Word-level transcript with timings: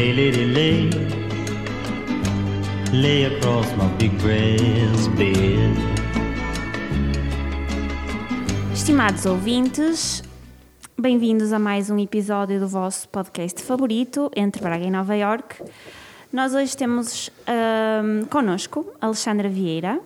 Lay, 0.00 0.14
lady, 0.14 0.46
lay. 0.46 0.90
Lay 2.90 3.26
across 3.26 3.66
my 3.76 3.86
big 3.98 4.10
breast 4.22 5.10
bed. 5.10 5.76
Estimados 8.72 9.26
ouvintes, 9.26 10.22
bem-vindos 10.98 11.52
a 11.52 11.58
mais 11.58 11.90
um 11.90 11.98
episódio 11.98 12.58
do 12.58 12.66
vosso 12.66 13.10
podcast 13.10 13.62
favorito, 13.62 14.30
Entre 14.34 14.62
Braga 14.62 14.86
e 14.86 14.90
Nova 14.90 15.14
York. 15.14 15.62
Nós 16.32 16.54
hoje 16.54 16.74
temos 16.74 17.28
ahm, 17.46 18.24
connosco 18.30 18.86
Alexandra 19.02 19.50
Vieira, 19.50 20.00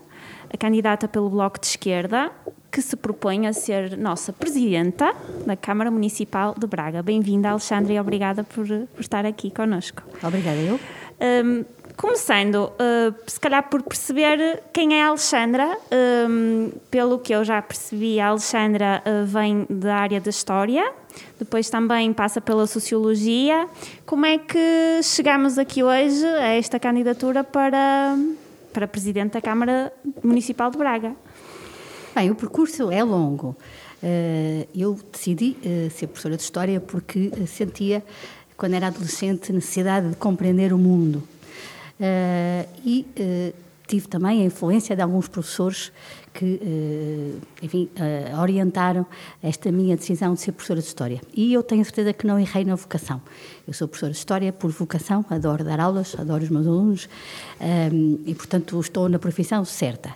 a 0.53 0.57
candidata 0.57 1.07
pelo 1.07 1.31
Bloco 1.31 1.61
de 1.61 1.69
Esquerda, 1.69 2.33
que 2.75 2.83
se 2.83 2.97
propõe 2.97 3.47
a 3.47 3.53
ser 3.53 3.97
nossa 3.97 4.33
presidenta 4.33 5.15
da 5.47 5.57
Câmara 5.57 5.93
Municipal 5.93 6.57
de 6.59 6.67
Braga. 6.67 7.05
Bem-vinda, 7.05 7.51
Alexandra, 7.51 7.93
e 7.93 8.01
obrigada 8.01 8.43
por, 8.43 8.67
por 8.67 9.01
estar 9.01 9.25
aqui 9.25 9.49
connosco. 9.49 10.03
Obrigada, 10.21 10.57
eu. 10.57 10.81
Um, 11.45 11.65
começando, 11.97 12.73
uh, 12.73 13.15
se 13.29 13.39
calhar 13.39 13.71
por 13.71 13.81
perceber 13.81 14.61
quem 14.73 14.93
é 14.99 15.05
a 15.05 15.11
Alexandra, 15.11 15.79
um, 16.29 16.73
pelo 16.91 17.21
que 17.21 17.33
eu 17.33 17.45
já 17.45 17.63
percebi, 17.63 18.19
a 18.19 18.27
Alexandra 18.27 19.01
uh, 19.07 19.25
vem 19.25 19.69
da 19.71 19.95
área 19.95 20.21
da 20.21 20.31
História, 20.31 20.85
depois 21.39 21.71
também 21.71 22.13
passa 22.13 22.41
pela 22.41 22.67
Sociologia. 22.67 23.69
Como 24.05 24.27
é 24.27 24.37
que 24.37 25.01
chegamos 25.05 25.59
aqui 25.59 25.85
hoje 25.85 26.27
a 26.27 26.49
esta 26.49 26.81
candidatura 26.81 27.45
para, 27.45 28.19
para 28.73 28.89
Presidente 28.89 29.35
da 29.35 29.41
Câmara 29.41 29.93
Municipal 30.25 30.73
de 30.73 30.77
Braga? 30.77 31.15
Bem, 32.15 32.31
o 32.31 32.35
percurso 32.37 32.93
é 32.93 33.03
longo. 33.03 33.57
Eh, 34.01 34.69
Eu 34.73 34.97
decidi 35.13 35.57
eh, 35.65 35.89
ser 35.91 36.07
professora 36.07 36.37
de 36.37 36.43
História 36.43 36.81
porque 36.81 37.33
eh, 37.37 37.45
sentia, 37.45 38.05
quando 38.57 38.75
era 38.75 38.87
adolescente, 38.87 39.53
necessidade 39.53 40.11
de 40.11 40.15
compreender 40.17 40.73
o 40.73 40.79
mundo. 40.79 41.25
E 42.85 43.07
tive 43.87 44.07
também 44.09 44.43
a 44.43 44.45
influência 44.45 44.95
de 44.95 45.03
alguns 45.03 45.29
professores 45.29 45.93
que, 46.33 46.61
enfim, 47.63 47.89
orientaram 48.41 49.07
esta 49.43 49.71
minha 49.71 49.97
decisão 49.97 50.35
de 50.35 50.41
ser 50.41 50.53
professora 50.53 50.81
de 50.81 50.87
História. 50.87 51.21
E 51.33 51.53
eu 51.53 51.63
tenho 51.63 51.85
certeza 51.85 52.13
que 52.13 52.27
não 52.27 52.39
errei 52.39 52.65
na 52.65 52.75
vocação. 52.75 53.23
Eu 53.67 53.73
sou 53.73 53.87
professora 53.87 54.13
de 54.13 54.19
História 54.19 54.53
por 54.53 54.71
vocação, 54.73 55.25
adoro 55.31 55.63
dar 55.63 55.79
aulas, 55.79 56.17
adoro 56.19 56.43
os 56.43 56.51
meus 56.51 56.67
alunos 56.67 57.09
e, 58.27 58.35
portanto, 58.35 58.81
estou 58.81 59.09
na 59.09 59.19
profissão 59.19 59.65
certa. 59.65 60.13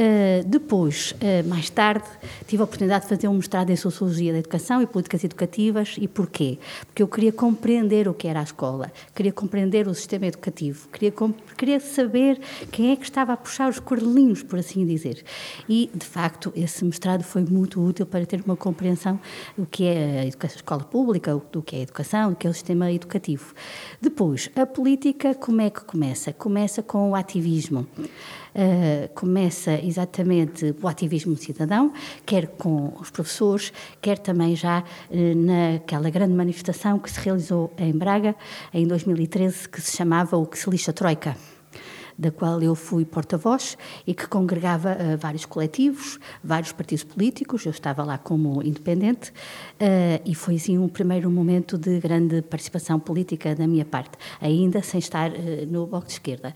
Eh, 0.00 0.44
depois, 0.46 1.12
eh, 1.20 1.42
mais 1.42 1.68
tarde, 1.70 2.04
tive 2.46 2.62
a 2.62 2.64
oportunidade 2.64 3.02
de 3.02 3.08
fazer 3.08 3.26
um 3.26 3.34
mestrado 3.34 3.70
em 3.70 3.74
Sociologia 3.74 4.32
da 4.32 4.38
Educação 4.38 4.80
e 4.80 4.86
Políticas 4.86 5.24
Educativas. 5.24 5.96
E 5.98 6.06
porquê? 6.06 6.56
Porque 6.86 7.02
eu 7.02 7.08
queria 7.08 7.32
compreender 7.32 8.06
o 8.06 8.14
que 8.14 8.28
era 8.28 8.38
a 8.38 8.44
escola, 8.44 8.92
queria 9.12 9.32
compreender 9.32 9.88
o 9.88 9.94
sistema 9.94 10.26
educativo, 10.26 10.86
queria, 10.92 11.12
queria 11.56 11.80
saber 11.80 12.40
quem 12.70 12.92
é 12.92 12.96
que 12.96 13.02
estava 13.02 13.32
a 13.32 13.36
puxar 13.36 13.68
os 13.68 13.80
cordelinhos, 13.80 14.40
por 14.40 14.60
assim 14.60 14.86
dizer. 14.86 15.24
E, 15.68 15.90
de 15.92 16.06
facto, 16.06 16.52
esse 16.54 16.84
mestrado 16.84 17.24
foi 17.24 17.42
muito 17.42 17.84
útil 17.84 18.06
para 18.06 18.24
ter 18.24 18.40
uma 18.46 18.56
compreensão 18.56 19.18
do 19.56 19.66
que 19.66 19.82
é 19.82 20.20
a 20.20 20.26
educação, 20.26 20.54
a 20.54 20.58
escola 20.58 20.84
pública, 20.84 21.42
do 21.50 21.60
que 21.60 21.74
é 21.74 21.80
a 21.80 21.82
educação, 21.82 22.30
do 22.30 22.36
que 22.36 22.46
é 22.46 22.50
o 22.50 22.54
sistema 22.54 22.92
educativo. 22.92 23.52
Depois, 24.00 24.48
a 24.54 24.64
política, 24.64 25.34
como 25.34 25.60
é 25.60 25.70
que 25.70 25.80
começa? 25.80 26.32
Começa 26.32 26.84
com 26.84 27.10
o 27.10 27.16
ativismo. 27.16 27.84
Uh, 28.54 29.08
começa 29.14 29.72
exatamente 29.84 30.74
o 30.82 30.88
ativismo 30.88 31.36
cidadão, 31.36 31.92
quer 32.24 32.46
com 32.46 32.92
os 32.98 33.10
professores, 33.10 33.72
quer 34.00 34.18
também 34.18 34.56
já 34.56 34.82
uh, 35.10 35.34
naquela 35.34 36.10
grande 36.10 36.34
manifestação 36.34 36.98
que 36.98 37.10
se 37.10 37.20
realizou 37.20 37.72
em 37.78 37.92
Braga 37.92 38.34
em 38.72 38.86
2013, 38.86 39.68
que 39.68 39.80
se 39.80 39.96
chamava 39.96 40.36
o 40.36 40.46
Que 40.46 40.58
se 40.58 40.68
lixa 40.70 40.92
Troika 40.92 41.36
da 42.18 42.32
qual 42.32 42.60
eu 42.60 42.74
fui 42.74 43.04
porta-voz 43.04 43.78
e 44.06 44.12
que 44.12 44.26
congregava 44.26 44.92
uh, 44.92 45.16
vários 45.16 45.46
coletivos, 45.46 46.18
vários 46.42 46.72
partidos 46.72 47.04
políticos. 47.04 47.64
Eu 47.64 47.70
estava 47.70 48.02
lá 48.02 48.18
como 48.18 48.60
independente 48.62 49.30
uh, 49.30 50.20
e 50.24 50.34
foi 50.34 50.56
assim 50.56 50.76
um 50.76 50.88
primeiro 50.88 51.30
momento 51.30 51.78
de 51.78 52.00
grande 52.00 52.42
participação 52.42 52.98
política 52.98 53.54
da 53.54 53.66
minha 53.66 53.84
parte, 53.84 54.18
ainda 54.40 54.82
sem 54.82 54.98
estar 54.98 55.30
uh, 55.30 55.34
no 55.68 55.86
Bloco 55.86 56.06
de 56.06 56.14
Esquerda. 56.14 56.54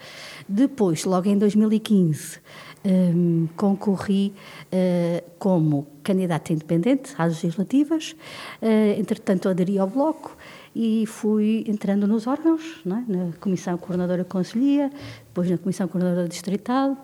Depois, 0.48 1.04
logo 1.04 1.28
em 1.28 1.38
2015, 1.38 2.40
um, 2.84 3.48
concorri 3.56 4.34
uh, 4.72 5.30
como 5.38 5.86
candidata 6.02 6.52
independente 6.52 7.14
às 7.16 7.42
legislativas, 7.42 8.16
uh, 8.60 8.98
entretanto 8.98 9.48
aderi 9.48 9.78
ao 9.78 9.86
Bloco 9.86 10.36
e 10.74 11.04
fui 11.06 11.64
entrando 11.68 12.06
nos 12.06 12.26
órgãos, 12.26 12.82
é? 12.86 13.12
na 13.12 13.32
Comissão 13.40 13.76
Coordenadora 13.76 14.24
Conselhia, 14.24 14.90
depois 15.26 15.50
na 15.50 15.58
Comissão 15.58 15.86
Coordenadora 15.86 16.28
Distrital. 16.28 17.00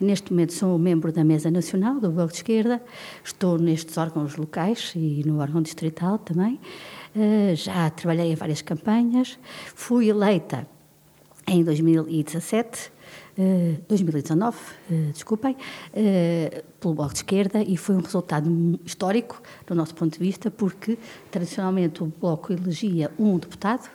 Neste 0.00 0.32
momento 0.32 0.52
sou 0.52 0.76
membro 0.78 1.12
da 1.12 1.22
Mesa 1.22 1.50
Nacional 1.50 2.00
do 2.00 2.10
Bloco 2.10 2.32
de 2.32 2.38
Esquerda, 2.38 2.82
estou 3.24 3.58
nestes 3.58 3.96
órgãos 3.96 4.36
locais 4.36 4.92
e 4.96 5.22
no 5.24 5.40
órgão 5.40 5.62
distrital 5.62 6.18
também. 6.18 6.58
Uh, 7.14 7.54
já 7.54 7.90
trabalhei 7.90 8.32
em 8.32 8.34
várias 8.34 8.62
campanhas, 8.62 9.38
fui 9.74 10.08
eleita 10.08 10.66
em 11.46 11.62
2017 11.62 12.90
Uh, 12.90 13.01
2019, 13.88 14.56
uh, 14.90 15.12
desculpem, 15.12 15.52
uh, 15.52 16.64
pelo 16.78 16.94
Bloco 16.94 17.12
de 17.12 17.18
Esquerda 17.20 17.62
e 17.62 17.76
foi 17.76 17.94
um 17.94 18.00
resultado 18.00 18.80
histórico 18.84 19.40
do 19.66 19.74
nosso 19.74 19.94
ponto 19.94 20.12
de 20.12 20.18
vista 20.18 20.50
porque 20.50 20.98
tradicionalmente 21.30 22.02
o 22.02 22.06
Bloco 22.20 22.52
elegia 22.52 23.10
um 23.18 23.38
deputado 23.38 23.88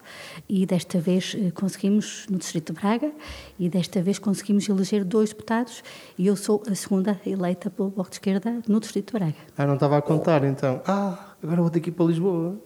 e 0.47 0.65
desta 0.65 0.99
vez 0.99 1.35
conseguimos 1.53 2.25
no 2.29 2.37
Distrito 2.37 2.73
de 2.73 2.79
Braga 2.79 3.11
e 3.59 3.69
desta 3.69 4.01
vez 4.01 4.17
conseguimos 4.17 4.67
eleger 4.69 5.03
dois 5.03 5.29
deputados 5.29 5.83
e 6.17 6.27
eu 6.27 6.35
sou 6.35 6.63
a 6.69 6.73
segunda 6.73 7.19
eleita 7.25 7.69
pelo 7.69 7.89
Bloco 7.89 8.09
de 8.09 8.15
Esquerda 8.15 8.61
no 8.67 8.79
Distrito 8.79 9.07
de 9.07 9.19
Braga. 9.19 9.37
Ah, 9.57 9.67
não 9.67 9.73
estava 9.75 9.97
a 9.97 10.01
contar 10.01 10.43
então. 10.43 10.81
Ah, 10.85 11.35
agora 11.43 11.61
vou 11.61 11.69
ter 11.69 11.81
que 11.81 11.89
ir 11.89 11.93
para 11.93 12.05
Lisboa. 12.05 12.57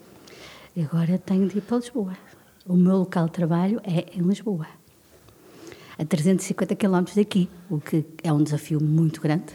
Agora 0.77 1.17
tenho 1.17 1.47
de 1.47 1.57
ir 1.57 1.61
para 1.61 1.77
Lisboa. 1.77 2.13
O 2.65 2.75
meu 2.75 2.97
local 2.97 3.25
de 3.25 3.31
trabalho 3.31 3.81
é 3.83 4.05
em 4.15 4.21
Lisboa 4.21 4.67
a 6.01 6.05
350 6.05 6.75
quilómetros 6.75 7.15
daqui, 7.15 7.47
o 7.69 7.79
que 7.79 8.03
é 8.23 8.33
um 8.33 8.41
desafio 8.41 8.81
muito 8.81 9.21
grande. 9.21 9.53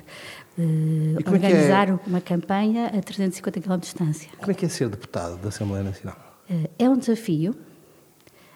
Uh, 0.57 1.17
organizar 1.27 1.89
é? 1.89 1.99
uma 2.07 2.21
campanha 2.21 2.87
a 2.87 3.03
350 3.03 3.61
quilómetros 3.61 3.93
de 3.93 3.99
distância. 3.99 4.31
Como 4.39 4.53
é 4.53 4.55
que 4.55 4.65
é 4.65 4.69
ser 4.69 4.89
deputado 4.89 5.37
da 5.39 5.49
Assembleia 5.49 5.83
Nacional? 5.83 6.17
Uh, 6.49 6.71
é 6.79 6.89
um 6.89 6.97
desafio, 6.97 7.55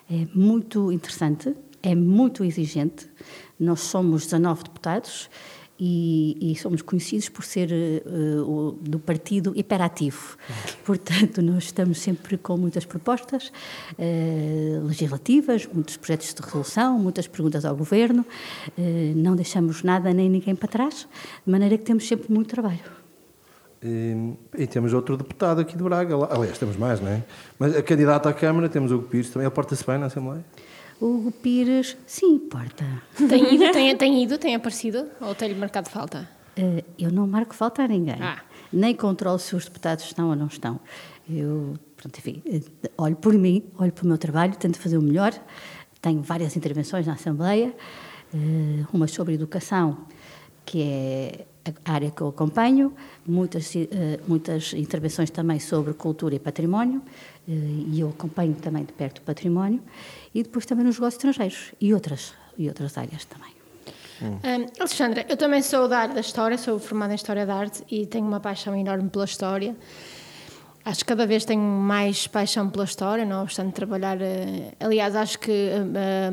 é 0.09 0.27
muito 0.33 0.93
interessante, 0.93 1.55
é 1.83 1.95
muito 1.95 2.45
exigente. 2.45 3.11
Nós 3.59 3.81
somos 3.81 4.25
19 4.25 4.63
deputados 4.63 5.29
e, 5.81 6.37
e, 6.53 6.57
somos 6.57 6.83
conhecidos 6.83 7.31
por 7.31 7.43
ser 7.43 7.71
uh, 7.73 8.43
o, 8.43 8.73
do 8.73 8.99
partido 8.99 9.55
hiperativo. 9.57 10.37
Portanto, 10.85 11.41
nós 11.43 11.65
estamos 11.65 11.99
sempre 11.99 12.37
com 12.37 12.59
muitas 12.59 12.85
propostas 12.85 13.51
uh, 13.99 14.87
legislativas, 14.87 15.67
muitos 15.73 15.97
projetos 15.97 16.35
de 16.35 16.43
resolução, 16.43 16.99
muitas 16.99 17.27
perguntas 17.27 17.65
ao 17.65 17.75
governo, 17.75 18.27
uh, 18.77 18.83
não 19.17 19.35
deixamos 19.35 19.83
nada 19.83 20.13
nem 20.13 20.29
ninguém 20.29 20.55
para 20.55 20.69
trás, 20.69 21.09
de 21.47 21.51
maneira 21.51 21.79
que 21.79 21.85
temos 21.85 22.07
sempre 22.07 22.31
muito 22.31 22.51
trabalho. 22.51 23.01
E, 23.83 24.35
e 24.59 24.67
temos 24.67 24.93
outro 24.93 25.17
deputado 25.17 25.63
aqui 25.63 25.75
de 25.75 25.83
Braga, 25.83 26.15
aliás, 26.31 26.59
temos 26.59 26.77
mais, 26.77 27.01
não 27.01 27.09
é? 27.09 27.23
Mas 27.59 27.75
a 27.75 27.83
candidata 27.83 28.29
à 28.29 28.35
Câmara, 28.35 28.69
temos 28.69 28.93
o 28.93 28.97
Hugo 28.97 29.09
Pires 29.09 29.31
também, 29.31 29.47
ele 29.47 29.55
porta-se 29.55 29.87
bem 29.87 29.97
na 29.97 30.07
Assembleia? 30.07 30.45
Hugo 31.01 31.33
Pires, 31.33 31.97
sim, 32.07 32.39
porta. 32.39 32.85
Tem 33.17 33.55
ido, 33.55 33.73
tem, 33.73 33.97
tem 33.97 34.23
ido, 34.23 34.39
tem 34.39 34.55
aparecido 34.55 35.09
ou 35.21 35.35
tem-lhe 35.35 35.55
marcado 35.55 35.89
falta? 35.89 36.29
Uh, 36.59 36.85
eu 36.99 37.11
não 37.11 37.27
marco 37.27 37.55
falta 37.55 37.83
a 37.83 37.89
ninguém. 37.89 38.21
Ah. 38.21 38.43
Nem 38.71 38.95
controlo 38.95 39.39
se 39.39 39.57
os 39.57 39.65
deputados 39.65 40.05
estão 40.05 40.29
ou 40.29 40.37
não 40.37 40.47
estão. 40.47 40.79
Eu, 41.29 41.75
pronto, 41.97 42.19
enfim, 42.19 42.43
olho 42.99 43.17
por 43.17 43.33
mim, 43.33 43.65
olho 43.79 43.93
para 43.93 44.05
o 44.05 44.09
meu 44.09 44.19
trabalho, 44.19 44.55
tento 44.57 44.79
fazer 44.79 44.99
o 44.99 45.03
melhor. 45.03 45.33
Tenho 46.03 46.21
várias 46.23 46.57
intervenções 46.57 47.07
na 47.07 47.15
Assembleia, 47.15 47.75
uh, 48.35 48.87
uma 48.93 49.07
sobre 49.07 49.35
educação, 49.35 50.07
que 50.67 50.83
é 50.83 51.47
a 51.85 51.93
área 51.93 52.11
que 52.11 52.21
eu 52.21 52.29
acompanho, 52.29 52.93
muitas, 53.27 53.75
uh, 53.75 53.89
muitas 54.27 54.73
intervenções 54.75 55.31
também 55.31 55.59
sobre 55.59 55.95
cultura 55.95 56.35
e 56.35 56.39
património, 56.39 57.03
e 57.53 57.99
eu 58.01 58.09
acompanho 58.11 58.55
também 58.55 58.85
de 58.85 58.93
perto 58.93 59.19
o 59.19 59.23
património, 59.23 59.81
e 60.35 60.43
depois 60.43 60.65
também 60.67 60.85
nos 60.85 60.97
negócios 60.97 61.15
estrangeiros 61.25 61.73
e 61.81 61.93
outras, 61.95 62.33
e 62.57 62.69
outras 62.69 62.97
áreas 62.97 63.25
também. 63.25 63.51
Um, 64.23 64.67
Alexandra, 64.79 65.25
eu 65.29 65.37
também 65.37 65.63
sou 65.63 65.89
da 65.89 65.99
área 66.01 66.15
da 66.15 66.21
História, 66.21 66.59
sou 66.59 66.79
formada 66.79 67.13
em 67.13 67.17
História 67.17 67.47
da 67.47 67.55
Arte 67.55 67.83
e 67.91 68.05
tenho 68.07 68.27
uma 68.27 68.39
paixão 68.39 68.77
enorme 68.77 69.09
pela 69.09 69.25
História. 69.25 69.75
Acho 70.85 71.01
que 71.01 71.07
cada 71.07 71.27
vez 71.27 71.45
tenho 71.45 71.61
mais 71.63 72.27
paixão 72.27 72.69
pela 72.71 72.85
história, 72.85 73.25
não 73.27 73.43
obstante 73.43 73.73
trabalhar. 73.75 74.19
eh, 74.21 74.73
Aliás, 74.81 75.15
acho 75.15 75.39
que 75.39 75.51
eh, 75.51 75.77
eh, 75.95 76.31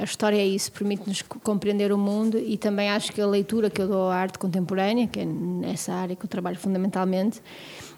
a 0.00 0.04
história 0.04 0.36
é 0.36 0.44
isso, 0.44 0.72
permite-nos 0.72 1.22
co- 1.22 1.38
compreender 1.38 1.92
o 1.92 1.98
mundo 1.98 2.36
e 2.36 2.56
também 2.58 2.90
acho 2.90 3.12
que 3.12 3.20
a 3.20 3.26
leitura 3.26 3.70
que 3.70 3.80
eu 3.80 3.86
dou 3.86 4.08
à 4.10 4.16
arte 4.16 4.36
contemporânea, 4.38 5.06
que 5.06 5.20
é 5.20 5.24
nessa 5.24 5.92
área 5.92 6.16
que 6.16 6.24
eu 6.24 6.28
trabalho 6.28 6.56
fundamentalmente, 6.56 7.40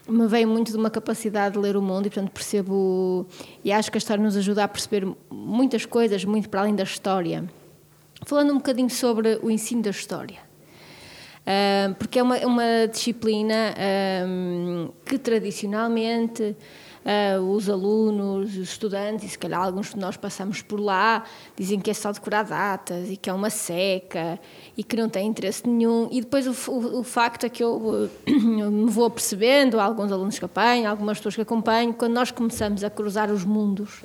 me 0.09 0.27
veio 0.27 0.49
muito 0.49 0.71
de 0.71 0.77
uma 0.77 0.91
capacidade 0.91 1.55
de 1.55 1.61
ler 1.61 1.77
o 1.77 1.83
mundo 1.83 2.07
e, 2.07 2.11
portanto, 2.11 2.31
percebo. 2.31 3.27
E 3.65 3.73
acho 3.73 3.91
que 3.91 3.97
a 3.97 4.01
história 4.01 4.23
nos 4.23 4.37
ajuda 4.37 4.65
a 4.65 4.69
perceber 4.69 5.07
muitas 5.31 5.85
coisas, 5.85 6.25
muito 6.25 6.49
para 6.49 6.61
além 6.61 6.75
da 6.75 6.85
história. 6.85 7.45
Falando 8.25 8.53
um 8.53 8.57
bocadinho 8.57 8.91
sobre 8.91 9.39
o 9.43 9.51
ensino 9.51 9.83
da 9.83 9.91
história. 9.91 10.47
Ah, 11.47 11.95
porque 11.99 12.19
é 12.19 12.23
uma, 12.23 12.37
uma 12.39 12.89
disciplina 12.91 13.75
ah, 13.77 14.91
que 15.05 15.17
tradicionalmente 15.17 16.57
ah, 17.09 17.41
os 17.41 17.71
alunos, 17.71 18.57
os 18.57 18.69
estudantes, 18.69 19.25
e 19.25 19.29
se 19.29 19.39
calhar 19.39 19.63
alguns 19.63 19.91
de 19.91 19.99
nós 19.99 20.17
passamos 20.17 20.61
por 20.61 20.81
lá, 20.81 21.23
dizem 21.57 21.79
que 21.79 21.89
é 21.89 21.95
só 21.95 22.11
decorar 22.11 22.43
datas 22.43 23.09
e 23.09 23.17
que 23.17 23.31
é 23.31 23.33
uma 23.33 23.49
seca 23.49 24.41
e 24.77 24.83
que 24.83 24.97
não 24.97 25.09
tem 25.09 25.29
interesse 25.29 25.69
nenhum. 25.69 26.09
E 26.11 26.21
depois 26.21 26.47
o, 26.49 26.71
o- 26.73 26.99
o 26.99 27.03
facto 27.05 27.45
é 27.47 27.49
que 27.49 27.63
eu, 27.63 28.11
eu 28.27 28.71
me 28.73 28.91
vou 28.91 29.09
percebendo, 29.09 29.79
há 29.79 29.85
alguns 29.85 30.11
alunos 30.11 30.37
que 30.37 30.45
apanho, 30.45 30.91
algumas 30.91 31.19
pessoas 31.19 31.37
que 31.37 31.43
acompanho, 31.43 31.95
quando 31.95 32.13
nós 32.13 32.33
começamos 32.33 32.83
a 32.83 32.91
cruzar 32.91 33.31
os 33.31 33.45
mundos, 33.45 34.03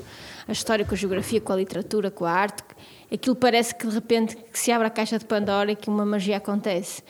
a 0.48 0.52
história 0.52 0.86
com 0.86 0.94
a 0.94 0.98
geografia, 0.98 1.42
com 1.42 1.52
a 1.52 1.56
literatura, 1.56 2.12
com 2.12 2.26
a 2.26 2.32
arte, 2.32 2.62
aquilo 3.12 3.36
parece 3.36 3.74
que 3.74 3.88
de 3.88 3.94
repente 3.96 4.36
que 4.38 4.60
se 4.60 4.72
abre 4.72 4.86
a 4.86 4.92
caixa 4.92 5.18
de 5.18 5.26
Pandora 5.26 5.72
e 5.72 5.76
que 5.76 5.90
uma 5.90 6.06
magia 6.06 6.38
acontece. 6.38 7.02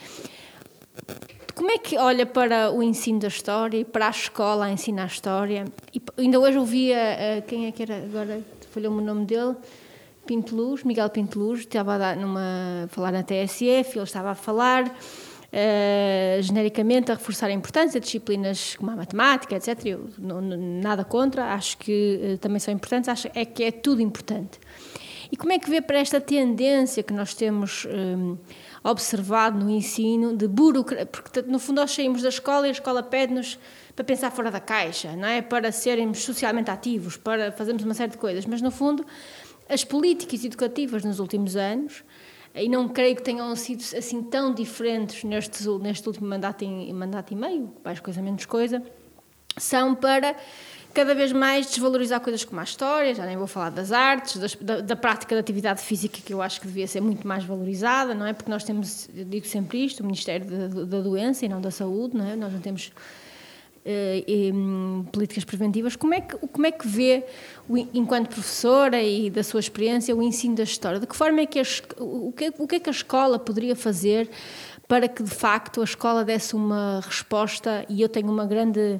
Como 1.55 1.69
é 1.71 1.77
que 1.77 1.97
olha 1.97 2.25
para 2.25 2.71
o 2.71 2.81
ensino 2.81 3.19
da 3.19 3.27
história 3.27 3.77
e 3.77 3.85
para 3.85 4.07
a 4.07 4.09
escola 4.09 4.65
a 4.65 4.71
ensinar 4.71 5.03
a 5.03 5.07
história? 5.07 5.65
E 5.93 6.01
ainda 6.17 6.39
hoje 6.39 6.57
ouvia, 6.57 6.97
eh, 6.97 7.43
quem 7.45 7.67
é 7.67 7.71
que 7.71 7.83
era, 7.83 7.97
agora 7.97 8.41
falhou-me 8.71 9.01
o 9.01 9.05
nome 9.05 9.25
dele, 9.25 9.55
Pinto 10.25 10.55
Luz, 10.55 10.83
Miguel 10.83 11.09
Pinto 11.09 11.39
Luz, 11.39 11.61
estava 11.61 11.95
a, 11.95 11.97
dar 11.97 12.15
numa, 12.15 12.83
a 12.85 12.87
falar 12.87 13.11
na 13.11 13.23
TSF, 13.23 13.97
ele 13.97 14.03
estava 14.03 14.31
a 14.31 14.35
falar 14.35 14.95
eh, 15.51 16.39
genericamente 16.41 17.11
a 17.11 17.15
reforçar 17.15 17.47
a 17.47 17.51
importância 17.51 17.99
de 17.99 18.05
disciplinas 18.05 18.75
como 18.77 18.91
a 18.91 18.95
matemática, 18.95 19.55
etc. 19.55 19.85
Eu 19.85 20.07
não- 20.17 20.41
nada 20.41 21.03
contra, 21.03 21.53
acho 21.53 21.77
que 21.77 22.19
eh, 22.23 22.37
também 22.37 22.59
são 22.59 22.73
importantes, 22.73 23.09
acho 23.09 23.27
é 23.35 23.43
que 23.43 23.63
é 23.63 23.71
tudo 23.71 24.01
importante. 24.01 24.57
E 25.31 25.37
como 25.37 25.51
é 25.53 25.59
que 25.59 25.69
vê 25.69 25.81
para 25.81 25.97
esta 25.99 26.19
tendência 26.21 27.01
que 27.03 27.13
nós 27.13 27.33
temos 27.33 27.85
hum, 27.85 28.37
observado 28.83 29.59
no 29.59 29.69
ensino 29.69 30.35
de 30.35 30.47
burocracia? 30.47 31.05
Porque, 31.05 31.41
no 31.43 31.59
fundo, 31.59 31.81
nós 31.81 31.91
saímos 31.91 32.21
da 32.21 32.29
escola 32.29 32.67
e 32.67 32.69
a 32.69 32.73
escola 32.73 33.03
pede-nos 33.03 33.59
para 33.95 34.05
pensar 34.05 34.31
fora 34.31 34.49
da 34.49 34.59
caixa, 34.59 35.15
não 35.15 35.27
é? 35.27 35.41
Para 35.41 35.71
sermos 35.71 36.19
socialmente 36.23 36.71
ativos, 36.71 37.17
para 37.17 37.51
fazermos 37.51 37.83
uma 37.83 37.93
série 37.93 38.11
de 38.11 38.17
coisas. 38.17 38.45
Mas, 38.45 38.61
no 38.61 38.71
fundo, 38.71 39.05
as 39.69 39.83
políticas 39.83 40.43
educativas 40.43 41.03
nos 41.03 41.19
últimos 41.19 41.55
anos, 41.55 42.03
e 42.53 42.67
não 42.67 42.89
creio 42.89 43.15
que 43.15 43.23
tenham 43.23 43.55
sido 43.55 43.81
assim 43.97 44.21
tão 44.23 44.53
diferentes 44.53 45.23
neste, 45.23 45.67
neste 45.79 46.07
último 46.07 46.27
mandato 46.27 46.63
e, 46.63 46.91
mandato 46.91 47.31
e 47.31 47.35
meio, 47.35 47.73
mais 47.83 47.99
coisa 47.99 48.21
menos 48.21 48.45
coisa, 48.45 48.83
são 49.57 49.95
para 49.95 50.35
cada 50.93 51.13
vez 51.15 51.31
mais 51.31 51.67
desvalorizar 51.67 52.19
coisas 52.21 52.43
como 52.43 52.59
a 52.59 52.63
história, 52.63 53.13
já 53.15 53.25
nem 53.25 53.37
vou 53.37 53.47
falar 53.47 53.69
das 53.69 53.91
artes, 53.91 54.37
das- 54.37 54.55
da, 54.55 54.81
da 54.81 54.95
prática 54.95 55.33
da 55.35 55.41
atividade 55.41 55.81
física, 55.81 56.19
que 56.23 56.33
eu 56.33 56.41
acho 56.41 56.59
que 56.61 56.67
devia 56.67 56.87
ser 56.87 57.01
muito 57.01 57.27
mais 57.27 57.43
valorizada, 57.43 58.13
não 58.13 58.25
é? 58.25 58.33
Porque 58.33 58.49
nós 58.51 58.63
temos, 58.63 59.09
eu 59.15 59.25
digo 59.25 59.45
sempre 59.47 59.85
isto, 59.85 60.01
o 60.01 60.05
Ministério 60.05 60.45
da, 60.45 60.83
da 60.85 60.99
Doença 61.01 61.45
e 61.45 61.49
não 61.49 61.61
da 61.61 61.71
Saúde, 61.71 62.15
não 62.17 62.27
é? 62.27 62.35
Nós 62.35 62.51
não 62.53 62.59
temos 62.59 62.91
eh, 63.85 64.51
políticas 65.11 65.43
preventivas. 65.43 65.95
Como 65.95 66.13
é 66.13 66.21
que, 66.21 66.37
como 66.37 66.65
é 66.65 66.71
que 66.71 66.87
vê, 66.87 67.23
o 67.67 67.77
en- 67.77 67.89
enquanto 67.93 68.29
professora 68.29 69.01
e 69.01 69.29
da 69.29 69.43
sua 69.43 69.59
experiência, 69.59 70.15
o 70.15 70.21
ensino 70.21 70.55
da 70.55 70.63
história? 70.63 70.99
De 70.99 71.07
que 71.07 71.15
forma 71.15 71.41
é 71.41 71.45
que 71.45 71.59
a, 71.59 71.63
o, 71.99 72.31
que, 72.31 72.53
o 72.57 72.67
que 72.67 72.75
é 72.75 72.79
que 72.79 72.89
a 72.89 72.91
escola 72.91 73.39
poderia 73.39 73.75
fazer 73.75 74.29
para 74.87 75.07
que, 75.07 75.23
de 75.23 75.31
facto, 75.31 75.81
a 75.81 75.83
escola 75.83 76.23
desse 76.23 76.55
uma 76.55 77.01
resposta? 77.03 77.85
E 77.89 78.01
eu 78.01 78.09
tenho 78.09 78.29
uma 78.29 78.45
grande 78.45 78.99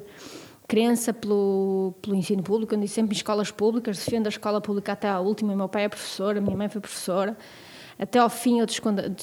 crença 0.72 1.12
pelo, 1.12 1.92
pelo 2.00 2.16
ensino 2.16 2.42
público, 2.42 2.74
eu 2.74 2.80
disse 2.80 2.94
sempre 2.94 3.14
em 3.14 3.16
escolas 3.18 3.50
públicas, 3.50 3.98
defendo 3.98 4.24
a 4.24 4.30
escola 4.30 4.58
pública 4.58 4.92
até 4.92 5.06
à 5.06 5.20
última, 5.20 5.54
meu 5.54 5.68
pai 5.68 5.84
é 5.84 5.88
professor, 5.90 6.34
a 6.34 6.40
minha 6.40 6.56
mãe 6.56 6.66
foi 6.66 6.80
professora, 6.80 7.36
até 7.98 8.18
ao 8.18 8.30
fim 8.30 8.58
eu 8.58 8.66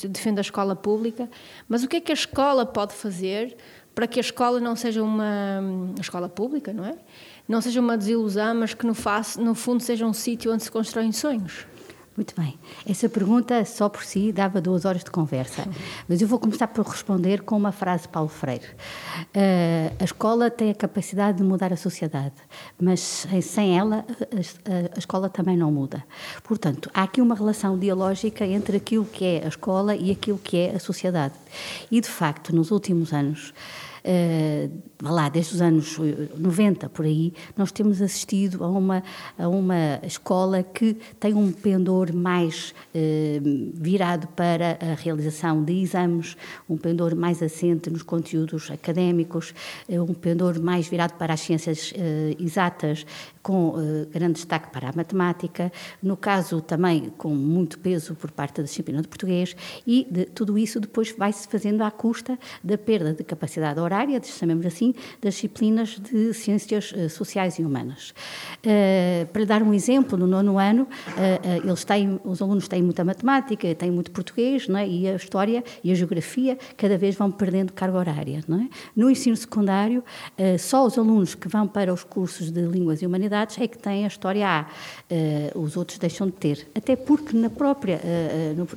defendo 0.08 0.38
a 0.38 0.42
escola 0.42 0.76
pública, 0.76 1.28
mas 1.68 1.84
o 1.84 1.88
que 1.88 1.98
é 1.98 2.02
que 2.02 2.12
a 2.12 2.14
escola 2.14 2.68
pode 2.68 2.94
fazer 2.94 3.58
para 3.96 4.06
que 4.06 4.20
a 4.20 4.22
escola 4.22 4.60
não 4.60 4.76
seja 4.76 5.02
uma 5.02 5.60
a 5.98 6.02
escola 6.02 6.30
pública, 6.30 6.72
não 6.72 6.86
é? 6.86 6.96
Não 7.48 7.62
seja 7.62 7.80
uma 7.80 7.98
desilusão, 7.98 8.54
mas 8.54 8.76
que 8.76 8.86
no, 8.86 8.94
no 9.40 9.56
fundo 9.56 9.82
seja 9.82 10.06
um 10.06 10.14
sítio 10.14 10.54
onde 10.54 10.62
se 10.62 10.70
constroem 10.70 11.12
sonhos. 11.12 11.66
Muito 12.20 12.36
bem. 12.38 12.60
Essa 12.86 13.08
pergunta 13.08 13.64
só 13.64 13.88
por 13.88 14.04
si 14.04 14.34
dava 14.34 14.60
duas 14.60 14.84
horas 14.84 15.06
de 15.06 15.10
conversa. 15.10 15.66
Mas 16.06 16.22
eu 16.22 16.28
vou 16.28 16.38
começar 16.38 16.68
por 16.68 16.86
responder 16.86 17.44
com 17.44 17.56
uma 17.56 17.72
frase 17.72 18.04
de 18.04 18.10
Paulo 18.10 18.28
Freire. 18.28 18.66
Eh, 19.34 19.94
a 19.98 20.04
escola 20.04 20.52
tem 20.52 20.70
a 20.70 20.76
capacidade 20.76 21.38
de 21.38 21.46
mudar 21.46 21.72
a 21.72 21.78
sociedade, 21.78 22.34
mas 22.78 23.26
sem- 23.42 23.78
ela 23.80 24.04
a, 24.10 24.96
a- 24.96 25.00
escola 25.00 25.30
também 25.30 25.56
não 25.56 25.72
muda. 25.72 26.04
Portanto, 26.44 26.92
há 26.94 27.04
aqui 27.04 27.22
uma 27.22 27.36
relação 27.36 27.80
dialógica 27.80 28.46
entre 28.46 28.76
aquilo 28.76 29.06
que 29.06 29.24
é 29.24 29.46
a 29.46 29.48
escola 29.48 29.96
e 29.96 30.12
aquilo 30.12 30.38
que 30.38 30.58
é 30.58 30.76
a 30.76 30.80
sociedade. 30.80 31.36
E, 31.90 32.02
de 32.02 32.10
facto, 32.10 32.54
nos 32.54 32.70
últimos 32.70 33.14
anos, 33.14 33.54
vá 34.04 34.89
lá, 35.02 35.30
desde 35.30 35.56
os 35.56 35.62
anos 35.62 35.98
eh, 36.00 36.30
90 36.38 36.90
por 36.90 37.06
aí, 37.06 37.34
nós 37.56 37.72
temos 37.72 38.02
assistido 38.02 38.64
a 38.64 38.68
uma, 38.68 39.04
a 39.38 39.48
uma 39.48 40.00
escola 40.04 40.62
que 40.62 40.98
tem 41.20 41.34
um 41.34 41.52
pendor 41.52 42.14
mais 42.14 42.74
eh, 42.94 43.40
virado 43.74 44.28
para 44.30 44.78
a 44.82 44.96
realização 44.96 45.64
de 45.64 45.74
exames, 45.74 46.36
um 46.70 46.78
pendor 46.78 47.16
mais 47.16 47.42
assente 47.42 47.90
nos 47.90 48.04
conteúdos 48.04 48.70
académicos, 48.70 49.54
eh, 49.88 50.02
um 50.02 50.14
pendor 50.14 50.60
mais 50.60 50.88
virado 50.88 51.14
para 51.14 51.34
as 51.34 51.40
ciências 51.40 51.94
eh, 51.96 52.36
exatas, 52.40 53.06
com 53.42 53.76
eh, 53.78 54.06
grande 54.12 54.34
destaque 54.34 54.72
para 54.72 54.90
a 54.90 54.94
matemática, 54.94 55.72
no 56.04 56.18
caso 56.18 56.62
também 56.62 57.10
com 57.18 57.34
muito 57.34 57.80
peso 57.80 58.16
por 58.16 58.32
parte 58.32 58.58
da 58.58 58.64
disciplina 58.64 59.02
de 59.02 59.08
português, 59.08 59.56
e 59.88 60.06
de, 60.10 60.26
tudo 60.26 60.58
isso 60.58 60.80
depois 60.80 61.14
vai-se 61.18 61.48
fazendo 61.48 61.84
à 61.84 61.92
custa 61.92 62.38
da 62.64 62.78
perda 62.78 63.14
de 63.14 63.24
capacidade 63.24 63.80
horária, 63.80 64.22
chamemos 64.24 64.66
assim, 64.66 64.89
das 65.22 65.36
disciplinas 65.36 66.00
de 66.00 66.34
ciências 66.34 66.94
eh, 66.96 67.10
sociais 67.10 67.60
e 67.60 67.64
humanas. 67.64 68.14
Eh, 68.64 69.28
para 69.32 69.46
dar 69.46 69.64
um 69.64 69.74
exemplo, 69.74 70.18
no 70.18 70.28
nono 70.28 70.58
ano, 70.58 70.88
eh, 71.18 71.62
eles 71.64 71.84
têm, 71.84 72.20
os 72.24 72.42
alunos 72.42 72.68
têm 72.68 72.82
muita 72.82 73.04
matemática, 73.04 73.74
têm 73.76 73.92
muito 73.92 74.12
português, 74.12 74.68
não 74.68 74.80
é? 74.80 74.88
e 74.88 75.08
a 75.08 75.16
história 75.16 75.64
e 75.84 75.92
a 75.92 75.96
geografia 75.96 76.58
cada 76.78 76.98
vez 76.98 77.16
vão 77.16 77.32
perdendo 77.32 77.74
carga 77.74 77.98
horária. 77.98 78.44
Não 78.48 78.62
é? 78.62 78.70
No 78.96 79.10
ensino 79.10 79.36
secundário, 79.36 80.04
só 80.58 80.86
os 80.86 80.98
alunos 80.98 81.36
que 81.36 81.48
vão 81.48 81.68
para 81.68 81.94
os 81.94 82.04
cursos 82.04 82.52
de 82.52 82.62
línguas 82.62 83.02
e 83.02 83.06
humanidades 83.06 83.58
é 83.60 83.68
que 83.68 83.78
têm 83.78 84.06
a 84.06 84.08
história 84.08 84.48
A, 84.48 84.66
os 85.56 85.78
outros 85.78 85.98
deixam 85.98 86.28
de 86.28 86.34
ter. 86.34 86.68
Até 86.76 86.96
porque 86.96 87.36
na 87.36 87.50
própria, 87.50 88.02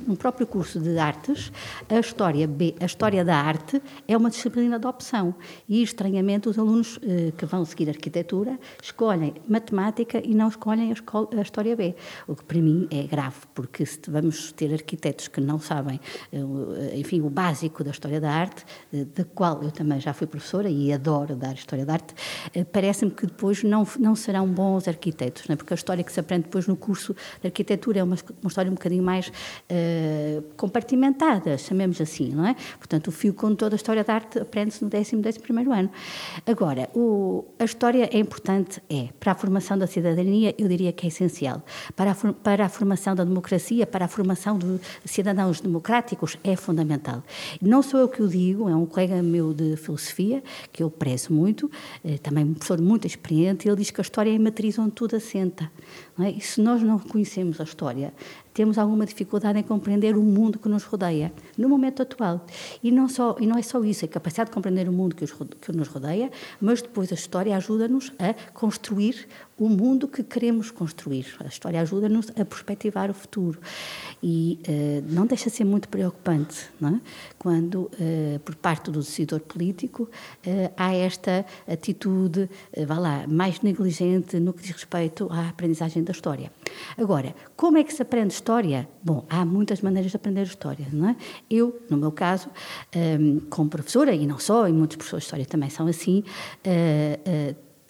no, 0.07 0.15
próprio 0.15 0.45
curso 0.45 0.79
de 0.79 0.97
artes, 0.97 1.51
a 1.89 1.99
história 1.99 2.47
B, 2.47 2.75
a 2.79 2.85
história 2.85 3.23
da 3.23 3.35
arte, 3.35 3.81
é 4.07 4.15
uma 4.15 4.29
disciplina 4.29 4.79
de 4.79 4.87
opção. 4.87 5.35
E, 5.67 5.81
estranhamente, 6.03 6.49
os 6.49 6.59
alunos 6.59 6.99
eh, 7.01 7.31
que 7.37 7.45
vão 7.45 7.63
seguir 7.63 7.87
arquitetura 7.89 8.59
escolhem 8.81 9.33
matemática 9.47 10.21
e 10.23 10.35
não 10.35 10.49
escolhem 10.49 10.89
a, 10.89 10.93
escol- 10.93 11.29
a 11.35 11.41
história 11.41 11.75
B. 11.75 11.95
O 12.27 12.35
que 12.35 12.43
para 12.43 12.59
mim 12.59 12.87
é 12.91 13.03
grave, 13.03 13.37
porque 13.55 13.85
se 13.85 13.99
vamos 14.09 14.51
ter 14.51 14.73
arquitetos 14.73 15.29
que 15.29 15.39
não 15.39 15.59
sabem, 15.59 15.99
eh, 16.31 16.37
eh, 16.91 16.99
enfim, 16.99 17.21
o 17.21 17.29
básico 17.29 17.83
da 17.83 17.91
história 17.91 18.19
da 18.19 18.29
arte, 18.29 18.65
da 19.15 19.23
qual 19.23 19.63
eu 19.63 19.71
também 19.71 19.99
já 20.01 20.13
fui 20.13 20.27
professora 20.27 20.69
e 20.69 20.91
adoro 20.91 21.35
dar 21.35 21.53
história 21.53 21.85
da 21.85 21.93
arte, 21.93 22.13
parece-me 22.71 23.11
que 23.11 23.25
depois 23.25 23.63
não, 23.63 23.87
não 23.99 24.15
serão 24.15 24.47
bons 24.47 24.87
arquitetos, 24.87 25.47
não 25.47 25.53
é? 25.53 25.55
porque 25.55 25.73
a 25.73 25.75
história 25.75 26.03
que 26.03 26.11
se 26.11 26.19
aprende 26.19 26.43
depois 26.43 26.67
no 26.67 26.75
curso 26.75 27.15
de 27.41 27.47
arquitetura 27.47 27.99
é 27.99 28.03
uma, 28.03 28.17
uma 28.41 28.47
história 28.47 28.69
um 28.69 28.75
bocadinho 28.75 29.03
mais 29.03 29.31
compartimentada, 30.57 31.57
chamemos 31.57 32.01
assim, 32.01 32.29
não 32.29 32.45
é? 32.45 32.55
Portanto, 32.77 33.07
o 33.07 33.11
fio 33.11 33.33
condutor 33.33 33.69
da 33.69 33.75
história 33.75 34.03
da 34.03 34.13
arte 34.13 34.39
aprende-se 34.39 34.83
no 34.83 34.89
décimo, 34.89 35.21
décimo 35.21 35.43
primeiro 35.43 35.71
ano. 35.71 35.89
Agora, 36.45 36.89
o- 36.93 37.45
a 37.59 37.63
história 37.65 38.09
é 38.11 38.17
importante, 38.19 38.81
é, 38.89 39.09
para 39.19 39.31
a 39.31 39.35
formação 39.35 39.77
da 39.77 39.87
cidadania, 39.87 40.53
eu 40.57 40.67
diria 40.67 40.91
que 40.91 41.05
é 41.05 41.09
essencial. 41.09 41.63
Para 41.95 42.11
a, 42.11 42.33
para 42.33 42.65
a 42.65 42.69
formação 42.69 43.15
da 43.15 43.23
democracia, 43.23 43.85
para 43.85 44.05
a 44.05 44.07
formação 44.07 44.57
de 44.57 44.79
cidadãos 45.05 45.61
democráticos, 45.61 46.37
é 46.43 46.55
fundamental. 46.55 47.23
Não 47.61 47.81
sou 47.81 47.99
eu 47.99 48.07
que 48.07 48.21
o 48.21 48.27
digo, 48.27 48.69
é 48.69 48.75
um 48.75 48.85
colega 48.85 49.21
meu 49.21 49.53
de 49.53 49.75
filosofia, 49.77 50.43
que 50.71 50.83
eu 50.83 50.89
prezo 50.89 51.33
muito, 51.33 51.69
eh, 52.03 52.17
também 52.17 52.43
um 52.43 52.53
professor 52.53 52.81
muito 52.81 53.07
experiente, 53.07 53.67
ele 53.67 53.77
diz 53.77 53.91
que 53.91 54.01
a 54.01 54.03
história 54.03 54.31
é 54.31 54.35
a 54.35 54.39
matriz 54.39 54.77
onde 54.79 54.91
tudo 54.91 55.15
assenta. 55.15 55.71
é? 56.19 56.29
E 56.31 56.41
se 56.41 56.61
nós 56.61 56.81
não 56.83 56.99
conhecemos 56.99 57.59
a 57.59 57.63
história, 57.63 58.13
temos 58.53 58.77
alguma 58.77 59.05
dificuldade 59.05 59.59
em 59.59 59.63
compreender 59.63 60.15
o 60.15 60.21
mundo 60.21 60.59
que 60.59 60.69
nos 60.69 60.83
rodeia, 60.83 61.33
no 61.57 61.67
momento 61.67 62.01
atual. 62.01 62.45
E 62.83 62.91
não, 62.91 63.09
só, 63.09 63.35
e 63.39 63.47
não 63.47 63.57
é 63.57 63.61
só 63.61 63.83
isso, 63.83 64.05
a 64.05 64.07
capacidade 64.07 64.49
de 64.49 64.53
compreender 64.53 64.87
o 64.87 64.91
mundo 64.91 65.15
que, 65.15 65.23
os, 65.23 65.31
que 65.31 65.71
nos 65.71 65.87
rodeia, 65.87 66.31
mas 66.61 66.81
depois 66.81 67.11
a 67.11 67.15
história 67.15 67.55
ajuda-nos 67.55 68.11
a 68.19 68.33
construir 68.51 69.27
o 69.57 69.69
mundo 69.69 70.07
que 70.07 70.23
queremos 70.23 70.71
construir. 70.71 71.35
A 71.39 71.47
história 71.47 71.79
ajuda-nos 71.81 72.29
a 72.29 72.45
perspectivar 72.45 73.09
o 73.09 73.13
futuro. 73.13 73.59
E 74.21 74.59
uh, 74.67 75.13
não 75.13 75.25
deixa 75.25 75.49
de 75.49 75.55
ser 75.55 75.63
muito 75.63 75.87
preocupante 75.89 76.69
é? 76.81 76.99
quando, 77.37 77.83
uh, 77.83 78.39
por 78.43 78.55
parte 78.55 78.89
do 78.89 78.99
decisor 78.99 79.39
político, 79.41 80.03
uh, 80.03 80.73
há 80.77 80.93
esta 80.95 81.45
atitude, 81.67 82.49
vá 82.87 82.97
lá, 82.97 83.27
mais 83.27 83.61
negligente 83.61 84.39
no 84.39 84.53
que 84.53 84.63
diz 84.63 84.71
respeito 84.71 85.27
à 85.31 85.49
aprendizagem 85.49 86.03
da 86.03 86.11
história. 86.11 86.51
Agora, 86.97 87.35
como 87.55 87.77
é 87.77 87.83
que 87.83 87.93
se 87.93 88.01
aprende 88.01 88.33
história? 88.33 88.87
Bom, 89.03 89.25
há 89.29 89.45
muitas 89.45 89.81
maneiras 89.81 90.11
de 90.11 90.17
aprender 90.17 90.43
história, 90.43 90.87
não 90.91 91.09
é? 91.09 91.15
Eu, 91.49 91.79
no 91.89 91.97
meu 91.97 92.11
caso, 92.11 92.49
um, 92.95 93.39
como 93.49 93.69
professora, 93.69 94.13
e 94.13 94.25
não 94.25 94.39
só, 94.39 94.67
e 94.67 94.73
muitos 94.73 94.97
professores 94.97 95.23
de 95.23 95.27
história 95.27 95.45
também 95.45 95.69
são 95.69 95.87
assim, 95.87 96.23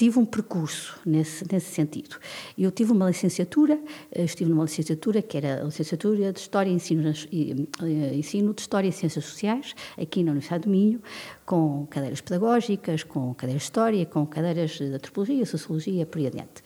tive 0.03 0.19
um 0.19 0.25
percurso 0.25 0.99
nesse, 1.05 1.45
nesse 1.49 1.73
sentido. 1.73 2.17
Eu 2.57 2.71
tive 2.71 2.91
uma 2.91 3.07
licenciatura, 3.07 3.79
eh, 4.11 4.25
estive 4.25 4.49
numa 4.49 4.65
licenciatura 4.65 5.21
que 5.21 5.37
era 5.37 5.61
a 5.61 5.63
licenciatura 5.63 6.33
de 6.33 6.39
História 6.39 6.69
e 6.69 6.73
Ensino, 6.73 7.09
eh, 7.09 8.13
Ensino 8.13 8.53
de 8.53 8.59
História 8.59 8.89
e 8.89 8.91
Ciências 8.91 9.23
Sociais, 9.23 9.73
aqui 9.97 10.21
na 10.21 10.31
Universidade 10.31 10.63
do 10.65 10.69
Minho, 10.69 11.01
com 11.45 11.87
cadeiras 11.89 12.19
pedagógicas, 12.19 13.03
com 13.03 13.33
cadeiras 13.33 13.61
de 13.61 13.65
História, 13.65 14.05
com 14.05 14.25
cadeiras 14.25 14.71
de 14.71 14.93
Antropologia, 14.93 15.45
Sociologia, 15.45 16.05
por 16.05 16.19
aí 16.19 16.27
adiante. 16.27 16.61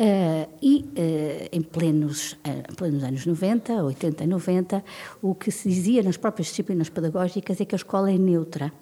Uh, 0.00 0.48
e 0.62 0.76
uh, 0.78 1.48
em 1.52 1.60
plenos, 1.60 2.32
uh, 2.32 2.74
plenos 2.76 3.04
anos 3.04 3.26
90, 3.26 3.84
80 3.84 4.24
e 4.24 4.26
90, 4.26 4.84
o 5.20 5.34
que 5.34 5.50
se 5.50 5.68
dizia 5.68 6.02
nas 6.02 6.16
próprias 6.16 6.48
disciplinas 6.48 6.88
pedagógicas 6.88 7.60
é 7.60 7.66
que 7.66 7.74
a 7.74 7.76
escola 7.76 8.10
é 8.10 8.16
neutra 8.16 8.72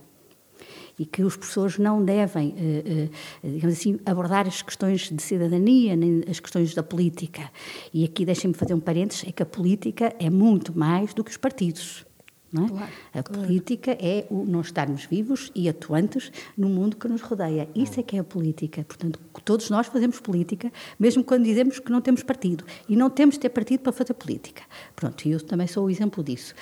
e 0.98 1.06
que 1.06 1.22
os 1.22 1.36
professores 1.36 1.78
não 1.78 2.04
devem, 2.04 2.54
eh, 2.56 3.08
eh, 3.44 3.48
digamos 3.48 3.78
assim, 3.78 3.98
abordar 4.04 4.46
as 4.46 4.62
questões 4.62 5.10
de 5.10 5.22
cidadania, 5.22 5.94
nem 5.94 6.24
as 6.28 6.40
questões 6.40 6.74
da 6.74 6.82
política. 6.82 7.50
E 7.92 8.04
aqui 8.04 8.24
deixem-me 8.24 8.54
fazer 8.54 8.74
um 8.74 8.80
parênteses, 8.80 9.24
é 9.26 9.32
que 9.32 9.42
a 9.42 9.46
política 9.46 10.14
é 10.18 10.28
muito 10.28 10.76
mais 10.76 11.14
do 11.14 11.22
que 11.22 11.30
os 11.30 11.36
partidos. 11.36 12.07
É? 12.54 12.66
Claro, 12.66 12.92
a 13.12 13.22
política 13.22 13.90
é 14.00 14.26
o 14.30 14.44
nós 14.44 14.66
estarmos 14.66 15.04
vivos 15.04 15.52
e 15.54 15.68
atuantes 15.68 16.32
no 16.56 16.68
mundo 16.68 16.96
que 16.96 17.06
nos 17.06 17.20
rodeia. 17.20 17.68
Isso 17.74 18.00
é 18.00 18.02
que 18.02 18.16
é 18.16 18.20
a 18.20 18.24
política. 18.24 18.84
Portanto, 18.84 19.20
todos 19.44 19.68
nós 19.68 19.86
fazemos 19.86 20.18
política, 20.20 20.72
mesmo 20.98 21.22
quando 21.22 21.44
dizemos 21.44 21.78
que 21.78 21.92
não 21.92 22.00
temos 22.00 22.22
partido. 22.22 22.64
E 22.88 22.96
não 22.96 23.10
temos 23.10 23.34
de 23.34 23.40
ter 23.40 23.50
partido 23.50 23.80
para 23.80 23.92
fazer 23.92 24.14
política. 24.14 24.62
Pronto, 24.96 25.28
eu 25.28 25.40
também 25.40 25.66
sou 25.66 25.86
o 25.86 25.90
exemplo 25.90 26.24
disso. 26.24 26.54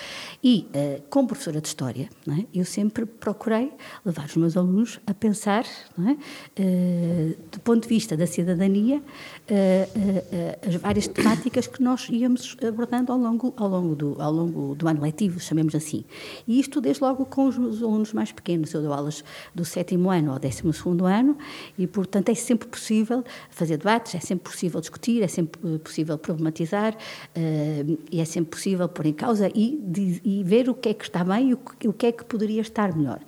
E, 0.43 0.69
uh, 0.71 1.03
como 1.09 1.29
professora 1.29 1.61
de 1.61 1.69
História, 1.69 2.09
é? 2.29 2.45
eu 2.53 2.65
sempre 2.65 3.07
procurei 3.07 3.73
levar 4.05 4.27
os 4.27 4.37
meus 4.37 4.57
alunos 4.57 4.99
a 5.07 5.15
pensar, 5.15 5.65
é? 5.65 6.11
uh, 6.11 7.37
do 7.53 7.61
ponto 7.61 7.83
de 7.83 7.89
vista 7.89 8.17
da 8.17 8.27
cidadania, 8.27 8.99
uh, 8.99 10.69
as 10.69 10.75
várias 10.77 11.07
temáticas 11.07 11.69
que 11.69 11.81
nós 11.81 12.09
íamos 12.11 12.57
abordando 12.67 13.13
ao 13.13 13.19
longo, 13.19 13.55
ao 13.57 13.69
longo, 13.69 13.95
do, 13.95 14.21
ao 14.21 14.33
longo 14.33 14.75
do 14.75 14.89
ano 14.89 15.01
letivo, 15.01 15.39
chamemos 15.39 15.76
assim. 15.77 16.05
E 16.47 16.59
isto 16.59 16.81
desde 16.81 17.03
logo 17.03 17.25
com 17.27 17.47
os, 17.47 17.59
os 17.59 17.83
alunos 17.83 18.13
mais 18.13 18.33
pequenos. 18.33 18.73
Eu 18.73 18.83
dou 18.83 18.93
aulas 18.93 19.25
do 19.55 19.65
sétimo 19.65 20.11
ano 20.11 20.33
ao 20.33 20.39
décimo 20.39 20.73
segundo 20.73 21.05
ano 21.05 21.37
e, 21.79 21.87
portanto, 21.87 22.29
é 22.31 22.35
sempre 22.35 22.69
possível 22.69 23.25
fazer 23.51 23.77
debates, 23.77 24.15
é 24.15 24.21
sempre 24.21 24.51
possível 24.51 24.81
discutir, 24.81 25.23
é 25.23 25.29
sempre 25.29 25.79
possível 25.79 26.19
problematizar 26.19 26.95
uh, 26.95 27.99
e 28.11 28.21
é 28.21 28.25
sempre 28.25 28.51
possível 28.51 28.89
pôr 28.89 29.07
em 29.07 29.13
causa 29.13 29.51
e, 29.55 29.81
de, 29.83 30.21
e, 30.25 30.43
ver 30.45 30.69
o 30.69 30.75
que 30.75 30.91
é 30.91 30.95
que 30.95 31.05
está 31.05 31.23
bem 31.25 31.51
e 31.51 31.55
o, 31.55 31.61
o 31.87 31.93
que 31.93 32.07
é 32.07 32.13
que 32.13 32.25
poderia 32.25 32.61
estar 32.61 32.97
melhor. 32.97 33.21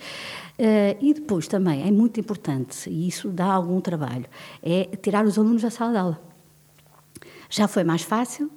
Uh, 0.59 0.97
e 1.01 1.15
depois 1.15 1.47
também 1.47 1.87
é 1.87 1.91
muito 1.91 2.19
importante, 2.19 2.91
e 2.91 3.07
isso 3.07 3.29
dá 3.29 3.47
algum 3.47 3.81
trabalho, 3.81 4.27
é 4.63 4.85
tirar 4.97 5.25
os 5.25 5.39
alunos 5.39 5.63
da 5.63 5.71
sala 5.71 5.93
de 5.93 5.99
aula. 5.99 6.21
Já 7.49 7.67
foi 7.67 7.85
mais 7.85 8.03
fácil, 8.03 8.51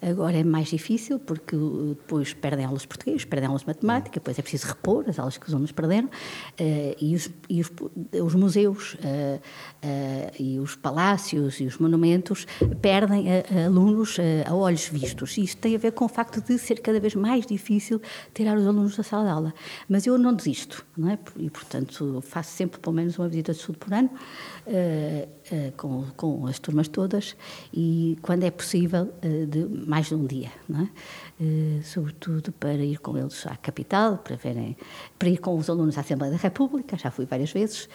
Agora 0.00 0.36
é 0.36 0.44
mais 0.44 0.68
difícil 0.68 1.18
porque 1.18 1.56
depois 1.56 2.32
perdem 2.32 2.64
aulas 2.64 2.82
de 2.82 2.88
português, 2.88 3.24
perdem 3.24 3.48
aulas 3.48 3.62
de 3.62 3.68
matemática, 3.68 4.14
depois 4.14 4.38
é 4.38 4.42
preciso 4.42 4.68
repor 4.68 5.04
as 5.08 5.18
aulas 5.18 5.36
que 5.36 5.46
os 5.46 5.52
alunos 5.52 5.72
perderam 5.72 6.06
uh, 6.06 6.96
e, 7.00 7.14
os, 7.14 7.30
e 7.48 7.60
os, 7.60 7.72
os 8.12 8.34
museus 8.34 8.96
e 10.38 10.58
os 10.58 10.76
palácios 10.76 11.60
e 11.60 11.64
os 11.64 11.78
monumentos 11.78 12.46
perdem 12.80 13.26
alunos 13.66 14.16
a 14.46 14.54
olhos 14.54 14.88
vistos. 14.88 15.36
E 15.36 15.42
isto 15.42 15.60
tem 15.60 15.74
a 15.74 15.78
ver 15.78 15.92
com 15.92 16.04
o 16.04 16.08
facto 16.08 16.40
de 16.40 16.58
ser 16.58 16.80
cada 16.80 17.00
vez 17.00 17.14
mais 17.14 17.46
difícil 17.46 18.00
tirar 18.34 18.56
os 18.56 18.66
alunos 18.66 18.96
da 18.96 19.02
sala 19.02 19.24
de 19.24 19.30
aula. 19.30 19.54
Mas 19.88 20.06
eu 20.06 20.18
não 20.18 20.34
desisto, 20.34 20.84
não 20.96 21.10
é? 21.10 21.18
E, 21.36 21.50
portanto, 21.50 22.22
faço 22.22 22.52
sempre 22.52 22.78
pelo 22.78 22.94
menos 22.94 23.18
uma 23.18 23.28
visita 23.28 23.52
de 23.52 23.58
estudo 23.58 23.78
por 23.78 23.92
ano 23.92 24.10
com, 25.76 26.04
com 26.16 26.46
as 26.46 26.58
turmas 26.58 26.88
todas 26.88 27.36
e, 27.72 28.18
quando 28.22 28.44
é 28.44 28.50
possível, 28.50 29.12
de 29.48 29.64
mais 29.86 30.06
de 30.06 30.14
um 30.14 30.26
dia, 30.26 30.50
é? 30.70 30.88
Uh, 31.40 31.80
sobretudo 31.84 32.50
para 32.52 32.74
ir 32.74 32.98
com 32.98 33.16
eles 33.16 33.46
à 33.46 33.56
capital, 33.56 34.18
para 34.18 34.36
verem, 34.36 34.76
para 35.18 35.28
ir 35.28 35.38
com 35.38 35.56
os 35.56 35.70
alunos 35.70 35.96
à 35.96 36.00
Assembleia 36.00 36.32
da 36.32 36.38
República, 36.38 36.96
já 36.98 37.10
fui 37.10 37.26
várias 37.26 37.52
vezes, 37.52 37.88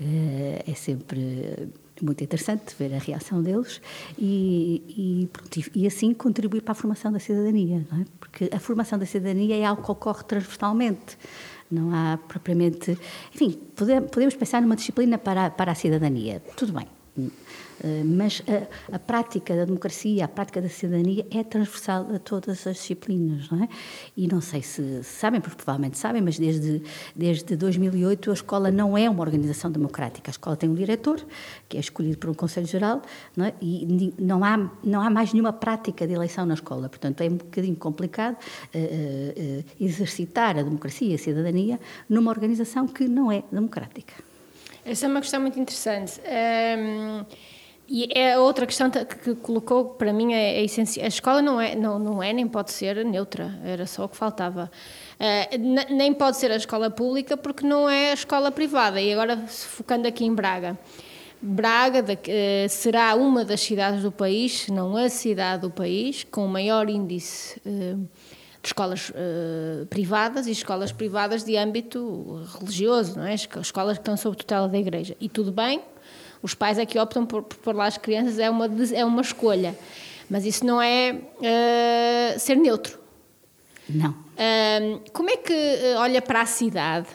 é 0.00 0.74
sempre 0.74 1.72
muito 2.02 2.22
interessante 2.24 2.74
ver 2.78 2.94
a 2.94 2.98
reação 2.98 3.42
deles 3.42 3.80
e, 4.18 5.28
e, 5.56 5.80
e, 5.82 5.86
assim 5.86 6.12
contribuir 6.12 6.62
para 6.62 6.72
a 6.72 6.74
formação 6.74 7.12
da 7.12 7.18
cidadania, 7.18 7.86
é? 7.92 8.04
Porque 8.18 8.50
a 8.52 8.58
formação 8.58 8.98
da 8.98 9.06
cidadania 9.06 9.56
é 9.56 9.64
algo 9.64 9.82
que 9.82 9.90
ocorre 9.90 10.24
transversalmente. 10.24 11.16
Não 11.70 11.94
há 11.94 12.18
propriamente. 12.28 12.98
Enfim, 13.34 13.58
podemos 14.10 14.34
pensar 14.34 14.62
numa 14.62 14.76
disciplina 14.76 15.18
para, 15.18 15.50
para 15.50 15.72
a 15.72 15.74
cidadania. 15.74 16.42
Tudo 16.56 16.72
bem, 16.72 16.88
mas 18.04 18.42
a, 18.48 18.96
a, 18.96 18.98
prática 18.98 19.54
da 19.54 19.64
democracia, 19.64 20.24
a 20.24 20.28
prática 20.28 20.60
da 20.60 20.68
cidadania 20.68 21.26
é 21.30 21.42
transversal 21.42 22.08
a 22.14 22.18
todas 22.18 22.66
as 22.66 22.76
disciplinas, 22.76 23.50
não 23.50 23.64
é? 23.64 23.68
E 24.16 24.26
não 24.26 24.40
sei 24.40 24.62
se 24.62 25.02
sabem, 25.02 25.40
porque 25.40 25.56
provavelmente 25.56 25.98
sabem, 25.98 26.22
mas 26.22 26.38
desde, 26.38 26.82
desde 27.14 27.56
2008 27.56 28.30
a 28.30 28.34
escola 28.34 28.70
não 28.70 28.96
é 28.96 29.08
uma 29.08 29.20
organização 29.20 29.70
democrática. 29.70 30.30
A 30.30 30.32
escola 30.32 30.56
tem 30.56 30.68
um 30.68 30.74
diretor, 30.74 31.24
que 31.68 31.76
é 31.76 31.80
escolhido 31.80 32.18
por 32.18 32.30
um 32.30 32.34
Conselho 32.34 32.66
Geral, 32.66 33.02
não 33.36 33.46
é? 33.46 33.54
e 33.60 34.12
não 34.18 34.44
há, 34.44 34.70
não 34.82 35.00
há 35.00 35.10
mais 35.10 35.32
nenhuma 35.32 35.52
prática 35.52 36.06
de 36.06 36.12
eleição 36.14 36.46
na 36.46 36.54
escola. 36.54 36.88
Portanto, 36.88 37.20
é 37.20 37.26
um 37.26 37.36
bocadinho 37.36 37.76
complicado 37.76 38.34
uh, 38.34 38.78
uh, 38.78 39.64
exercitar 39.80 40.58
a 40.58 40.62
democracia 40.62 41.08
e 41.10 41.14
a 41.14 41.18
cidadania 41.18 41.80
numa 42.08 42.30
organização 42.30 42.86
que 42.86 43.06
não 43.06 43.30
é 43.30 43.42
democrática. 43.50 44.14
Essa 44.84 45.06
é 45.06 45.08
uma 45.08 45.20
questão 45.20 45.40
muito 45.40 45.58
interessante. 45.58 46.20
Um 46.20 46.24
ehm, 46.26 47.26
e 47.86 48.08
é 48.18 48.38
outra 48.38 48.66
questão 48.66 48.90
que 48.90 49.34
colocou 49.36 49.84
para 49.90 50.12
mim 50.12 50.32
é, 50.32 50.58
é 50.58 50.64
essencial. 50.64 51.04
A 51.04 51.08
escola 51.08 51.42
não 51.42 51.60
é, 51.60 51.74
não, 51.74 51.98
não 51.98 52.22
é 52.22 52.32
nem 52.32 52.48
pode 52.48 52.72
ser 52.72 53.04
neutra, 53.04 53.58
era 53.62 53.86
só 53.86 54.04
o 54.04 54.08
que 54.08 54.16
faltava. 54.16 54.70
Uh, 55.14 55.94
nem 55.94 56.12
pode 56.14 56.38
ser 56.38 56.50
a 56.50 56.56
escola 56.56 56.90
pública 56.90 57.36
porque 57.36 57.66
não 57.66 57.88
é 57.88 58.10
a 58.10 58.14
escola 58.14 58.50
privada. 58.50 59.00
E 59.00 59.12
agora, 59.12 59.36
focando 59.46 60.08
aqui 60.08 60.24
em 60.24 60.34
Braga. 60.34 60.78
Braga 61.42 62.00
de, 62.00 62.14
uh, 62.14 62.68
será 62.70 63.14
uma 63.16 63.44
das 63.44 63.60
cidades 63.60 64.02
do 64.02 64.10
país, 64.10 64.60
se 64.60 64.72
não 64.72 64.96
a 64.96 65.10
cidade 65.10 65.62
do 65.62 65.70
país, 65.70 66.24
com 66.24 66.46
o 66.46 66.48
maior 66.48 66.88
índice 66.88 67.60
uh, 67.66 68.08
de 68.62 68.68
escolas 68.68 69.12
privadas 69.90 70.46
e 70.46 70.50
escolas 70.50 70.90
privadas 70.90 71.44
de 71.44 71.54
âmbito 71.54 72.42
religioso, 72.58 73.18
não 73.18 73.26
é? 73.26 73.34
Escolas 73.34 73.98
que 73.98 74.00
estão 74.00 74.16
sob 74.16 74.34
tutela 74.34 74.66
da 74.66 74.78
Igreja. 74.78 75.14
E 75.20 75.28
tudo 75.28 75.52
bem, 75.52 75.82
os 76.44 76.52
pais 76.52 76.78
é 76.78 76.84
que 76.84 76.98
optam 76.98 77.24
por, 77.24 77.42
por 77.42 77.56
pôr 77.56 77.74
lá 77.74 77.86
as 77.86 77.96
crianças, 77.96 78.38
é 78.38 78.50
uma, 78.50 78.68
é 78.92 79.02
uma 79.02 79.22
escolha. 79.22 79.74
Mas 80.28 80.44
isso 80.44 80.64
não 80.66 80.80
é 80.80 81.14
uh, 81.14 82.38
ser 82.38 82.54
neutro. 82.56 82.98
Não. 83.88 84.10
Uh, 84.10 85.00
como 85.14 85.30
é 85.30 85.38
que 85.38 85.54
eh, 85.54 85.94
olha 85.96 86.20
para 86.20 86.42
a 86.42 86.46
cidade, 86.46 87.08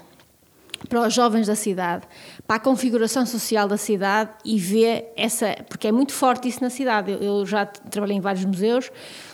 para 0.88 1.02
os 1.02 1.14
jovens 1.14 1.46
da 1.46 1.56
cidade, 1.56 2.08
para 2.50 2.56
a 2.56 2.60
configuração 2.60 3.28
social 3.28 3.68
da 3.68 3.78
cidade 3.78 4.32
e 4.44 4.58
vê 4.58 5.06
essa. 5.16 5.56
Porque 5.70 5.88
é 5.88 5.92
muito 5.92 6.12
forte 6.14 6.48
isso 6.48 6.64
na 6.64 6.72
cidade. 6.72 7.12
Eu, 7.12 7.22
eu 7.22 7.46
já 7.46 7.64
trabalhei 7.64 8.18
em 8.18 8.20
vários 8.20 8.44
museus 8.44 8.92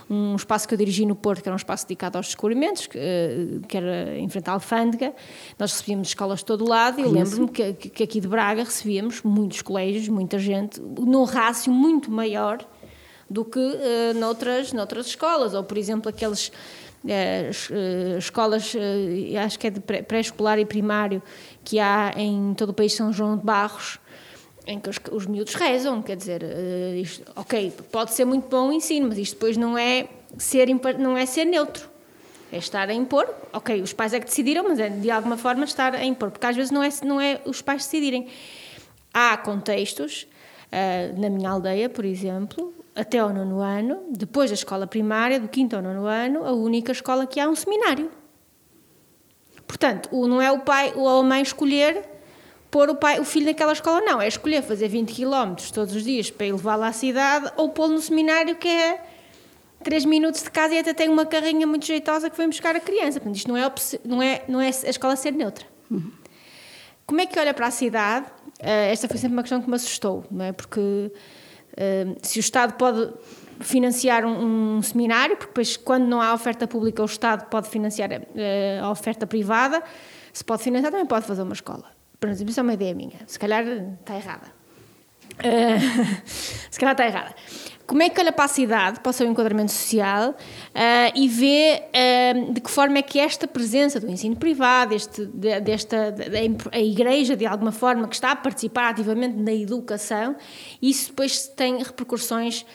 um 0.09 0.35
espaço 0.35 0.67
que 0.67 0.73
eu 0.73 0.77
dirigi 0.77 1.05
no 1.05 1.15
Porto, 1.15 1.41
que 1.41 1.47
era 1.47 1.53
um 1.53 1.55
espaço 1.55 1.87
dedicado 1.87 2.17
aos 2.17 2.25
descobrimentos, 2.25 2.87
que, 2.87 2.97
eh, 2.99 3.59
que 3.69 3.77
era 3.77 4.17
em 4.17 4.27
frente 4.27 4.49
à 4.49 4.53
Alfândega. 4.53 5.13
Nós 5.57 5.71
recebíamos 5.71 6.09
escolas 6.09 6.39
de 6.39 6.45
todo 6.45 6.65
o 6.65 6.67
lado 6.67 6.99
e 6.99 7.03
eu 7.03 7.09
lembro-me 7.09 7.47
que, 7.47 7.73
que 7.73 8.03
aqui 8.03 8.19
de 8.19 8.27
Braga 8.27 8.65
recebíamos 8.65 9.21
muitos 9.23 9.61
colégios, 9.61 10.09
muita 10.09 10.37
gente, 10.37 10.81
num 10.81 11.23
rácio 11.23 11.71
muito 11.71 12.11
maior 12.11 12.57
do 13.29 13.45
que 13.45 13.59
uh, 13.59 14.13
noutras, 14.15 14.73
noutras 14.73 15.07
escolas. 15.07 15.53
Ou, 15.53 15.63
por 15.63 15.77
exemplo, 15.77 16.09
aqueles. 16.09 16.51
Uh, 17.05 18.17
escolas, 18.17 18.73
uh, 18.73 19.37
acho 19.45 19.59
que 19.59 19.67
é 19.67 19.69
de 19.69 19.79
pré-escolar 19.79 20.57
e 20.57 20.65
primário, 20.65 21.21
que 21.63 21.79
há 21.79 22.11
em 22.17 22.53
todo 22.55 22.69
o 22.69 22.73
país 22.73 22.93
São 22.93 23.13
João 23.13 23.37
de 23.37 23.45
Barros, 23.45 23.99
em 24.65 24.79
que 24.79 24.89
os, 24.89 24.99
os 25.11 25.27
miúdos 25.27 25.53
rezam, 25.53 26.01
quer 26.01 26.17
dizer, 26.17 26.41
isto, 26.95 27.31
ok, 27.35 27.71
pode 27.91 28.13
ser 28.13 28.25
muito 28.25 28.49
bom 28.49 28.69
o 28.69 28.73
ensino, 28.73 29.07
mas 29.07 29.19
isto 29.19 29.33
depois 29.33 29.55
não 29.55 29.77
é 29.77 30.07
ser, 30.37 30.67
não 30.97 31.15
é 31.15 31.25
ser 31.27 31.45
neutro. 31.45 31.87
É 32.51 32.57
estar 32.57 32.89
a 32.89 32.93
impor. 32.93 33.27
Ok, 33.51 33.81
os 33.81 33.91
pais 33.91 34.13
é 34.13 34.19
que 34.19 34.25
decidiram, 34.25 34.63
mas 34.63 34.79
é 34.79 34.89
de 34.89 35.11
alguma 35.11 35.37
forma 35.37 35.65
estar 35.65 35.93
a 35.93 36.05
impor. 36.05 36.31
Porque 36.31 36.45
às 36.45 36.55
vezes 36.55 36.71
não 36.71 36.81
é, 36.81 36.89
não 37.03 37.19
é 37.19 37.41
os 37.45 37.61
pais 37.61 37.83
decidirem. 37.83 38.27
Há 39.13 39.35
contextos, 39.37 40.27
ah, 40.71 41.13
na 41.17 41.29
minha 41.29 41.49
aldeia, 41.49 41.89
por 41.89 42.05
exemplo, 42.05 42.73
até 42.95 43.19
ao 43.19 43.33
nono 43.33 43.59
ano, 43.59 44.03
depois 44.09 44.49
da 44.49 44.55
escola 44.55 44.87
primária, 44.87 45.39
do 45.39 45.47
quinto 45.47 45.75
ao 45.75 45.81
nono 45.81 46.05
ano, 46.05 46.45
a 46.45 46.53
única 46.53 46.91
escola 46.91 47.27
que 47.27 47.39
há 47.39 47.43
é 47.43 47.47
um 47.47 47.55
seminário. 47.55 48.09
Portanto, 49.67 50.09
o, 50.11 50.27
não 50.27 50.41
é 50.41 50.51
o 50.51 50.59
pai 50.59 50.93
ou 50.95 51.07
a 51.07 51.23
mãe 51.23 51.41
escolher 51.41 52.03
pôr 52.71 52.89
o, 52.89 52.95
pai, 52.95 53.19
o 53.19 53.25
filho 53.25 53.45
naquela 53.45 53.73
escola, 53.73 54.01
não. 54.01 54.21
É 54.21 54.27
escolher 54.27 54.61
fazer 54.61 54.87
20 54.87 55.13
km 55.13 55.55
todos 55.73 55.95
os 55.95 56.03
dias 56.03 56.29
para 56.29 56.45
ir 56.45 56.51
levá-lo 56.51 56.83
à 56.83 56.91
cidade 56.91 57.51
ou 57.57 57.69
pô-lo 57.69 57.93
no 57.93 58.01
seminário 58.01 58.55
que 58.55 58.67
é 58.67 59.01
3 59.83 60.05
minutos 60.05 60.43
de 60.43 60.51
casa 60.51 60.73
e 60.73 60.79
até 60.79 60.93
tem 60.93 61.09
uma 61.09 61.25
carrinha 61.25 61.65
muito 61.65 61.85
jeitosa 61.85 62.29
que 62.29 62.37
vem 62.37 62.47
buscar 62.47 62.75
a 62.75 62.79
criança. 62.79 63.19
Portanto, 63.19 63.35
isto 63.37 63.47
não 63.47 63.57
é, 63.57 63.71
não 64.03 64.21
é, 64.21 64.43
não 64.47 64.61
é 64.61 64.67
a 64.67 64.89
escola 64.89 65.15
ser 65.15 65.31
neutra. 65.31 65.65
Como 67.05 67.21
é 67.21 67.25
que 67.25 67.39
olha 67.39 67.53
para 67.53 67.67
a 67.67 67.71
cidade? 67.71 68.25
Eh, 68.59 68.91
esta 68.91 69.07
foi 69.07 69.17
sempre 69.17 69.35
uma 69.35 69.43
questão 69.43 69.61
que 69.61 69.69
me 69.69 69.75
assustou, 69.75 70.23
não 70.31 70.45
é? 70.45 70.51
Porque 70.51 71.11
eh, 71.75 72.07
se 72.21 72.39
o 72.39 72.41
Estado 72.41 72.73
pode 72.73 73.11
financiar 73.59 74.25
um, 74.25 74.77
um 74.77 74.81
seminário, 74.81 75.35
porque 75.35 75.49
depois, 75.49 75.77
quando 75.77 76.05
não 76.05 76.21
há 76.21 76.33
oferta 76.33 76.67
pública, 76.67 77.01
o 77.01 77.05
Estado 77.05 77.49
pode 77.49 77.69
financiar 77.69 78.09
eh, 78.11 78.79
a 78.81 78.89
oferta 78.89 79.25
privada, 79.25 79.81
se 80.33 80.43
pode 80.43 80.63
financiar, 80.63 80.91
também 80.91 81.05
pode 81.05 81.25
fazer 81.25 81.41
uma 81.41 81.53
escola. 81.53 81.85
Por 82.19 82.29
exemplo, 82.29 82.51
isso 82.51 82.59
é 82.59 82.63
uma 82.63 82.73
ideia 82.73 82.93
minha. 82.93 83.19
Se 83.27 83.37
calhar 83.37 83.63
está 83.65 84.15
errada. 84.15 84.47
Eh, 85.43 85.79
se 86.69 86.79
calhar 86.79 86.93
está 86.93 87.05
errada. 87.05 87.35
Como 87.87 88.01
é 88.01 88.09
que 88.09 88.19
olha 88.19 88.31
para 88.31 88.45
a 88.45 88.47
cidade, 88.47 88.99
para 88.99 89.09
o 89.11 89.13
seu 89.13 89.27
enquadramento 89.27 89.71
social 89.71 90.35
eh, 90.73 91.11
e 91.15 91.27
vê 91.27 91.83
eh, 91.93 92.33
de 92.51 92.59
que 92.59 92.71
forma 92.71 92.97
é 92.97 93.01
que 93.03 93.19
esta 93.19 93.47
presença 93.47 93.99
do 93.99 94.09
ensino 94.09 94.35
privado, 94.35 94.95
este, 94.95 95.23
de- 95.27 95.59
desta, 95.61 96.15
a 96.71 96.79
igreja 96.79 97.35
de 97.35 97.45
alguma 97.45 97.71
forma 97.71 98.07
que 98.07 98.15
está 98.15 98.31
a 98.31 98.35
participar 98.35 98.89
ativamente 98.89 99.35
na 99.37 99.53
educação, 99.53 100.35
isso 100.81 101.09
depois 101.09 101.47
tem 101.47 101.77
repercussões 101.83 102.65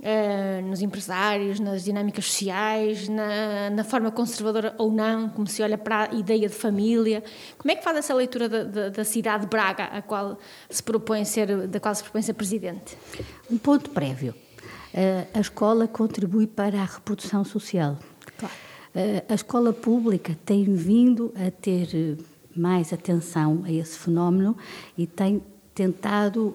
eh, 0.00 0.60
nos 0.62 0.80
empresários, 0.80 1.58
nas 1.58 1.82
dinâmicas 1.82 2.26
sociais, 2.26 3.08
na, 3.08 3.68
na 3.70 3.82
forma 3.82 4.12
conservadora 4.12 4.76
ou 4.78 4.92
não, 4.92 5.28
como 5.28 5.46
se 5.48 5.60
olha 5.60 5.76
para 5.76 6.08
a 6.10 6.14
ideia 6.14 6.48
de 6.48 6.54
família. 6.54 7.24
Como 7.58 7.70
é 7.72 7.74
que 7.74 7.82
faz 7.82 7.96
essa 7.96 8.14
leitura 8.14 8.48
da, 8.48 8.62
da, 8.62 8.88
da 8.90 9.04
cidade 9.04 9.42
de 9.42 9.48
Braga, 9.48 9.84
a 9.86 10.00
qual 10.02 10.38
se 10.70 10.82
propõe 10.82 11.24
ser, 11.24 11.66
da 11.66 11.80
qual 11.80 11.94
se 11.96 12.04
propõe 12.04 12.22
ser 12.22 12.34
presidente? 12.34 12.96
Um 13.50 13.58
ponto 13.58 13.90
prévio. 13.90 14.32
Eh, 14.94 15.26
a 15.32 15.40
escola 15.40 15.88
contribui 15.88 16.46
para 16.46 16.80
a 16.80 16.84
reprodução 16.84 17.44
social. 17.44 17.98
Claro. 18.36 18.54
Eh, 18.94 19.24
a 19.28 19.34
escola 19.34 19.72
pública 19.72 20.36
tem 20.44 20.64
vindo 20.64 21.32
a 21.34 21.50
ter 21.50 21.88
eh, 21.94 22.16
mais 22.54 22.92
atenção 22.92 23.62
a 23.64 23.72
esse 23.72 23.98
fenómeno 23.98 24.56
e 24.96 25.06
tem 25.06 25.42
tentado 25.74 26.54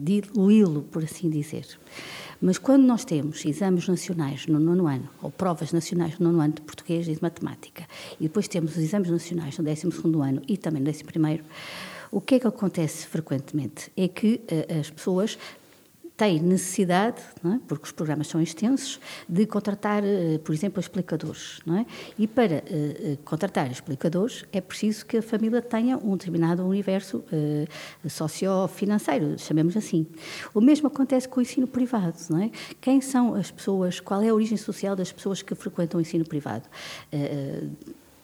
diluí-lo, 0.00 0.82
por 0.82 1.04
assim 1.04 1.30
dizer. 1.30 1.64
Mas 2.40 2.58
quando 2.58 2.82
nós 2.82 3.04
temos 3.04 3.44
exames 3.44 3.86
nacionais 3.86 4.48
no 4.48 4.58
nono 4.58 4.88
ano, 4.88 5.08
ou 5.22 5.30
provas 5.30 5.72
nacionais 5.72 6.18
no 6.18 6.26
nono 6.26 6.42
ano 6.42 6.54
de 6.54 6.62
português 6.62 7.06
e 7.06 7.14
de 7.14 7.22
matemática, 7.22 7.86
e 8.18 8.24
depois 8.24 8.48
temos 8.48 8.72
os 8.72 8.78
exames 8.78 9.08
nacionais 9.08 9.56
no 9.56 9.64
12º 9.64 10.28
ano 10.28 10.42
e 10.48 10.56
também 10.56 10.82
no 10.82 10.90
11º, 10.90 11.42
o 12.10 12.20
que 12.20 12.34
é 12.34 12.40
que 12.40 12.46
acontece 12.46 13.06
frequentemente? 13.06 13.90
É 13.96 14.08
que 14.08 14.40
eh, 14.48 14.78
as 14.80 14.90
pessoas 14.90 15.38
têm 16.16 16.40
necessidade, 16.40 17.20
é? 17.44 17.58
porque 17.66 17.86
os 17.86 17.92
programas 17.92 18.28
são 18.28 18.40
extensos, 18.40 19.00
de 19.28 19.46
contratar, 19.46 20.04
eh, 20.04 20.38
por 20.38 20.54
exemplo, 20.54 20.80
explicadores. 20.80 21.60
É? 21.68 21.84
E 22.16 22.26
para 22.28 22.62
eh, 22.66 23.18
contratar 23.24 23.70
explicadores 23.70 24.44
é 24.52 24.60
preciso 24.60 25.04
que 25.06 25.16
a 25.16 25.22
família 25.22 25.60
tenha 25.60 25.96
um 25.96 26.16
determinado 26.16 26.64
universo 26.64 27.24
eh, 27.32 27.66
sociofinanceiro, 28.08 29.36
chamemos 29.38 29.76
assim. 29.76 30.06
O 30.54 30.60
mesmo 30.60 30.86
acontece 30.86 31.28
com 31.28 31.40
o 31.40 31.42
ensino 31.42 31.66
privado. 31.66 32.16
É? 32.40 32.50
Quem 32.80 33.00
são 33.00 33.34
as 33.34 33.50
pessoas, 33.50 33.98
qual 33.98 34.22
é 34.22 34.28
a 34.28 34.34
origem 34.34 34.56
social 34.56 34.94
das 34.94 35.10
pessoas 35.10 35.42
que 35.42 35.54
frequentam 35.54 35.98
o 35.98 36.00
ensino 36.00 36.24
privado? 36.24 36.68
Eh, 37.10 37.64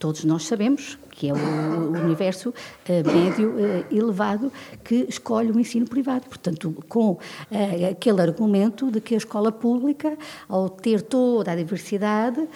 Todos 0.01 0.25
nós 0.25 0.47
sabemos 0.47 0.99
que 1.21 1.29
é 1.29 1.35
o, 1.35 1.37
o 1.37 1.91
universo 2.03 2.55
eh, 2.89 3.03
médio 3.03 3.55
eh, 3.59 3.85
elevado 3.91 4.51
que 4.83 5.05
escolhe 5.07 5.51
o 5.51 5.61
ensino 5.61 5.87
privado. 5.87 6.25
Portanto, 6.27 6.75
com 6.89 7.19
eh, 7.51 7.91
aquele 7.91 8.23
argumento 8.23 8.91
de 8.91 9.03
que 9.03 9.13
a 9.13 9.19
escola 9.19 9.53
pública, 9.53 10.17
ao 10.49 10.71
ter 10.71 11.03
toda 11.03 11.53
a 11.53 11.55
diversidade, 11.55 12.49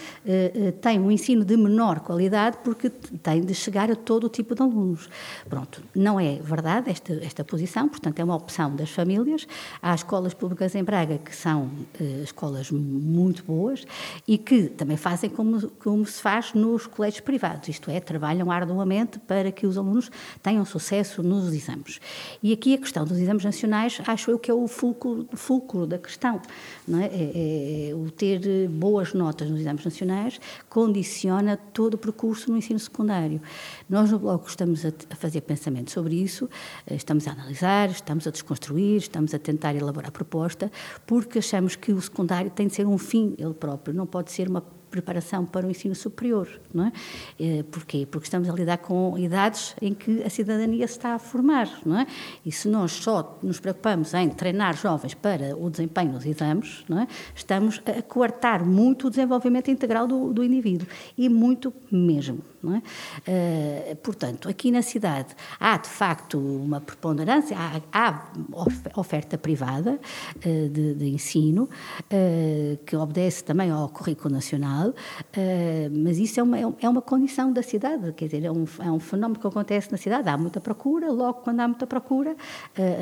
tem 0.80 0.98
um 0.98 1.10
ensino 1.10 1.44
de 1.44 1.56
menor 1.56 2.00
qualidade 2.00 2.56
porque 2.64 2.88
tem 2.88 3.42
de 3.42 3.54
chegar 3.54 3.90
a 3.90 3.96
todo 3.96 4.24
o 4.24 4.28
tipo 4.30 4.54
de 4.54 4.62
alunos. 4.62 5.10
Pronto, 5.46 5.82
não 5.94 6.18
é 6.18 6.36
verdade 6.36 6.90
esta, 6.90 7.12
esta 7.22 7.44
posição, 7.44 7.86
portanto, 7.86 8.18
é 8.18 8.24
uma 8.24 8.34
opção 8.34 8.74
das 8.74 8.90
famílias. 8.90 9.46
Há 9.82 9.94
escolas 9.94 10.32
públicas 10.32 10.74
em 10.74 10.82
Braga 10.82 11.18
que 11.18 11.36
são 11.36 11.70
escolas 12.22 12.70
muito 12.70 13.44
boas 13.44 13.84
e 14.26 14.38
que 14.38 14.68
também 14.68 14.96
fazem 14.96 15.28
como, 15.28 15.68
como 15.70 16.06
se 16.06 16.22
faz 16.22 16.54
nos 16.54 16.86
colégios 16.86 17.20
privados, 17.20 17.68
isto 17.68 17.90
é, 17.90 18.00
trabalham 18.00 18.53
arduamente 18.56 19.18
para 19.18 19.50
que 19.52 19.66
os 19.66 19.76
alunos 19.76 20.10
tenham 20.42 20.64
sucesso 20.64 21.22
nos 21.22 21.52
exames. 21.52 22.00
E 22.42 22.52
aqui 22.52 22.74
a 22.74 22.78
questão 22.78 23.04
dos 23.04 23.18
exames 23.18 23.44
nacionais, 23.44 24.00
acho 24.06 24.30
eu 24.30 24.38
que 24.38 24.50
é 24.50 24.54
o 24.54 24.66
fulcro, 24.66 25.26
fulcro 25.34 25.86
da 25.86 25.98
questão. 25.98 26.40
Não 26.86 27.00
é? 27.00 27.06
É, 27.06 27.90
é, 27.90 27.94
o 27.94 28.10
ter 28.10 28.68
boas 28.68 29.14
notas 29.14 29.48
nos 29.50 29.60
exames 29.60 29.84
nacionais 29.84 30.40
condiciona 30.68 31.56
todo 31.56 31.94
o 31.94 31.98
percurso 31.98 32.50
no 32.50 32.56
ensino 32.56 32.78
secundário. 32.78 33.40
Nós 33.88 34.10
no 34.10 34.18
Bloco 34.18 34.48
estamos 34.48 34.84
a, 34.84 34.92
a 35.10 35.16
fazer 35.16 35.40
pensamento 35.42 35.90
sobre 35.90 36.14
isso, 36.14 36.48
eh, 36.86 36.94
estamos 36.94 37.26
a 37.28 37.32
analisar, 37.32 37.90
estamos 37.90 38.26
a 38.26 38.30
desconstruir, 38.30 38.98
estamos 38.98 39.34
a 39.34 39.38
tentar 39.38 39.74
elaborar 39.74 40.10
proposta, 40.10 40.70
porque 41.06 41.38
achamos 41.38 41.76
que 41.76 41.92
o 41.92 42.00
secundário 42.00 42.50
tem 42.50 42.66
de 42.66 42.74
ser 42.74 42.86
um 42.86 42.98
fim 42.98 43.34
ele 43.38 43.54
próprio, 43.54 43.94
não 43.94 44.06
pode 44.06 44.32
ser 44.32 44.48
uma 44.48 44.62
preparação 44.94 45.44
para 45.44 45.66
o 45.66 45.70
ensino 45.70 45.94
superior, 45.94 46.48
não 46.72 46.86
é? 46.86 46.92
Eh, 47.40 47.64
Porquê? 47.70 48.06
Porque 48.08 48.26
estamos 48.26 48.48
a 48.48 48.52
lidar 48.52 48.78
com 48.78 49.18
idades 49.18 49.74
em 49.82 49.92
que 49.92 50.22
a 50.22 50.30
cidadania 50.30 50.86
se 50.86 50.94
está 50.94 51.14
a 51.14 51.18
formar, 51.18 51.68
não 51.84 51.98
é? 51.98 52.06
E 52.46 52.52
se 52.52 52.68
nós 52.68 52.92
só 52.92 53.38
nos 53.42 53.58
preocupamos 53.58 54.14
em 54.14 54.28
treinar 54.28 54.76
jovens 54.76 55.14
para 55.14 55.56
o 55.56 55.68
desempenho 55.68 56.12
nos 56.12 56.24
exames, 56.24 56.84
não 56.88 57.00
é? 57.00 57.08
Estamos 57.34 57.82
a 57.86 58.02
coartar 58.02 58.64
muito 58.64 59.08
o 59.08 59.10
desenvolvimento 59.10 59.70
integral 59.70 60.06
do, 60.06 60.32
do 60.32 60.44
indivíduo 60.44 60.86
e 61.18 61.28
muito 61.28 61.72
mesmo, 61.90 62.40
é? 62.72 62.82
Eh, 63.26 63.96
portanto, 64.02 64.48
aqui 64.48 64.70
na 64.70 64.82
cidade 64.82 65.34
há 65.58 65.76
de 65.76 65.88
facto 65.88 66.38
uma 66.38 66.80
preponderância, 66.80 67.56
há, 67.58 67.80
há 67.92 68.32
of- 68.52 68.88
oferta 68.96 69.36
privada 69.36 69.98
eh, 70.42 70.68
de, 70.68 70.94
de 70.94 71.06
ensino 71.08 71.68
eh, 72.10 72.78
que 72.86 72.96
obedece 72.96 73.42
também 73.44 73.70
ao 73.70 73.88
currículo 73.88 74.32
nacional, 74.34 74.94
mas 76.04 76.18
isso 76.18 76.38
é 76.40 76.42
uma, 76.42 76.58
é 76.58 76.88
uma 76.88 77.02
condição 77.02 77.52
da 77.52 77.62
cidade, 77.62 78.12
quer 78.12 78.26
dizer, 78.26 78.44
é 78.44 78.50
um, 78.50 78.64
é 78.78 78.90
um 78.90 79.00
fenómeno 79.00 79.40
que 79.40 79.46
acontece 79.46 79.90
na 79.90 79.98
cidade. 79.98 80.28
Há 80.28 80.36
muita 80.36 80.60
procura, 80.60 81.10
logo 81.10 81.40
quando 81.40 81.60
há 81.60 81.68
muita 81.68 81.86
procura, 81.86 82.36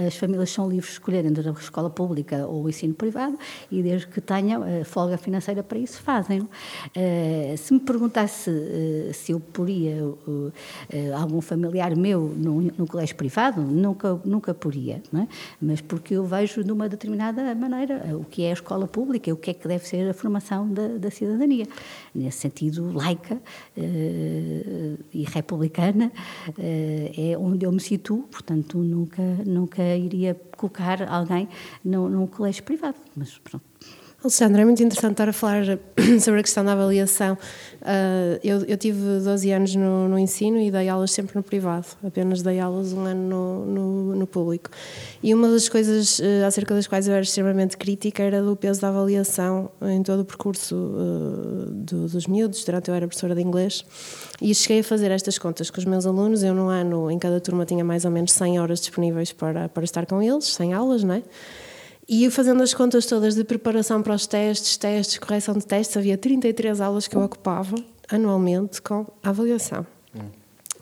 as 0.06 0.16
famílias 0.16 0.50
são 0.50 0.68
livres 0.68 0.86
de 0.86 0.92
escolherem 0.92 1.30
entre 1.30 1.48
a 1.48 1.52
escola 1.52 1.90
pública 1.90 2.46
ou 2.46 2.64
o 2.64 2.68
ensino 2.68 2.94
privado 2.94 3.38
e 3.70 3.82
desde 3.82 4.06
que 4.06 4.20
tenham 4.20 4.62
folga 4.84 5.18
financeira 5.18 5.62
para 5.62 5.78
isso, 5.78 6.00
fazem. 6.02 6.48
Se 7.58 7.72
me 7.72 7.80
perguntasse 7.80 8.50
se 9.12 9.32
eu 9.32 9.40
poria 9.52 9.96
eh, 10.90 11.12
algum 11.12 11.40
familiar 11.40 11.96
meu 11.96 12.32
num, 12.36 12.86
colégio 12.86 13.16
privado, 13.16 13.60
nunca, 13.60 14.20
nunca 14.24 14.54
poria, 14.54 15.02
é? 15.14 15.26
mas 15.60 15.80
porque 15.80 16.14
eu 16.14 16.24
vejo 16.24 16.64
de 16.64 16.72
uma 16.72 16.88
determinada 16.88 17.54
maneira 17.54 18.02
eh, 18.06 18.14
o 18.14 18.24
que 18.24 18.42
é 18.42 18.50
a 18.50 18.52
escola 18.52 18.86
pública 18.86 19.32
o 19.32 19.36
que 19.36 19.50
é 19.50 19.54
que 19.54 19.66
deve 19.66 19.86
ser 19.86 20.08
a 20.08 20.14
formação 20.14 20.68
da, 20.68 20.88
da 20.98 21.10
cidadania. 21.10 21.66
Nesse 22.14 22.38
sentido, 22.38 22.92
laica 22.92 23.40
eh, 23.76 24.96
e 25.12 25.24
republicana 25.24 26.12
eh, 26.58 27.32
é 27.32 27.38
onde 27.38 27.64
eu 27.66 27.72
me 27.72 27.80
situo, 27.80 28.22
portanto, 28.30 28.78
nunca, 28.78 29.22
nunca 29.46 29.82
iria 29.96 30.38
colocar 30.56 31.02
alguém 31.08 31.48
num 31.84 32.26
colégio 32.26 32.62
privado. 32.62 32.96
Mas 33.16 33.38
pronto. 33.38 33.64
Alexandre, 34.22 34.62
é 34.62 34.64
muito 34.64 34.80
interessante 34.80 35.14
estar 35.14 35.28
a 35.28 35.32
falar 35.32 35.64
sobre 36.20 36.38
a 36.38 36.42
questão 36.44 36.64
da 36.64 36.74
avaliação. 36.74 37.36
Uh, 37.80 38.38
eu, 38.44 38.64
eu 38.66 38.76
tive 38.76 39.00
12 39.18 39.50
anos 39.50 39.74
no, 39.74 40.08
no, 40.08 40.16
ensino 40.16 40.60
e 40.60 40.70
dei 40.70 40.88
aulas 40.88 41.10
sempre 41.10 41.34
no 41.34 41.42
privado, 41.42 41.88
apenas 42.06 42.40
dei 42.40 42.60
aulas 42.60 42.92
um 42.92 43.00
ano 43.00 43.28
no, 43.28 43.66
no, 43.66 44.14
no 44.14 44.26
público. 44.28 44.70
E 45.20 45.34
uma 45.34 45.48
das 45.48 45.68
coisas 45.68 46.20
uh, 46.20 46.46
acerca 46.46 46.72
das 46.72 46.86
quais 46.86 47.08
eu 47.08 47.14
era 47.14 47.22
extremamente 47.22 47.76
crítica 47.76 48.22
era 48.22 48.40
do 48.40 48.54
peso 48.54 48.80
da 48.80 48.90
avaliação 48.90 49.72
em 49.82 50.04
todo 50.04 50.20
o 50.20 50.24
percurso 50.24 50.76
uh, 50.76 51.66
do, 51.72 52.06
dos 52.06 52.28
miúdos, 52.28 52.64
durante 52.64 52.90
eu 52.90 52.94
era 52.94 53.08
professora 53.08 53.34
de 53.34 53.42
inglês. 53.42 53.84
E 54.40 54.54
cheguei 54.54 54.80
a 54.80 54.84
fazer 54.84 55.10
estas 55.10 55.36
contas 55.36 55.68
com 55.68 55.80
os 55.80 55.84
meus 55.84 56.06
alunos. 56.06 56.44
Eu, 56.44 56.54
no 56.54 56.68
ano, 56.68 57.10
em 57.10 57.18
cada 57.18 57.40
turma, 57.40 57.66
tinha 57.66 57.82
mais 57.82 58.04
ou 58.04 58.10
menos 58.12 58.30
100 58.34 58.60
horas 58.60 58.78
disponíveis 58.78 59.32
para, 59.32 59.68
para 59.68 59.82
estar 59.82 60.06
com 60.06 60.22
eles, 60.22 60.44
100 60.44 60.74
aulas, 60.74 61.02
não 61.02 61.16
é? 61.16 61.22
E 62.08 62.28
fazendo 62.30 62.62
as 62.62 62.74
contas 62.74 63.06
todas 63.06 63.34
de 63.34 63.44
preparação 63.44 64.02
para 64.02 64.14
os 64.14 64.26
testes, 64.26 64.76
testes, 64.76 65.18
correção 65.18 65.54
de 65.54 65.66
testes, 65.66 65.96
havia 65.96 66.18
33 66.18 66.80
aulas 66.80 67.06
que 67.06 67.16
eu 67.16 67.22
ocupava 67.22 67.76
anualmente 68.08 68.82
com 68.82 69.06
avaliação. 69.22 69.86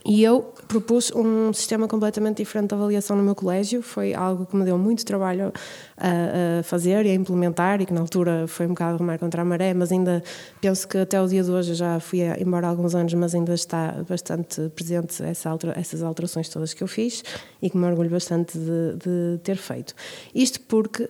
E 0.03 0.23
eu 0.23 0.53
propus 0.67 1.11
um 1.13 1.53
sistema 1.53 1.87
completamente 1.87 2.37
diferente 2.37 2.69
de 2.69 2.75
avaliação 2.75 3.15
no 3.15 3.21
meu 3.21 3.35
colégio. 3.35 3.81
Foi 3.83 4.13
algo 4.13 4.45
que 4.45 4.55
me 4.55 4.65
deu 4.65 4.77
muito 4.77 5.05
trabalho 5.05 5.53
a, 5.95 6.59
a, 6.59 6.63
fazer 6.63 7.05
e 7.05 7.11
a 7.11 7.13
implementar, 7.13 7.81
e 7.81 7.85
que 7.85 7.93
na 7.93 8.01
altura 8.01 8.47
foi 8.47 8.65
um 8.65 8.69
bocado 8.69 8.97
remar 8.97 9.19
contra 9.19 9.43
a 9.43 9.45
maré, 9.45 9.73
mas 9.73 9.91
ainda 9.91 10.23
penso 10.59 10.87
que 10.87 10.97
até 10.97 11.21
o 11.21 11.27
dia 11.27 11.43
de 11.43 11.51
hoje 11.51 11.75
já 11.75 11.99
fui 11.99 12.21
embora 12.39 12.67
há 12.67 12.69
alguns 12.71 12.95
anos, 12.95 13.13
mas 13.13 13.35
ainda 13.35 13.53
está 13.53 14.03
bastante 14.07 14.69
presente 14.69 15.21
essa 15.23 15.49
altera, 15.49 15.79
essas 15.79 16.01
alterações 16.01 16.49
todas 16.49 16.73
que 16.73 16.83
eu 16.83 16.87
fiz 16.87 17.23
e 17.61 17.69
que 17.69 17.77
me 17.77 17.85
orgulho 17.85 18.09
bastante 18.09 18.57
de, 18.57 18.95
de 18.97 19.39
ter 19.43 19.57
feito. 19.57 19.93
Isto 20.33 20.61
porque 20.61 21.03
uh, 21.03 21.09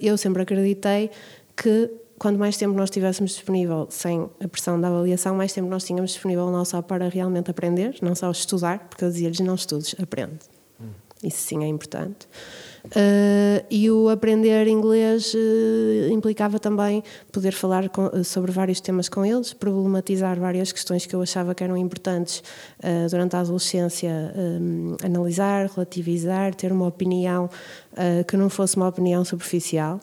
eu 0.00 0.16
sempre 0.18 0.42
acreditei 0.42 1.10
que 1.56 1.90
quanto 2.22 2.38
mais 2.38 2.56
tempo 2.56 2.72
nós 2.76 2.88
tivéssemos 2.88 3.32
disponível 3.32 3.88
sem 3.90 4.30
a 4.40 4.46
pressão 4.46 4.80
da 4.80 4.86
avaliação, 4.86 5.34
mais 5.34 5.52
tempo 5.52 5.68
nós 5.68 5.82
tínhamos 5.82 6.12
disponível 6.12 6.52
não 6.52 6.64
só 6.64 6.80
para 6.80 7.08
realmente 7.08 7.50
aprender, 7.50 7.96
não 8.00 8.14
só 8.14 8.30
estudar, 8.30 8.78
porque 8.88 9.04
eu 9.04 9.10
dizia-lhes 9.10 9.40
não 9.40 9.56
estudes, 9.56 9.96
aprende. 10.00 10.38
Hum. 10.80 10.90
Isso 11.24 11.38
sim 11.38 11.64
é 11.64 11.66
importante. 11.66 12.28
Uh, 12.86 13.66
e 13.68 13.90
o 13.90 14.08
aprender 14.08 14.68
inglês 14.68 15.34
uh, 15.34 16.12
implicava 16.12 16.60
também 16.60 17.02
poder 17.32 17.52
falar 17.54 17.88
com, 17.88 18.06
uh, 18.06 18.22
sobre 18.22 18.52
vários 18.52 18.80
temas 18.80 19.08
com 19.08 19.26
eles, 19.26 19.52
problematizar 19.52 20.38
várias 20.38 20.70
questões 20.70 21.04
que 21.04 21.16
eu 21.16 21.22
achava 21.22 21.56
que 21.56 21.64
eram 21.64 21.76
importantes 21.76 22.40
durante 23.10 23.34
a 23.34 23.40
adolescência, 23.40 24.32
um, 24.36 24.96
analisar, 25.04 25.68
relativizar, 25.74 26.54
ter 26.54 26.70
uma 26.70 26.86
opinião 26.86 27.50
que 28.28 28.36
não 28.36 28.48
fosse 28.48 28.76
uma 28.76 28.86
opinião 28.86 29.24
superficial. 29.24 30.00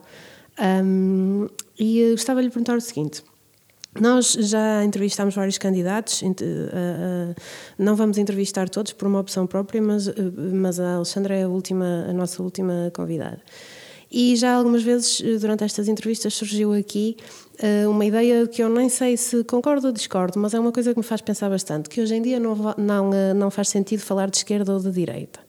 Um, 0.60 1.48
e 1.80 2.12
gostava 2.12 2.42
de 2.42 2.48
lhe 2.48 2.52
perguntar 2.52 2.78
o 2.78 2.82
seguinte. 2.82 3.24
Nós 4.00 4.34
já 4.34 4.84
entrevistámos 4.84 5.34
vários 5.34 5.58
candidatos, 5.58 6.22
não 7.78 7.96
vamos 7.96 8.18
entrevistar 8.20 8.70
todos 8.70 8.94
por 8.94 9.08
uma 9.08 9.20
opção 9.20 9.48
própria, 9.48 9.82
mas, 9.82 10.08
eh, 10.08 10.14
mas 10.54 10.80
a 10.80 10.96
Alexandra 10.96 11.36
é 11.36 11.44
a, 11.44 11.50
última, 11.50 12.06
a 12.08 12.14
nossa 12.14 12.44
última 12.44 12.92
convidada. 12.94 13.42
E 14.12 14.36
já 14.36 14.54
algumas 14.54 14.84
vezes 14.84 15.22
eh, 15.26 15.38
durante 15.40 15.64
estas 15.64 15.88
entrevistas 15.88 16.36
surgiu 16.36 16.72
aqui 16.74 17.18
eh, 17.58 17.88
uma 17.88 18.06
ideia 18.06 18.48
que 18.48 18.62
eu 18.62 18.70
nem 18.70 18.90
sei 18.90 19.18
se 19.18 19.44
concordo 19.44 19.88
ou 19.88 19.94
discordo, 19.94 20.40
mas 20.40 20.54
é 20.54 20.60
uma 20.60 20.72
coisa 20.72 20.94
que 20.94 21.00
me 21.00 21.06
faz 21.06 21.22
pensar 21.22 21.50
bastante, 21.50 21.90
que 21.90 22.00
hoje 22.00 22.14
em 22.14 22.22
dia 22.22 22.40
não, 22.40 22.56
não, 22.78 23.10
não 23.36 23.50
faz 23.50 23.70
sentido 23.70 24.02
falar 24.02 24.30
de 24.30 24.38
esquerda 24.38 24.72
ou 24.72 24.80
de 24.80 24.92
direita. 24.92 25.49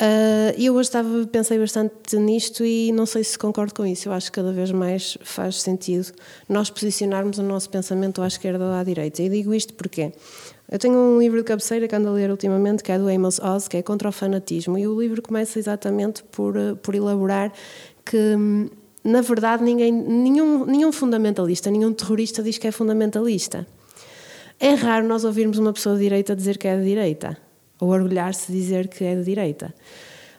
Uh, 0.00 0.54
eu 0.56 0.74
hoje 0.74 0.88
estava, 0.88 1.26
pensei 1.26 1.58
bastante 1.58 2.16
nisto 2.16 2.64
e 2.64 2.92
não 2.92 3.04
sei 3.04 3.24
se 3.24 3.36
concordo 3.36 3.74
com 3.74 3.84
isso. 3.84 4.08
Eu 4.08 4.12
acho 4.12 4.30
que 4.30 4.36
cada 4.36 4.52
vez 4.52 4.70
mais 4.70 5.18
faz 5.22 5.60
sentido 5.60 6.12
nós 6.48 6.70
posicionarmos 6.70 7.38
o 7.38 7.42
nosso 7.42 7.68
pensamento 7.68 8.22
à 8.22 8.28
esquerda 8.28 8.64
ou 8.64 8.72
à 8.72 8.84
direita. 8.84 9.20
E 9.22 9.28
digo 9.28 9.52
isto 9.52 9.74
porque 9.74 10.12
eu 10.70 10.78
tenho 10.78 10.96
um 10.96 11.18
livro 11.18 11.38
de 11.38 11.44
cabeceira 11.44 11.88
que 11.88 11.96
ando 11.96 12.10
a 12.10 12.12
ler 12.12 12.30
ultimamente, 12.30 12.84
que 12.84 12.92
é 12.92 12.98
do 12.98 13.08
Amos 13.08 13.40
Oz, 13.40 13.66
que 13.66 13.76
é 13.76 13.82
Contra 13.82 14.08
o 14.08 14.12
Fanatismo. 14.12 14.78
E 14.78 14.86
o 14.86 15.00
livro 15.00 15.20
começa 15.20 15.58
exatamente 15.58 16.22
por, 16.22 16.56
ah, 16.56 16.76
por 16.80 16.94
elaborar 16.94 17.52
que, 18.04 18.36
na 19.02 19.20
verdade, 19.20 19.64
ninguém, 19.64 19.90
nenhum, 19.90 20.64
nenhum 20.64 20.92
fundamentalista, 20.92 21.72
nenhum 21.72 21.92
terrorista 21.92 22.40
diz 22.40 22.56
que 22.56 22.68
é 22.68 22.70
fundamentalista. 22.70 23.66
É 24.60 24.74
raro 24.74 25.08
nós 25.08 25.24
ouvirmos 25.24 25.58
uma 25.58 25.72
pessoa 25.72 25.96
de 25.96 26.02
direita 26.02 26.36
dizer 26.36 26.56
que 26.56 26.68
é 26.68 26.76
de 26.76 26.84
direita 26.84 27.47
ou 27.80 27.88
orgulhar-se 27.88 28.50
de 28.50 28.58
dizer 28.58 28.88
que 28.88 29.04
é 29.04 29.14
de 29.14 29.24
direita. 29.24 29.74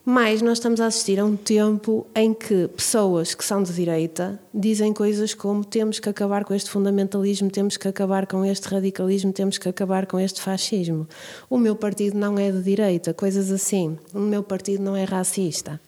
Mas 0.05 0.41
nós 0.41 0.57
estamos 0.57 0.81
a 0.81 0.87
assistir 0.87 1.19
a 1.19 1.25
um 1.25 1.35
tempo 1.35 2.07
em 2.15 2.33
que 2.33 2.67
pessoas 2.69 3.35
que 3.35 3.45
são 3.45 3.61
de 3.61 3.71
direita 3.71 4.39
dizem 4.51 4.91
coisas 4.91 5.33
como 5.33 5.63
temos 5.63 5.99
que 5.99 6.09
acabar 6.09 6.45
com 6.45 6.53
este 6.55 6.69
fundamentalismo, 6.69 7.51
temos 7.51 7.77
que 7.77 7.87
acabar 7.87 8.25
com 8.25 8.43
este 8.43 8.67
radicalismo, 8.69 9.31
temos 9.31 9.57
que 9.57 9.69
acabar 9.69 10.07
com 10.07 10.19
este 10.19 10.41
fascismo. 10.41 11.07
O 11.49 11.57
meu 11.57 11.75
partido 11.75 12.17
não 12.17 12.39
é 12.39 12.51
de 12.51 12.63
direita, 12.63 13.13
coisas 13.13 13.51
assim. 13.51 13.99
O 14.13 14.19
meu 14.19 14.41
partido 14.41 14.81
não 14.81 14.95
é 14.95 15.03
racista. 15.03 15.79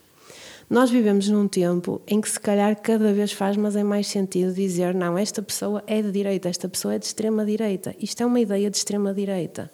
Nós 0.69 0.89
vivemos 0.89 1.27
num 1.27 1.47
tempo 1.47 1.99
em 2.07 2.21
que 2.21 2.29
se 2.29 2.39
calhar 2.39 2.79
cada 2.79 3.11
vez 3.11 3.31
faz, 3.31 3.57
mas 3.57 3.75
é 3.75 3.83
mais 3.83 4.07
sentido 4.07 4.53
dizer 4.53 4.93
não, 4.93 5.17
esta 5.17 5.41
pessoa 5.41 5.83
é 5.87 6.01
de 6.01 6.11
direita, 6.11 6.47
esta 6.47 6.69
pessoa 6.69 6.93
é 6.93 6.99
de 6.99 7.05
extrema 7.05 7.43
direita. 7.43 7.95
Isto 7.99 8.21
é 8.23 8.25
uma 8.25 8.39
ideia 8.39 8.69
de 8.69 8.77
extrema 8.77 9.13
direita. 9.13 9.71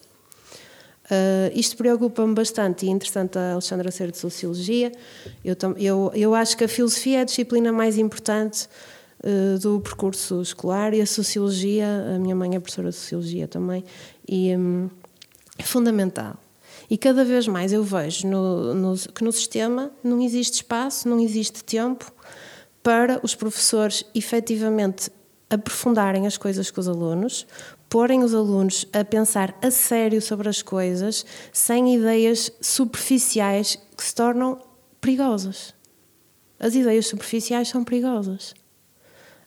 Uh, 1.10 1.58
isto 1.58 1.78
preocupa-me 1.78 2.34
bastante 2.34 2.86
e 2.86 2.90
é 2.90 2.92
interessante 2.92 3.38
a 3.38 3.54
Alexandra 3.54 3.90
ser 3.92 4.12
de 4.12 4.18
Sociologia. 4.18 4.92
Eu, 5.44 5.56
eu, 5.78 6.12
eu 6.14 6.36
acho 6.36 6.58
que 6.58 6.66
a 6.66 6.68
filosofia 6.68 7.20
é 7.20 7.22
a 7.22 7.24
disciplina 7.24 7.72
mais 7.72 7.98
importante 7.98 8.68
uh, 9.24 9.58
do 9.60 9.80
percurso 9.80 10.42
escolar 10.42 10.94
e 10.94 11.00
a 11.00 11.06
Sociologia, 11.06 11.88
a 12.14 12.20
minha 12.20 12.36
mãe 12.36 12.56
é 12.56 12.60
professora 12.60 12.90
de 12.90 12.96
Sociologia 12.96 13.48
também, 13.48 13.86
e 14.28 14.54
um, 14.56 14.90
é 15.58 15.64
fundamental. 15.64 16.36
E 16.90 16.98
cada 16.98 17.24
vez 17.24 17.48
mais 17.48 17.72
eu 17.72 17.84
vejo 17.84 18.28
no, 18.28 18.74
no, 18.74 18.98
que 18.98 19.24
no 19.24 19.32
sistema 19.32 19.92
não 20.04 20.22
existe 20.22 20.56
espaço, 20.56 21.08
não 21.08 21.20
existe 21.20 21.64
tempo 21.64 22.12
para 22.84 23.20
os 23.24 23.34
professores 23.34 24.06
efetivamente 24.14 25.10
aprofundarem 25.50 26.28
as 26.28 26.38
coisas 26.38 26.70
com 26.70 26.80
os 26.80 26.88
alunos, 26.88 27.46
porem 27.90 28.24
os 28.24 28.34
alunos 28.34 28.86
a 28.92 29.04
pensar 29.04 29.58
a 29.62 29.72
sério 29.72 30.22
sobre 30.22 30.50
as 30.50 30.62
coisas, 30.62 31.26
sem 31.52 31.96
ideias 31.96 32.52
superficiais 32.62 33.78
que 33.96 34.04
se 34.04 34.14
tornam 34.14 34.60
perigosas. 35.00 35.74
As 36.60 36.76
ideias 36.76 37.08
superficiais 37.08 37.70
são 37.70 37.84
perigosas. 37.84 38.54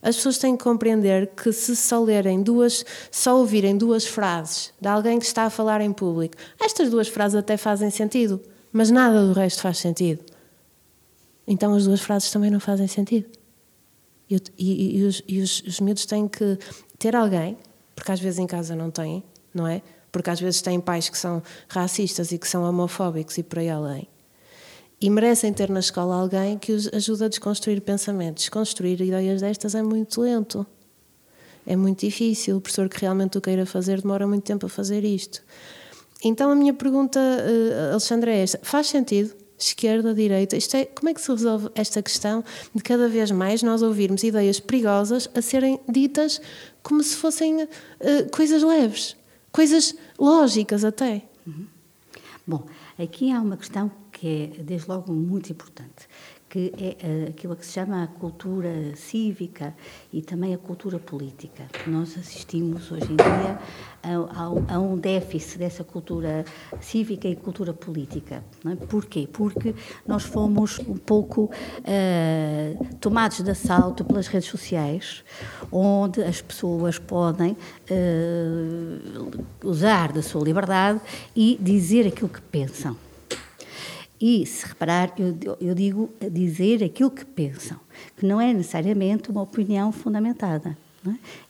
As 0.02 0.16
pessoas 0.16 0.38
têm 0.38 0.56
que 0.56 0.64
compreender 0.64 1.28
que 1.36 1.52
se 1.52 1.76
só 1.76 2.02
lerem 2.02 2.42
duas, 2.42 2.84
só 3.10 3.36
ouvirem 3.36 3.76
duas 3.76 4.06
frases 4.06 4.72
de 4.80 4.88
alguém 4.88 5.18
que 5.18 5.26
está 5.26 5.44
a 5.44 5.50
falar 5.50 5.82
em 5.82 5.92
público, 5.92 6.36
estas 6.58 6.88
duas 6.88 7.08
frases 7.08 7.36
até 7.36 7.56
fazem 7.58 7.90
sentido, 7.90 8.40
mas 8.72 8.90
nada 8.90 9.26
do 9.26 9.32
resto 9.34 9.60
faz 9.60 9.76
sentido. 9.78 10.24
Então 11.46 11.74
as 11.74 11.84
duas 11.84 12.00
frases 12.00 12.30
também 12.30 12.50
não 12.50 12.60
fazem 12.60 12.86
sentido. 12.86 13.28
E, 14.30 14.36
e, 14.56 14.98
e, 14.98 15.02
os, 15.02 15.22
e 15.26 15.40
os, 15.40 15.62
os 15.66 15.80
miúdos 15.80 16.06
têm 16.06 16.28
que 16.28 16.56
ter 16.98 17.14
alguém 17.14 17.58
porque 18.00 18.12
às 18.12 18.18
vezes 18.18 18.38
em 18.38 18.46
casa 18.46 18.74
não 18.74 18.90
têm, 18.90 19.22
não 19.52 19.66
é? 19.66 19.82
Porque 20.10 20.30
às 20.30 20.40
vezes 20.40 20.62
têm 20.62 20.80
pais 20.80 21.10
que 21.10 21.18
são 21.18 21.42
racistas 21.68 22.32
e 22.32 22.38
que 22.38 22.48
são 22.48 22.62
homofóbicos 22.62 23.36
e 23.36 23.42
por 23.42 23.58
aí 23.58 23.68
além. 23.68 24.08
E 24.98 25.10
merecem 25.10 25.52
ter 25.52 25.68
na 25.68 25.80
escola 25.80 26.16
alguém 26.16 26.56
que 26.56 26.72
os 26.72 26.88
ajude 26.94 27.24
a 27.24 27.28
desconstruir 27.28 27.82
pensamentos. 27.82 28.44
Desconstruir 28.44 29.02
ideias 29.02 29.42
destas 29.42 29.74
é 29.74 29.82
muito 29.82 30.22
lento. 30.22 30.66
É 31.66 31.76
muito 31.76 32.00
difícil. 32.00 32.56
O 32.56 32.60
professor 32.62 32.88
que 32.88 32.98
realmente 33.02 33.36
o 33.36 33.40
queira 33.40 33.66
fazer 33.66 34.00
demora 34.00 34.26
muito 34.26 34.44
tempo 34.44 34.64
a 34.64 34.68
fazer 34.70 35.04
isto. 35.04 35.42
Então 36.24 36.50
a 36.50 36.54
minha 36.54 36.72
pergunta, 36.72 37.20
uh, 37.20 37.90
Alexandre, 37.90 38.30
é 38.30 38.42
esta: 38.42 38.60
faz 38.62 38.86
sentido? 38.86 39.34
Esquerda, 39.64 40.14
direita, 40.14 40.56
isto 40.56 40.74
é, 40.76 40.86
como 40.86 41.10
é 41.10 41.14
que 41.14 41.20
se 41.20 41.30
resolve 41.30 41.68
esta 41.74 42.02
questão 42.02 42.42
de 42.74 42.82
cada 42.82 43.08
vez 43.08 43.30
mais 43.30 43.62
nós 43.62 43.82
ouvirmos 43.82 44.22
ideias 44.22 44.58
perigosas 44.58 45.28
a 45.34 45.42
serem 45.42 45.78
ditas 45.88 46.40
como 46.82 47.02
se 47.02 47.14
fossem 47.16 47.62
uh, 47.62 47.68
coisas 48.32 48.62
leves, 48.62 49.16
coisas 49.52 49.94
lógicas 50.18 50.84
até. 50.84 51.22
Uhum. 51.46 51.66
Bom, 52.46 52.66
aqui 52.98 53.30
há 53.30 53.40
uma 53.40 53.56
questão 53.56 53.90
que 54.10 54.50
é, 54.58 54.62
desde 54.62 54.88
logo, 54.88 55.12
muito 55.12 55.50
importante, 55.52 56.08
que 56.50 56.72
é 56.76 57.06
uh, 57.06 57.28
aquilo 57.30 57.54
que 57.54 57.64
se 57.64 57.72
chama 57.72 58.02
a 58.02 58.06
cultura 58.08 58.96
cívica 58.96 59.72
e 60.12 60.20
também 60.20 60.52
a 60.52 60.58
cultura 60.58 60.98
política. 60.98 61.68
Nós 61.86 62.18
assistimos 62.18 62.90
hoje 62.90 63.04
em 63.04 63.16
dia 63.16 63.58
a, 64.68 64.78
um 64.80 64.96
déficit 64.96 65.58
dessa 65.58 65.84
cultura 65.84 66.44
cívica 66.80 67.28
e 67.28 67.36
cultura 67.36 67.72
política. 67.72 68.42
É? 68.66 68.74
Porquê? 68.74 69.28
Porque 69.32 69.76
nós 70.04 70.24
fomos 70.24 70.80
um 70.80 70.96
pouco 70.96 71.44
uh, 71.44 72.86
tomados 72.96 73.40
de 73.42 73.50
assalto 73.50 74.04
pelas 74.04 74.26
redes 74.26 74.48
sociais, 74.48 75.22
onde 75.70 76.20
as 76.20 76.42
pessoas 76.42 76.98
podem 76.98 77.52
uh, 77.52 79.44
usar 79.62 80.12
da 80.12 80.20
sua 80.22 80.42
liberdade 80.42 81.00
e 81.36 81.56
dizer 81.60 82.08
aquilo 82.08 82.28
que 82.28 82.40
pensam. 82.40 82.96
E, 84.20 84.44
se 84.44 84.66
reparar, 84.66 85.14
eu, 85.18 85.56
eu 85.60 85.74
digo 85.74 86.10
dizer 86.30 86.84
aquilo 86.84 87.10
que 87.10 87.24
pensam, 87.24 87.78
que 88.16 88.26
não 88.26 88.40
é 88.40 88.52
necessariamente 88.52 89.30
uma 89.30 89.40
opinião 89.40 89.90
fundamentada. 89.90 90.76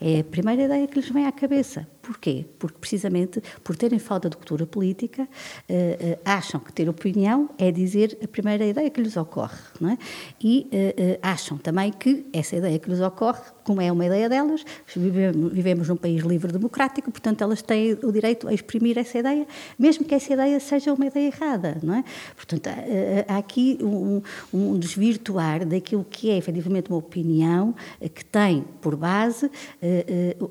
É? 0.00 0.18
é? 0.18 0.20
a 0.20 0.24
primeira 0.24 0.62
ideia 0.62 0.86
que 0.86 1.00
lhes 1.00 1.10
vem 1.10 1.26
à 1.26 1.32
cabeça. 1.32 1.86
Porquê? 2.02 2.44
Porque 2.58 2.78
precisamente 2.78 3.42
por 3.62 3.76
terem 3.76 3.98
falta 3.98 4.28
de 4.28 4.36
cultura 4.36 4.66
política, 4.66 5.28
eh, 5.68 5.96
eh, 6.00 6.18
acham 6.24 6.60
que 6.60 6.72
ter 6.72 6.88
opinião 6.88 7.50
é 7.58 7.70
dizer 7.70 8.18
a 8.22 8.28
primeira 8.28 8.64
ideia 8.64 8.88
que 8.90 9.00
lhes 9.00 9.16
ocorre, 9.16 9.58
não 9.80 9.90
é? 9.90 9.98
E 10.42 10.66
eh, 10.72 11.18
acham 11.22 11.58
também 11.58 11.92
que 11.92 12.26
essa 12.32 12.56
ideia 12.56 12.78
que 12.78 12.88
lhes 12.88 13.00
ocorre, 13.00 13.40
como 13.64 13.80
é 13.80 13.92
uma 13.92 14.06
ideia 14.06 14.28
delas, 14.28 14.64
vivemos, 14.96 15.52
vivemos 15.52 15.88
num 15.88 15.96
país 15.96 16.22
livre 16.22 16.50
democrático, 16.50 17.10
portanto 17.10 17.42
elas 17.42 17.62
têm 17.62 17.92
o 18.02 18.10
direito 18.10 18.48
a 18.48 18.54
exprimir 18.54 18.98
essa 18.98 19.18
ideia, 19.18 19.46
mesmo 19.78 20.04
que 20.04 20.14
essa 20.14 20.32
ideia 20.32 20.58
seja 20.58 20.92
uma 20.92 21.06
ideia 21.06 21.26
errada, 21.26 21.78
não 21.82 21.94
é? 21.94 22.04
Portanto, 22.34 22.66
há, 22.68 23.34
há 23.34 23.38
aqui 23.38 23.78
um, 23.80 24.22
um 24.52 24.78
desvirtuar 24.78 25.64
daquilo 25.66 26.04
que 26.04 26.30
é 26.30 26.36
efetivamente 26.36 26.90
uma 26.90 26.98
opinião 26.98 27.74
que 28.14 28.24
tem 28.24 28.64
por 28.80 28.96
base 28.96 29.50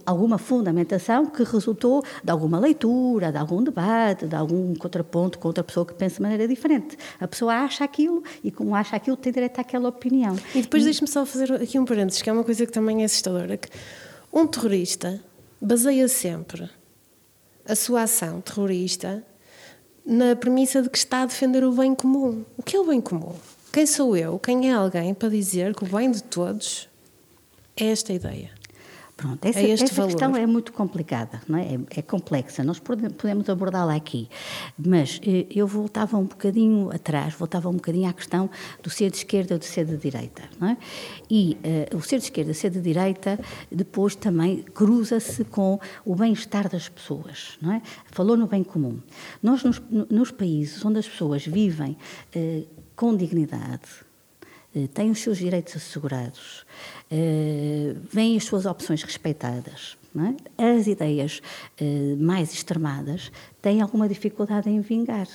alguma 0.06 0.38
fundamentação 0.38 1.26
que 1.46 1.52
resultou 1.52 2.04
de 2.24 2.32
alguma 2.32 2.60
leitura, 2.60 3.32
de 3.32 3.38
algum 3.38 3.64
debate, 3.64 4.28
de 4.28 4.36
algum 4.36 4.76
contraponto 4.76 5.40
com 5.40 5.48
outra 5.48 5.64
pessoa 5.64 5.86
que 5.86 5.94
pensa 5.94 6.16
de 6.16 6.22
maneira 6.22 6.48
diferente. 6.48 6.98
A 7.20 7.28
pessoa 7.28 7.54
acha 7.54 7.84
aquilo 7.84 8.24
e, 8.44 8.52
como 8.52 8.76
acha 8.76 8.96
aquilo, 8.96 9.18
tem 9.18 9.32
direito 9.32 9.60
àquela 9.60 9.90
opinião. 9.90 10.36
E 10.54 10.62
depois 10.62 10.84
deixe-me 10.84 11.08
só 11.08 11.26
fazer 11.26 11.52
aqui 11.54 11.78
um 11.80 11.86
parênteses, 11.86 12.22
que 12.22 12.30
é 12.30 12.34
uma 12.34 12.44
coisa 12.44 12.66
que 12.66 12.72
também 12.72 13.02
é 13.02 13.06
assustadora, 13.06 13.58
que 13.58 13.70
um 14.32 14.46
terrorista 14.46 15.22
baseia 15.62 16.08
sempre 16.08 16.70
a 17.66 17.76
sua 17.76 18.04
ação 18.04 18.42
terrorista 18.42 19.24
na 20.06 20.36
premissa 20.36 20.82
de 20.82 20.90
que 20.90 20.98
está 20.98 21.22
a 21.22 21.26
defender 21.26 21.64
o 21.64 21.72
bem 21.72 21.94
comum. 21.94 22.44
O 22.58 22.64
que 22.64 22.76
é 22.76 22.80
o 22.80 22.86
bem 22.86 23.00
comum? 23.00 23.36
Quem 23.72 23.86
sou 23.86 24.18
eu? 24.18 24.40
Quem 24.40 24.70
é 24.70 24.74
alguém 24.74 25.14
para 25.14 25.30
dizer 25.30 25.76
que 25.76 25.84
o 25.84 25.88
bem 25.88 26.10
de 26.10 26.24
todos 26.24 26.90
é 27.78 27.86
esta 27.86 28.12
ideia? 28.12 28.59
Pronto, 29.20 29.44
essa, 29.44 29.60
É 29.60 29.72
essa 29.72 30.06
questão 30.06 30.34
é 30.34 30.48
muito 30.48 30.72
complicada, 30.72 31.42
não 31.46 31.60
é? 31.60 31.74
É, 31.76 31.80
é 31.98 32.02
complexa, 32.02 32.64
nós 32.64 32.80
pode- 32.80 33.10
podemos 33.10 33.50
abordá-la 33.50 33.94
aqui, 33.94 34.30
mas 34.78 35.20
eh, 35.28 35.46
eu 35.54 35.68
voltava 35.68 36.18
um 36.18 36.24
bocadinho 36.24 36.90
atrás, 36.90 37.34
voltava 37.34 37.68
um 37.68 37.74
bocadinho 37.74 38.08
à 38.10 38.14
questão 38.14 38.50
do 38.82 38.90
ser 38.90 39.12
de 39.12 39.18
esquerda 39.18 39.56
ou 39.56 39.60
do 39.60 39.66
ser 39.66 39.84
de 39.86 39.98
direita, 39.98 40.44
não 40.58 40.70
é? 40.70 40.78
E 41.30 41.58
eh, 41.66 41.90
o 41.94 42.02
ser 42.02 42.20
de 42.20 42.24
esquerda, 42.26 42.54
ser 42.54 42.70
de 42.70 42.80
direita, 42.80 43.38
depois 43.70 44.16
também 44.16 44.64
cruza-se 44.74 45.44
com 45.44 45.78
o 46.06 46.16
bem-estar 46.16 46.70
das 46.70 46.88
pessoas, 46.88 47.58
não 47.62 47.74
é? 47.74 47.82
Falou 48.06 48.38
no 48.38 48.48
bem 48.48 48.64
comum. 48.64 49.00
Nós, 49.44 49.66
nos, 49.66 49.82
nos 50.10 50.32
países 50.32 50.84
onde 50.86 50.98
as 51.00 51.08
pessoas 51.10 51.46
vivem 51.46 51.98
eh, 52.34 52.64
com 52.96 53.14
dignidade, 53.18 53.90
eh, 54.74 54.88
têm 54.94 55.12
os 55.12 55.20
seus 55.20 55.40
direitos 55.40 55.76
assegurados, 55.76 56.66
veem 58.12 58.38
as 58.38 58.44
suas 58.44 58.66
opções 58.66 59.04
respeitadas. 59.04 59.98
é? 60.58 60.76
As 60.78 60.88
ideias 60.88 61.42
eh, 61.80 62.16
mais 62.18 62.54
extremadas 62.54 63.32
têm 63.62 63.82
alguma 63.82 64.08
dificuldade 64.08 64.70
em 64.70 64.82
vingar. 64.82 65.28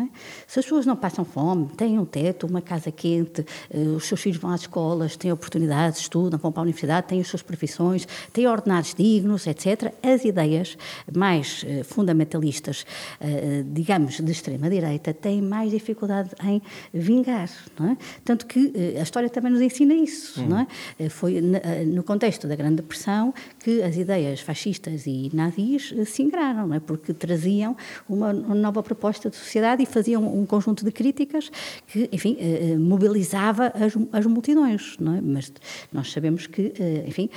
É? 0.00 0.08
Se 0.46 0.58
as 0.58 0.64
pessoas 0.64 0.86
não 0.86 0.96
passam 0.96 1.24
fome, 1.24 1.68
têm 1.76 1.98
um 1.98 2.04
teto, 2.04 2.46
uma 2.46 2.60
casa 2.60 2.90
quente, 2.90 3.46
eh, 3.70 3.78
os 3.78 4.06
seus 4.06 4.20
filhos 4.20 4.38
vão 4.38 4.50
às 4.50 4.62
escolas, 4.62 5.16
têm 5.16 5.30
oportunidades, 5.30 6.00
estudam, 6.00 6.38
vão 6.38 6.50
para 6.50 6.60
a 6.60 6.64
universidade, 6.64 7.06
têm 7.06 7.20
as 7.20 7.28
suas 7.28 7.42
profissões, 7.42 8.06
têm 8.32 8.46
ordenados 8.46 8.94
dignos, 8.94 9.46
etc., 9.46 9.92
as 10.02 10.24
ideias 10.24 10.76
mais 11.14 11.64
eh, 11.66 11.82
fundamentalistas, 11.84 12.84
eh, 13.20 13.64
digamos, 13.66 14.20
de 14.20 14.32
extrema-direita, 14.32 15.14
têm 15.14 15.40
mais 15.40 15.70
dificuldade 15.70 16.30
em 16.44 16.60
vingar. 16.92 17.48
É? 17.80 17.96
Tanto 18.24 18.46
que 18.46 18.72
a 18.98 19.02
história 19.02 19.28
também 19.28 19.52
nos 19.52 19.60
ensina 19.60 19.94
isso. 19.94 20.42
Não 20.42 20.60
é? 20.60 21.08
Foi 21.08 21.40
no 21.40 22.02
contexto 22.02 22.46
da 22.46 22.56
Grande 22.56 22.76
Depressão 22.76 23.34
que 23.58 23.82
as 23.82 23.96
ideias 23.96 24.40
fascistas 24.40 25.06
e 25.06 25.30
nazis 25.32 25.94
se 26.06 26.22
ingraram, 26.22 26.72
é? 26.72 26.80
porque 26.80 27.12
traziam 27.12 27.76
uma 28.08 28.32
nova 28.32 28.82
proposta 28.82 29.30
de 29.30 29.36
sociedade 29.36 29.83
e 29.84 29.86
faziam 29.86 30.26
um 30.26 30.44
conjunto 30.44 30.84
de 30.84 30.90
críticas 30.90 31.50
que, 31.86 32.08
enfim, 32.10 32.36
eh, 32.40 32.72
eh, 32.72 32.76
mobilizava 32.76 33.66
as, 33.68 33.92
as 34.12 34.26
multidões. 34.26 34.96
É? 35.00 35.20
Mas 35.20 35.52
nós 35.92 36.10
sabemos 36.10 36.46
que, 36.46 36.72
eh, 36.78 37.04
enfim, 37.06 37.28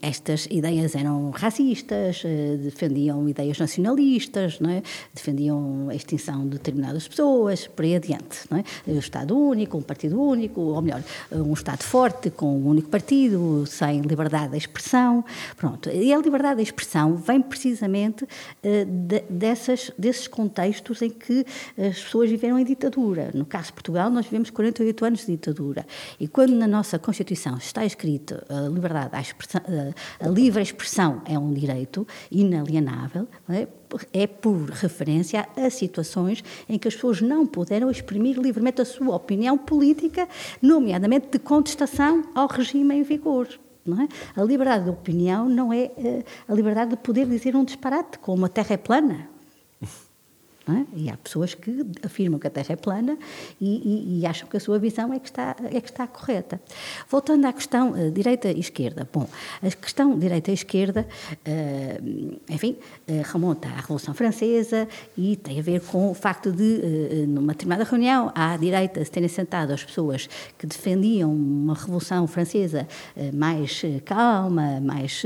estas 0.00 0.46
ideias 0.50 0.94
eram 0.94 1.30
racistas, 1.30 2.22
defendiam 2.62 3.28
ideias 3.28 3.58
nacionalistas, 3.58 4.58
é? 4.62 4.82
defendiam 5.12 5.88
a 5.90 5.94
extinção 5.94 6.44
de 6.44 6.50
determinadas 6.50 7.06
pessoas, 7.08 7.66
por 7.66 7.84
aí 7.84 7.96
adiante. 7.96 8.40
É? 8.86 8.92
O 8.92 8.98
Estado 8.98 9.36
único, 9.36 9.76
um 9.76 9.82
partido 9.82 10.20
único, 10.20 10.60
ou 10.60 10.80
melhor, 10.80 11.02
um 11.32 11.52
Estado 11.52 11.82
forte 11.82 12.30
com 12.30 12.56
um 12.58 12.68
único 12.68 12.88
partido, 12.88 13.64
sem 13.66 14.00
liberdade 14.02 14.52
de 14.52 14.58
expressão. 14.58 15.24
Pronto. 15.56 15.90
E 15.90 16.12
a 16.12 16.18
liberdade 16.18 16.56
de 16.56 16.62
expressão 16.62 17.16
vem 17.16 17.40
precisamente 17.40 18.26
de- 18.62 19.24
dessas, 19.28 19.90
desses 19.98 20.28
contextos 20.28 21.02
em 21.08 21.10
que 21.10 21.44
as 21.76 22.02
pessoas 22.02 22.30
viveram 22.30 22.58
em 22.58 22.64
ditadura. 22.64 23.30
No 23.34 23.44
caso 23.44 23.68
de 23.68 23.72
Portugal, 23.72 24.10
nós 24.10 24.26
vivemos 24.26 24.50
48 24.50 25.04
anos 25.04 25.20
de 25.20 25.26
ditadura. 25.26 25.86
E 26.20 26.28
quando 26.28 26.54
na 26.54 26.66
nossa 26.66 26.98
Constituição 26.98 27.56
está 27.56 27.84
escrito 27.84 28.40
a 28.48 28.68
liberdade, 28.68 29.10
à 29.12 29.20
expressão, 29.20 29.60
a, 30.20 30.26
a 30.26 30.28
livre 30.28 30.62
expressão 30.62 31.22
é 31.24 31.38
um 31.38 31.52
direito 31.52 32.06
inalienável, 32.30 33.26
é? 33.48 33.66
é 34.12 34.26
por 34.26 34.70
referência 34.70 35.48
a 35.56 35.70
situações 35.70 36.44
em 36.68 36.78
que 36.78 36.88
as 36.88 36.94
pessoas 36.94 37.20
não 37.20 37.46
puderam 37.46 37.90
exprimir 37.90 38.38
livremente 38.38 38.82
a 38.82 38.84
sua 38.84 39.16
opinião 39.16 39.56
política, 39.56 40.28
nomeadamente 40.60 41.28
de 41.30 41.38
contestação 41.38 42.24
ao 42.34 42.46
regime 42.46 42.94
em 42.94 43.02
vigor. 43.02 43.48
É? 43.88 44.40
A 44.40 44.44
liberdade 44.44 44.84
de 44.84 44.90
opinião 44.90 45.48
não 45.48 45.72
é 45.72 45.90
eh, 45.96 46.24
a 46.46 46.52
liberdade 46.52 46.90
de 46.90 46.98
poder 46.98 47.26
dizer 47.26 47.56
um 47.56 47.64
disparate, 47.64 48.18
como 48.18 48.44
a 48.44 48.48
Terra 48.48 48.74
é 48.74 48.76
plana. 48.76 49.30
É? 50.68 50.84
E 50.94 51.08
há 51.10 51.16
pessoas 51.16 51.54
que 51.54 51.82
afirmam 52.04 52.38
que 52.38 52.46
a 52.46 52.50
Terra 52.50 52.72
é 52.74 52.76
plana 52.76 53.16
e, 53.58 54.16
e- 54.18 54.20
e 54.20 54.26
acham 54.26 54.46
que 54.46 54.56
a 54.56 54.60
sua 54.60 54.78
visão 54.78 55.14
é 55.14 55.18
que 55.18 55.26
está, 55.28 55.56
é 55.64 55.80
que 55.80 55.88
está 55.88 56.06
correta. 56.06 56.60
Voltando 57.08 57.46
à 57.46 57.52
questão 57.54 57.96
eh, 57.96 58.10
direita 58.10 58.48
e 58.50 58.60
esquerda. 58.60 59.08
Bom, 59.10 59.26
a 59.62 59.70
questão 59.70 60.18
direita 60.18 60.50
e 60.50 60.54
esquerda, 60.54 61.06
eh, 61.42 61.98
enfim, 62.50 62.76
eh, 63.06 63.22
remonta 63.24 63.66
à 63.68 63.76
Revolução 63.80 64.12
Francesa 64.12 64.86
e 65.16 65.36
tem 65.36 65.58
a 65.58 65.62
ver 65.62 65.80
com 65.80 66.10
o 66.10 66.14
facto 66.14 66.52
de, 66.52 67.24
numa 67.26 67.52
determinada 67.52 67.84
reunião, 67.84 68.30
à 68.34 68.56
direita 68.58 69.02
se 69.04 69.10
terem 69.10 69.28
sentado 69.28 69.72
as 69.72 69.82
pessoas 69.82 70.28
que 70.58 70.66
defendiam 70.66 71.32
uma 71.32 71.74
Revolução 71.74 72.26
Francesa 72.26 72.86
mais 73.32 73.82
calma, 74.04 74.80
mais 74.80 75.22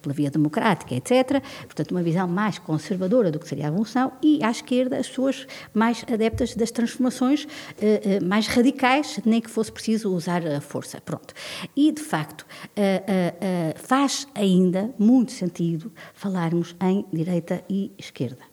pela 0.00 0.14
via 0.14 0.30
democrática, 0.30 0.94
etc. 0.94 1.42
Portanto, 1.64 1.90
uma 1.90 2.02
visão 2.02 2.26
mais 2.28 2.58
conservadora 2.58 3.30
do 3.30 3.38
que 3.38 3.46
seria 3.48 3.64
a 3.66 3.70
Revolução 3.70 4.12
e 4.22 4.42
à 4.42 4.50
esquerda 4.50 4.85
as 4.94 5.08
pessoas 5.08 5.46
mais 5.72 6.04
adeptas 6.12 6.54
das 6.54 6.70
transformações 6.70 7.46
eh, 7.80 8.00
eh, 8.04 8.20
mais 8.20 8.46
radicais, 8.46 9.20
nem 9.24 9.40
que 9.40 9.50
fosse 9.50 9.72
preciso 9.72 10.12
usar 10.14 10.46
a 10.46 10.60
força. 10.60 11.00
Pronto. 11.00 11.34
E, 11.74 11.92
de 11.92 12.02
facto, 12.02 12.46
eh, 12.74 13.74
faz 13.76 14.26
ainda 14.34 14.90
muito 14.98 15.32
sentido 15.32 15.92
falarmos 16.14 16.74
em 16.82 17.04
direita 17.12 17.62
e 17.68 17.92
esquerda. 17.98 18.44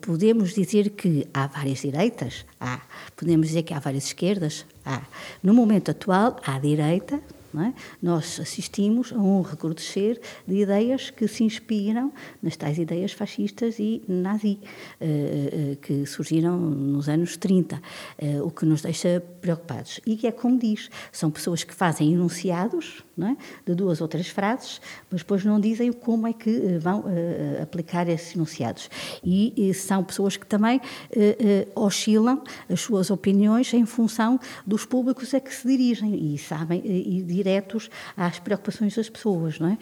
Podemos 0.00 0.54
dizer 0.54 0.90
que 0.90 1.26
há 1.32 1.46
várias 1.46 1.80
direitas? 1.80 2.44
Há. 2.60 2.80
Podemos 3.14 3.48
dizer 3.48 3.62
que 3.62 3.74
há 3.74 3.78
várias 3.78 4.06
esquerdas? 4.06 4.66
Há. 4.84 5.02
No 5.42 5.54
momento 5.54 5.90
atual, 5.90 6.36
há 6.44 6.56
a 6.56 6.58
direita, 6.58 7.20
é? 7.62 7.74
Nós 8.02 8.40
assistimos 8.40 9.12
a 9.12 9.18
um 9.18 9.42
recrudescer 9.42 10.20
de 10.46 10.56
ideias 10.56 11.10
que 11.10 11.26
se 11.28 11.44
inspiram 11.44 12.12
nas 12.42 12.56
tais 12.56 12.78
ideias 12.78 13.12
fascistas 13.12 13.78
e 13.78 14.02
nazi, 14.08 14.58
eh, 15.00 15.06
eh, 15.72 15.76
que 15.80 16.06
surgiram 16.06 16.58
nos 16.58 17.08
anos 17.08 17.36
30, 17.36 17.80
eh, 18.18 18.40
o 18.42 18.50
que 18.50 18.64
nos 18.64 18.82
deixa 18.82 19.22
preocupados. 19.40 20.00
E 20.06 20.16
que 20.16 20.26
é 20.26 20.32
como 20.32 20.58
diz, 20.58 20.90
são 21.12 21.30
pessoas 21.30 21.64
que 21.64 21.74
fazem 21.74 22.12
enunciados 22.12 23.04
é? 23.22 23.36
de 23.64 23.74
duas 23.74 24.00
ou 24.00 24.08
três 24.08 24.28
frases, 24.28 24.80
mas 25.10 25.20
depois 25.20 25.44
não 25.44 25.58
dizem 25.58 25.92
como 25.92 26.26
é 26.26 26.32
que 26.32 26.50
eh, 26.50 26.78
vão 26.78 27.04
eh, 27.06 27.60
aplicar 27.62 28.08
esses 28.08 28.34
enunciados. 28.34 28.90
E, 29.24 29.70
eh, 29.70 29.72
são 29.72 30.04
pessoas 30.04 30.36
que 30.36 30.46
também 30.46 30.80
eh, 31.10 31.36
eh, 31.38 31.68
oscilam 31.74 32.42
as 32.68 32.80
suas 32.80 33.10
opiniões 33.10 33.72
em 33.72 33.86
função 33.86 34.38
dos 34.66 34.84
públicos 34.84 35.32
a 35.34 35.40
que 35.40 35.54
se 35.54 35.66
dirigem 35.66 36.34
e 36.34 36.38
sabem 36.38 36.82
eh, 36.84 36.88
ir 36.88 37.22
diretos 37.46 37.88
às 38.16 38.38
preocupações 38.38 38.94
das 38.94 39.08
pessoas, 39.08 39.58
não 39.60 39.68
é? 39.70 39.78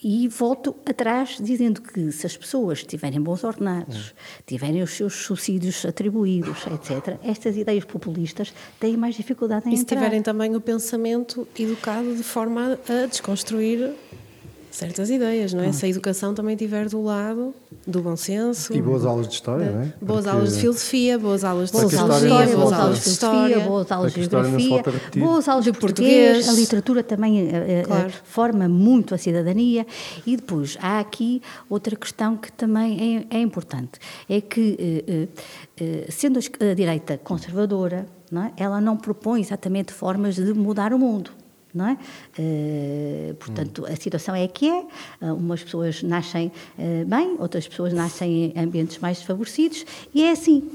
E 0.00 0.28
volto 0.28 0.76
atrás 0.86 1.38
dizendo 1.42 1.82
que 1.82 2.12
se 2.12 2.24
as 2.24 2.36
pessoas 2.36 2.84
tiverem 2.84 3.20
bons 3.20 3.42
ordenados, 3.42 4.14
tiverem 4.46 4.80
os 4.80 4.92
seus 4.92 5.12
subsídios 5.12 5.84
atribuídos, 5.84 6.58
etc., 6.68 7.18
estas 7.24 7.56
ideias 7.56 7.84
populistas 7.84 8.54
têm 8.78 8.96
mais 8.96 9.16
dificuldade 9.16 9.68
em 9.68 9.72
E 9.72 9.76
se 9.76 9.82
entrar. 9.82 9.96
tiverem 9.96 10.22
também 10.22 10.54
o 10.54 10.60
pensamento 10.60 11.48
educado 11.58 12.14
de 12.14 12.22
forma 12.22 12.78
a 12.88 13.06
desconstruir 13.06 13.92
certas 14.78 15.10
ideias, 15.10 15.52
não 15.52 15.62
é? 15.64 15.72
Se 15.72 15.84
a 15.86 15.88
educação 15.88 16.32
também 16.34 16.54
estiver 16.54 16.88
do 16.88 17.02
lado 17.02 17.52
do 17.86 18.00
bom 18.00 18.16
senso. 18.16 18.72
E 18.72 18.80
boas 18.80 19.04
aulas 19.04 19.26
de 19.26 19.34
história, 19.34 19.70
não 19.70 19.82
é? 19.82 19.92
Boas 20.00 20.24
Porque- 20.24 20.28
aulas 20.28 20.54
de 20.54 20.60
filosofia, 20.60 21.18
boas 21.18 21.44
aulas 21.44 21.66
de 21.68 21.72
Boas 21.72 21.84
Porque 21.84 21.96
a 21.96 22.00
aulas 22.00 22.20
de 22.20 23.10
história 23.10 23.60
boas 23.60 23.90
aulas 23.92 24.12
de 24.12 24.28
boas 24.28 24.46
geografia, 24.46 24.82
boas 25.16 25.48
aulas 25.48 25.64
de 25.64 25.72
português. 25.72 26.48
A 26.48 26.52
literatura 26.52 27.02
também 27.02 27.40
eh, 27.40 27.80
eh, 27.80 27.82
Claro. 27.84 28.12
forma 28.24 28.68
muito 28.68 29.14
a 29.14 29.18
cidadania. 29.18 29.84
E 30.24 30.36
depois 30.36 30.78
há 30.80 31.00
aqui 31.00 31.42
outra 31.68 31.96
questão 31.96 32.36
que 32.36 32.52
também 32.52 33.26
é, 33.30 33.36
é 33.38 33.40
importante: 33.40 33.98
é 34.28 34.40
que, 34.40 34.76
eh, 34.78 35.04
eh, 35.12 35.28
eh, 35.80 36.06
sendo 36.10 36.38
a 36.38 36.74
direita 36.74 37.18
conservadora, 37.18 38.06
não 38.30 38.44
é? 38.44 38.52
ela 38.56 38.80
não 38.80 38.96
propõe 38.96 39.40
exatamente 39.40 39.92
formas 39.92 40.36
de 40.36 40.52
mudar 40.54 40.92
o 40.92 40.98
mundo. 40.98 41.30
Não 41.74 41.86
é? 41.88 41.98
Eh, 42.38 43.34
portanto, 43.38 43.84
a 43.86 43.94
situação 43.94 44.34
é 44.34 44.44
a 44.44 44.48
que 44.48 44.68
é. 44.68 44.84
Ah, 45.20 45.32
Umas 45.34 45.62
pessoas 45.62 46.02
nascem 46.02 46.50
eh, 46.78 47.04
bem, 47.04 47.36
outras 47.38 47.68
pessoas 47.68 47.92
nascem 47.92 48.52
em 48.54 48.58
ambientes 48.58 48.98
mais 48.98 49.18
desfavorecidos, 49.18 49.84
e 50.14 50.22
é 50.24 50.30
assim. 50.32 50.70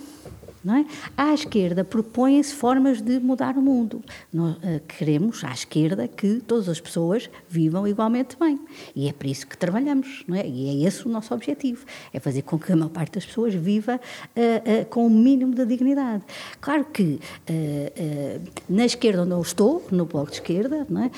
Não 0.63 0.75
é? 0.77 0.85
À 1.17 1.33
esquerda 1.33 1.83
propõem-se 1.83 2.53
formas 2.53 3.01
de 3.01 3.19
mudar 3.19 3.57
o 3.57 3.61
mundo. 3.61 4.01
Nós 4.31 4.55
eh, 4.63 4.79
queremos, 4.87 5.43
à 5.43 5.51
esquerda, 5.51 6.07
que 6.07 6.39
todas 6.47 6.69
as 6.69 6.79
pessoas 6.79 7.29
vivam 7.49 7.85
igualmente 7.87 8.37
bem. 8.39 8.57
E 8.95 9.09
é 9.09 9.13
para 9.13 9.27
isso 9.27 9.45
que 9.45 9.57
trabalhamos. 9.57 10.23
Não 10.27 10.35
é? 10.37 10.47
E 10.47 10.69
é 10.83 10.87
esse 10.87 11.05
o 11.05 11.09
nosso 11.09 11.33
objetivo. 11.33 11.85
É 12.13 12.19
fazer 12.19 12.43
com 12.43 12.57
que 12.57 12.71
a 12.71 12.75
maior 12.77 12.89
parte 12.89 13.15
das 13.15 13.25
pessoas 13.25 13.53
viva 13.53 13.99
eh, 14.35 14.61
eh, 14.65 14.85
com 14.85 15.05
o 15.05 15.09
mínimo 15.09 15.53
de 15.53 15.65
dignidade. 15.65 16.23
Claro 16.61 16.85
que 16.85 17.19
na 18.69 18.85
esquerda 18.85 19.23
onde 19.23 19.31
eu 19.31 19.41
estou, 19.41 19.85
no 19.91 20.05
bloco 20.05 20.27
de 20.29 20.37
esquerda, 20.37 20.87
não 20.89 21.03
é? 21.03 21.11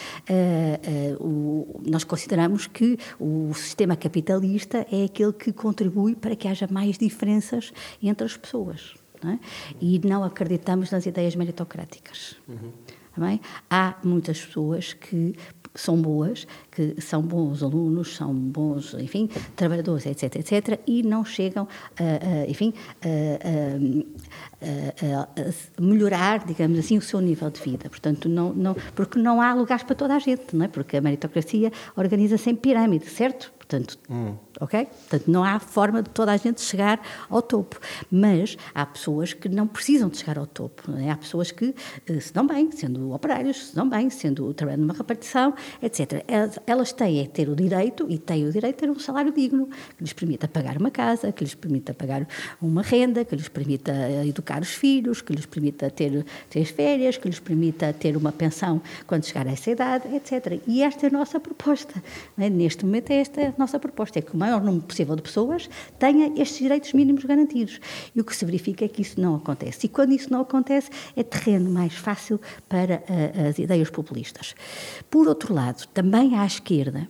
O- 1.19 1.81
nós 1.85 2.03
consideramos 2.03 2.67
que 2.67 2.97
o 3.19 3.53
sistema 3.53 3.95
capitalista 3.95 4.85
é 4.91 5.03
aquele 5.05 5.33
que 5.33 5.51
contribui 5.51 6.15
para 6.15 6.35
que 6.35 6.47
haja 6.47 6.67
mais 6.69 6.97
diferenças 6.97 7.71
entre 8.01 8.25
as 8.25 8.35
pessoas 8.37 8.93
não 9.25 9.31
é? 9.33 9.39
e 9.81 9.99
não 10.05 10.23
acreditamos 10.23 10.91
nas 10.91 11.05
ideias 11.05 11.35
meritocráticas. 11.35 12.35
Tá 12.47 13.21
bem? 13.25 13.39
Há 13.69 13.95
muitas 14.03 14.39
pessoas 14.45 14.91
que 14.93 15.33
são 15.73 16.01
boas, 16.01 16.45
que 16.71 16.99
são 17.01 17.21
bons 17.21 17.63
alunos, 17.63 18.15
são 18.15 18.33
bons, 18.33 18.93
enfim, 18.95 19.29
trabalhadores, 19.55 20.05
etc, 20.05 20.35
etc, 20.37 20.79
e 20.87 21.01
não 21.03 21.23
chegam, 21.23 21.65
a, 21.97 22.03
a, 22.43 22.49
enfim, 22.49 22.73
a, 23.01 23.07
a- 24.61 25.81
melhorar, 25.81 26.45
digamos 26.45 26.79
assim, 26.79 26.97
o 26.97 27.01
seu 27.01 27.19
nível 27.21 27.49
de 27.49 27.61
vida. 27.61 27.89
Portanto, 27.89 28.27
não, 28.29 28.53
não, 28.53 28.75
porque 28.95 29.19
não 29.19 29.41
há 29.41 29.53
lugares 29.53 29.83
para 29.83 29.95
toda 29.95 30.15
a 30.15 30.19
gente, 30.19 30.55
não 30.55 30.65
é? 30.65 30.67
Porque 30.67 30.97
a 30.97 31.01
meritocracia 31.01 31.71
organiza-se 31.95 32.49
em 32.49 32.55
pirâmide, 32.55 33.05
certo? 33.07 33.53
Portanto, 33.57 33.97
ok? 34.59 34.85
Portanto, 34.85 35.31
não 35.31 35.43
há 35.43 35.59
forma 35.59 36.01
de 36.01 36.09
toda 36.09 36.31
a 36.31 36.37
gente 36.37 36.61
chegar 36.61 37.01
ao 37.29 37.41
topo. 37.41 37.79
Mas 38.11 38.57
há 38.73 38.85
pessoas 38.85 39.33
que 39.33 39.49
não 39.49 39.67
precisam 39.67 40.09
de 40.09 40.17
chegar 40.17 40.37
ao 40.37 40.45
topo. 40.45 40.91
é? 40.97 41.11
Há 41.11 41.17
pessoas 41.17 41.51
que 41.51 41.73
eh, 42.07 42.19
se 42.19 42.33
dão 42.33 42.45
bem, 42.45 42.71
sendo 42.71 43.11
operários, 43.11 43.67
se 43.67 43.75
dão 43.75 43.87
bem, 43.87 44.09
sendo 44.09 44.53
trabalhando 44.53 44.81
numa 44.81 44.93
repartição, 44.93 45.53
etc. 45.81 46.23
Elas, 46.65 46.91
têm 46.93 47.21
é 47.21 47.27
ter 47.27 47.49
o 47.49 47.55
direito, 47.55 48.05
e 48.09 48.17
têm 48.17 48.47
o 48.47 48.51
direito 48.51 48.75
a 48.75 48.79
ter 48.87 48.89
um 48.89 48.99
salário 48.99 49.31
digno, 49.31 49.67
que 49.67 50.03
lhes 50.03 50.13
permita 50.13 50.47
pagar 50.47 50.77
uma 50.77 50.91
casa, 50.91 51.31
que 51.31 51.43
lhes 51.43 51.55
permita 51.55 51.93
pagar 51.93 52.27
uma 52.61 52.81
renda, 52.81 53.25
que 53.25 53.35
lhes 53.35 53.47
permita 53.47 53.91
eh, 53.91 54.27
educar 54.27 54.61
os 54.61 54.73
filhos, 54.73 55.21
que 55.21 55.33
lhes 55.33 55.45
permita 55.45 55.89
ter, 55.89 56.25
ter 56.49 56.65
férias, 56.65 57.17
que 57.17 57.27
lhes 57.27 57.39
permita 57.39 57.93
ter 57.93 58.15
uma 58.17 58.31
pensão 58.31 58.81
quando 59.07 59.25
chegar 59.25 59.47
a 59.47 59.51
essa 59.51 59.69
idade, 59.71 60.07
etc. 60.15 60.61
E 60.67 60.81
esta 60.81 61.05
é 61.05 61.09
a 61.09 61.11
nossa 61.11 61.39
proposta. 61.39 62.01
é? 62.37 62.49
Neste 62.49 62.85
momento, 62.85 63.11
é 63.11 63.15
esta 63.17 63.41
a 63.41 63.53
nossa 63.57 63.79
proposta: 63.79 64.19
é 64.19 64.21
que 64.21 64.33
o 64.33 64.37
maior 64.45 64.63
número 64.63 64.83
possível 64.83 65.15
de 65.15 65.21
pessoas 65.21 65.69
tenha 65.97 66.27
estes 66.39 66.59
direitos 66.59 66.93
mínimos 66.93 67.23
garantidos. 67.23 67.79
E 68.15 68.21
o 68.21 68.23
que 68.23 68.35
se 68.35 68.45
verifica 68.45 68.85
é 68.85 68.87
que 68.87 69.01
isso 69.01 69.19
não 69.19 69.35
acontece. 69.35 69.85
E 69.85 69.89
quando 69.89 70.13
isso 70.13 70.31
não 70.31 70.41
acontece, 70.41 70.89
é 71.15 71.23
terreno 71.23 71.69
mais 71.69 71.93
fácil 71.93 72.39
para 72.69 73.03
ah, 73.07 73.49
as 73.49 73.59
ideias 73.59 73.89
populistas. 73.89 74.55
Por 75.09 75.27
outro 75.27 75.53
lado, 75.53 75.87
também 75.93 76.37
à 76.37 76.45
esquerda? 76.45 77.07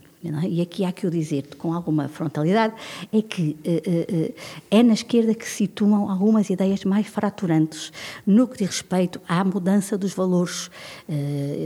E 0.49 0.61
aqui 0.61 0.83
há 0.83 0.91
que 0.91 1.05
o 1.05 1.11
dizer 1.11 1.55
com 1.57 1.73
alguma 1.73 2.07
frontalidade, 2.07 2.73
é 3.11 3.21
que 3.21 3.55
eh, 3.63 3.81
eh, 3.85 4.07
eh, 4.09 4.33
é 4.71 4.83
na 4.83 4.93
esquerda 4.93 5.35
que 5.35 5.47
se 5.47 5.55
situam 5.57 6.09
algumas 6.09 6.49
ideias 6.49 6.83
mais 6.83 7.07
fraturantes 7.07 7.91
no 8.25 8.47
que 8.47 8.57
diz 8.57 8.67
respeito 8.67 9.21
à 9.27 9.43
mudança 9.43 9.97
dos 9.97 10.13
valores, 10.13 10.69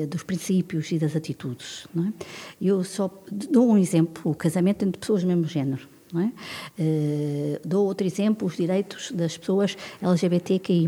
dos 0.10 0.24
princípios 0.24 0.92
e 0.92 1.00
das 1.00 1.16
atitudes. 1.16 1.88
É? 1.98 2.26
Eu 2.62 2.84
só 2.84 3.10
dou 3.32 3.70
um 3.70 3.78
exemplo, 3.78 4.32
o 4.32 4.36
casamento 4.36 4.84
entre 4.84 5.00
pessoas 5.00 5.22
do 5.22 5.28
mesmo 5.28 5.46
género. 5.46 5.88
É? 6.16 7.60
Dou 7.64 7.86
outro 7.86 8.06
exemplo, 8.06 8.48
os 8.48 8.58
direitos 8.58 9.12
das 9.12 9.38
pessoas 9.38 9.78
LGBTQI+. 10.02 10.88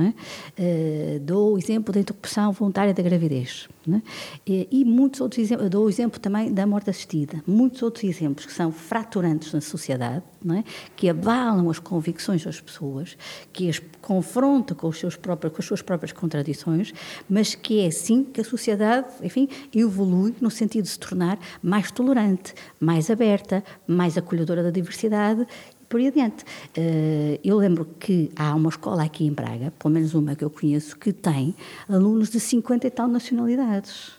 É? 0.00 0.14
Eh, 0.56 1.18
dou 1.22 1.54
o 1.54 1.58
exemplo 1.58 1.92
da 1.92 2.00
interrupção 2.00 2.52
voluntária 2.52 2.94
da 2.94 3.02
gravidez. 3.02 3.68
é? 3.88 4.00
E, 4.46 4.84
muitos 4.84 5.20
outros 5.20 5.42
exemplos, 5.42 5.68
dou 5.68 5.86
o 5.86 5.88
exemplo 5.88 6.18
também 6.18 6.52
da 6.52 6.66
morte 6.66 6.90
assistida. 6.90 7.42
Muitos 7.46 7.82
outros 7.82 8.04
exemplos 8.04 8.46
que 8.46 8.52
são 8.52 8.72
fraturantes 8.72 9.52
na 9.52 9.60
sociedade, 9.60 10.22
é? 10.56 10.64
que 10.96 11.08
abalam 11.08 11.68
as 11.68 11.78
convicções 11.78 12.44
das 12.44 12.60
pessoas, 12.60 13.16
que 13.52 13.68
as 13.68 13.78
confrontam 14.00 14.76
com, 14.76 14.88
os 14.88 14.98
seus 14.98 15.16
próprios, 15.16 15.52
com 15.52 15.60
as 15.60 15.66
suas 15.66 15.82
próprias 15.82 16.12
contradições, 16.12 16.92
mas 17.28 17.54
que 17.54 17.80
é 17.80 17.86
assim 17.86 18.24
que 18.24 18.40
a 18.40 18.44
sociedade, 18.44 19.08
enfim, 19.22 19.48
evolui 19.74 20.34
no 20.40 20.50
sentido 20.50 20.84
de 20.84 20.90
se 20.90 20.98
tornar 20.98 21.38
mais 21.62 21.90
tolerante, 21.90 22.54
mais 22.78 23.10
aberta, 23.10 23.62
mais 23.86 24.16
acolhedora 24.16 24.62
da 24.62 24.70
diversidade 24.70 25.46
por 25.90 25.98
aí 26.00 26.06
adiante. 26.06 26.44
Eh, 26.76 27.40
Eu 27.44 27.58
lembro 27.58 27.84
que 27.98 28.30
há 28.36 28.54
uma 28.54 28.68
escola 28.70 29.02
aqui 29.02 29.26
em 29.26 29.32
Braga, 29.32 29.72
pelo 29.76 29.92
menos 29.92 30.14
uma 30.14 30.34
que 30.36 30.44
eu 30.44 30.48
conheço, 30.48 30.96
que 30.96 31.12
tem 31.12 31.54
alunos 31.88 32.30
de 32.30 32.38
50 32.38 32.86
e 32.86 32.90
tal 32.90 33.08
nacionalidades. 33.08 34.12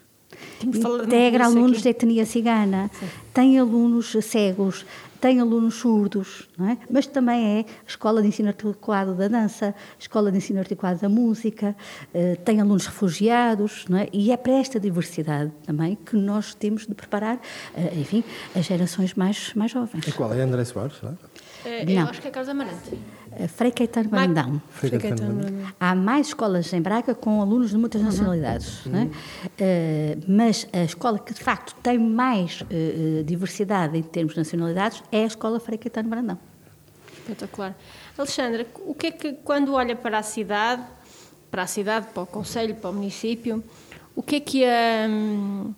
Integra 0.63 1.45
alunos 1.45 1.73
aqui. 1.77 1.83
de 1.83 1.89
etnia 1.89 2.25
cigana, 2.25 2.91
tem 3.33 3.57
alunos 3.59 4.15
cegos, 4.21 4.85
tem 5.19 5.39
alunos 5.39 5.75
surdos, 5.75 6.49
não 6.57 6.67
é? 6.69 6.77
mas 6.89 7.05
também 7.05 7.59
é 7.59 7.65
escola 7.87 8.21
de 8.23 8.27
ensino 8.27 8.47
articulado 8.49 9.13
da 9.13 9.27
dança, 9.27 9.75
escola 9.99 10.31
de 10.31 10.37
ensino 10.37 10.59
articulado 10.59 10.99
da 10.99 11.07
música, 11.09 11.75
eh, 12.13 12.35
tem 12.43 12.59
alunos 12.59 12.87
refugiados, 12.87 13.85
não 13.87 13.99
é? 13.99 14.07
e 14.11 14.31
é 14.31 14.37
para 14.37 14.53
esta 14.53 14.79
diversidade 14.79 15.51
também 15.63 15.95
que 15.95 16.15
nós 16.15 16.55
temos 16.55 16.87
de 16.87 16.95
preparar, 16.95 17.39
eh, 17.75 17.93
enfim, 17.99 18.23
as 18.55 18.65
gerações 18.65 19.13
mais, 19.13 19.53
mais 19.53 19.69
jovens. 19.71 20.07
E 20.07 20.11
qual 20.11 20.33
é 20.33 20.41
André 20.41 20.65
Soares? 20.65 20.97
não 21.03 21.11
é? 21.11 21.30
Eh, 21.65 21.85
Não. 21.85 22.01
Eu 22.03 22.07
acho 22.09 22.21
que 22.21 22.27
é 22.27 22.31
Carlos 22.31 22.49
Amarante. 22.49 22.97
Eh, 23.33 23.47
Frei 23.47 23.71
Caetano 23.71 24.09
Mas- 24.11 24.21
Brandão. 24.29 24.61
Tão- 24.81 25.15
tão- 25.15 25.73
Há 25.79 25.95
mais 25.95 26.27
escolas 26.27 26.71
em 26.73 26.81
Braga 26.81 27.13
com 27.15 27.41
alunos 27.41 27.69
de 27.71 27.77
muitas 27.77 28.01
nacionalidades, 28.01 28.85
não 28.85 28.99
é? 29.01 29.09
Eh, 29.57 30.17
mas 30.27 30.67
a 30.73 30.83
escola 30.83 31.19
que 31.19 31.33
de 31.33 31.39
facto 31.41 31.75
tem 31.81 31.97
mais 31.99 32.63
eh, 32.69 33.23
diversidade 33.23 33.97
em 33.97 34.03
termos 34.03 34.33
de 34.33 34.39
nacionalidades 34.39 35.03
é 35.11 35.23
a 35.23 35.27
escola 35.27 35.59
Frei 35.59 35.77
Caetano 35.77 36.09
Brandão. 36.09 36.37
Espetacular. 37.17 37.75
Alexandra, 38.17 38.65
o 38.85 38.93
que 38.93 39.07
é 39.07 39.11
que, 39.11 39.33
quando 39.43 39.73
olha 39.73 39.95
para 39.95 40.17
a 40.19 40.23
cidade, 40.23 40.83
para 41.49 41.63
a 41.63 41.67
cidade, 41.67 42.07
para 42.13 42.23
o 42.23 42.25
Conselho, 42.25 42.75
para 42.75 42.89
o 42.89 42.93
município, 42.93 43.63
o 44.15 44.21
que 44.23 44.37
é 44.37 44.39
que 44.39 44.65
a, 44.65 45.07
hum, 45.07 45.73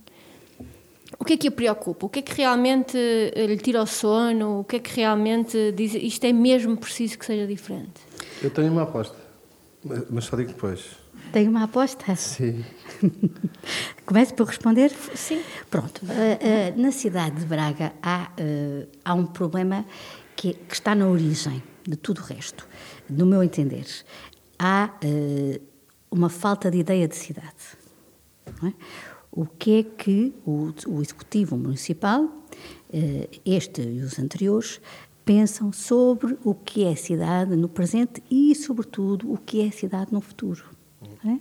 o 1.20 1.26
que 1.26 1.34
é 1.34 1.38
que 1.38 1.48
a 1.48 1.52
preocupa? 1.52 2.06
O 2.06 2.10
que 2.10 2.20
é 2.20 2.22
que 2.22 2.34
realmente 2.36 2.98
eh, 2.98 3.46
lhe 3.48 3.58
tira 3.58 3.82
o 3.82 3.86
sono? 3.86 4.60
O 4.62 4.64
que 4.64 4.78
é 4.78 4.80
que 4.80 4.96
realmente 4.96 5.72
diz 5.72 5.94
isto 5.96 6.24
é 6.26 6.34
mesmo 6.34 6.76
preciso 6.78 7.18
que 7.18 7.26
seja 7.26 7.46
diferente? 7.48 8.02
Eu 8.42 8.50
tenho 8.50 8.72
uma 8.72 8.84
aposta, 8.84 9.16
mas- 10.10 10.26
só 10.26 10.36
digo 10.36 10.50
depois. 10.50 10.82
Tem 11.32 11.48
uma 11.48 11.64
aposta? 11.64 12.16
Sim. 12.16 12.64
Começo 14.06 14.34
por 14.34 14.48
responder? 14.48 14.92
Sim. 15.16 15.42
Pronto. 15.70 16.02
Eh, 16.10 16.38
eh, 16.42 16.74
na 16.76 16.92
cidade 16.92 17.38
de 17.40 17.46
Braga 17.46 17.94
há, 18.02 18.32
eh, 18.38 18.86
há 19.04 19.14
um 19.14 19.26
problema 19.26 19.86
que, 20.36 20.54
que 20.54 20.74
está 20.74 20.94
na 20.94 21.08
origem 21.08 21.62
de 21.88 21.96
tudo 21.96 22.22
o 22.22 22.24
resto. 22.24 22.68
No 23.10 23.26
meu 23.26 23.42
entender, 23.44 23.86
há 24.60 24.92
uma 26.10 26.30
falta 26.30 26.72
de 26.72 26.78
ideia 26.78 27.08
de 27.08 27.16
cidade. 27.16 27.54
não 28.62 28.70
é? 28.70 28.74
O 29.36 29.48
que 29.48 29.80
é 29.80 29.84
que 29.84 30.32
o, 30.46 30.72
o 30.88 31.02
Executivo 31.02 31.58
Municipal, 31.58 32.30
eh, 32.94 33.28
este 33.44 33.82
e 33.82 34.02
os 34.02 34.20
anteriores, 34.20 34.80
pensam 35.26 35.74
sobre 35.74 36.38
o 36.44 36.54
que 36.54 36.84
é 36.84 36.96
cidade 36.96 37.56
no 37.56 37.68
presente 37.68 38.22
e, 38.30 38.54
sobretudo, 38.54 39.34
o 39.34 39.38
que 39.40 39.62
é 39.62 39.72
cidade 39.72 40.14
no 40.14 40.22
futuro? 40.22 40.64
é? 41.26 41.40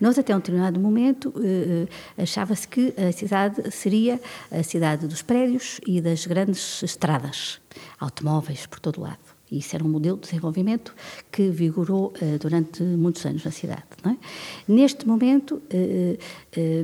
Nós, 0.00 0.18
até 0.18 0.34
um 0.34 0.38
determinado 0.38 0.80
momento, 0.80 1.34
eh, 1.36 1.86
eh, 2.16 2.22
achava-se 2.22 2.66
que 2.66 2.94
a 2.96 3.12
cidade 3.12 3.70
seria 3.70 4.18
a 4.50 4.62
cidade 4.62 5.06
dos 5.06 5.20
prédios 5.20 5.80
e 5.86 6.00
das 6.00 6.24
grandes 6.24 6.82
estradas, 6.82 7.60
automóveis 7.98 8.64
por 8.64 8.80
todo 8.80 9.02
lado. 9.02 9.33
Isso 9.58 9.74
era 9.74 9.84
um 9.84 9.88
modelo 9.88 10.16
de 10.16 10.24
desenvolvimento 10.28 10.94
que 11.30 11.48
vigorou 11.48 12.12
uh, 12.20 12.38
durante 12.38 12.82
muitos 12.82 13.24
anos 13.26 13.44
na 13.44 13.50
cidade. 13.50 13.84
É? 14.06 14.16
Neste 14.66 15.06
momento, 15.06 15.56
uh, 15.56 16.18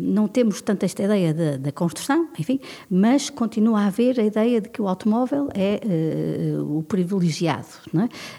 não 0.00 0.26
temos 0.28 0.61
tanto 0.62 0.85
esta 0.85 1.02
ideia 1.02 1.35
da, 1.59 1.70
construção, 1.72 2.28
enfim, 2.38 2.61
mas 2.90 3.30
continua 3.30 3.80
a 3.80 3.87
haver 3.87 4.18
a 4.18 4.24
ideia 4.24 4.61
de 4.61 4.68
que 4.68 4.83
o 4.83 4.88
automóvel 4.88 5.48
é 5.54 5.80
o 6.61 6.83
privilegiado 6.83 7.68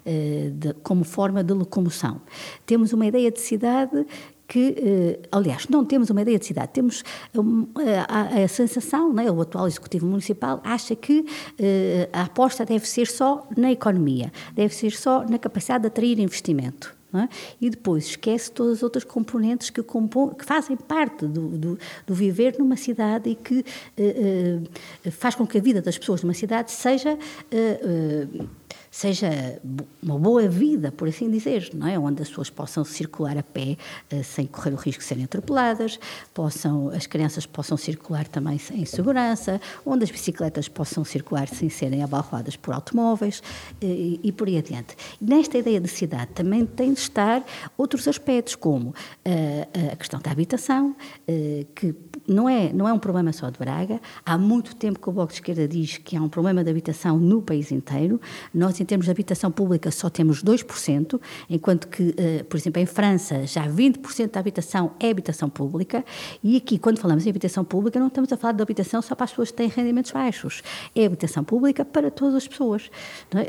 é? 0.05 0.49
de, 0.49 0.73
como 0.83 1.03
forma 1.03 1.43
de 1.43 1.53
locomoção. 1.53 2.21
Temos 2.65 2.91
uma 2.91 3.05
ideia 3.05 3.31
de 3.31 3.39
cidade 3.39 4.05
que, 4.51 4.75
eh, 4.77 5.19
aliás, 5.31 5.65
não 5.69 5.85
temos 5.85 6.09
uma 6.09 6.21
ideia 6.23 6.37
de 6.37 6.45
cidade, 6.45 6.73
temos 6.73 7.05
eh, 7.33 8.05
a, 8.05 8.43
a, 8.43 8.47
sensação, 8.49 9.13
né, 9.13 9.31
o 9.31 9.39
atual 9.39 9.65
Executivo 9.65 10.05
Municipal 10.05 10.59
acha 10.65 10.93
que 10.93 11.25
eh, 11.57 12.09
a 12.11 12.23
aposta 12.23 12.65
deve 12.65 12.85
ser 12.85 13.07
só 13.07 13.47
na 13.55 13.71
economia, 13.71 14.29
deve 14.53 14.75
ser 14.75 14.91
só 14.91 15.23
na 15.25 15.39
capacidade 15.39 15.83
de 15.83 15.87
atrair 15.87 16.19
investimento. 16.19 16.99
É? 17.13 17.27
E 17.59 17.69
depois 17.69 18.05
esquece 18.05 18.49
todas 18.49 18.77
as 18.77 18.83
outras 18.83 19.03
componentes 19.03 19.69
que, 19.69 19.83
compõem, 19.83 20.33
que 20.33 20.45
fazem 20.45 20.77
parte 20.77 21.25
do, 21.25 21.49
do, 21.57 21.79
do, 22.07 22.13
viver 22.15 22.55
numa 22.57 22.77
cidade 22.77 23.29
e 23.29 23.35
que 23.35 23.65
faz 25.11 25.35
com 25.35 25.45
que 25.45 25.57
a 25.57 25.61
vida 25.61 25.81
das 25.81 25.97
pessoas 25.97 26.23
numa 26.23 26.33
cidade 26.33 26.71
seja 26.71 27.19
seja 28.91 29.59
uma 30.03 30.19
boa 30.19 30.49
vida, 30.49 30.91
por 30.91 31.07
assim 31.07 31.31
dizer, 31.31 31.69
não 31.73 31.87
é? 31.87 31.97
Onde 31.97 32.21
as 32.21 32.27
pessoas 32.27 32.49
possam 32.49 32.83
circular 32.83 33.37
a 33.37 33.43
pé 33.43 33.77
uh, 34.11 34.21
sem 34.21 34.45
correr 34.45 34.73
o 34.73 34.75
risco 34.75 35.01
de 35.01 35.07
serem 35.07 35.23
atropeladas, 35.23 35.97
possam, 36.33 36.89
as 36.89 37.07
crianças 37.07 37.45
possam 37.45 37.77
circular 37.77 38.27
também 38.27 38.59
em 38.73 38.85
segurança, 38.85 39.61
onde 39.85 40.03
as 40.03 40.11
bicicletas 40.11 40.67
possam 40.67 41.05
circular 41.05 41.47
sem 41.47 41.69
serem 41.69 42.03
abalroadas 42.03 42.57
por 42.57 42.73
automóveis 42.73 43.39
uh, 43.39 43.75
e, 43.81 44.19
e, 44.21 44.31
por 44.31 44.49
aí 44.49 44.57
adiante. 44.57 44.97
Nesta 45.21 45.57
ideia 45.57 45.79
de 45.79 45.87
cidade 45.87 46.31
também 46.33 46.65
tem 46.65 46.93
de 46.93 46.99
estar 46.99 47.43
outros 47.77 48.07
aspectos, 48.09 48.55
como 48.55 48.89
uh, 48.89 49.91
a 49.93 49.95
questão 49.95 50.19
da 50.19 50.31
habitação, 50.31 50.95
que 51.75 51.95
não 52.27 52.49
é, 52.49 52.73
não 52.73 52.87
é 52.87 52.93
um 52.93 52.99
problema 52.99 53.31
só 53.31 53.49
de 53.49 53.57
Braga. 53.57 54.01
Há 54.25 54.37
muito 54.37 54.75
tempo 54.75 54.99
que 54.99 55.09
o 55.09 55.11
Bloco 55.11 55.29
de 55.29 55.35
Esquerda 55.35 55.67
diz 55.67 55.97
que 55.97 56.17
há 56.17 56.21
um 56.21 56.27
problema 56.29 56.63
de 56.63 56.69
habitação 56.69 57.17
no 57.17 57.41
país 57.41 57.71
inteiro. 57.71 58.19
Nós, 58.53 58.79
em 58.81 58.85
termos 58.85 59.05
de 59.05 59.11
habitação 59.11 59.51
pública, 59.51 59.91
só 59.91 60.09
temos 60.09 60.43
2%, 60.43 61.19
enquanto 61.49 61.87
que, 61.87 62.13
eh, 62.17 62.43
por 62.43 62.57
exemplo, 62.57 62.81
em 62.81 62.85
França, 62.85 63.45
já 63.45 63.67
20% 63.67 64.31
da 64.31 64.39
habitação 64.39 64.91
é 64.99 65.09
habitação 65.09 65.49
pública. 65.49 66.03
E 66.43 66.57
aqui, 66.57 66.77
quando 66.77 66.99
falamos 66.99 67.25
em 67.25 67.29
habitação 67.29 67.63
pública, 67.63 67.99
não 67.99 68.07
estamos 68.07 68.31
a 68.33 68.37
falar 68.37 68.53
de 68.53 68.61
habitação 68.61 69.01
só 69.01 69.15
para 69.15 69.25
as 69.25 69.31
pessoas 69.31 69.51
que 69.51 69.57
têm 69.57 69.67
rendimentos 69.67 70.11
baixos. 70.11 70.63
É 70.95 71.05
habitação 71.05 71.43
pública 71.43 71.85
para 71.85 72.09
todas 72.09 72.35
as 72.35 72.47
pessoas. 72.47 72.89
É? 73.35 73.39
Eh, 73.39 73.45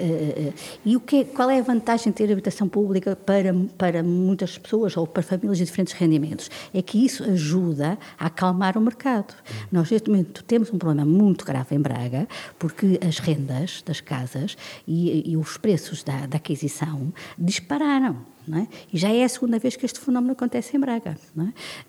eh, 0.49 0.53
e 0.85 0.97
o 0.97 1.01
que 1.01 1.17
é, 1.17 1.25
qual 1.25 1.51
é 1.51 1.59
a 1.59 1.63
vantagem 1.63 2.13
de 2.13 2.17
ter 2.17 2.31
habitação 2.31 2.69
pública 2.69 3.17
para, 3.17 3.55
para 3.79 4.03
muitas 4.03 4.59
pessoas 4.59 4.97
ou 4.97 5.07
para 5.07 5.23
famílias 5.23 5.59
de 5.59 5.65
diferentes 5.65 5.95
rendimentos? 5.95 6.51
É 6.75 6.83
que 6.83 7.05
isso 7.05 7.25
ajuda 7.25 7.99
a 8.19 8.27
acalmar 8.27 8.77
o 8.77 8.81
mercado. 8.81 9.35
Nós, 9.71 9.91
neste 9.91 10.11
momento, 10.11 10.45
temos 10.45 10.73
um 10.73 10.79
problema 10.79 11.05
muito 11.05 11.45
grave 11.45 11.75
em 11.75 11.81
Braga, 11.81 12.29
porque 12.59 12.99
as 13.07 13.19
rendas 13.19 13.83
das 13.85 14.01
casas 14.01 14.57
e, 14.87 15.22
e 15.25 15.37
os 15.37 15.57
preços 15.57 16.03
da, 16.03 16.27
da 16.27 16.37
aquisição 16.37 17.13
dispararam. 17.39 18.25
É? 18.51 18.67
E 18.93 18.99
já 18.99 19.09
é 19.09 19.23
a 19.23 19.29
segunda 19.29 19.59
vez 19.59 19.77
que 19.77 19.87
este 19.87 20.01
fenómeno 20.01 20.33
acontece 20.33 20.77
em 20.77 20.81
Braga, 20.81 21.17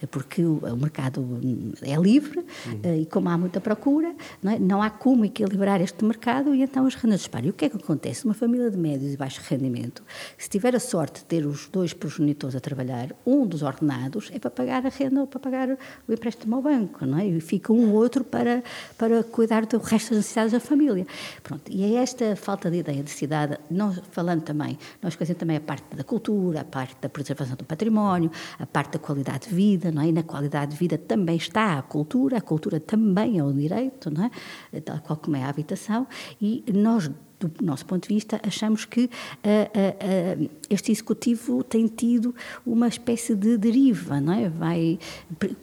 é? 0.01 0.06
porque 0.06 0.43
o, 0.43 0.60
o 0.60 0.78
mercado 0.78 1.39
é 1.82 1.95
livre 1.95 2.39
uhum. 2.39 3.01
e 3.01 3.06
como 3.08 3.28
há 3.30 3.38
muita 3.38 3.60
procura, 3.60 4.14
não, 4.41 4.51
é? 4.51 4.60
não, 4.60 4.82
há 4.82 4.89
como 4.89 5.26
equilibrar 5.26 5.82
este 5.82 6.06
mercado 6.06 6.54
e 6.54 6.62
então 6.62 6.86
as 6.86 6.93
rendas 6.93 7.22
disparam. 7.22 7.47
E 7.47 7.49
o 7.49 7.54
que 7.54 7.66
é 7.66 7.70
que 7.70 7.78
acontece? 7.78 8.26
Uma 8.26 8.36
família 8.36 8.70
de 8.70 8.78
médios 8.78 9.14
e 9.14 9.18
baixo 9.18 9.41
rendimento, 9.49 10.04
se 10.38 10.47
tiver 10.47 10.76
a 10.76 10.80
sorte 10.80 11.22
de 11.22 11.26
ter 11.26 11.45
os 11.45 11.68
dois 11.68 11.91
progenitores 11.91 12.56
a 12.56 12.60
trabalhar, 12.60 13.16
um 13.26 13.47
dos 13.47 13.64
ordenados 13.64 14.30
é 14.32 14.38
para 14.38 14.51
pagar 14.51 14.86
a 14.86 14.89
renda 14.89 15.22
ou 15.22 15.28
para 15.28 15.39
pagar 15.39 15.70
o 16.08 16.14
empréstimo 16.14 16.56
ao 16.56 16.62
banco, 16.62 17.04
é? 17.04 17.26
e 17.26 17.41
fica 17.41 17.74
um 17.74 17.89
ou 17.89 17.95
outro 17.95 18.24
para, 18.24 18.64
para 18.95 19.24
cuidar 19.24 19.66
do 19.66 19.80
resto 19.80 20.10
das 20.10 20.18
necessidades 20.18 20.51
da 20.51 20.60
família. 20.60 21.08
Pronto, 21.41 21.64
e 21.72 21.84
é 21.84 21.95
esta 21.95 22.36
falta 22.36 22.70
de 22.70 22.78
ideia 22.78 23.01
de 23.01 23.10
cidade, 23.10 23.58
nós 23.72 23.99
falando 24.12 24.43
também, 24.43 24.78
nós 25.01 25.16
conhecemos 25.16 25.39
também 25.39 25.58
a 25.58 25.62
parte 25.62 25.95
da 25.95 26.04
cultura, 26.04 26.42
cultura, 26.43 26.61
a 26.61 26.63
parte 26.63 26.95
da 27.01 27.09
preservação 27.09 27.55
do 27.55 27.63
património, 27.63 28.29
a 28.59 28.65
parte 28.65 28.93
da 28.93 28.99
qualidade 28.99 29.47
de 29.47 29.55
vida, 29.55 29.91
não 29.91 30.01
é? 30.01 30.07
E 30.07 30.11
na 30.11 30.23
qualidade 30.23 30.71
de 30.71 30.77
vida 30.77 30.97
também 30.97 31.37
está 31.37 31.77
a 31.77 31.81
cultura, 31.81 32.37
a 32.37 32.41
cultura 32.41 32.79
também 32.79 33.39
é 33.39 33.43
o 33.43 33.53
direito, 33.53 34.11
não 34.11 34.25
é? 34.25 34.81
Tal 34.81 34.99
qual 34.99 35.17
como 35.17 35.37
é 35.37 35.43
a 35.43 35.49
habitação, 35.49 36.05
e 36.41 36.63
nós 36.73 37.09
do 37.39 37.51
nosso 37.61 37.85
ponto 37.85 38.07
de 38.07 38.13
vista, 38.15 38.39
achamos 38.41 38.85
que 38.85 39.01
uh, 39.01 39.07
uh, 39.09 40.43
uh, 40.45 40.49
este 40.69 40.93
executivo 40.93 41.61
tem 41.61 41.87
tido 41.87 42.33
uma 42.65 42.87
espécie 42.87 43.35
de 43.35 43.57
deriva, 43.57 44.21
não 44.21 44.31
é? 44.31 44.47
Vai 44.47 44.97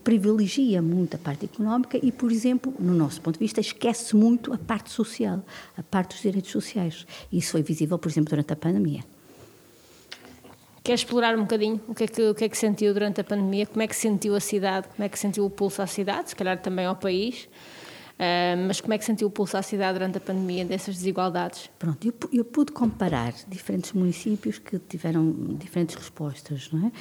privilegia 0.05 0.83
muito 0.83 1.15
a 1.15 1.19
parte 1.19 1.47
económica 1.47 1.99
e, 2.03 2.13
por 2.13 2.31
exemplo, 2.31 2.75
no 2.79 2.93
nosso 2.93 3.23
ponto 3.23 3.37
de 3.37 3.41
vista, 3.41 3.63
esquece 3.63 4.15
muito 4.15 4.53
a 4.53 4.59
parte 4.59 4.91
social, 4.91 5.43
a 5.75 5.83
parte 5.83 6.11
dos 6.11 6.21
direitos 6.21 6.51
sociais. 6.51 7.07
Isso 7.33 7.53
foi 7.53 7.63
visível, 7.63 7.99
por 7.99 8.11
exemplo, 8.11 8.29
durante 8.29 8.53
a 8.53 8.57
pandemia. 8.57 9.03
Quer 10.83 10.95
explorar 10.95 11.37
um 11.37 11.43
bocadinho 11.43 11.81
o 11.87 11.95
que, 11.95 12.05
é 12.05 12.07
que, 12.07 12.23
o 12.23 12.35
que 12.35 12.45
é 12.45 12.49
que 12.49 12.57
sentiu 12.57 12.95
durante 12.95 13.21
a 13.21 13.25
pandemia? 13.25 13.67
Como 13.67 13.83
é 13.83 13.87
que 13.87 13.95
sentiu 13.95 14.35
a 14.35 14.41
cidade? 14.41 14.89
Como 14.89 15.05
é 15.05 15.09
que 15.09 15.19
sentiu 15.19 15.45
o 15.45 15.51
pulso 15.51 15.83
à 15.83 15.87
cidade? 15.87 16.31
Se 16.31 16.37
calhar 16.37 16.59
também 16.61 16.87
ao 16.87 16.97
país. 16.97 17.49
Uh, 18.21 18.67
mas 18.67 18.83
como 18.83 18.93
é 18.93 18.99
que 18.99 19.05
sentiu 19.05 19.29
o 19.29 19.31
pulso 19.31 19.57
à 19.57 19.63
cidade 19.63 19.99
durante 19.99 20.19
a 20.19 20.21
pandemia 20.21 20.63
dessas 20.63 20.95
desigualdades? 20.95 21.71
Pronto, 21.79 22.07
eu, 22.07 22.13
eu, 22.31 22.45
pude 22.45 22.71
comparar 22.71 23.33
diferentes 23.49 23.95
municípios 23.95 24.59
que 24.59 24.79
tiveram 24.79 25.33
diferentes 25.59 25.95
respostas, 25.95 26.71
não 26.71 26.89
é? 26.89 26.93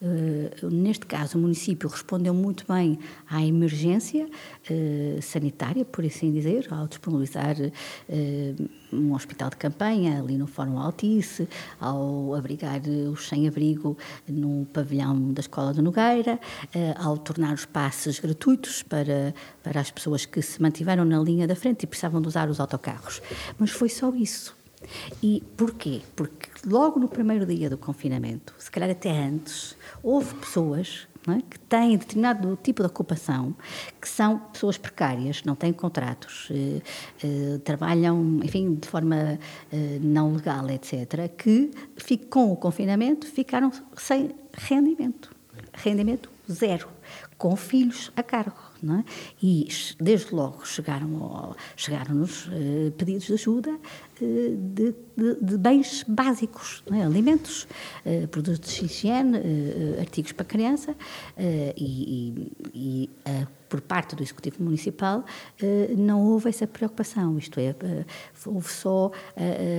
Uh, 0.00 0.70
neste 0.70 1.04
caso, 1.04 1.36
o 1.36 1.40
município 1.40 1.88
respondeu 1.88 2.32
muito 2.32 2.64
bem 2.72 2.96
à 3.28 3.44
emergência 3.44 4.24
uh, 4.26 5.20
sanitária, 5.20 5.84
por 5.84 6.04
assim 6.04 6.32
dizer, 6.32 6.68
ao 6.70 6.86
disponibilizar 6.86 7.56
um 8.92 9.14
hospital 9.14 9.50
de 9.50 9.56
campanha 9.56 10.18
ali 10.18 10.36
no 10.36 10.46
Fórum 10.46 10.78
Altice, 10.78 11.48
ao 11.80 12.34
abrigar 12.34 12.80
os 13.12 13.28
sem-abrigo 13.28 13.96
no 14.28 14.66
pavilhão 14.66 15.32
da 15.32 15.40
Escola 15.40 15.72
de 15.72 15.82
Nogueira, 15.82 16.38
eh, 16.74 16.94
ao 16.96 17.16
tornar 17.18 17.54
os 17.54 17.64
passes 17.64 18.18
gratuitos 18.18 18.82
para, 18.82 19.34
para 19.62 19.80
as 19.80 19.90
pessoas 19.90 20.24
que 20.26 20.40
se 20.42 20.60
mantiveram 20.60 21.04
na 21.04 21.18
linha 21.18 21.46
da 21.46 21.56
frente 21.56 21.82
e 21.82 21.86
precisavam 21.86 22.20
de 22.20 22.28
usar 22.28 22.48
os 22.48 22.60
autocarros. 22.60 23.20
Mas 23.58 23.70
foi 23.70 23.88
só 23.88 24.14
isso. 24.14 24.56
E 25.22 25.42
porquê? 25.56 26.02
Porque 26.14 26.48
logo 26.64 27.00
no 27.00 27.08
primeiro 27.08 27.44
dia 27.44 27.68
do 27.68 27.76
confinamento, 27.76 28.54
se 28.58 28.70
calhar 28.70 28.90
até 28.90 29.10
antes, 29.10 29.76
houve 30.02 30.34
pessoas 30.36 31.07
é? 31.26 31.42
que 31.48 31.58
têm 31.60 31.96
determinado 31.96 32.58
tipo 32.62 32.82
de 32.82 32.86
ocupação, 32.86 33.54
que 34.00 34.08
são 34.08 34.38
pessoas 34.38 34.78
precárias, 34.78 35.42
não 35.44 35.54
têm 35.54 35.72
contratos, 35.72 36.48
eh, 36.50 36.80
eh, 37.22 37.58
trabalham, 37.64 38.40
enfim, 38.42 38.74
de 38.74 38.88
forma 38.88 39.38
eh, 39.72 39.98
não 40.00 40.34
legal, 40.34 40.68
etc., 40.70 41.28
que 41.36 41.70
com 42.30 42.52
o 42.52 42.56
confinamento 42.56 43.26
ficaram 43.26 43.70
sem 43.96 44.30
rendimento. 44.54 45.30
Rendimento 45.72 46.30
zero, 46.50 46.88
com 47.36 47.54
filhos 47.56 48.10
a 48.16 48.22
cargo. 48.22 48.68
É? 48.78 49.04
E 49.42 49.66
desde 49.98 50.32
logo 50.32 50.64
chegaram, 50.64 51.56
chegaram-nos 51.76 52.46
uh, 52.46 52.92
pedidos 52.96 53.26
de 53.26 53.32
ajuda 53.32 53.76
de, 54.20 54.94
de, 55.16 55.34
de, 55.40 55.58
bens 55.58 56.04
básicos, 56.06 56.82
é? 56.92 57.02
alimentos, 57.02 57.66
uh, 58.04 58.28
produtos 58.28 58.74
de 58.74 58.84
higiene, 58.84 59.38
artigos 60.00 60.32
para 60.32 60.44
criança 60.44 60.94
e, 61.76 62.50
e, 62.74 63.08
e 63.08 63.10
por 63.68 63.80
parte 63.80 64.16
do 64.16 64.22
Executivo 64.22 64.62
Municipal, 64.62 65.24
não 65.96 66.24
houve 66.24 66.48
essa 66.48 66.66
preocupação, 66.66 67.36
isto 67.36 67.60
é, 67.60 67.74
houve 68.46 68.72
só 68.72 69.10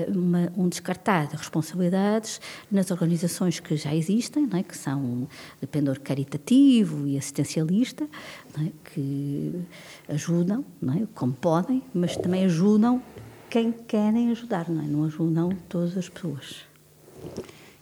uma, 0.07 0.51
um 0.55 0.69
descartar 0.69 1.27
de 1.27 1.35
responsabilidades 1.35 2.39
nas 2.71 2.91
organizações 2.91 3.59
que 3.59 3.75
já 3.75 3.95
existem, 3.95 4.47
é? 4.53 4.63
que 4.63 4.77
são 4.77 5.27
de 5.59 5.67
pendor 5.67 5.99
caritativo 5.99 7.07
e 7.07 7.17
assistencialista, 7.17 8.07
é? 8.59 8.71
que 8.93 9.59
ajudam, 10.07 10.63
é? 10.83 11.07
como 11.15 11.33
podem, 11.33 11.81
mas 11.93 12.15
também 12.15 12.45
ajudam 12.45 13.01
quem 13.49 13.71
querem 13.71 14.29
ajudar, 14.31 14.69
não, 14.69 14.83
é? 14.83 14.85
não 14.85 15.03
ajudam 15.05 15.49
todas 15.67 15.97
as 15.97 16.07
pessoas. 16.07 16.67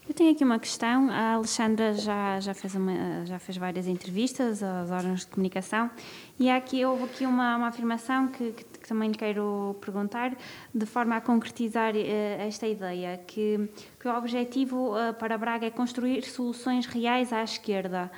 Eu 0.07 0.13
tenho 0.13 0.31
aqui 0.31 0.43
uma 0.43 0.57
questão. 0.57 1.09
A 1.09 1.33
Alexandra 1.33 1.93
já, 1.93 2.39
já, 2.39 2.53
fez, 2.53 2.73
uma, 2.75 3.25
já 3.25 3.37
fez 3.37 3.57
várias 3.57 3.87
entrevistas 3.87 4.63
aos 4.63 4.89
órgãos 4.89 5.21
de 5.21 5.27
comunicação 5.27 5.91
e 6.39 6.49
aqui, 6.49 6.85
houve 6.85 7.03
aqui 7.03 7.25
uma, 7.25 7.57
uma 7.57 7.67
afirmação 7.67 8.29
que, 8.29 8.51
que, 8.53 8.63
que, 8.63 8.87
também 8.87 9.11
lhe 9.11 9.17
quero 9.17 9.75
perguntar, 9.81 10.33
de 10.73 10.85
forma 10.85 11.17
a 11.17 11.21
concretizar 11.21 11.93
uh, 11.93 11.99
esta 12.39 12.65
ideia, 12.65 13.19
que, 13.27 13.69
que 13.99 14.07
o 14.07 14.17
objetivo 14.17 14.93
uh, 14.95 15.13
para 15.15 15.37
Braga 15.37 15.67
é 15.67 15.69
construir 15.69 16.23
soluções 16.23 16.85
reais 16.85 17.33
à 17.33 17.43
esquerda. 17.43 18.09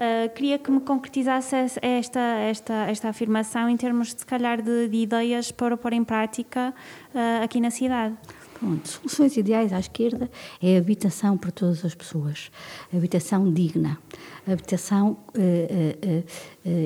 Uh, 0.00 0.30
queria 0.34 0.58
que 0.58 0.70
me 0.70 0.80
concretizasse 0.80 1.54
esta, 1.82 2.20
esta, 2.20 2.72
esta 2.88 3.08
afirmação 3.10 3.68
em 3.68 3.76
termos, 3.76 4.14
de, 4.14 4.20
se 4.20 4.26
calhar, 4.26 4.62
de, 4.62 4.88
de 4.88 4.96
ideias 4.96 5.52
para 5.52 5.76
pôr 5.76 5.92
em 5.92 6.02
prática 6.02 6.72
uh, 7.14 7.44
aqui 7.44 7.60
na 7.60 7.70
cidade. 7.70 8.16
Pronto, 8.60 8.86
soluções 8.86 9.38
ideais 9.38 9.72
à 9.72 9.80
esquerda 9.80 10.30
é 10.62 10.76
habitação 10.76 11.38
para 11.38 11.50
todas 11.50 11.82
as 11.82 11.94
pessoas, 11.94 12.50
habitação 12.94 13.50
digna, 13.50 13.98
habitação 14.46 15.16
eh, 15.34 16.22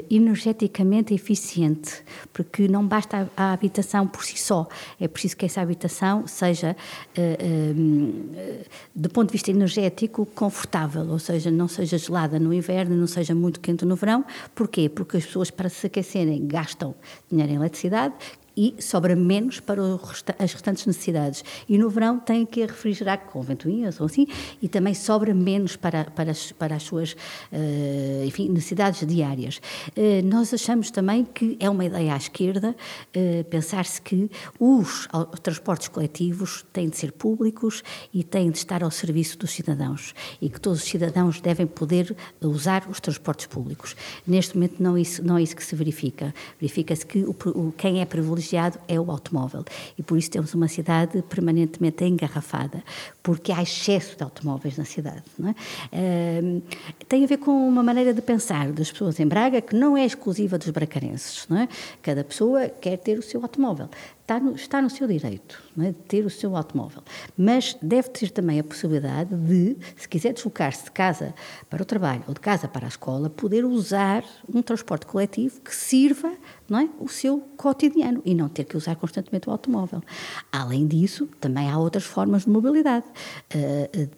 energeticamente 0.08 1.12
eficiente, 1.12 2.04
porque 2.32 2.68
não 2.68 2.86
basta 2.86 3.28
a, 3.36 3.46
a, 3.48 3.52
habitação 3.52 4.06
por 4.06 4.24
si 4.24 4.38
só, 4.38 4.68
é 5.00 5.08
preciso 5.08 5.36
que 5.36 5.46
essa 5.46 5.60
habitação 5.60 6.28
seja, 6.28 6.76
do 8.94 9.08
ponto 9.08 9.30
de 9.30 9.32
vista 9.32 9.50
energético, 9.50 10.24
confortável, 10.26 11.04
ou 11.08 11.18
seja, 11.18 11.50
não 11.50 11.66
seja 11.66 11.98
gelada 11.98 12.38
no 12.38 12.54
inverno, 12.54 12.94
não 12.94 13.08
seja 13.08 13.34
muito 13.34 13.58
quente 13.58 13.84
no 13.84 13.96
verão. 13.96 14.24
Porquê? 14.54 14.88
Porque 14.88 15.16
as 15.16 15.26
pessoas, 15.26 15.50
para 15.50 15.68
se 15.68 15.88
aquecerem, 15.88 16.46
gastam 16.46 16.94
dinheiro 17.28 17.52
em 17.52 17.56
eletricidade, 17.56 18.14
e 18.56 18.74
sobra 18.78 19.16
menos 19.16 19.60
para 19.60 19.82
as 20.38 20.52
restantes 20.52 20.86
necessidades. 20.86 21.44
E 21.68 21.76
no 21.76 21.88
verão 21.90 22.18
tem 22.18 22.46
que 22.46 22.60
refrigerar 22.60 23.18
com 23.26 23.42
ventoinhas 23.42 24.00
ou 24.00 24.06
assim, 24.06 24.26
e 24.62 24.68
também 24.68 24.94
sobra 24.94 25.34
menos 25.34 25.76
para, 25.76 26.04
para, 26.04 26.30
as, 26.30 26.52
para 26.52 26.76
as 26.76 26.82
suas 26.82 27.12
uh, 27.12 28.24
enfim, 28.24 28.48
necessidades 28.48 29.06
diárias. 29.06 29.60
Uh, 29.96 30.24
nós 30.24 30.54
achamos 30.54 30.90
também 30.90 31.24
que 31.24 31.56
é 31.58 31.68
uma 31.68 31.84
ideia 31.84 32.14
à 32.14 32.16
esquerda 32.16 32.74
uh, 33.16 33.44
pensar-se 33.44 34.00
que 34.00 34.30
os 34.58 35.08
transportes 35.42 35.88
coletivos 35.88 36.64
têm 36.72 36.88
de 36.88 36.96
ser 36.96 37.12
públicos 37.12 37.82
e 38.12 38.22
têm 38.22 38.50
de 38.50 38.58
estar 38.58 38.82
ao 38.82 38.90
serviço 38.90 39.38
dos 39.38 39.50
cidadãos 39.50 40.14
e 40.40 40.48
que 40.48 40.60
todos 40.60 40.82
os 40.82 40.88
cidadãos 40.88 41.40
devem 41.40 41.66
poder 41.66 42.14
usar 42.40 42.86
os 42.88 43.00
transportes 43.00 43.46
públicos. 43.46 43.96
Neste 44.26 44.54
momento 44.54 44.82
não 44.82 44.96
é 44.96 45.00
isso, 45.00 45.24
não 45.24 45.38
é 45.38 45.42
isso 45.42 45.56
que 45.56 45.64
se 45.64 45.74
verifica. 45.74 46.34
Verifica-se 46.60 47.04
que 47.04 47.18
o, 47.18 47.30
o, 47.30 47.72
quem 47.76 48.00
é 48.00 48.04
privilegiado 48.04 48.43
privilegiado 48.44 48.78
é 48.86 49.00
o 49.00 49.10
automóvel. 49.10 49.64
E 49.98 50.02
por 50.02 50.18
isso 50.18 50.30
temos 50.30 50.54
uma 50.54 50.68
cidade 50.68 51.22
permanentemente 51.22 52.04
engarrafada, 52.04 52.82
porque 53.22 53.50
há 53.50 53.62
excesso 53.62 54.16
de 54.16 54.22
automóveis 54.22 54.76
na 54.76 54.84
cidade. 54.84 55.22
É? 55.42 55.50
Uh, 55.50 56.62
tem 57.08 57.24
a 57.24 57.26
ver 57.26 57.38
com 57.38 57.50
uma 57.50 57.82
maneira 57.82 58.12
de 58.12 58.20
pensar 58.20 58.70
das 58.72 58.90
pessoas 58.92 59.18
em 59.18 59.26
Braga 59.26 59.60
que 59.60 59.74
não 59.74 59.96
é 59.96 60.04
exclusiva 60.04 60.58
dos 60.58 60.68
bracarenses. 60.70 61.46
É? 61.50 61.68
Cada 62.02 62.22
pessoa 62.22 62.68
quer 62.68 62.98
ter 62.98 63.18
o 63.18 63.22
seu 63.22 63.40
automóvel 63.42 63.88
está 64.24 64.40
no, 64.40 64.54
está 64.54 64.82
no 64.82 64.88
seu 64.88 65.06
direito 65.06 65.62
é? 65.78 65.88
de 65.88 65.92
ter 65.92 66.24
o 66.24 66.30
seu 66.30 66.56
automóvel, 66.56 67.02
mas 67.36 67.76
deve 67.80 68.08
ter 68.08 68.30
também 68.30 68.58
a 68.58 68.64
possibilidade 68.64 69.34
de, 69.36 69.76
se 69.96 70.08
quiser 70.08 70.32
deslocar-se 70.32 70.84
de 70.84 70.90
casa 70.90 71.34
para 71.68 71.82
o 71.82 71.84
trabalho 71.84 72.24
ou 72.26 72.34
de 72.34 72.40
casa 72.40 72.66
para 72.66 72.86
a 72.86 72.88
escola, 72.88 73.28
poder 73.28 73.64
usar 73.64 74.24
um 74.52 74.62
transporte 74.62 75.06
coletivo 75.06 75.60
que 75.60 75.74
sirva 75.74 76.28
é, 76.28 76.88
o 76.98 77.08
seu 77.08 77.40
cotidiano 77.56 78.22
e 78.24 78.34
não 78.34 78.48
ter 78.48 78.64
que 78.64 78.76
usar 78.76 78.96
constantemente 78.96 79.48
o 79.48 79.52
automóvel. 79.52 80.02
Além 80.50 80.86
disso, 80.86 81.28
também 81.38 81.70
há 81.70 81.78
outras 81.78 82.04
formas 82.04 82.44
de 82.44 82.50
mobilidade. 82.50 83.04
Uh, 83.54 84.08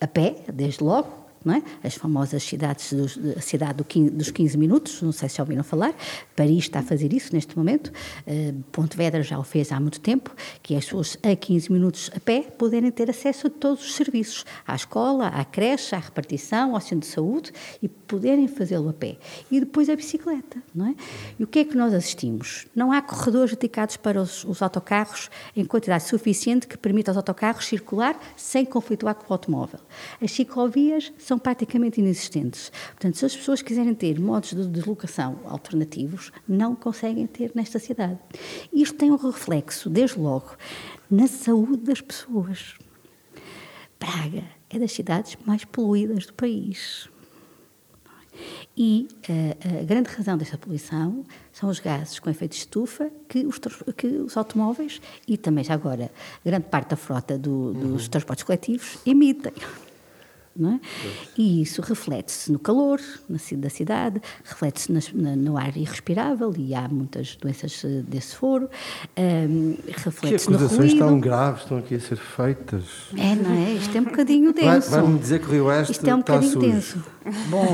a 0.00 0.06
pé, 0.06 0.44
desde 0.52 0.84
logo, 0.84 1.25
é? 1.54 1.62
as 1.82 1.94
famosas 1.94 2.42
cidades, 2.42 2.92
dos, 2.92 3.18
a 3.36 3.40
cidade 3.40 3.74
do 3.74 3.84
15, 3.84 4.10
dos 4.10 4.30
15 4.30 4.58
minutos, 4.58 5.02
não 5.02 5.12
sei 5.12 5.28
se 5.28 5.40
ouviram 5.40 5.62
falar, 5.62 5.94
Paris 6.34 6.64
está 6.64 6.80
a 6.80 6.82
fazer 6.82 7.12
isso 7.12 7.34
neste 7.34 7.56
momento, 7.56 7.88
uh, 7.88 8.62
Pontevedra 8.72 9.22
já 9.22 9.38
o 9.38 9.42
fez 9.42 9.72
há 9.72 9.80
muito 9.80 10.00
tempo, 10.00 10.34
que 10.62 10.74
as 10.74 10.84
pessoas 10.84 11.18
a 11.22 11.34
15 11.34 11.72
minutos 11.72 12.10
a 12.14 12.20
pé 12.20 12.42
poderem 12.42 12.90
ter 12.90 13.10
acesso 13.10 13.46
a 13.46 13.50
todos 13.50 13.84
os 13.84 13.94
serviços, 13.94 14.44
à 14.66 14.74
escola, 14.74 15.28
à 15.28 15.44
creche, 15.44 15.94
à 15.94 15.98
repartição, 15.98 16.74
ao 16.74 16.80
centro 16.80 17.00
de 17.00 17.06
saúde 17.06 17.52
e 17.82 17.88
poderem 17.88 18.48
fazê-lo 18.48 18.88
a 18.88 18.92
pé. 18.92 19.16
E 19.50 19.60
depois 19.60 19.88
a 19.88 19.96
bicicleta, 19.96 20.62
não 20.74 20.86
é? 20.86 20.94
E 21.38 21.44
o 21.44 21.46
que 21.46 21.60
é 21.60 21.64
que 21.64 21.76
nós 21.76 21.92
assistimos? 21.92 22.66
Não 22.74 22.92
há 22.92 23.02
corredores 23.02 23.54
dedicados 23.54 23.96
para 23.96 24.20
os, 24.20 24.44
os 24.44 24.62
autocarros 24.62 25.30
em 25.54 25.64
quantidade 25.64 26.04
suficiente 26.04 26.66
que 26.66 26.76
permita 26.76 27.10
aos 27.10 27.16
autocarros 27.16 27.66
circular 27.66 28.18
sem 28.36 28.64
conflituar 28.64 29.14
com 29.14 29.24
o 29.28 29.32
automóvel. 29.32 29.80
As 30.22 30.30
ciclovias 30.30 31.12
são 31.18 31.35
são 31.36 31.38
praticamente 31.38 32.00
inexistentes. 32.00 32.72
Portanto, 32.88 33.16
se 33.16 33.26
as 33.26 33.36
pessoas 33.36 33.62
quiserem 33.62 33.94
ter 33.94 34.18
modos 34.18 34.54
de 34.54 34.66
deslocação 34.66 35.38
alternativos, 35.44 36.32
não 36.48 36.74
conseguem 36.74 37.26
ter 37.26 37.52
nesta 37.54 37.78
cidade. 37.78 38.18
Isto 38.72 38.96
tem 38.96 39.10
um 39.10 39.16
reflexo, 39.16 39.90
desde 39.90 40.18
logo, 40.18 40.56
na 41.10 41.26
saúde 41.26 41.82
das 41.82 42.00
pessoas. 42.00 42.74
Braga 44.00 44.44
é 44.70 44.78
das 44.78 44.92
cidades 44.92 45.36
mais 45.44 45.64
poluídas 45.64 46.26
do 46.26 46.32
país. 46.32 47.08
E 48.76 49.08
a, 49.28 49.32
eh, 49.32 49.80
a, 49.80 49.84
grande 49.84 50.10
razão 50.10 50.36
desta 50.36 50.58
poluição 50.58 51.24
são 51.50 51.70
os 51.70 51.80
gases 51.80 52.18
com 52.18 52.28
efeito 52.28 52.52
de 52.52 52.58
estufa 52.58 53.10
que 53.26 53.46
os, 53.46 53.58
que 53.96 54.06
os 54.06 54.36
automóveis 54.36 55.00
e 55.26 55.38
também 55.38 55.64
já 55.64 55.72
agora 55.72 56.10
grande 56.44 56.66
parte 56.66 56.90
da 56.90 56.96
frota 56.96 57.38
do, 57.38 57.72
dos 57.72 58.04
uhum. 58.04 58.10
transportes 58.10 58.44
coletivos 58.44 58.98
emitem. 59.06 59.54
É? 60.58 60.80
E 61.36 61.60
isso 61.60 61.82
reflete-se 61.82 62.50
no 62.50 62.58
calor 62.58 62.98
na, 63.28 63.38
da 63.58 63.68
cidade, 63.68 64.22
reflete-se 64.44 64.90
no 65.12 65.58
ar 65.58 65.76
irrespirável 65.76 66.54
e 66.56 66.74
há 66.74 66.88
muitas 66.88 67.36
doenças 67.36 67.82
eh, 67.84 68.02
desse 68.06 68.36
foro, 68.36 68.68
um, 69.18 69.76
reflete-se 69.86 70.50
no 70.50 70.56
ruído. 70.56 70.64
acusações 70.64 70.94
tão 70.94 71.20
graves 71.20 71.62
estão 71.62 71.78
aqui 71.78 71.96
a 71.96 72.00
ser 72.00 72.16
feitas? 72.16 72.84
É, 73.16 73.34
não 73.34 73.52
é? 73.52 73.72
Isto 73.72 73.98
é 73.98 74.00
um 74.00 74.04
bocadinho 74.04 74.52
denso. 74.54 74.90
Vai-me 74.90 75.18
dizer 75.18 75.40
que 75.40 75.46
o 75.46 75.50
Rio 75.50 75.64
Oeste 75.66 75.92
Isto 75.92 76.08
é 76.08 76.14
um 76.14 76.18
bocadinho 76.18 76.52
sujo. 76.52 76.66
denso. 76.66 77.04
Bom, 77.48 77.66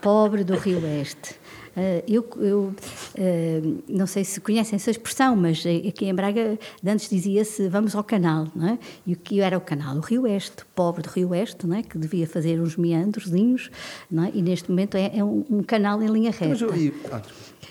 pobre 0.00 0.42
do 0.42 0.56
Rio 0.56 0.82
Oeste. 0.82 1.36
Uh, 1.76 2.02
eu, 2.08 2.26
eu 2.38 2.60
uh, 2.70 3.82
não 3.86 4.06
sei 4.06 4.24
se 4.24 4.40
conhecem 4.40 4.76
essa 4.76 4.90
expressão, 4.90 5.36
mas 5.36 5.62
aqui 5.86 6.06
em 6.06 6.14
Braga 6.14 6.58
antes 6.86 7.10
dizia-se 7.10 7.68
vamos 7.68 7.94
ao 7.94 8.02
canal, 8.02 8.48
não 8.56 8.68
é? 8.68 8.78
E 9.06 9.12
o 9.12 9.16
que 9.16 9.42
era 9.42 9.58
o 9.58 9.60
canal? 9.60 9.96
O 9.96 10.00
Rio 10.00 10.22
Oeste, 10.22 10.64
pobre 10.74 11.02
do 11.02 11.10
Rio 11.10 11.28
Oeste, 11.30 11.66
não 11.66 11.76
é? 11.76 11.82
Que 11.82 11.98
devia 11.98 12.26
fazer 12.26 12.58
uns 12.58 12.76
meandrozinhos, 12.78 13.70
não 14.10 14.24
é? 14.24 14.30
E 14.32 14.40
neste 14.40 14.70
momento 14.70 14.96
é, 14.96 15.18
é 15.18 15.22
um, 15.22 15.44
um, 15.50 15.62
canal 15.62 16.02
em 16.02 16.06
linha 16.06 16.30
reta. 16.30 16.64
Eu, 16.64 16.94
ah, 17.12 17.20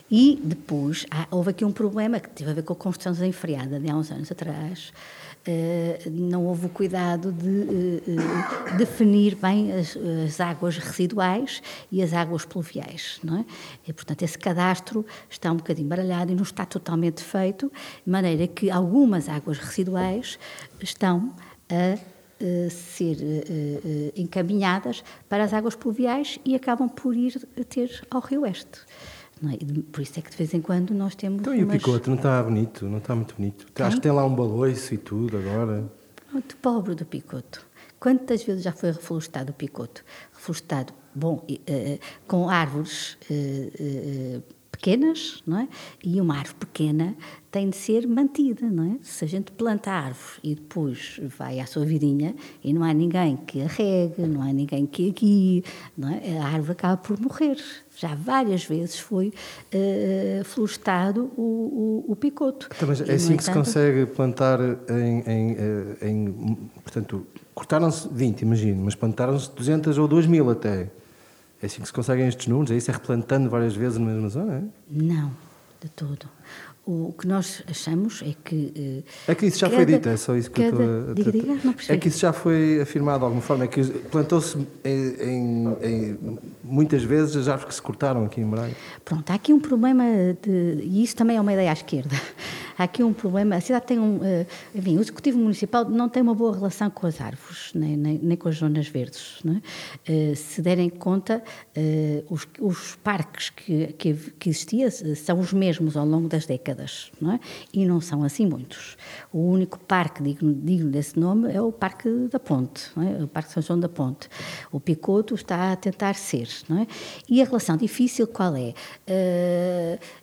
e 0.10 0.40
depois 0.44 1.08
há, 1.10 1.28
houve 1.32 1.50
aqui 1.50 1.66
um 1.66 1.72
problema 1.72 2.20
que 2.20 2.30
teve 2.30 2.52
a 2.52 2.54
ver 2.54 2.62
com 2.62 2.74
a 2.74 2.76
construção 2.76 3.12
desenfreada 3.12 3.80
de 3.80 3.90
há 3.90 3.96
uns 3.96 4.12
anos 4.12 4.32
atrás, 4.32 4.94
não 6.12 6.46
houve 6.46 6.66
o 6.66 6.70
cuidado 6.70 7.32
de 7.32 7.48
uh, 7.48 8.78
definir 8.78 9.36
bem 9.36 9.72
as, 9.72 9.96
as, 10.26 10.40
águas 10.40 10.78
residuais 10.78 11.62
e 11.92 12.02
as 12.02 12.14
águas 12.14 12.46
pluviais. 12.46 13.20
Não 13.24 13.40
é? 13.40 13.46
E, 13.88 13.94
portanto, 13.94 14.24
esse 14.24 14.38
cadastro 14.38 15.06
está 15.30 15.52
um 15.52 15.58
bocadinho 15.58 15.88
baralhado 15.88 16.32
e 16.32 16.36
não 16.36 16.44
está 16.44 16.66
totalmente 16.66 17.24
feito, 17.24 17.72
de 18.06 18.12
maneira 18.12 18.48
que 18.48 18.72
algumas 18.72 19.30
águas 19.30 19.60
residuais 19.60 20.40
estão 20.82 21.34
a 21.70 21.98
ser 22.70 23.18
encaminhadas 24.16 25.04
para 25.30 25.44
as 25.44 25.54
águas 25.54 25.74
pluviais 25.74 26.38
e 26.44 26.54
acabam 26.54 26.90
por 26.90 27.16
ir 27.16 27.48
ter 27.70 28.06
ao 28.12 28.20
Rio 28.20 28.42
Oeste. 28.42 28.82
É? 29.44 29.82
Por 29.92 30.02
isso 30.02 30.18
é 30.18 30.22
que 30.22 30.32
de 30.32 30.38
vez 30.38 30.54
em 30.54 30.62
quando 30.62 30.94
nós 30.94 31.14
temos. 31.14 31.42
Então, 31.42 31.54
e 31.54 31.64
o 31.64 31.68
picote 31.68 32.10
não 32.10 32.16
está 32.16 32.42
bonito? 32.42 32.86
Não 32.86 33.00
está 33.00 33.14
muito 33.16 33.36
bonito? 33.36 33.66
Tem? 33.74 33.86
Acho 33.86 33.98
que 33.98 34.02
tem 34.02 34.12
lá 34.12 34.26
um 34.26 34.34
baloiço 34.34 34.94
e 34.94 34.98
tudo 34.98 35.38
agora. 35.38 35.92
Muito 36.32 36.56
pobre 36.58 36.96
do 36.96 37.06
picoto. 37.06 37.66
Quantas 38.00 38.44
vezes 38.44 38.64
já 38.64 38.72
foi 38.72 38.92
reflorestado 38.92 39.52
o 39.52 39.54
picoto? 39.54 40.04
Reflorestado, 40.34 40.94
bom, 41.14 41.46
uh, 41.50 42.00
com 42.28 42.50
árvores 42.50 43.18
uh, 43.30 44.38
uh, 44.38 44.44
pequenas, 44.86 45.42
não 45.48 45.58
é? 45.58 45.68
E 46.04 46.22
uma 46.22 46.38
árvore 46.38 46.58
pequena 46.60 47.16
tem 47.50 47.70
de 47.70 47.76
ser 47.76 48.08
mantida, 48.08 48.70
não 48.70 48.84
é? 48.84 48.98
Se 49.02 49.26
a 49.26 49.28
gente 49.28 49.52
planta 49.52 49.90
a 49.90 49.96
árvore 49.96 50.40
e 50.44 50.54
depois 50.54 51.20
vai 51.38 51.60
à 51.60 51.66
sua 51.66 51.84
vidinha 51.84 52.36
e 52.64 52.72
não 52.72 52.84
há 52.84 52.94
ninguém 52.94 53.36
que 53.36 53.64
a 53.64 53.68
regue, 53.68 54.22
não 54.22 54.44
há 54.44 54.54
ninguém 54.54 54.86
que 54.86 55.10
a 55.10 55.12
guie, 55.12 55.64
não 55.98 56.10
é? 56.10 56.38
a 56.38 56.46
árvore 56.46 56.74
acaba 56.74 56.98
por 56.98 57.20
morrer. 57.20 57.58
Já 57.98 58.14
várias 58.14 58.64
vezes 58.66 59.00
foi 59.00 59.30
uh, 59.30 60.44
florestado 60.44 61.32
o, 61.36 62.04
o, 62.08 62.12
o 62.12 62.16
picoto. 62.16 62.70
Então, 62.76 62.88
mas 62.88 63.02
é 63.02 63.14
assim 63.14 63.34
entanto, 63.34 63.38
que 63.38 63.44
se 63.44 63.52
consegue 63.52 64.06
plantar 64.06 64.60
em, 64.62 65.24
em, 65.26 65.56
eh, 65.58 66.10
em 66.10 66.58
portanto, 66.84 67.26
cortaram-se 67.56 68.08
20, 68.12 68.42
imagino, 68.42 68.84
mas 68.84 68.94
plantaram-se 68.94 69.50
200 69.56 69.98
ou 69.98 70.08
2 70.08 70.28
mil 70.28 70.50
até. 70.50 70.92
É 71.66 71.68
assim 71.68 71.82
que 71.82 71.88
se 71.88 71.94
conseguem 71.94 72.28
estes 72.28 72.46
números? 72.46 72.70
É 72.70 72.78
isso? 72.78 72.92
É 72.92 72.94
replantando 72.94 73.50
várias 73.50 73.76
vezes 73.76 73.98
na 73.98 74.06
mesma 74.06 74.30
zona? 74.30 74.54
É? 74.54 74.62
Não, 74.88 75.32
de 75.82 75.90
todo. 75.90 76.30
O 76.86 77.12
que 77.18 77.28
nós 77.28 77.64
achamos 77.68 78.22
é 78.22 78.36
que. 78.44 79.04
Eh, 79.28 79.32
é 79.32 79.34
que 79.34 79.48
isso 79.48 79.58
já 79.58 79.68
cada, 79.68 79.78
foi 79.78 79.86
dito, 79.92 80.08
é 80.08 80.16
só 80.16 80.36
isso 80.36 80.52
que 80.52 80.62
cada, 80.62 80.84
eu 80.84 81.00
estou 81.00 81.12
a. 81.12 81.16
Diga, 81.16 81.32
diga, 81.32 81.60
não 81.64 81.74
É 81.90 81.98
que 81.98 82.10
isso 82.10 82.20
já 82.20 82.32
foi 82.32 82.80
afirmado 82.80 83.18
de 83.18 83.24
alguma 83.26 83.42
forma, 83.42 83.64
é 83.64 83.68
que 83.68 83.84
plantou-se 83.84 84.56
em, 84.84 85.16
em, 85.20 85.78
em, 85.82 86.40
muitas 86.64 87.02
vezes 87.04 87.36
as 87.36 87.48
árvores 87.48 87.70
que 87.70 87.74
se 87.74 87.82
cortaram 87.82 88.26
aqui 88.26 88.40
em 88.40 88.48
Braga. 88.48 88.76
Pronto, 89.04 89.28
há 89.32 89.34
aqui 89.34 89.52
um 89.52 89.60
problema, 89.60 90.04
de, 90.44 90.84
e 90.84 91.04
isso 91.04 91.16
também 91.16 91.38
é 91.38 91.42
uma 91.42 91.54
ideia 91.54 91.72
à 91.72 91.74
esquerda. 91.74 92.16
Há 92.78 92.84
aqui 92.84 93.04
um 93.04 93.14
problema. 93.14 93.56
A 93.56 93.62
cidade 93.62 93.86
tem 93.86 94.00
um. 94.00 94.20
eh, 94.24 94.46
Enfim, 94.74 94.98
o 94.98 95.02
Executivo 95.02 95.38
Municipal 95.40 95.86
não 95.86 96.10
tem 96.10 96.22
uma 96.24 96.34
boa 96.36 96.54
relação 96.56 96.90
com 96.90 97.08
as 97.08 97.20
árvores, 97.22 97.72
nem, 97.74 97.96
nem, 97.98 98.18
nem 98.22 98.38
com 98.38 98.50
as 98.50 98.56
zonas 98.58 98.88
verdes. 98.88 99.42
é? 100.08 100.32
Eh, 100.32 100.36
Se 100.36 100.62
derem 100.62 100.90
conta, 100.90 101.44
eh, 101.76 102.24
os, 102.30 102.48
os 102.60 102.96
parques 103.04 103.50
que, 103.50 103.88
que, 103.94 104.14
que 104.14 104.50
existiam 104.50 104.90
são 105.16 105.40
os 105.40 105.54
mesmos 105.54 105.96
ao 105.96 106.06
longo 106.06 106.28
das 106.28 106.46
décadas, 106.46 107.12
não 107.22 107.34
é? 107.34 107.40
E 107.74 107.86
não 107.86 108.02
são 108.02 108.24
assim 108.24 108.46
muitos. 108.46 108.98
O 109.32 109.40
único 109.40 109.80
parque 109.80 110.22
digno, 110.24 110.54
digno 110.54 110.90
desse 110.90 111.20
nome 111.20 111.52
é 111.52 111.62
o 111.62 111.72
Parque 111.72 112.10
da 112.32 112.40
Ponte, 112.40 112.92
é? 112.98 113.24
o 113.24 113.28
Parque 113.28 113.52
São 113.52 113.62
João 113.62 113.80
da 113.80 113.90
Ponte. 113.90 114.28
O 114.72 114.80
Picoto 114.80 115.36
está 115.36 115.72
a 115.72 115.76
tentar 115.76 116.16
ser. 116.16 116.48
Não 116.68 116.80
é? 116.80 116.88
E 117.30 117.42
a 117.42 117.46
relação 117.46 117.78
difícil 117.78 118.28
qual 118.28 118.56
é? 118.56 118.74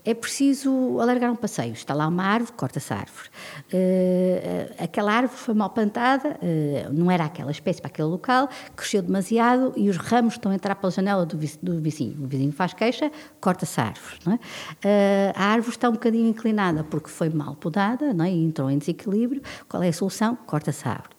É 0.04 0.14
preciso 0.14 0.98
alargar 1.00 1.30
um 1.30 1.36
passeio. 1.36 1.72
Está 1.72 1.94
lá 1.94 2.06
uma 2.08 2.22
árvore, 2.24 2.41
corta-se 2.50 2.92
a 2.92 2.96
árvore. 2.96 3.28
Eh, 3.72 4.74
aquela 4.78 5.12
árvore 5.12 5.38
foi 5.38 5.54
mal 5.54 5.70
plantada, 5.70 6.36
eh, 6.42 6.88
não 6.90 7.10
era 7.10 7.24
aquela 7.24 7.50
espécie 7.50 7.80
para 7.80 7.90
aquele 7.90 8.08
local, 8.08 8.48
cresceu 8.74 9.02
demasiado 9.02 9.72
e 9.76 9.88
os 9.88 9.96
ramos 9.96 10.34
estão 10.34 10.50
a 10.50 10.54
entrar 10.54 10.74
pela 10.74 10.90
janela 10.90 11.24
do, 11.24 11.38
vizinho. 11.38 12.16
O 12.22 12.26
vizinho 12.26 12.52
faz 12.52 12.74
queixa, 12.74 13.10
corta-se 13.40 13.80
a 13.80 13.84
árvore. 13.84 14.18
É? 14.26 14.38
Eh, 14.88 15.32
a 15.36 15.44
árvore 15.44 15.76
está 15.76 15.88
um 15.88 15.92
bocadinho 15.92 16.28
inclinada 16.28 16.82
porque 16.84 17.08
foi 17.08 17.30
mal 17.30 17.54
podada 17.54 18.12
não 18.12 18.24
é? 18.24 18.30
e 18.32 18.44
entrou 18.44 18.70
em 18.70 18.78
desequilíbrio. 18.78 19.42
Qual 19.68 19.82
é 19.82 19.88
a 19.88 19.92
solução? 19.92 20.36
Corta-se 20.46 20.86
a 20.88 20.92
árvore. 20.92 21.16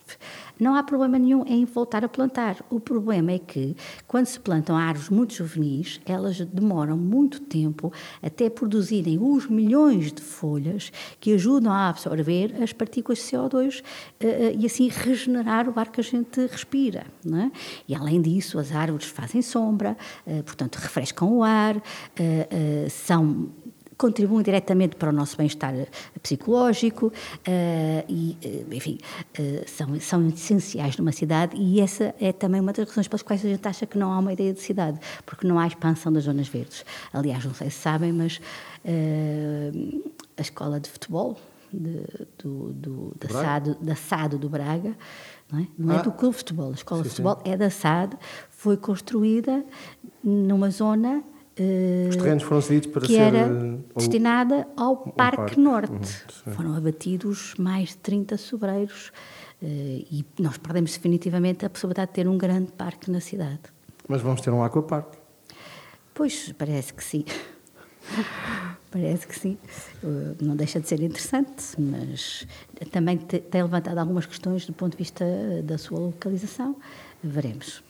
Não 0.64 0.76
há 0.76 0.82
problema 0.82 1.20
nenhum 1.20 1.44
em 1.46 1.66
voltar 1.66 2.06
a 2.06 2.08
plantar. 2.08 2.56
O 2.70 2.80
problema 2.80 3.34
é 3.34 3.38
que, 3.38 3.76
quando 4.08 4.28
se 4.28 4.40
plantam 4.40 4.78
árvores 4.78 5.10
muito 5.10 5.34
juvenis, 5.34 6.00
elas 6.06 6.40
demoram 6.40 6.96
muito 6.96 7.42
tempo 7.42 7.92
até 8.22 8.50
produzirem 8.50 9.20
os 9.20 9.46
milhões 9.48 10.14
de 10.14 10.22
folhas 10.22 10.90
que 11.20 11.34
ajudam 11.34 11.70
a 11.70 11.90
absorver 11.90 12.56
as 12.64 12.72
partículas 12.72 13.20
de 13.20 13.26
CO2 13.26 13.84
eh, 14.22 14.26
eh, 14.26 14.56
e 14.58 14.66
assim 14.66 14.88
regenerar 14.88 15.68
o 15.68 15.78
ar 15.78 15.92
que 15.92 16.00
a 16.00 16.04
gente 16.04 16.40
respira. 16.48 17.08
É? 17.28 17.52
E 17.86 17.94
além 17.94 18.22
disso, 18.22 18.58
as 18.58 18.74
árvores 18.74 19.08
fazem 19.08 19.42
sombra, 19.42 19.98
eh, 20.26 20.44
portanto, 20.44 20.78
refrescam 20.78 21.40
o 21.40 21.44
ar, 21.44 21.76
são 22.90 23.50
contribuem 23.98 24.44
diretamente 24.44 24.96
para 24.96 25.10
o 25.10 25.12
nosso 25.12 25.38
bem-estar 25.38 25.74
psicológico 26.22 27.12
eh, 27.46 28.04
e, 28.10 28.38
eh, 28.44 28.66
enfim, 28.76 28.98
eh, 29.38 29.64
são, 29.68 30.00
são 30.00 30.28
essenciais 30.28 30.98
numa 30.98 31.12
cidade 31.12 31.56
e 31.58 31.80
essa 31.80 32.14
é 32.20 32.32
também 32.32 32.60
uma 32.62 32.74
das 32.74 32.88
razões 32.88 33.08
pelas 33.08 33.22
quais 33.22 33.46
a 33.46 33.50
gente 33.50 33.68
acha 33.68 33.86
que 33.86 33.98
não 33.98 34.12
há 34.12 34.20
uma 34.20 34.34
ideia 34.34 34.54
de 34.54 34.62
cidade, 34.62 35.00
porque 35.26 35.48
não 35.48 35.60
há 35.60 35.68
expansão 35.68 36.12
das 36.12 36.24
zonas 36.24 36.48
verdes. 36.48 36.86
Aliás, 37.12 37.44
não 37.46 37.54
sei 37.54 37.70
se 37.70 37.78
sabem, 37.80 38.12
mas 38.12 38.40
eh, 38.86 39.72
a 40.38 40.42
escola 40.42 40.80
de 40.80 40.90
futebol 40.90 41.38
de- 41.72 42.06
do, 42.38 42.72
do- 42.74 43.16
da? 43.20 43.30
SAD, 43.30 43.76
da 43.82 43.96
SAD 43.96 44.38
do 44.38 44.50
Braga, 44.50 44.96
não 45.52 45.60
é, 45.60 45.68
não 45.78 45.94
é 45.94 45.98
Ah. 46.00 46.02
do 46.02 46.12
Clube 46.12 46.34
de 46.34 46.38
Futebol, 46.40 46.70
a 46.72 46.74
escola 46.74 47.00
Sim, 47.00 47.04
de 47.04 47.10
futebol 47.10 47.42
é 47.46 47.58
da 47.58 47.70
SAD, 47.70 48.16
foi 48.50 48.78
construída 48.78 49.64
numa 50.24 50.70
zona 50.70 51.18
eh, 51.18 51.33
Os 52.10 52.16
terrenos 52.16 52.44
foram 52.44 52.62
cedidos 52.62 52.88
para 52.92 53.02
que 53.02 53.08
ser. 53.14 53.20
era 53.22 53.38
eh, 53.48 53.78
destinada 53.96 54.68
ao 54.76 54.98
Parque, 54.98 55.38
parque. 55.38 55.60
Norte. 55.60 56.24
Uhum. 56.48 56.54
Foram 56.54 56.76
abatidos 56.76 57.54
mais 57.60 57.90
de 57.90 57.98
30 57.98 58.38
sobreiros 58.38 59.12
eh, 59.62 60.04
e 60.12 60.26
nós 60.40 60.58
perdemos 60.58 60.92
definitivamente 60.94 61.66
a 61.66 61.70
possibilidade 61.70 62.08
de 62.10 62.16
ter 62.16 62.28
um 62.28 62.38
grande 62.38 62.72
parque 62.72 63.12
na 63.12 63.20
cidade. 63.20 63.60
Mas 64.08 64.22
vamos 64.22 64.42
ter 64.42 64.50
um 64.50 64.64
aquapark. 64.64 65.14
Pois, 66.14 66.52
parece 66.58 66.94
que 66.94 67.04
sim. 67.04 67.24
Parece 68.92 69.26
que 69.28 69.40
sim. 69.40 69.58
Eh, 70.04 70.36
Não 70.42 70.56
deixa 70.56 70.80
de 70.80 70.88
ser 70.88 71.02
interessante, 71.02 71.64
mas 71.80 72.46
também 72.92 73.18
te- 73.18 73.40
tem 73.40 73.64
levantado 73.64 73.98
algumas 73.98 74.26
questões 74.26 74.66
do 74.66 74.74
ponto 74.74 74.92
de 74.92 74.98
vista 74.98 75.26
da 75.64 75.78
sua 75.78 76.00
localização. 76.00 76.76
Veremos. 77.24 77.84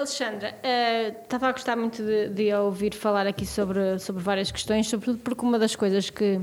Alexandra, 0.00 0.54
eh, 0.62 1.08
estava 1.22 1.48
a 1.48 1.52
gostar 1.52 1.76
muito 1.76 2.02
de, 2.02 2.30
de 2.30 2.54
ouvir 2.54 2.94
falar 2.94 3.26
aqui 3.26 3.44
sobre, 3.44 3.98
sobre 3.98 4.22
várias 4.22 4.50
questões, 4.50 4.88
sobretudo 4.88 5.18
porque 5.18 5.44
uma 5.44 5.58
das 5.58 5.76
coisas 5.76 6.08
que, 6.08 6.40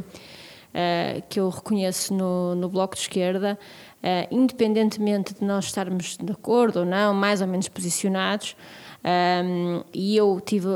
eh, 0.75 1.23
que 1.27 1.39
eu 1.39 1.49
reconheço 1.49 2.13
no, 2.13 2.53
no 2.53 2.69
Bloco 2.69 2.93
de 2.93 3.01
Esquerda, 3.01 3.57
eh, 4.03 4.27
independentemente 4.29 5.33
de 5.33 5.43
nós 5.43 5.65
estarmos 5.65 6.17
de 6.17 6.31
acordo 6.31 6.81
ou 6.81 6.85
não, 6.85 7.15
mais 7.15 7.41
ou 7.41 7.47
menos 7.47 7.67
posicionados, 7.67 8.55
ehm, 9.03 9.81
e 9.91 10.15
eu 10.15 10.39
tive, 10.39 10.67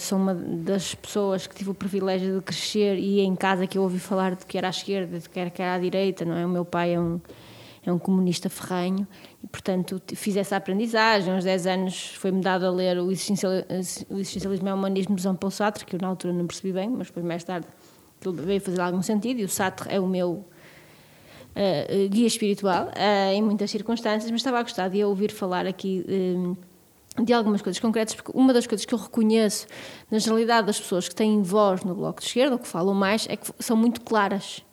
sou 0.00 0.18
uma 0.18 0.34
das 0.34 0.92
pessoas 0.92 1.46
que 1.46 1.54
tive 1.54 1.70
o 1.70 1.74
privilégio 1.74 2.38
de 2.38 2.42
crescer 2.42 2.98
e 2.98 3.20
em 3.20 3.36
casa 3.36 3.64
que 3.64 3.78
eu 3.78 3.82
ouvi 3.82 4.00
falar 4.00 4.34
de 4.34 4.44
que 4.44 4.58
era 4.58 4.66
à 4.66 4.70
esquerda, 4.70 5.20
de 5.20 5.28
que 5.28 5.38
era, 5.38 5.50
que 5.50 5.62
era 5.62 5.74
à 5.74 5.78
direita, 5.78 6.24
não 6.24 6.36
é? 6.36 6.44
O 6.44 6.48
meu 6.48 6.64
pai 6.64 6.94
é 6.94 7.00
um, 7.00 7.20
é 7.86 7.92
um 7.92 7.98
comunista 7.98 8.48
ferrenho 8.48 9.06
e, 9.42 9.46
portanto, 9.46 10.00
fiz 10.14 10.36
essa 10.36 10.56
aprendizagem. 10.56 11.34
Aos 11.34 11.44
10 11.44 11.66
anos 11.66 12.14
foi-me 12.16 12.40
dado 12.40 12.66
a 12.66 12.70
ler 12.70 12.98
o, 12.98 13.10
existencial, 13.10 13.52
o 14.10 14.18
Existencialismo 14.18 14.68
e 14.68 14.72
o 14.72 14.74
Humanismo 14.74 15.16
de 15.16 15.22
Jean 15.22 15.34
Paul 15.34 15.50
Sartre, 15.50 15.84
que 15.84 15.96
eu 15.96 16.00
na 16.00 16.08
altura 16.08 16.32
não 16.32 16.46
percebi 16.46 16.72
bem, 16.72 16.88
mas 16.88 17.08
depois 17.08 17.24
mais 17.24 17.44
tarde 17.44 17.66
veio 18.20 18.60
fazer 18.60 18.80
algum 18.80 19.02
sentido 19.02 19.40
e 19.40 19.44
o 19.44 19.48
Sartre 19.48 19.94
é 19.94 20.00
o 20.00 20.06
meu 20.06 20.44
eh, 21.54 22.08
guia 22.08 22.26
espiritual 22.26 22.90
eh, 22.96 23.34
em 23.34 23.42
muitas 23.42 23.70
circunstâncias, 23.70 24.30
mas 24.30 24.40
estava 24.40 24.58
a 24.58 24.62
gostar 24.62 24.88
de 24.88 25.04
ouvir 25.04 25.30
falar 25.30 25.66
aqui 25.66 26.04
eh, 26.08 27.22
de 27.22 27.32
algumas 27.32 27.62
coisas 27.62 27.78
concretas, 27.78 28.14
porque 28.14 28.32
uma 28.34 28.52
das 28.52 28.66
coisas 28.66 28.84
que 28.84 28.92
eu 28.92 28.98
reconheço 28.98 29.68
na 30.10 30.18
generalidade 30.18 30.66
das 30.66 30.80
pessoas 30.80 31.08
que 31.08 31.14
têm 31.14 31.42
voz 31.42 31.84
no 31.84 31.94
Bloco 31.94 32.20
de 32.20 32.26
Esquerda, 32.26 32.54
ou 32.54 32.58
que 32.58 32.66
falam 32.66 32.92
mais, 32.92 33.28
é 33.30 33.36
que 33.36 33.46
são 33.60 33.76
muito 33.76 34.00
claras. 34.00 34.63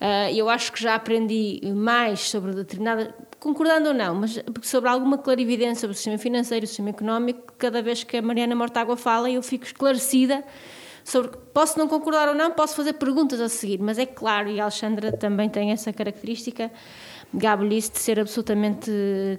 Ah, 0.00 0.32
eu 0.32 0.48
acho 0.48 0.72
que 0.72 0.82
já 0.82 0.94
aprendi 0.94 1.60
mais 1.74 2.20
sobre 2.20 2.52
determinada, 2.52 3.14
concordando 3.38 3.88
ou 3.88 3.94
não, 3.94 4.14
mas 4.14 4.42
sobre 4.62 4.88
alguma 4.88 5.18
clarividência 5.18 5.82
sobre 5.82 5.92
o 5.92 5.94
sistema 5.94 6.16
financeiro, 6.16 6.64
o 6.64 6.66
sistema 6.66 6.88
económico, 6.88 7.52
cada 7.58 7.82
vez 7.82 8.02
que 8.02 8.16
a 8.16 8.22
Mariana 8.22 8.54
Mortágua 8.56 8.96
fala, 8.96 9.30
eu 9.30 9.42
fico 9.42 9.66
esclarecida 9.66 10.42
sobre. 11.04 11.32
Posso 11.52 11.78
não 11.78 11.86
concordar 11.86 12.30
ou 12.30 12.34
não, 12.34 12.50
posso 12.50 12.74
fazer 12.74 12.94
perguntas 12.94 13.40
a 13.40 13.48
seguir, 13.50 13.78
mas 13.78 13.98
é 13.98 14.06
claro, 14.06 14.48
e 14.48 14.58
a 14.58 14.64
Alexandra 14.64 15.12
também 15.12 15.50
tem 15.50 15.70
essa 15.70 15.92
característica, 15.92 16.70
gabolice, 17.34 17.92
de 17.92 17.98
ser 17.98 18.18
absolutamente 18.18 18.90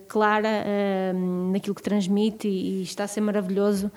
clara 0.08 0.64
ah, 0.64 1.14
naquilo 1.52 1.74
que 1.74 1.82
transmite 1.82 2.48
e, 2.48 2.82
e 2.82 2.84
está 2.84 3.06
a 3.06 3.08
ser 3.08 3.22
maravilhoso. 3.22 3.92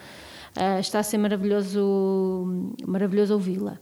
ah, 0.56 0.80
está 0.80 1.00
a 1.00 1.02
ser 1.02 1.18
maravilhoso, 1.18 2.46
maravilhoso 2.86 3.34
ouvi-la. 3.34 3.78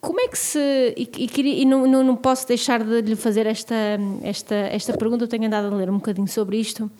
Como 0.00 0.20
é 0.20 0.28
que 0.28 0.38
se. 0.38 0.58
E, 0.96 1.10
e 1.16 1.62
e 1.62 1.64
não, 1.64 1.86
não, 1.86 2.04
não 2.04 2.16
posso 2.16 2.46
deixar 2.46 2.84
de 2.84 3.00
lhe 3.00 3.16
fazer 3.16 3.46
esta, 3.46 3.74
esta, 4.22 4.54
esta 4.54 4.96
pergunta, 4.96 5.24
eu 5.24 5.28
tenho 5.28 5.46
andado 5.46 5.72
a 5.72 5.76
ler 5.76 5.90
um 5.90 5.96
bocadinho 5.96 6.28
sobre 6.28 6.58
isto. 6.58 6.90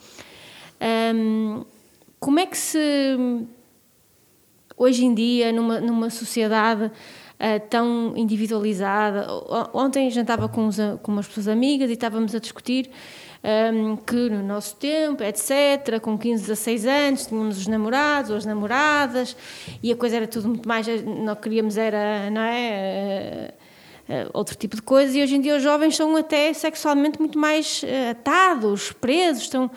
Ahm, 0.80 1.64
como 2.18 2.40
é 2.40 2.46
que 2.46 2.56
se. 2.56 2.78
Hoje 4.76 5.04
em 5.04 5.14
dia, 5.14 5.52
numa, 5.52 5.80
numa 5.80 6.10
sociedade 6.10 6.90
ah, 7.40 7.60
tão 7.60 8.16
individualizada. 8.16 9.26
Ontem 9.72 10.10
jantava 10.10 10.48
com, 10.48 10.66
uns, 10.66 10.76
com 11.02 11.12
umas 11.12 11.26
pessoas 11.28 11.46
amigas 11.46 11.88
e 11.88 11.92
estávamos 11.92 12.34
a 12.34 12.40
discutir 12.40 12.90
ahm, 13.42 13.96
que 13.96 14.30
no 14.30 14.42
nosso 14.42 14.76
tempo, 14.76 15.22
etc., 15.22 16.00
com 16.00 16.18
15, 16.18 16.42
16 16.42 16.86
anos, 16.86 17.26
tínhamos 17.26 17.58
os 17.58 17.66
namorados 17.66 18.30
ou 18.30 18.36
as 18.36 18.44
namoradas 18.44 19.36
e 19.82 19.92
a 19.92 19.96
coisa 19.96 20.16
era 20.16 20.26
tudo 20.26 20.48
muito 20.48 20.68
mais. 20.68 20.86
Não 21.04 21.34
queríamos, 21.36 21.76
era, 21.76 22.30
não 22.30 22.40
é? 22.40 22.70
eh, 22.70 23.54
eh, 24.08 24.26
outro 24.32 24.56
tipo 24.56 24.74
de 24.74 24.80
coisa 24.82 25.18
e 25.18 25.22
hoje 25.22 25.36
em 25.36 25.40
dia 25.40 25.54
os 25.54 25.62
jovens 25.62 25.94
são 25.94 26.16
até 26.16 26.52
sexualmente 26.54 27.18
muito 27.20 27.38
mais 27.38 27.82
eh, 27.84 28.10
atados, 28.10 28.90
presos, 28.92 29.42
estão, 29.42 29.70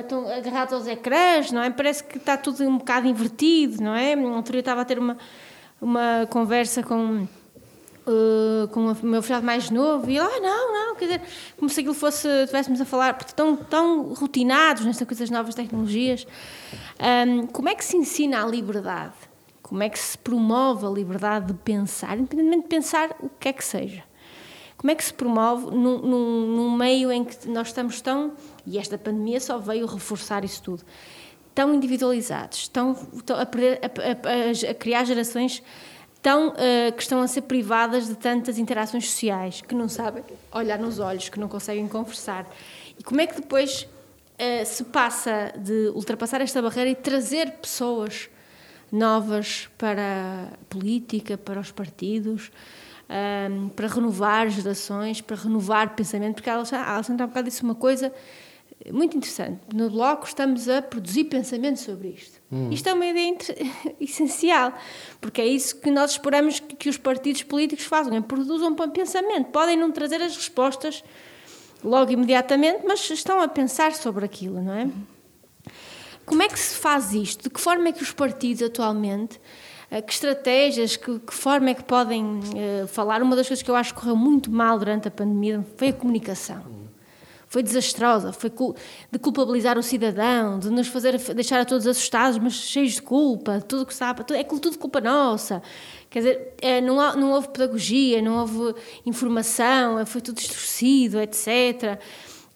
estão 0.00 0.28
agarrados 0.28 0.74
aos 0.74 0.86
ecrãs, 0.88 1.52
não 1.52 1.62
é? 1.62 1.70
Parece 1.70 2.02
que 2.02 2.18
está 2.18 2.36
tudo 2.36 2.64
um 2.64 2.78
bocado 2.78 3.06
invertido, 3.06 3.82
não 3.82 3.94
é? 3.94 4.16
Um 4.16 4.34
outro 4.34 4.52
dia 4.52 4.60
estava 4.60 4.80
a 4.80 4.84
ter 4.84 4.98
uma, 4.98 5.16
uma 5.80 6.26
conversa 6.28 6.82
com 6.82 7.28
eh, 8.10 8.66
com 8.72 8.86
o 8.92 9.06
meu 9.06 9.22
filho 9.22 9.42
mais 9.42 9.70
novo 9.70 10.10
e 10.10 10.16
ele, 10.18 10.26
ah, 10.26 10.40
não, 10.40 10.72
não, 10.72 10.96
quer 10.96 11.04
dizer, 11.06 11.22
como 11.56 11.68
se 11.70 11.80
aquilo 11.80 11.94
fosse, 11.94 12.26
estivéssemos 12.28 12.80
a 12.80 12.84
falar, 12.84 13.14
porque 13.14 13.30
estão 13.32 13.54
tão 13.56 14.12
rotinados 14.14 14.84
nesta 14.84 15.06
coisa 15.06 15.22
das 15.22 15.30
novas 15.30 15.54
tecnologias. 15.54 16.26
Ahm, 16.98 17.46
como 17.46 17.68
é 17.68 17.74
que 17.74 17.84
se 17.84 17.96
ensina 17.96 18.42
a 18.42 18.46
liberdade? 18.46 19.14
Como 19.62 19.82
é 19.82 19.88
que 19.88 19.98
se 19.98 20.18
promove 20.18 20.84
a 20.84 20.90
liberdade 20.90 21.46
de 21.46 21.54
pensar, 21.54 22.18
independentemente 22.18 22.62
de 22.62 22.68
pensar 22.68 23.14
o 23.20 23.28
que 23.28 23.48
é 23.48 23.52
que 23.52 23.64
seja? 23.64 24.02
Como 24.76 24.90
é 24.90 24.94
que 24.94 25.04
se 25.04 25.12
promove 25.14 25.66
num, 25.66 25.98
num, 25.98 26.46
num 26.56 26.70
meio 26.76 27.12
em 27.12 27.22
que 27.24 27.46
nós 27.48 27.68
estamos 27.68 28.00
tão, 28.00 28.32
e 28.66 28.78
esta 28.78 28.96
pandemia 28.98 29.38
só 29.38 29.58
veio 29.58 29.86
reforçar 29.86 30.44
isso 30.44 30.62
tudo, 30.62 30.82
tão 31.54 31.74
individualizados, 31.74 32.66
tão, 32.68 32.94
tão 33.24 33.36
a, 33.36 33.42
a, 33.42 33.44
a- 33.44 34.70
a 34.70 34.74
criar 34.74 35.04
gerações 35.04 35.62
tão, 36.22 36.54
eh, 36.56 36.92
que 36.92 37.02
estão 37.02 37.22
a 37.22 37.26
ser 37.26 37.42
privadas 37.42 38.06
de 38.06 38.14
tantas 38.14 38.58
interações 38.58 39.10
sociais, 39.10 39.60
que 39.60 39.74
não 39.74 39.88
sabem 39.88 40.22
olhar 40.52 40.78
nos 40.78 40.98
olhos, 40.98 41.28
que 41.28 41.40
não 41.40 41.48
conseguem 41.48 41.86
conversar. 41.88 42.46
E 42.98 43.02
como 43.02 43.20
é 43.20 43.26
que 43.26 43.36
depois 43.36 43.88
eh, 44.38 44.64
se 44.64 44.84
passa 44.84 45.52
de 45.56 45.90
ultrapassar 45.94 46.40
esta 46.40 46.60
barreira 46.62 46.90
e 46.90 46.94
trazer 46.94 47.52
pessoas 47.52 48.28
novas 48.90 49.68
para 49.78 50.48
a 50.52 50.64
política, 50.68 51.38
para 51.38 51.60
os 51.60 51.70
partidos, 51.70 52.50
um, 53.10 53.68
para 53.68 53.86
renovar 53.88 54.48
gerações, 54.48 55.20
para 55.20 55.36
renovar 55.36 55.94
pensamento, 55.94 56.36
porque 56.36 56.50
a 56.50 56.54
Alexandra 56.54 57.24
há 57.24 57.26
bocado 57.26 57.48
disse 57.48 57.62
uma 57.62 57.74
coisa 57.74 58.12
muito 58.90 59.16
interessante. 59.16 59.60
No 59.74 59.90
Bloco 59.90 60.26
estamos 60.26 60.68
a 60.68 60.80
produzir 60.80 61.24
pensamento 61.24 61.78
sobre 61.78 62.08
isto. 62.08 62.40
Hum. 62.50 62.70
Isto 62.70 62.88
é 62.88 62.94
uma 62.94 63.06
ideia 63.06 63.36
essencial, 64.00 64.72
porque 65.20 65.40
é 65.40 65.46
isso 65.46 65.76
que 65.80 65.90
nós 65.90 66.12
esperamos 66.12 66.60
que, 66.60 66.74
que 66.74 66.88
os 66.88 66.96
partidos 66.96 67.42
políticos 67.42 67.84
façam, 67.84 68.14
é 68.16 68.20
produzam 68.20 68.74
pensamento. 68.74 69.50
Podem 69.50 69.76
não 69.76 69.92
trazer 69.92 70.22
as 70.22 70.34
respostas 70.34 71.04
logo 71.84 72.10
imediatamente, 72.10 72.84
mas 72.86 73.08
estão 73.10 73.40
a 73.40 73.48
pensar 73.48 73.92
sobre 73.92 74.24
aquilo, 74.24 74.62
não 74.62 74.72
é? 74.72 74.90
Como 76.24 76.42
é 76.42 76.48
que 76.48 76.58
se 76.58 76.76
faz 76.76 77.12
isto? 77.12 77.44
De 77.44 77.50
que 77.50 77.60
forma 77.60 77.88
é 77.88 77.92
que 77.92 78.02
os 78.02 78.12
partidos 78.12 78.62
atualmente, 78.62 79.40
eh, 79.90 80.00
que 80.00 80.12
estratégias, 80.12 80.96
que, 80.96 81.18
que 81.18 81.34
forma 81.34 81.70
é 81.70 81.74
que 81.74 81.82
podem 81.82 82.24
uh, 82.24 82.86
falar? 82.86 83.22
Uma 83.22 83.34
das 83.34 83.48
coisas 83.48 83.62
que 83.62 83.70
eu 83.70 83.74
acho 83.74 83.92
que 83.94 84.00
correu 84.00 84.16
muito 84.16 84.50
mal 84.50 84.78
durante 84.78 85.08
a 85.08 85.10
pandemia 85.10 85.66
foi 85.76 85.88
a 85.88 85.92
comunicação. 85.92 86.89
Foi 87.50 87.64
desastrosa, 87.64 88.32
foi 88.32 88.48
de 89.10 89.18
culpabilizar 89.18 89.76
o 89.76 89.82
cidadão, 89.82 90.56
de 90.60 90.70
nos 90.70 90.86
fazer 90.86 91.18
deixar 91.34 91.60
a 91.60 91.64
todos 91.64 91.84
assustados, 91.84 92.38
mas 92.38 92.52
cheios 92.52 92.92
de 92.92 93.02
culpa, 93.02 93.60
tudo 93.60 93.84
que 93.84 93.92
sabe, 93.92 94.22
é 94.34 94.44
tudo 94.44 94.78
culpa 94.78 95.00
nossa. 95.00 95.60
Quer 96.08 96.18
dizer, 96.20 96.54
é, 96.62 96.80
não, 96.80 97.00
há, 97.00 97.16
não 97.16 97.32
houve 97.32 97.48
pedagogia, 97.48 98.22
não 98.22 98.38
houve 98.38 98.76
informação, 99.04 99.98
é, 99.98 100.04
foi 100.04 100.20
tudo 100.20 100.36
distorcido, 100.36 101.20
etc. 101.20 102.00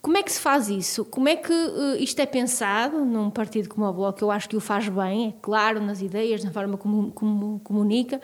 Como 0.00 0.16
é 0.16 0.22
que 0.22 0.30
se 0.30 0.38
faz 0.38 0.68
isso? 0.68 1.04
Como 1.04 1.28
é 1.28 1.34
que 1.34 1.52
uh, 1.52 1.96
isto 1.98 2.20
é 2.20 2.26
pensado 2.26 3.04
num 3.04 3.30
partido 3.30 3.68
como 3.68 3.86
o 3.86 3.92
Bloco? 3.92 4.22
Eu 4.22 4.30
acho 4.30 4.48
que 4.48 4.54
o 4.54 4.60
faz 4.60 4.88
bem, 4.88 5.30
é 5.30 5.34
claro, 5.42 5.80
nas 5.80 6.02
ideias, 6.02 6.44
na 6.44 6.52
forma 6.52 6.76
como, 6.76 7.10
como 7.10 7.58
comunica. 7.64 8.20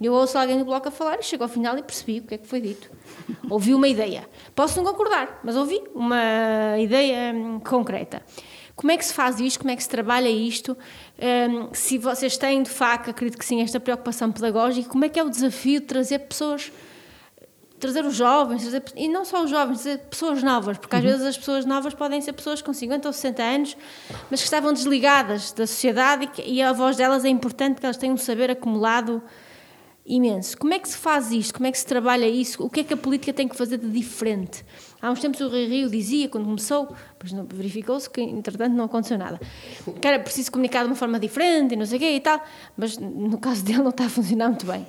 Eu 0.00 0.12
ouço 0.12 0.38
alguém 0.38 0.58
do 0.58 0.64
Bloco 0.64 0.88
a 0.88 0.90
falar 0.90 1.18
e 1.18 1.22
chego 1.22 1.42
ao 1.42 1.48
final 1.48 1.76
e 1.76 1.82
percebi 1.82 2.20
o 2.20 2.22
que 2.22 2.34
é 2.34 2.38
que 2.38 2.46
foi 2.46 2.60
dito. 2.60 2.90
Ouvi 3.50 3.74
uma 3.74 3.88
ideia. 3.88 4.28
Posso 4.54 4.80
não 4.80 4.90
concordar, 4.90 5.40
mas 5.42 5.56
ouvi 5.56 5.82
uma 5.94 6.78
ideia 6.78 7.34
hum, 7.34 7.58
concreta. 7.58 8.22
Como 8.76 8.92
é 8.92 8.96
que 8.96 9.04
se 9.04 9.12
faz 9.12 9.40
isto? 9.40 9.58
Como 9.58 9.72
é 9.72 9.76
que 9.76 9.82
se 9.82 9.88
trabalha 9.88 10.28
isto? 10.28 10.78
Um, 11.50 11.74
se 11.74 11.98
vocês 11.98 12.36
têm, 12.36 12.62
de 12.62 12.70
facto, 12.70 13.10
acredito 13.10 13.36
que 13.36 13.44
sim, 13.44 13.60
esta 13.60 13.80
preocupação 13.80 14.30
pedagógica, 14.30 14.88
como 14.88 15.04
é 15.04 15.08
que 15.08 15.18
é 15.18 15.24
o 15.24 15.28
desafio 15.28 15.80
de 15.80 15.86
trazer 15.86 16.20
pessoas, 16.20 16.70
trazer 17.80 18.04
os 18.04 18.14
jovens, 18.14 18.62
trazer, 18.62 18.84
e 18.94 19.08
não 19.08 19.24
só 19.24 19.42
os 19.42 19.50
jovens, 19.50 19.82
trazer 19.82 19.98
pessoas 20.02 20.44
novas, 20.44 20.78
porque 20.78 20.94
às 20.94 21.02
uhum. 21.02 21.10
vezes 21.10 21.26
as 21.26 21.36
pessoas 21.36 21.64
novas 21.64 21.92
podem 21.92 22.20
ser 22.20 22.32
pessoas 22.34 22.62
com 22.62 22.72
50 22.72 23.08
ou 23.08 23.12
60 23.12 23.42
anos, 23.42 23.76
mas 24.30 24.38
que 24.38 24.44
estavam 24.44 24.72
desligadas 24.72 25.50
da 25.50 25.66
sociedade 25.66 26.26
e, 26.26 26.28
que, 26.28 26.42
e 26.42 26.62
a 26.62 26.72
voz 26.72 26.96
delas 26.96 27.24
é 27.24 27.28
importante 27.28 27.74
porque 27.74 27.86
elas 27.86 27.96
têm 27.96 28.12
um 28.12 28.16
saber 28.16 28.48
acumulado 28.48 29.20
imenso. 30.08 30.56
Como 30.56 30.72
é 30.72 30.78
que 30.78 30.88
se 30.88 30.96
faz 30.96 31.30
isto? 31.30 31.54
Como 31.54 31.66
é 31.66 31.72
que 31.72 31.78
se 31.78 31.86
trabalha 31.86 32.26
isso? 32.26 32.64
O 32.64 32.70
que 32.70 32.80
é 32.80 32.84
que 32.84 32.94
a 32.94 32.96
política 32.96 33.32
tem 33.32 33.46
que 33.46 33.54
fazer 33.54 33.76
de 33.76 33.88
diferente? 33.88 34.64
Há 35.00 35.10
uns 35.10 35.20
tempos 35.20 35.40
o 35.40 35.48
Rio 35.48 35.88
dizia, 35.88 36.28
quando 36.28 36.46
começou, 36.46 36.88
pois 37.18 37.32
verificou-se 37.52 38.08
que 38.08 38.20
entretanto 38.20 38.72
não 38.72 38.86
aconteceu 38.86 39.16
nada, 39.16 39.38
que 40.00 40.08
era 40.08 40.18
preciso 40.18 40.50
comunicar 40.50 40.80
de 40.80 40.86
uma 40.86 40.96
forma 40.96 41.20
diferente 41.20 41.74
e 41.74 41.76
não 41.76 41.86
sei 41.86 41.98
o 41.98 42.00
quê 42.00 42.10
e 42.16 42.20
tal, 42.20 42.42
mas 42.76 42.98
no 42.98 43.38
caso 43.38 43.62
dele 43.62 43.78
não 43.78 43.90
está 43.90 44.06
a 44.06 44.08
funcionar 44.08 44.48
muito 44.48 44.66
bem. 44.66 44.86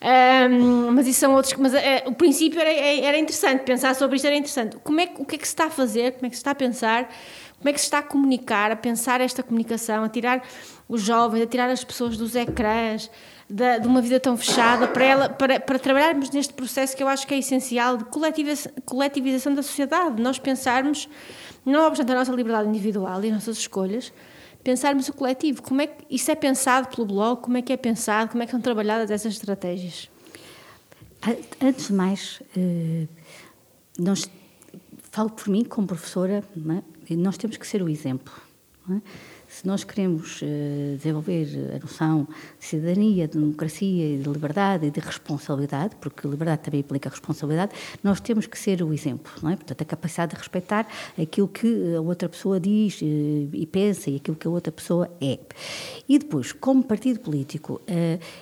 Um, 0.00 0.92
mas 0.92 1.08
isso 1.08 1.20
são 1.20 1.34
outros. 1.34 1.54
Mas 1.58 1.74
é, 1.74 2.04
o 2.06 2.12
princípio 2.12 2.60
era, 2.60 2.70
é, 2.70 3.04
era 3.04 3.18
interessante, 3.18 3.62
pensar 3.64 3.94
sobre 3.94 4.16
isto 4.16 4.26
era 4.26 4.36
interessante. 4.36 4.76
Como 4.84 5.00
é, 5.00 5.10
o 5.18 5.24
que 5.24 5.34
é 5.34 5.38
que 5.38 5.46
se 5.46 5.52
está 5.52 5.66
a 5.66 5.70
fazer? 5.70 6.12
Como 6.12 6.26
é 6.26 6.30
que 6.30 6.36
se 6.36 6.40
está 6.40 6.52
a 6.52 6.54
pensar? 6.54 7.12
Como 7.58 7.68
é 7.68 7.72
que 7.72 7.80
se 7.80 7.86
está 7.86 7.98
a 7.98 8.02
comunicar, 8.02 8.70
a 8.70 8.76
pensar 8.76 9.20
esta 9.20 9.42
comunicação, 9.42 10.04
a 10.04 10.08
tirar 10.08 10.46
os 10.88 11.02
jovens, 11.02 11.42
a 11.42 11.46
tirar 11.46 11.68
as 11.68 11.82
pessoas 11.82 12.16
dos 12.16 12.36
ecrãs? 12.36 13.10
De, 13.48 13.80
de 13.80 13.86
uma 13.86 14.02
vida 14.02 14.20
tão 14.20 14.36
fechada, 14.36 14.86
para, 14.86 15.04
ela, 15.04 15.28
para, 15.28 15.58
para 15.58 15.78
trabalharmos 15.78 16.30
neste 16.30 16.52
processo 16.52 16.96
que 16.96 17.02
eu 17.02 17.08
acho 17.08 17.26
que 17.26 17.34
é 17.34 17.38
essencial 17.38 17.96
de 17.96 18.04
coletivização, 18.04 18.72
coletivização 18.84 19.54
da 19.54 19.62
sociedade, 19.62 20.20
nós 20.22 20.38
pensarmos, 20.38 21.08
não 21.64 21.86
obstante 21.86 22.12
a 22.12 22.14
nossa 22.14 22.32
liberdade 22.32 22.68
individual 22.68 23.22
e 23.24 23.28
as 23.28 23.32
nossas 23.32 23.58
escolhas, 23.58 24.12
pensarmos 24.62 25.08
o 25.08 25.14
coletivo. 25.14 25.62
Como 25.62 25.80
é 25.80 25.86
que 25.86 26.04
isso 26.10 26.30
é 26.30 26.34
pensado 26.34 26.88
pelo 26.88 27.06
Bloco? 27.06 27.44
Como 27.44 27.56
é 27.56 27.62
que 27.62 27.72
é 27.72 27.76
pensado? 27.76 28.30
Como 28.30 28.42
é 28.42 28.46
que 28.46 28.52
são 28.52 28.60
trabalhadas 28.60 29.10
essas 29.10 29.32
estratégias? 29.32 30.10
Antes 31.60 31.88
de 31.88 31.92
mais, 31.94 32.42
eh, 32.56 33.06
nós, 33.98 34.30
falo 35.10 35.30
por 35.30 35.48
mim 35.48 35.64
como 35.64 35.86
professora, 35.86 36.44
é? 37.10 37.16
nós 37.16 37.36
temos 37.38 37.56
que 37.56 37.66
ser 37.66 37.82
o 37.82 37.88
exemplo. 37.88 38.32
É? 38.90 39.00
Se 39.58 39.66
nós 39.66 39.82
queremos 39.82 40.40
uh, 40.40 40.96
desenvolver 40.96 41.48
a 41.74 41.78
noção 41.80 42.28
de 42.60 42.64
cidadania, 42.64 43.26
de 43.26 43.36
democracia, 43.36 44.16
de 44.16 44.28
liberdade 44.28 44.86
e 44.86 44.90
de 44.90 45.00
responsabilidade, 45.00 45.96
porque 45.96 46.28
liberdade 46.28 46.62
também 46.62 46.78
implica 46.78 47.08
responsabilidade, 47.08 47.72
nós 48.00 48.20
temos 48.20 48.46
que 48.46 48.56
ser 48.56 48.84
o 48.84 48.92
exemplo, 48.92 49.32
não 49.42 49.50
é? 49.50 49.56
Portanto, 49.56 49.82
a 49.82 49.84
capacidade 49.84 50.32
de 50.32 50.38
respeitar 50.38 50.86
aquilo 51.20 51.48
que 51.48 51.96
a 51.96 52.00
outra 52.00 52.28
pessoa 52.28 52.60
diz 52.60 53.02
uh, 53.02 53.04
e 53.04 53.66
pensa 53.66 54.10
e 54.10 54.16
aquilo 54.16 54.36
que 54.36 54.46
a 54.46 54.50
outra 54.50 54.70
pessoa 54.70 55.10
é. 55.20 55.40
E 56.08 56.20
depois, 56.20 56.52
como 56.52 56.84
partido 56.84 57.18
político, 57.18 57.80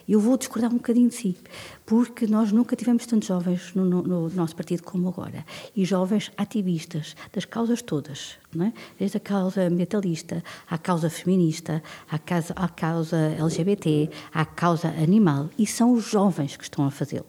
eu 0.06 0.20
vou 0.20 0.36
discordar 0.36 0.70
um 0.70 0.76
bocadinho 0.76 1.08
de 1.08 1.14
si, 1.14 1.36
porque 1.84 2.26
nós 2.26 2.52
nunca 2.52 2.76
tivemos 2.76 3.06
tantos 3.06 3.28
jovens 3.28 3.72
no, 3.74 3.84
no, 3.84 4.02
no 4.02 4.28
nosso 4.30 4.54
partido 4.54 4.82
como 4.82 5.08
agora. 5.08 5.44
E 5.74 5.84
jovens 5.84 6.30
ativistas 6.36 7.16
das 7.32 7.44
causas 7.44 7.82
todas, 7.82 8.36
é? 8.60 8.72
desde 8.98 9.16
a 9.16 9.20
causa 9.20 9.62
ambientalista, 9.62 10.42
à 10.68 10.78
causa 10.78 11.05
feminista, 11.08 11.82
à 12.10 12.18
causa, 12.18 12.52
à 12.54 12.68
causa 12.68 13.16
LGBT, 13.38 14.10
à 14.32 14.44
causa 14.44 14.88
animal. 14.88 15.48
E 15.58 15.66
são 15.66 15.92
os 15.92 16.04
jovens 16.04 16.56
que 16.56 16.64
estão 16.64 16.84
a 16.84 16.90
fazê-lo. 16.90 17.26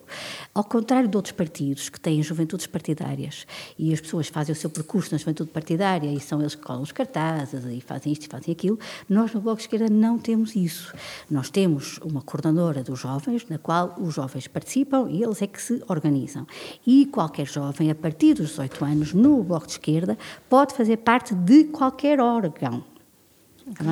Ao 0.54 0.64
contrário 0.64 1.08
de 1.08 1.16
outros 1.16 1.32
partidos 1.32 1.88
que 1.88 2.00
têm 2.00 2.22
juventudes 2.22 2.66
partidárias 2.66 3.46
e 3.78 3.92
as 3.92 4.00
pessoas 4.00 4.28
fazem 4.28 4.52
o 4.52 4.56
seu 4.56 4.70
percurso 4.70 5.12
na 5.12 5.18
juventude 5.18 5.50
partidária 5.50 6.10
e 6.12 6.20
são 6.20 6.40
eles 6.40 6.54
que 6.54 6.62
colam 6.62 6.82
os 6.82 6.92
cartazes 6.92 7.64
e 7.64 7.80
fazem 7.80 8.12
isto 8.12 8.24
e 8.24 8.28
fazem 8.28 8.52
aquilo, 8.52 8.78
nós 9.08 9.32
no 9.32 9.40
Bloco 9.40 9.58
de 9.58 9.62
Esquerda 9.62 9.88
não 9.88 10.18
temos 10.18 10.54
isso. 10.56 10.94
Nós 11.30 11.50
temos 11.50 11.98
uma 11.98 12.22
coordenadora 12.22 12.82
dos 12.82 12.98
jovens, 12.98 13.46
na 13.48 13.58
qual 13.58 13.94
os 13.98 14.14
jovens 14.14 14.46
participam 14.46 15.08
e 15.10 15.22
eles 15.22 15.42
é 15.42 15.46
que 15.46 15.60
se 15.60 15.82
organizam. 15.88 16.46
E 16.86 17.06
qualquer 17.06 17.46
jovem, 17.46 17.90
a 17.90 17.94
partir 17.94 18.34
dos 18.34 18.50
18 18.50 18.84
anos, 18.84 19.14
no 19.14 19.42
Bloco 19.42 19.66
de 19.66 19.72
Esquerda, 19.72 20.18
pode 20.48 20.74
fazer 20.74 20.98
parte 20.98 21.34
de 21.34 21.64
qualquer 21.64 22.20
órgão. 22.20 22.84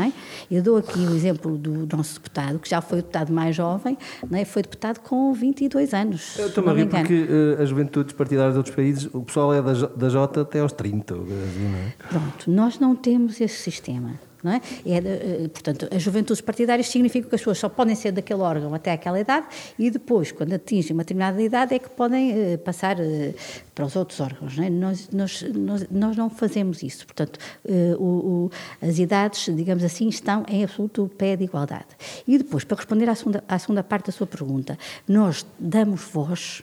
É? 0.07 0.12
Eu 0.51 0.62
dou 0.62 0.77
aqui 0.77 0.99
o 0.99 1.14
exemplo 1.14 1.57
do 1.57 1.97
nosso 1.97 2.14
deputado, 2.14 2.59
que 2.59 2.68
já 2.68 2.81
foi 2.81 2.99
o 2.99 3.03
deputado 3.03 3.33
mais 3.33 3.55
jovem, 3.55 3.97
é? 4.33 4.45
foi 4.45 4.62
deputado 4.62 5.01
com 5.01 5.33
22 5.33 5.95
anos. 5.95 6.39
Eu 6.39 6.49
estou-me 6.49 6.70
a 6.70 6.72
rir 6.72 6.87
porque 6.87 7.14
uh, 7.24 7.62
as 7.62 7.68
juventudes 7.68 8.12
partidárias 8.14 8.55
de 8.55 8.59
outros 8.59 8.74
países, 8.74 9.09
o 9.12 9.22
pessoal 9.22 9.55
é 9.55 9.62
da, 9.62 9.72
da 9.72 10.09
Jota 10.09 10.43
até 10.43 10.61
aos 10.61 10.72
30. 10.72 11.14
Assim, 11.14 11.27
é? 11.29 11.93
Pronto, 12.09 12.51
nós 12.51 12.79
não 12.79 12.95
temos 12.95 13.41
esse 13.41 13.57
sistema. 13.57 14.12
Não 14.43 14.53
é? 14.53 14.61
é 14.84 14.97
eh, 14.97 15.49
portanto, 15.49 15.89
as 15.95 16.03
juventudes 16.03 16.41
partidárias 16.41 16.89
significam 16.89 17.28
que 17.28 17.34
as 17.34 17.41
pessoas 17.41 17.59
só 17.59 17.68
podem 17.68 17.95
ser 17.95 18.12
daquele 18.12 18.41
órgão 18.41 18.74
até 18.74 18.93
aquela 18.93 19.18
idade 19.18 19.47
e 19.78 19.91
depois, 19.91 20.32
quando 20.32 20.53
atingem 20.53 20.93
uma 20.93 21.03
determinada 21.03 21.41
idade, 21.41 21.74
é 21.74 21.78
que 21.78 21.91
podem 21.91 22.55
uh, 22.55 22.59
passar 22.59 22.99
uh, 22.99 23.34
para 23.74 23.84
os 23.84 23.97
outros 23.97 24.20
órgãos. 24.20 24.57
Não 24.57 24.64
é? 24.64 24.70
nós, 24.70 25.09
nós, 25.12 25.43
nós, 25.55 25.87
nós, 25.91 26.16
não 26.16 26.30
fazemos 26.30 26.82
isso. 26.82 27.07
Portanto, 27.07 27.39
uh, 27.64 28.03
o, 28.03 28.47
o, 28.47 28.51
as 28.87 28.99
idades, 28.99 29.55
digamos 29.55 29.84
assim, 29.84 30.09
estão 30.09 30.45
em 30.49 30.64
absoluto 30.64 31.11
pé 31.16 31.37
de 31.37 31.45
igualdade. 31.45 31.87
E 32.26 32.39
depois, 32.39 32.64
para 32.64 32.76
responder 32.76 33.09
à 33.09 33.14
segunda, 33.14 33.45
à 33.49 33.59
segunda 33.59 33.82
parte 33.82 34.07
da 34.07 34.12
sua 34.12 34.26
pergunta, 34.26 34.78
nós 35.09 35.47
damos 35.59 36.03
voz 36.03 36.62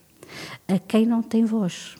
a 0.67 0.79
quem 0.79 1.05
não 1.05 1.21
tem 1.21 1.45
voz. 1.45 1.95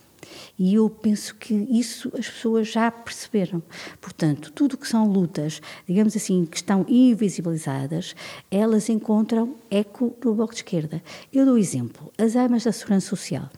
E 0.57 0.75
eu 0.75 0.89
penso 0.89 1.36
que 1.36 1.53
isso 1.53 2.11
as 2.17 2.29
pessoas 2.29 2.67
já 2.67 2.89
perceberam. 2.91 3.61
Portanto, 3.99 4.51
tudo 4.51 4.77
que 4.77 4.88
são 4.88 5.07
lutas, 5.07 5.61
digamos 5.88 6.15
assim, 6.15 6.45
que 6.45 6.57
estão 6.57 6.86
invisibilizadas, 6.88 8.15
elas 8.49 8.89
encontram 8.89 9.55
eco 9.69 10.15
no 10.23 10.36
Bloco 10.36 10.53
de 10.53 10.59
Esquerda. 10.59 11.01
Eu 11.31 11.45
dou 11.45 11.57
exemplo: 11.57 12.11
as 12.17 12.36
amas 12.36 12.63
da 12.63 12.71
Segurança 12.71 13.07
Social, 13.07 13.49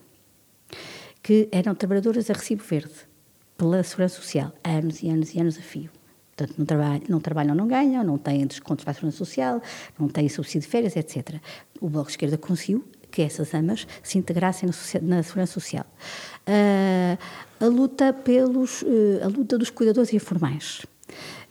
que 1.22 1.48
eram 1.52 1.76
trabalhadoras 1.76 2.30
a 2.30 2.34
recibo 2.34 2.64
verde 2.64 2.94
pela 3.58 3.84
Segurança 3.84 4.16
Social, 4.16 4.54
anos 4.64 5.02
e 5.02 5.10
anos 5.10 5.34
e 5.34 5.40
anos 5.40 5.58
a 5.58 5.62
fio. 5.62 5.90
Portanto, 6.36 6.56
não 6.58 6.66
trabalham, 6.66 7.02
não 7.08 7.20
trabalham, 7.22 7.56
não 7.56 7.66
ganham, 7.66 8.04
não 8.04 8.18
têm 8.18 8.46
descontos 8.46 8.84
para 8.84 8.92
a 8.92 8.94
segurança 8.94 9.18
social, 9.18 9.62
não 9.98 10.10
têm 10.10 10.28
subsídio 10.28 10.62
de 10.62 10.68
férias, 10.68 10.96
etc. 10.98 11.40
O 11.80 11.88
Bloco 11.88 12.08
de 12.08 12.14
Esquerda 12.14 12.38
conseguiu 12.38 12.84
que 13.16 13.22
essas 13.22 13.54
amas 13.54 13.88
se 14.04 14.18
integrassem 14.18 14.70
na 15.02 15.24
segurança 15.24 15.54
social. 15.54 15.86
Uh, 16.46 17.18
a 17.62 17.66
luta 17.66 18.12
pelos, 18.12 18.82
uh, 18.82 19.24
a 19.24 19.28
luta 19.28 19.58
dos 19.58 19.70
cuidadores 19.70 20.14
informais. 20.14 20.86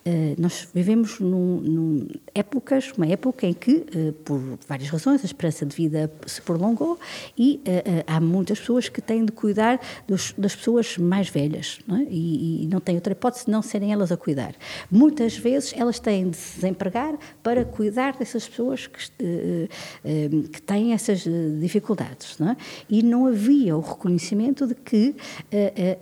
Eh, 0.04 0.34
nós 0.38 0.68
vivemos 0.74 1.18
num, 1.18 1.60
num 1.60 2.08
épocas, 2.34 2.92
uma 2.96 3.06
época 3.06 3.46
em 3.46 3.54
que, 3.54 3.86
eh, 3.94 4.12
por 4.22 4.38
várias 4.68 4.90
razões, 4.90 5.22
a 5.22 5.24
esperança 5.24 5.64
de 5.64 5.74
vida 5.74 6.12
se 6.26 6.42
prolongou 6.42 6.98
e 7.38 7.62
eh, 7.64 8.04
há 8.06 8.20
muitas 8.20 8.60
pessoas 8.60 8.88
que 8.90 9.00
têm 9.00 9.24
de 9.24 9.32
cuidar 9.32 9.80
dos, 10.06 10.34
das 10.36 10.54
pessoas 10.54 10.98
mais 10.98 11.30
velhas 11.30 11.78
não 11.86 11.96
é? 11.96 12.06
e, 12.10 12.64
e, 12.64 12.66
não 12.66 12.80
têm 12.80 12.96
outra 12.96 13.12
hipótese 13.12 13.46
de 13.46 13.50
não 13.50 13.62
serem 13.62 13.92
elas 13.92 14.12
a 14.12 14.16
cuidar. 14.16 14.54
Muitas 14.90 15.38
vezes 15.38 15.72
elas 15.74 15.98
têm 15.98 16.28
de 16.28 16.36
se 16.36 16.56
desempregar 16.56 17.16
para 17.42 17.64
cuidar 17.64 18.14
dessas 18.18 18.46
pessoas 18.46 18.86
que, 18.86 19.68
que 20.52 20.62
têm 20.62 20.92
essas 20.92 21.24
dificuldades. 21.60 22.38
Não 22.38 22.50
é? 22.50 22.56
E 22.90 23.02
não 23.02 23.26
havia 23.26 23.76
o 23.76 23.80
reconhecimento 23.80 24.66
de 24.66 24.74
que 24.74 25.14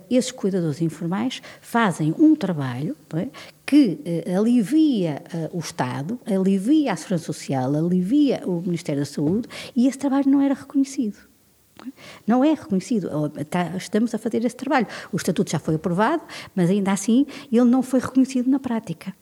esses 0.09 0.31
cuidadores 0.31 0.81
informais 0.81 1.41
fazem 1.61 2.13
um 2.17 2.35
trabalho 2.35 2.95
é? 3.15 3.27
Que 3.65 3.99
uh, 4.27 4.37
alivia 4.37 5.23
uh, 5.33 5.57
o 5.57 5.59
Estado, 5.59 6.19
alivia 6.25 6.93
a 6.93 6.95
Segurança 6.95 7.25
Social, 7.25 7.75
alivia 7.75 8.41
o 8.45 8.61
Ministério 8.61 9.01
da 9.01 9.05
Saúde 9.05 9.47
e 9.75 9.87
esse 9.87 9.97
trabalho 9.97 10.29
não 10.29 10.41
era 10.41 10.53
reconhecido. 10.53 11.17
Não 12.25 12.43
é 12.43 12.53
reconhecido. 12.53 13.09
Estamos 13.77 14.13
a 14.13 14.17
fazer 14.17 14.45
esse 14.45 14.55
trabalho. 14.55 14.87
O 15.11 15.17
estatuto 15.17 15.51
já 15.51 15.59
foi 15.59 15.75
aprovado, 15.75 16.23
mas 16.55 16.69
ainda 16.69 16.91
assim 16.91 17.25
ele 17.51 17.65
não 17.65 17.81
foi 17.81 17.99
reconhecido 17.99 18.49
na 18.49 18.59
prática. 18.59 19.13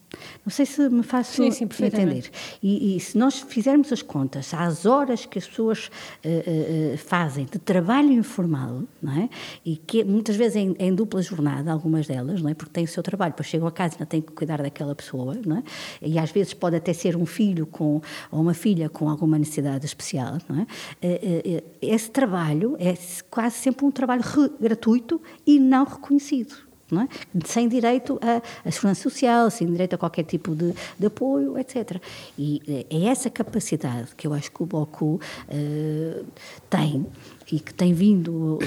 Não 0.44 0.50
sei 0.50 0.66
se 0.66 0.88
me 0.88 1.02
faço 1.02 1.36
sim, 1.36 1.50
sim, 1.50 1.64
entender. 1.64 2.30
E, 2.62 2.96
e, 2.96 3.00
se 3.00 3.16
nós 3.16 3.40
fizermos 3.40 3.92
as 3.92 4.02
contas 4.02 4.52
às 4.52 4.84
horas 4.86 5.24
que 5.24 5.38
as 5.38 5.46
pessoas 5.46 5.90
uh, 6.24 6.94
uh, 6.94 6.98
fazem 6.98 7.44
de 7.44 7.58
trabalho 7.58 8.12
informal, 8.12 8.82
não 9.00 9.12
é? 9.12 9.28
e 9.64 9.76
que 9.76 10.04
muitas 10.04 10.36
vezes 10.36 10.56
em, 10.56 10.74
em, 10.78 10.94
dupla 10.94 11.22
jornada, 11.22 11.72
algumas 11.72 12.06
delas, 12.06 12.42
não 12.42 12.50
é? 12.50 12.54
porque 12.54 12.72
têm 12.72 12.84
o 12.84 12.88
seu 12.88 13.02
trabalho, 13.02 13.32
depois 13.32 13.46
chegam 13.46 13.68
a 13.68 13.72
casa 13.72 13.94
e 13.94 13.96
ainda 13.96 14.06
têm 14.06 14.20
que 14.20 14.32
cuidar 14.32 14.60
daquela 14.60 14.94
pessoa, 14.94 15.36
não 15.46 15.58
é? 15.58 15.62
e 16.02 16.18
às 16.18 16.30
vezes 16.30 16.54
pode 16.54 16.76
até 16.76 16.92
ser 16.92 17.16
um 17.16 17.26
filho 17.26 17.66
com, 17.66 18.00
ou 18.30 18.40
uma 18.40 18.54
filha 18.54 18.88
com 18.88 19.08
alguma 19.08 19.38
necessidade 19.38 19.86
especial. 19.86 20.38
Não 20.48 20.60
é? 20.60 20.62
Uh, 20.62 21.62
esse 21.80 22.10
trabalho 22.10 22.76
é 22.78 22.94
quase 23.30 23.56
sempre 23.56 23.84
um 23.84 23.90
trabalho 23.90 24.22
gratuito 24.60 25.20
e 25.46 25.58
não 25.58 25.84
reconhecido 25.84 26.71
é? 27.00 27.08
sem 27.44 27.68
direito 27.68 28.20
à, 28.20 28.70
segurança 28.70 29.02
social, 29.02 29.50
sem 29.50 29.66
direito 29.66 29.94
a 29.94 29.98
qualquer 29.98 30.24
tipo 30.24 30.54
de, 30.54 30.74
de, 30.98 31.06
apoio, 31.06 31.58
etc. 31.58 32.00
E 32.38 32.60
eh, 32.68 32.86
é 32.90 33.04
essa 33.06 33.30
capacidade 33.30 34.14
que 34.16 34.26
eu 34.26 34.34
acho 34.34 34.50
que 34.50 34.62
o 34.62 34.66
Boku 34.66 35.14
uh, 35.14 36.26
tem 36.68 37.06
e 37.50 37.60
que 37.60 37.74
tem 37.74 37.92
vindo 37.92 38.54
uh, 38.56 38.58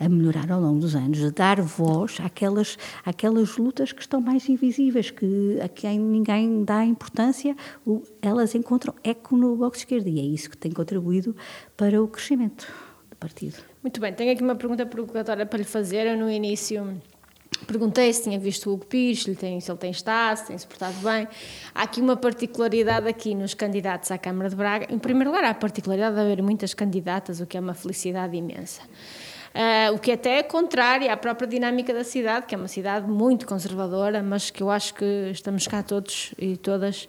a 0.00 0.08
melhorar 0.08 0.50
ao 0.50 0.60
longo 0.60 0.80
dos 0.80 0.96
anos, 0.96 1.18
de 1.18 1.30
dar 1.30 1.60
voz 1.60 2.18
àquelas, 2.20 2.76
àquelas 3.04 3.56
lutas 3.56 3.92
que 3.92 4.00
estão 4.00 4.20
mais 4.20 4.48
invisíveis, 4.48 5.10
que 5.10 5.58
a 5.62 5.68
quem 5.68 5.98
ninguém 5.98 6.64
dá 6.64 6.84
importância, 6.84 7.56
o, 7.86 8.02
elas 8.20 8.54
encontram 8.54 8.94
eco 9.04 9.36
no 9.36 9.56
Bloco 9.56 9.76
de 9.76 9.82
Esquerda 9.82 10.08
e 10.08 10.18
é 10.18 10.22
isso 10.22 10.50
que 10.50 10.56
tem 10.56 10.72
contribuído 10.72 11.36
para 11.76 12.02
o 12.02 12.08
crescimento 12.08 12.66
do 13.08 13.16
partido. 13.16 13.56
Muito 13.82 14.00
bem, 14.00 14.12
tenho 14.12 14.32
aqui 14.32 14.42
uma 14.42 14.56
pergunta 14.56 14.84
provocatória 14.84 15.46
para 15.46 15.58
lhe 15.58 15.64
fazer. 15.64 16.06
Eu, 16.06 16.16
no 16.16 16.30
início 16.30 17.00
Perguntei 17.66 18.12
se 18.12 18.22
tinha 18.22 18.38
visto 18.38 18.70
o 18.70 18.74
Hugo 18.74 18.86
Pires, 18.86 19.22
se 19.22 19.34
tem, 19.34 19.60
se 19.60 19.70
ele 19.70 19.78
tem 19.78 19.90
estado, 19.90 20.36
se 20.36 20.46
tem 20.46 20.58
se 20.58 20.66
portado 20.66 20.96
bem. 20.98 21.28
Há 21.74 21.82
aqui 21.82 22.00
uma 22.00 22.16
particularidade 22.16 23.08
aqui 23.08 23.34
nos 23.34 23.54
candidatos 23.54 24.10
à 24.10 24.18
Câmara 24.18 24.48
de 24.48 24.56
Braga. 24.56 24.86
Em 24.90 24.98
primeiro 24.98 25.30
lugar, 25.30 25.44
há 25.44 25.50
a 25.50 25.54
particularidade 25.54 26.14
de 26.14 26.20
haver 26.20 26.42
muitas 26.42 26.72
candidatas, 26.74 27.40
o 27.40 27.46
que 27.46 27.56
é 27.56 27.60
uma 27.60 27.74
felicidade 27.74 28.36
imensa. 28.36 28.82
Uh, 29.48 29.94
o 29.94 29.98
que 29.98 30.12
até 30.12 30.38
é 30.38 30.42
contrário 30.42 31.10
à 31.10 31.16
própria 31.16 31.48
dinâmica 31.48 31.92
da 31.92 32.04
cidade, 32.04 32.46
que 32.46 32.54
é 32.54 32.58
uma 32.58 32.68
cidade 32.68 33.08
muito 33.08 33.46
conservadora, 33.46 34.22
mas 34.22 34.50
que 34.50 34.62
eu 34.62 34.70
acho 34.70 34.94
que 34.94 35.30
estamos 35.32 35.66
cá 35.66 35.82
todos 35.82 36.32
e 36.38 36.56
todas 36.56 37.08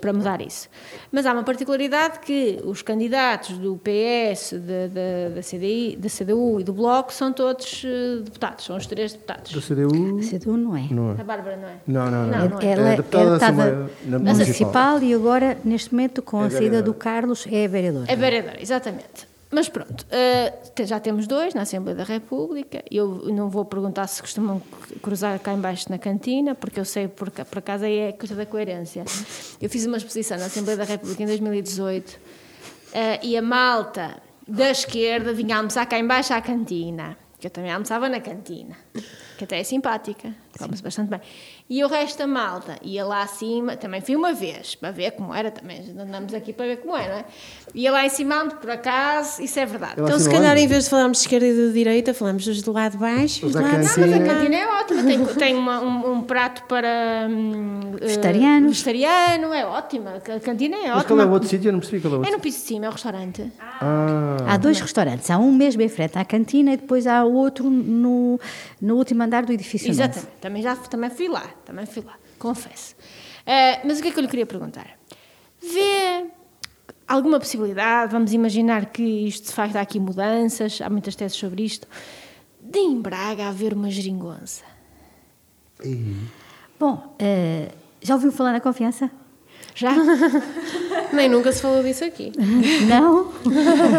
para 0.00 0.12
mudar 0.12 0.40
isso. 0.40 0.68
Mas 1.12 1.26
há 1.26 1.32
uma 1.32 1.42
particularidade 1.42 2.20
que 2.20 2.60
os 2.64 2.82
candidatos 2.82 3.58
do 3.58 3.78
PS, 3.78 4.54
da, 4.54 4.86
da, 4.86 5.34
da, 5.36 5.42
CDI, 5.42 5.96
da 5.96 6.08
CDU 6.08 6.60
e 6.60 6.64
do 6.64 6.72
Bloco 6.72 7.12
são 7.12 7.32
todos 7.32 7.84
uh, 7.84 8.22
deputados, 8.22 8.64
são 8.64 8.76
os 8.76 8.86
três 8.86 9.12
deputados. 9.12 9.52
Da 9.52 9.60
CDU? 9.60 10.18
A 10.18 10.22
CDU 10.22 10.56
não 10.56 10.76
é. 10.76 10.88
Não 10.90 11.12
é. 11.12 11.20
A 11.20 11.24
Bárbara 11.24 11.56
não 11.56 11.68
é? 11.68 11.76
Não, 11.86 12.10
não, 12.10 12.26
não. 12.26 12.38
não, 12.38 12.48
não 12.48 12.60
é. 12.60 12.66
Ela, 12.66 12.88
é 12.88 12.96
deputada 12.96 13.24
ela 13.24 13.36
estava 13.36 13.90
na 14.04 14.18
municipal 14.18 15.02
e 15.02 15.14
agora, 15.14 15.58
neste 15.64 15.92
momento, 15.92 16.22
com 16.22 16.42
é 16.42 16.46
a 16.46 16.50
saída 16.50 16.82
do 16.82 16.94
Carlos, 16.94 17.46
é 17.50 17.68
vereadora. 17.68 18.06
É 18.08 18.16
vereadora, 18.16 18.60
exatamente. 18.60 19.29
Mas 19.52 19.68
pronto, 19.68 20.06
uh, 20.06 20.86
já 20.86 21.00
temos 21.00 21.26
dois 21.26 21.54
na 21.54 21.62
Assembleia 21.62 21.96
da 21.96 22.04
República. 22.04 22.84
Eu 22.88 23.08
não 23.32 23.50
vou 23.50 23.64
perguntar 23.64 24.06
se 24.06 24.20
costumam 24.20 24.62
cruzar 25.02 25.38
cá 25.40 25.52
embaixo 25.52 25.90
na 25.90 25.98
cantina, 25.98 26.54
porque 26.54 26.78
eu 26.78 26.84
sei, 26.84 27.08
por, 27.08 27.30
por 27.30 27.58
acaso 27.58 27.84
aí 27.84 27.98
é 27.98 28.12
coisa 28.12 28.36
da 28.36 28.46
coerência. 28.46 29.04
Eu 29.60 29.68
fiz 29.68 29.84
uma 29.86 29.96
exposição 29.96 30.38
na 30.38 30.46
Assembleia 30.46 30.78
da 30.78 30.84
República 30.84 31.22
em 31.24 31.26
2018 31.26 32.08
uh, 32.10 32.18
eh, 32.92 33.20
e 33.24 33.36
a 33.36 33.42
malta 33.42 34.22
da 34.46 34.70
esquerda 34.70 35.32
vinha 35.32 35.56
almoçar 35.56 35.84
cá 35.86 35.98
embaixo 35.98 36.32
à 36.32 36.40
cantina, 36.40 37.16
que 37.40 37.46
eu 37.48 37.50
também 37.50 37.72
almoçava 37.72 38.08
na 38.08 38.20
cantina, 38.20 38.76
que 39.36 39.44
até 39.44 39.58
é 39.58 39.64
simpática, 39.64 40.32
come-se 40.58 40.82
bastante 40.82 41.08
bem. 41.08 41.20
E 41.70 41.84
o 41.84 41.86
resto 41.86 42.18
da 42.18 42.26
malta 42.26 42.78
ia 42.82 43.04
lá 43.04 43.22
acima, 43.22 43.76
também 43.76 44.00
fui 44.00 44.16
uma 44.16 44.32
vez, 44.32 44.74
para 44.74 44.90
ver 44.90 45.12
como 45.12 45.32
era 45.32 45.52
também, 45.52 45.80
andamos 45.96 46.34
aqui 46.34 46.52
para 46.52 46.66
ver 46.66 46.78
como 46.78 46.96
é, 46.96 47.08
não 47.08 47.14
é? 47.18 47.24
Ia 47.72 47.92
lá 47.92 48.04
em 48.04 48.08
cima, 48.08 48.46
por 48.46 48.72
acaso, 48.72 49.40
isso 49.40 49.56
é 49.56 49.64
verdade. 49.64 50.00
então, 50.00 50.18
se 50.18 50.28
calhar, 50.28 50.58
em 50.58 50.66
vez 50.66 50.84
de 50.84 50.90
falarmos 50.90 51.18
de 51.18 51.22
esquerda 51.22 51.46
e 51.46 51.54
de 51.54 51.72
direita, 51.72 52.12
falamos 52.12 52.44
dos 52.44 52.60
do 52.60 52.72
lado 52.72 52.92
de 52.92 52.98
baixo 52.98 53.46
os 53.46 53.52
do 53.52 53.62
lado 53.62 53.82
de 53.82 53.86
cima. 53.86 54.06
Não, 54.08 54.18
mas 54.18 54.28
a 54.28 54.34
cantina 54.34 54.56
é 54.56 54.66
ótima, 54.66 55.02
tem, 55.04 55.24
tem 55.26 55.54
uma, 55.54 55.80
um, 55.80 56.12
um, 56.14 56.22
prato 56.22 56.64
para... 56.64 57.28
Um, 57.30 57.92
vegetariano. 58.00 58.66
Uh, 58.66 58.70
vegetariano, 58.70 59.54
é 59.54 59.64
ótima, 59.64 60.14
a 60.16 60.40
cantina 60.40 60.74
é 60.74 60.78
ótima. 60.78 60.94
Mas 60.96 61.06
qual 61.06 61.20
é 61.20 61.24
o 61.24 61.30
outro 61.30 61.48
sítio? 61.48 61.68
Eu 61.68 61.72
não 61.72 61.78
percebi 61.78 62.02
qual 62.02 62.14
é 62.14 62.16
o 62.16 62.18
outro 62.18 62.32
É 62.32 62.36
no 62.36 62.42
piso 62.42 62.58
de 62.58 62.64
cima, 62.64 62.86
é 62.86 62.88
o 62.88 62.92
restaurante. 62.92 63.52
Ah. 63.60 64.38
Há 64.48 64.56
dois 64.56 64.80
restaurantes, 64.80 65.30
há 65.30 65.38
um 65.38 65.52
mesmo 65.52 65.80
em 65.82 65.88
frente 65.88 66.18
à 66.18 66.24
cantina 66.24 66.72
e 66.72 66.76
depois 66.76 67.06
há 67.06 67.24
outro 67.24 67.70
no, 67.70 68.40
no 68.82 68.96
último 68.96 69.22
andar 69.22 69.46
do 69.46 69.52
edifício 69.52 69.88
Exatamente, 69.88 70.26
também, 70.40 70.62
já, 70.62 70.74
também 70.74 71.10
fui 71.10 71.28
lá, 71.28 71.44
também 71.70 71.86
fui 71.86 72.02
lá 72.02 72.16
confesso. 72.40 72.96
Uh, 73.42 73.86
mas 73.86 74.00
o 74.00 74.02
que 74.02 74.08
é 74.08 74.10
que 74.10 74.18
eu 74.18 74.22
lhe 74.22 74.28
queria 74.28 74.46
perguntar? 74.46 74.98
Vê 75.60 76.26
alguma 77.06 77.38
possibilidade, 77.38 78.10
vamos 78.10 78.32
imaginar 78.32 78.86
que 78.86 79.02
isto 79.02 79.48
se 79.48 79.52
faz 79.52 79.76
aqui 79.76 80.00
mudanças, 80.00 80.80
há 80.80 80.88
muitas 80.88 81.14
teses 81.14 81.36
sobre 81.36 81.62
isto, 81.62 81.86
de 82.60 82.78
em 82.78 83.00
Braga 83.00 83.48
haver 83.48 83.74
uma 83.74 83.90
geringonça? 83.90 84.64
Bom, 86.78 87.16
uh, 87.20 87.72
já 88.00 88.14
ouviu 88.14 88.32
falar 88.32 88.52
na 88.52 88.60
confiança? 88.60 89.10
Já? 89.74 89.92
Nem 91.12 91.28
nunca 91.28 91.52
se 91.52 91.60
falou 91.60 91.82
disso 91.82 92.04
aqui. 92.04 92.32
Não? 92.88 93.32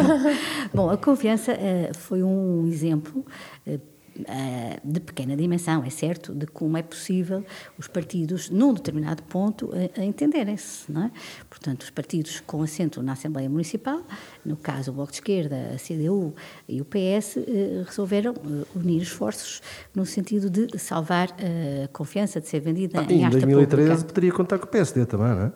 Bom, 0.73 0.89
a 0.89 0.97
confiança 0.97 1.53
uh, 1.53 1.97
foi 1.97 2.23
um 2.23 2.67
exemplo 2.67 3.25
uh, 3.67 3.90
de 4.83 4.99
pequena 4.99 5.35
dimensão, 5.35 5.83
é 5.83 5.89
certo, 5.89 6.33
de 6.33 6.45
como 6.47 6.77
é 6.77 6.83
possível 6.83 7.43
os 7.77 7.87
partidos, 7.87 8.49
num 8.49 8.73
determinado 8.73 9.23
ponto, 9.23 9.71
entenderem-se. 9.97 10.91
Não 10.91 11.05
é? 11.05 11.11
Portanto, 11.49 11.83
os 11.83 11.89
partidos 11.89 12.39
com 12.45 12.61
assento 12.61 13.01
na 13.03 13.13
Assembleia 13.13 13.49
Municipal, 13.49 14.01
no 14.45 14.55
caso 14.55 14.91
o 14.91 14.93
Bloco 14.93 15.11
de 15.11 15.17
Esquerda, 15.17 15.55
a 15.73 15.77
CDU 15.77 16.33
e 16.67 16.81
o 16.81 16.85
PS, 16.85 17.37
eh, 17.37 17.83
resolveram 17.85 18.33
eh, 18.33 18.65
unir 18.75 19.01
esforços 19.01 19.61
no 19.93 20.05
sentido 20.05 20.49
de 20.49 20.77
salvar 20.77 21.29
a 21.31 21.87
confiança 21.89 22.39
de 22.39 22.47
ser 22.47 22.59
vendida 22.59 22.99
ah, 22.99 23.11
em, 23.11 23.23
em 23.23 23.29
2013 23.29 23.89
pública. 23.89 24.07
poderia 24.07 24.31
contar 24.31 24.59
com 24.59 24.65
o 24.65 24.67
PSD 24.67 25.05
também, 25.05 25.35
não 25.35 25.43
é? 25.43 25.51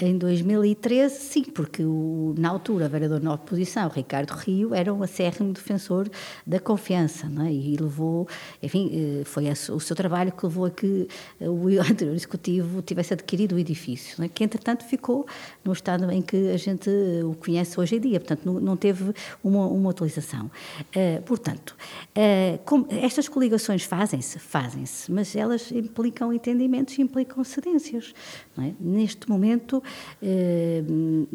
Em 0.00 0.16
2013, 0.16 1.12
sim, 1.16 1.42
porque 1.42 1.82
o, 1.82 2.32
na 2.38 2.50
altura 2.50 2.86
o 2.86 2.88
vereador 2.88 3.20
na 3.20 3.34
oposição, 3.34 3.88
Ricardo 3.88 4.30
Rio, 4.30 4.72
era 4.72 4.94
um 4.94 5.02
acérrimo 5.02 5.52
defensor 5.52 6.08
da 6.46 6.60
confiança, 6.60 7.28
não 7.28 7.44
é? 7.44 7.52
e 7.52 7.76
levou, 7.76 8.28
enfim, 8.62 8.90
eh, 8.92 9.24
foi 9.24 9.46
o 9.50 9.80
seu 9.80 9.96
trabalho 9.96 10.30
que 10.30 10.46
levou 10.46 10.66
a 10.66 10.70
que 10.70 11.08
o 11.40 11.66
anterior 11.82 12.14
executivo 12.14 12.80
tivesse 12.80 13.12
adquirido 13.12 13.56
o 13.56 13.58
edifício, 13.58 14.22
é? 14.22 14.28
que 14.28 14.44
entretanto 14.44 14.84
ficou 14.84 15.26
no 15.64 15.72
estado 15.72 16.08
em 16.12 16.22
que 16.22 16.48
a 16.50 16.56
gente 16.56 16.88
o 17.24 17.34
conhece 17.34 17.80
hoje 17.80 17.96
em 17.96 18.00
dia, 18.00 18.20
portanto 18.20 18.44
não, 18.44 18.60
não 18.60 18.76
teve 18.76 19.12
uma, 19.42 19.66
uma 19.66 19.90
utilização. 19.90 20.48
Uh, 20.94 21.20
portanto, 21.22 21.74
uh, 22.16 22.86
estas 23.02 23.28
coligações 23.28 23.82
fazem-se, 23.82 24.38
fazem-se, 24.38 25.10
mas 25.10 25.34
elas 25.34 25.72
implicam 25.72 26.32
entendimentos 26.32 26.96
e 26.98 27.02
implicam 27.02 27.42
cedências. 27.42 28.14
É? 28.60 28.72
Neste 28.80 29.28
momento, 29.28 29.82
Eh, 30.20 30.82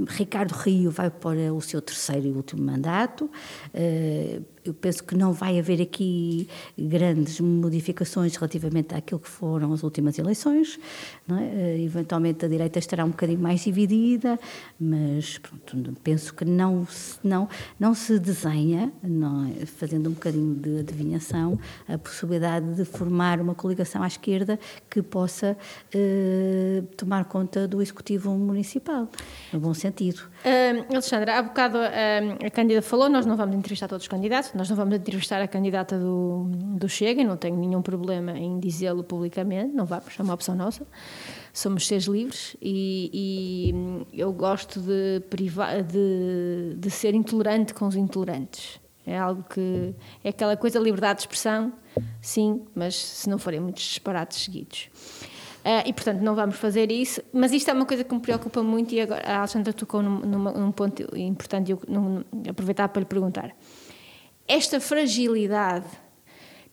Ricardo 0.07 0.51
Rio 0.53 0.91
vai 0.91 1.09
para 1.09 1.53
o 1.53 1.61
seu 1.61 1.82
terceiro 1.82 2.28
e 2.28 2.32
último 2.32 2.61
mandato. 2.63 3.30
Eh, 3.74 4.41
eu 4.66 4.74
penso 4.74 5.03
que 5.03 5.16
não 5.16 5.34
vai 5.34 5.59
haver 5.59 5.82
aqui 5.82 6.47
grandes 6.78 7.39
modificações 7.39 8.36
relativamente 8.36 8.95
àquilo 8.95 9.20
que 9.20 9.30
foram 9.30 9.74
as 9.74 9.84
últimas 9.84 10.18
eleições. 10.18 10.80
É? 11.30 11.34
Eh, 11.34 11.84
Eventualmente 11.84 12.45
a 12.45 12.47
direita 12.47 12.80
estará 12.80 13.03
um 13.03 13.09
bocadinho 13.09 13.39
mais 13.39 13.61
dividida, 13.61 14.39
mas 14.80 15.38
pronto, 15.38 15.93
penso 16.03 16.34
que 16.34 16.45
não, 16.45 16.88
não, 17.24 17.47
não 17.80 17.93
se 17.93 18.18
desenha, 18.20 18.91
não 19.03 19.45
é? 19.47 19.66
fazendo 19.66 20.09
um 20.09 20.14
bocadinho 20.14 20.55
de 20.55 20.80
adivinhação, 20.80 21.59
a 21.88 21.97
possibilidade 21.97 22.76
de 22.76 22.86
formar 22.86 23.39
uma 23.39 23.53
coligação 23.53 24.01
à 24.01 24.07
esquerda 24.07 24.59
que 24.89 25.01
possa 25.01 25.57
eh, 25.93 26.84
tomar 26.95 27.26
conta 27.26 27.68
do 27.68 27.82
Executivo 27.82 28.32
Municipal, 28.32 29.09
no 29.51 29.59
bom 29.59 29.74
sentido. 29.74 30.22
Ahm, 30.46 30.86
Alexandra, 30.91 31.39
há 31.39 31.41
bocado 31.41 31.78
ahm, 31.78 32.46
a 32.46 32.50
candidata 32.50 32.86
falou, 32.86 33.08
nós 33.10 33.26
não 33.26 33.38
vamos 33.38 33.56
entrevistar 33.56 33.88
todos 33.88 34.04
os 34.04 34.08
candidatos, 34.10 34.54
nós 34.54 34.70
não 34.70 34.76
vamos 34.76 34.94
entrevistar 34.96 35.41
a 35.41 35.48
candidata 35.48 35.98
do, 35.98 36.50
do 36.52 36.89
Chega 36.89 37.22
e 37.22 37.24
não 37.24 37.38
tenho 37.38 37.56
nenhum 37.56 37.82
problema 37.82 38.38
em 38.38 38.60
dizê-lo 38.60 39.06
publicamente, 39.06 39.74
não 39.74 39.86
vamos, 39.86 40.20
é 40.20 40.22
uma 40.22 40.34
opção 40.34 40.54
nossa. 40.54 40.86
Somos 41.54 41.88
seres 41.88 42.06
livres 42.06 42.58
e, 42.62 43.10
e, 43.72 43.74
hum, 43.74 44.06
eu 44.12 44.34
gosto 44.34 44.82
de, 44.82 45.22
de, 45.88 46.76
de 46.78 46.89
ser 46.91 47.14
intolerante 47.14 47.74
com 47.74 47.88
os 47.88 47.96
intolerantes. 47.96 48.82
É 49.06 49.18
algo 49.18 49.44
que. 49.44 49.94
É 50.24 50.30
aquela 50.30 50.56
coisa, 50.56 50.80
liberdade 50.80 51.18
de 51.18 51.22
expressão, 51.24 51.74
sim, 52.22 52.66
mas 52.74 52.96
se 52.96 53.30
não 53.30 53.38
forem 53.38 53.60
muitos 53.60 53.84
disparates 53.84 54.44
seguidos. 54.44 54.89
Ah, 55.64 55.84
e, 55.86 55.93
portanto, 55.93 56.20
não 56.20 56.36
vamos 56.36 56.55
fazer 56.55 56.91
isso. 56.91 57.22
Mas 57.32 57.53
isto 57.53 57.70
é 57.70 57.74
uma 57.74 57.86
coisa 57.86 58.03
que 58.03 58.14
me 58.14 58.20
preocupa 58.20 58.61
muito 58.61 58.93
e 58.93 58.99
agora 58.99 59.24
a 59.26 59.38
Alexandra 59.39 59.72
tocou 59.72 60.01
num, 60.03 60.20
num 60.20 60.72
ponto 60.72 61.07
importante 61.18 61.72
eu 61.72 61.82
num, 61.88 62.24
aproveitar 62.49 62.89
para 62.89 62.99
lhe 62.99 63.05
perguntar. 63.05 63.55
Esta 64.47 64.80
fragilidade 64.82 65.88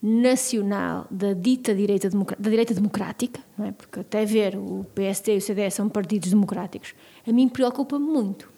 nacional 0.03 1.07
da 1.11 1.35
dita 1.35 1.75
direita, 1.75 2.09
da 2.09 2.51
direita 2.51 2.75
democrática, 2.75 3.41
não 3.57 3.67
é? 3.67 3.73
porque 3.73 4.01
até 4.01 4.25
ver 4.25 4.57
o 4.57 4.85
PSD 4.95 5.35
e 5.35 5.39
o 5.39 5.41
CDS 5.41 5.75
são 5.75 5.89
partidos 5.89 6.31
democráticos, 6.31 6.95
a 7.27 7.33
mim 7.33 7.49
preocupa-me 7.49 8.07
muito. 8.07 8.51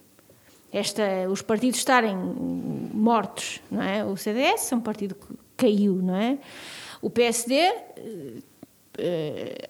Esta, 0.72 1.03
os 1.28 1.43
partidos 1.43 1.78
estarem 1.78 2.16
mortos, 2.16 3.61
não 3.70 3.83
é? 3.83 4.03
O 4.05 4.16
CDS 4.16 4.72
é 4.72 4.76
um 4.76 4.80
partido 4.80 5.14
que 5.14 5.35
caiu, 5.55 5.97
não 5.97 6.16
é? 6.16 6.39
O 7.03 7.11
PSD 7.11 7.55
eh, 7.55 7.83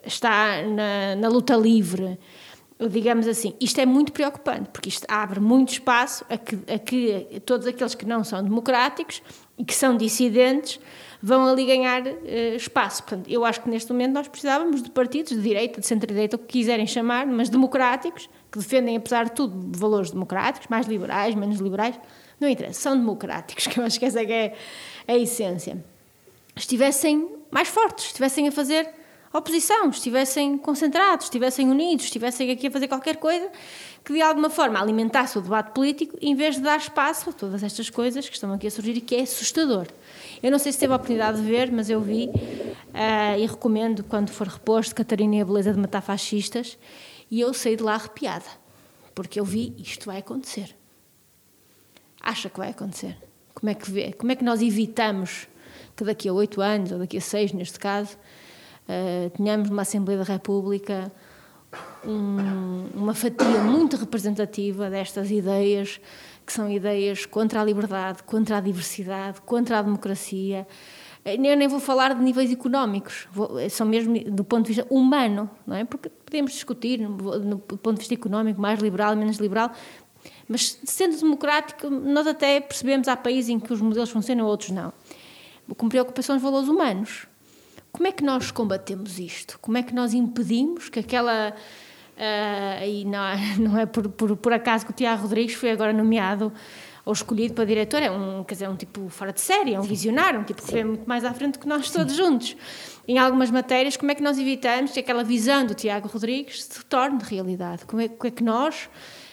está 0.05 0.61
na, 0.63 1.15
na 1.15 1.27
luta 1.27 1.55
livre, 1.55 2.17
digamos 2.89 3.27
assim. 3.27 3.53
Isto 3.59 3.81
é 3.81 3.85
muito 3.85 4.11
preocupante, 4.11 4.69
porque 4.71 4.89
isto 4.89 5.05
abre 5.07 5.39
muito 5.39 5.71
espaço 5.71 6.25
a 6.29 6.37
que, 6.37 6.57
a 6.71 6.79
que 6.79 7.41
todos 7.45 7.67
aqueles 7.67 7.95
que 7.95 8.05
não 8.05 8.23
são 8.23 8.43
democráticos 8.43 9.21
e 9.57 9.63
que 9.63 9.73
são 9.73 9.95
dissidentes 9.95 10.79
vão 11.21 11.47
ali 11.47 11.65
ganhar 11.65 12.05
eh, 12.05 12.55
espaço. 12.55 13.03
Portanto, 13.03 13.29
eu 13.29 13.45
acho 13.45 13.61
que 13.61 13.69
neste 13.69 13.91
momento 13.91 14.11
nós 14.11 14.27
precisávamos 14.27 14.83
de 14.83 14.91
partidos 14.91 15.31
de 15.31 15.41
direita, 15.41 15.79
de 15.79 15.87
centro-direita, 15.87 16.35
o 16.35 16.39
que 16.39 16.59
quiserem 16.59 16.85
chamar, 16.85 17.25
mas 17.25 17.47
democráticos, 17.47 18.29
que 18.51 18.57
defendem, 18.57 18.97
apesar 18.97 19.25
de 19.25 19.31
tudo, 19.31 19.77
valores 19.77 20.11
democráticos, 20.11 20.67
mais 20.67 20.85
liberais, 20.85 21.33
menos 21.33 21.59
liberais, 21.59 21.97
não 22.41 22.49
interessa, 22.49 22.81
são 22.81 22.97
democráticos, 22.97 23.67
que 23.67 23.79
eu 23.79 23.85
acho 23.85 23.97
que 23.97 24.05
essa 24.05 24.21
é, 24.21 24.53
é 25.07 25.13
a 25.13 25.17
essência 25.17 25.81
estivessem 26.55 27.29
mais 27.51 27.67
fortes, 27.67 28.05
estivessem 28.05 28.47
a 28.47 28.51
fazer 28.51 28.89
oposição, 29.33 29.89
estivessem 29.89 30.57
concentrados, 30.57 31.25
estivessem 31.25 31.69
unidos, 31.69 32.05
estivessem 32.05 32.51
aqui 32.51 32.67
a 32.67 32.71
fazer 32.71 32.87
qualquer 32.87 33.17
coisa 33.17 33.49
que 34.03 34.13
de 34.13 34.21
alguma 34.21 34.49
forma 34.49 34.79
alimentasse 34.79 35.37
o 35.37 35.41
debate 35.41 35.71
político 35.71 36.15
em 36.21 36.35
vez 36.35 36.55
de 36.55 36.61
dar 36.61 36.77
espaço 36.77 37.31
a 37.31 37.33
todas 37.33 37.63
estas 37.63 37.89
coisas 37.89 38.27
que 38.27 38.35
estão 38.35 38.53
aqui 38.53 38.67
a 38.67 38.71
surgir 38.71 38.95
e 38.97 39.01
que 39.01 39.15
é 39.15 39.21
assustador. 39.21 39.87
Eu 40.41 40.51
não 40.51 40.59
sei 40.59 40.71
se 40.71 40.79
teve 40.79 40.93
a 40.93 40.97
oportunidade 40.97 41.41
de 41.41 41.47
ver, 41.47 41.71
mas 41.71 41.89
eu 41.89 41.99
vi 41.99 42.29
ah, 42.93 43.37
e 43.37 43.45
recomendo 43.45 44.03
quando 44.03 44.29
for 44.29 44.47
reposto 44.47 44.93
Catarina 44.93 45.37
e 45.37 45.41
a 45.41 45.45
Beleza 45.45 45.73
de 45.73 45.79
Matar 45.79 46.01
Fascistas 46.01 46.77
e 47.31 47.41
eu 47.41 47.53
saí 47.53 47.75
de 47.75 47.81
lá 47.81 47.95
arrepiada, 47.95 48.45
porque 49.15 49.39
eu 49.39 49.45
vi 49.45 49.73
isto 49.79 50.05
vai 50.05 50.19
acontecer. 50.19 50.75
Acha 52.21 52.49
que 52.49 52.59
vai 52.59 52.69
acontecer? 52.69 53.17
Como 53.53 53.69
é 53.69 53.73
que 53.73 53.89
vê? 53.89 54.13
Como 54.13 54.31
é 54.31 54.35
que 54.35 54.43
nós 54.43 54.61
evitamos 54.61 55.47
que 55.95 56.03
daqui 56.03 56.27
a 56.27 56.33
oito 56.33 56.61
anos, 56.61 56.91
ou 56.91 56.99
daqui 56.99 57.17
a 57.17 57.21
seis, 57.21 57.53
neste 57.53 57.79
caso, 57.79 58.17
eh, 58.87 59.29
tenhamos 59.35 59.69
Assembleia 59.79 60.19
da 60.19 60.25
República 60.25 61.11
um- 62.05 62.87
uma 62.93 63.13
fatia 63.13 63.61
muito 63.63 63.95
representativa 63.97 64.89
destas 64.89 65.31
ideias, 65.31 65.99
que 66.45 66.51
são 66.53 66.69
ideias 66.69 67.25
contra 67.25 67.61
a 67.61 67.63
liberdade, 67.63 68.21
contra 68.23 68.57
a 68.57 68.61
diversidade, 68.61 69.41
contra 69.41 69.79
a 69.79 69.81
democracia. 69.81 70.67
Eh, 71.25 71.35
Eu 71.35 71.57
nem 71.57 71.67
vou 71.67 71.79
falar 71.79 72.13
de 72.13 72.21
níveis 72.21 72.51
económicos, 72.51 73.27
vou- 73.31 73.57
eh, 73.59 73.69
são 73.69 73.87
mesmo 73.87 74.13
do 74.29 74.43
ponto 74.43 74.63
de 74.67 74.73
vista 74.73 74.93
humano, 74.93 75.49
não 75.65 75.75
é? 75.75 75.85
Porque 75.85 76.09
podemos 76.09 76.51
discutir 76.51 76.99
no, 76.99 77.39
no 77.39 77.57
ponto 77.59 77.93
de 77.93 77.99
vista 77.99 78.13
económico, 78.13 78.59
mais 78.61 78.79
liberal, 78.81 79.15
menos 79.15 79.37
liberal, 79.37 79.71
mas 80.47 80.77
sendo 80.83 81.17
democrático, 81.17 81.89
nós 81.89 82.27
até 82.27 82.59
percebemos 82.59 83.07
há 83.07 83.15
países 83.15 83.49
em 83.49 83.59
que 83.59 83.71
os 83.71 83.79
modelos 83.81 84.09
funcionam, 84.09 84.45
outros 84.45 84.71
não. 84.71 84.91
O 85.67 85.73
que 85.73 85.83
me 85.85 85.89
preocupa 85.89 86.21
são 86.21 86.35
os 86.35 86.41
valores 86.41 86.67
humanos. 86.67 87.25
Como 87.93 88.07
é 88.07 88.11
que 88.11 88.23
nós 88.23 88.49
combatemos 88.49 89.19
isto? 89.19 89.59
Como 89.61 89.77
é 89.77 89.83
que 89.83 89.93
nós 89.93 90.13
impedimos 90.15 90.89
que 90.89 90.99
aquela. 90.99 91.53
ah, 92.17 92.85
e 92.85 93.05
não, 93.05 93.23
é- 93.23 93.57
não 93.61 93.77
é 93.77 93.85
por, 93.85 94.09
por, 94.09 94.35
por 94.35 94.51
acaso 94.51 94.83
que 94.85 94.91
o 94.91 94.95
Tiago 94.95 95.21
Rodrigues 95.21 95.53
foi 95.55 95.69
agora 95.71 95.93
nomeado 95.93 96.51
ou 97.05 97.13
escolhido 97.13 97.53
para 97.53 97.65
diretor, 97.65 98.01
é 98.01 98.09
um, 98.09 98.43
quer 98.45 98.53
dizer, 98.55 98.69
um 98.69 98.75
tipo 98.77 99.09
fora 99.09 99.31
de 99.33 99.41
série, 99.41 99.73
é 99.73 99.79
um 99.79 99.83
visionário, 99.83 100.39
um 100.39 100.43
tipo 100.43 100.61
que 100.65 100.71
vê 100.71 100.83
muito 100.85 101.07
mais 101.07 101.25
à 101.25 101.33
frente 101.33 101.59
que 101.59 101.67
nós 101.67 101.91
todos 101.91 102.15
juntos. 102.15 102.55
Em 103.05 103.17
algumas 103.19 103.51
matérias, 103.51 103.97
como 103.97 104.09
é 104.09 104.15
que 104.15 104.23
nós 104.23 104.39
evitamos 104.39 104.91
que 104.91 105.01
aquela 105.01 105.23
visão 105.23 105.65
do 105.65 105.73
Tiago 105.75 106.07
Rodrigues 106.07 106.63
se 106.63 106.83
torne 106.85 107.19
realidade? 107.21 107.85
Como 107.85 108.01
é, 108.01 108.07
como 108.07 108.27
é 108.27 108.31
que 108.31 108.41
nós, 108.43 108.89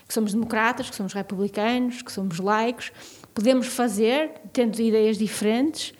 que 0.06 0.12
somos 0.12 0.34
democratas, 0.34 0.90
que 0.90 0.96
somos 0.96 1.12
republicanos, 1.12 2.02
que 2.02 2.10
somos 2.10 2.40
laicos, 2.40 2.90
podemos 3.32 3.68
fazer, 3.68 4.32
tendo 4.52 4.80
ideias 4.82 5.16
diferentes, 5.16 5.94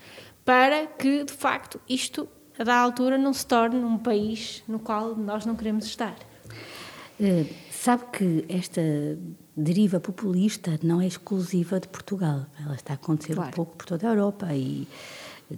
para 0.45 0.87
que, 0.89 1.23
de 1.23 1.33
facto, 1.33 1.81
isto, 1.89 2.29
a 2.61 2.65
da 2.65 2.77
altura, 2.77 3.17
não 3.17 3.33
se 3.33 3.47
torne 3.47 3.83
um 3.83 3.97
país 3.97 4.63
no 4.69 4.79
qual 4.79 5.17
nós 5.17 5.47
não 5.47 5.57
queremos 5.57 5.87
estar. 5.87 6.15
Eh, 7.19 7.47
sabe 7.71 8.05
que 8.13 8.45
esta 8.49 8.81
deriva 9.57 9.99
populista 9.99 10.79
não 10.83 11.01
é 11.01 11.07
exclusiva 11.07 11.81
de 11.81 11.89
Portugal. 11.89 12.45
Ela 12.63 12.75
está 12.75 12.93
a 12.93 12.97
acontecer 12.97 13.35
Claro. 13.35 13.49
um 13.49 13.53
pouco 13.53 13.77
por 13.77 13.87
toda 13.87 14.07
a 14.07 14.11
Europa 14.11 14.47
e 14.55 14.87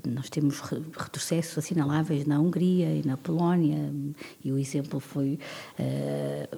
nós 0.08 0.28
temos 0.30 0.60
re- 0.60 0.82
retrocessos 0.96 1.58
assinaláveis 1.58 2.26
na 2.26 2.40
Hungria 2.40 2.94
e 2.94 3.06
na 3.06 3.16
Polónia 3.16 3.92
e 4.44 4.52
o 4.52 4.58
exemplo 4.58 5.00
foi 5.00 5.38
eh, 5.78 6.48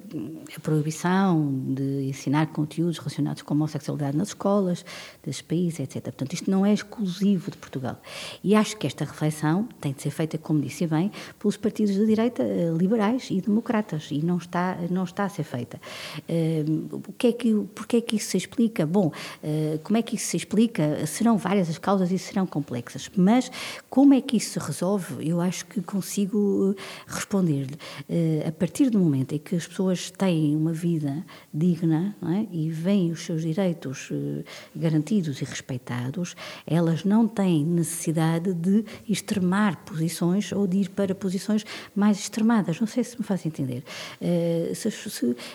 a 0.57 0.61
proibição 0.61 1.53
de 1.75 2.05
ensinar 2.09 2.47
conteúdos 2.49 2.99
relacionados 2.99 3.43
com 3.43 3.55
a 3.55 3.57
homossexualidade 3.57 4.17
nas 4.17 4.29
escolas 4.29 4.85
desses 5.23 5.43
países, 5.43 5.81
etc. 5.81 6.03
Portanto, 6.05 6.33
isto 6.33 6.51
não 6.51 6.65
é 6.65 6.73
exclusivo 6.73 7.51
de 7.51 7.57
Portugal. 7.57 8.01
E 8.43 8.55
acho 8.55 8.77
que 8.77 8.87
esta 8.87 9.05
reflexão 9.05 9.69
tem 9.81 9.93
de 9.93 10.03
ser 10.03 10.11
feita, 10.11 10.39
como 10.39 10.61
disse 10.61 10.87
bem, 10.87 11.11
pelos 11.39 11.57
partidos 11.57 11.95
de 11.95 12.07
direita 12.07 12.43
eh, 12.43 12.73
liberais 12.77 13.29
e 13.31 13.41
democratas 13.41 14.09
e 14.11 14.23
não 14.25 14.39
está, 14.39 14.77
não 14.91 15.05
está 15.05 15.25
a 15.25 15.29
ser 15.29 15.45
feita. 15.45 15.81
O 16.93 17.13
que 17.13 17.27
é 17.29 17.33
que, 17.33 17.55
porque 17.75 17.97
é 17.97 18.01
que 18.01 18.17
isso 18.17 18.31
se 18.31 18.37
explica? 18.37 18.87
Bom, 18.87 19.11
eh, 19.43 19.79
como 19.83 19.97
é 19.97 20.03
que 20.03 20.17
isso 20.17 20.27
se 20.27 20.37
explica? 20.37 21.07
Serão 21.07 21.37
várias 21.37 21.69
as 21.69 21.79
causas 21.79 22.11
e 22.11 22.19
serão 22.19 22.47
complexas, 22.47 23.09
mas 23.25 23.51
como 23.89 24.13
é 24.15 24.21
que 24.21 24.37
isso 24.37 24.51
se 24.53 24.59
resolve? 24.67 25.27
Eu 25.29 25.41
acho 25.41 25.65
que 25.67 25.81
consigo 25.81 26.75
eh, 26.77 26.83
responder-lhe. 27.07 27.77
Eh, 28.09 28.45
a 28.47 28.53
partir 28.53 28.91
do 28.91 28.99
momento 28.99 29.35
em 29.35 29.39
que 29.39 29.57
as 29.57 29.67
pessoas 29.67 30.11
têm 30.11 30.55
uma 30.55 30.73
vida 30.73 31.25
digna 31.53 32.15
é? 32.23 32.47
e 32.53 32.71
veem 32.71 33.11
os 33.13 33.25
seus 33.25 33.43
direitos 33.43 34.11
eh, 34.13 34.45
garantidos 34.77 35.41
e 35.41 35.45
respeitados, 35.45 36.37
elas 36.67 37.05
não 37.05 37.27
têm 37.27 37.65
necessidade 37.65 38.53
de 38.53 38.85
extremar 39.09 39.85
posições 39.85 40.53
ou 40.53 40.67
de 40.67 40.79
ir 40.79 40.89
para 40.91 41.15
posições 41.15 41.65
mais 41.95 42.19
extremadas. 42.19 42.79
Não 42.81 42.87
sei 42.87 43.03
se 43.05 43.19
me 43.19 43.25
faz 43.25 43.47
entender. 43.47 43.83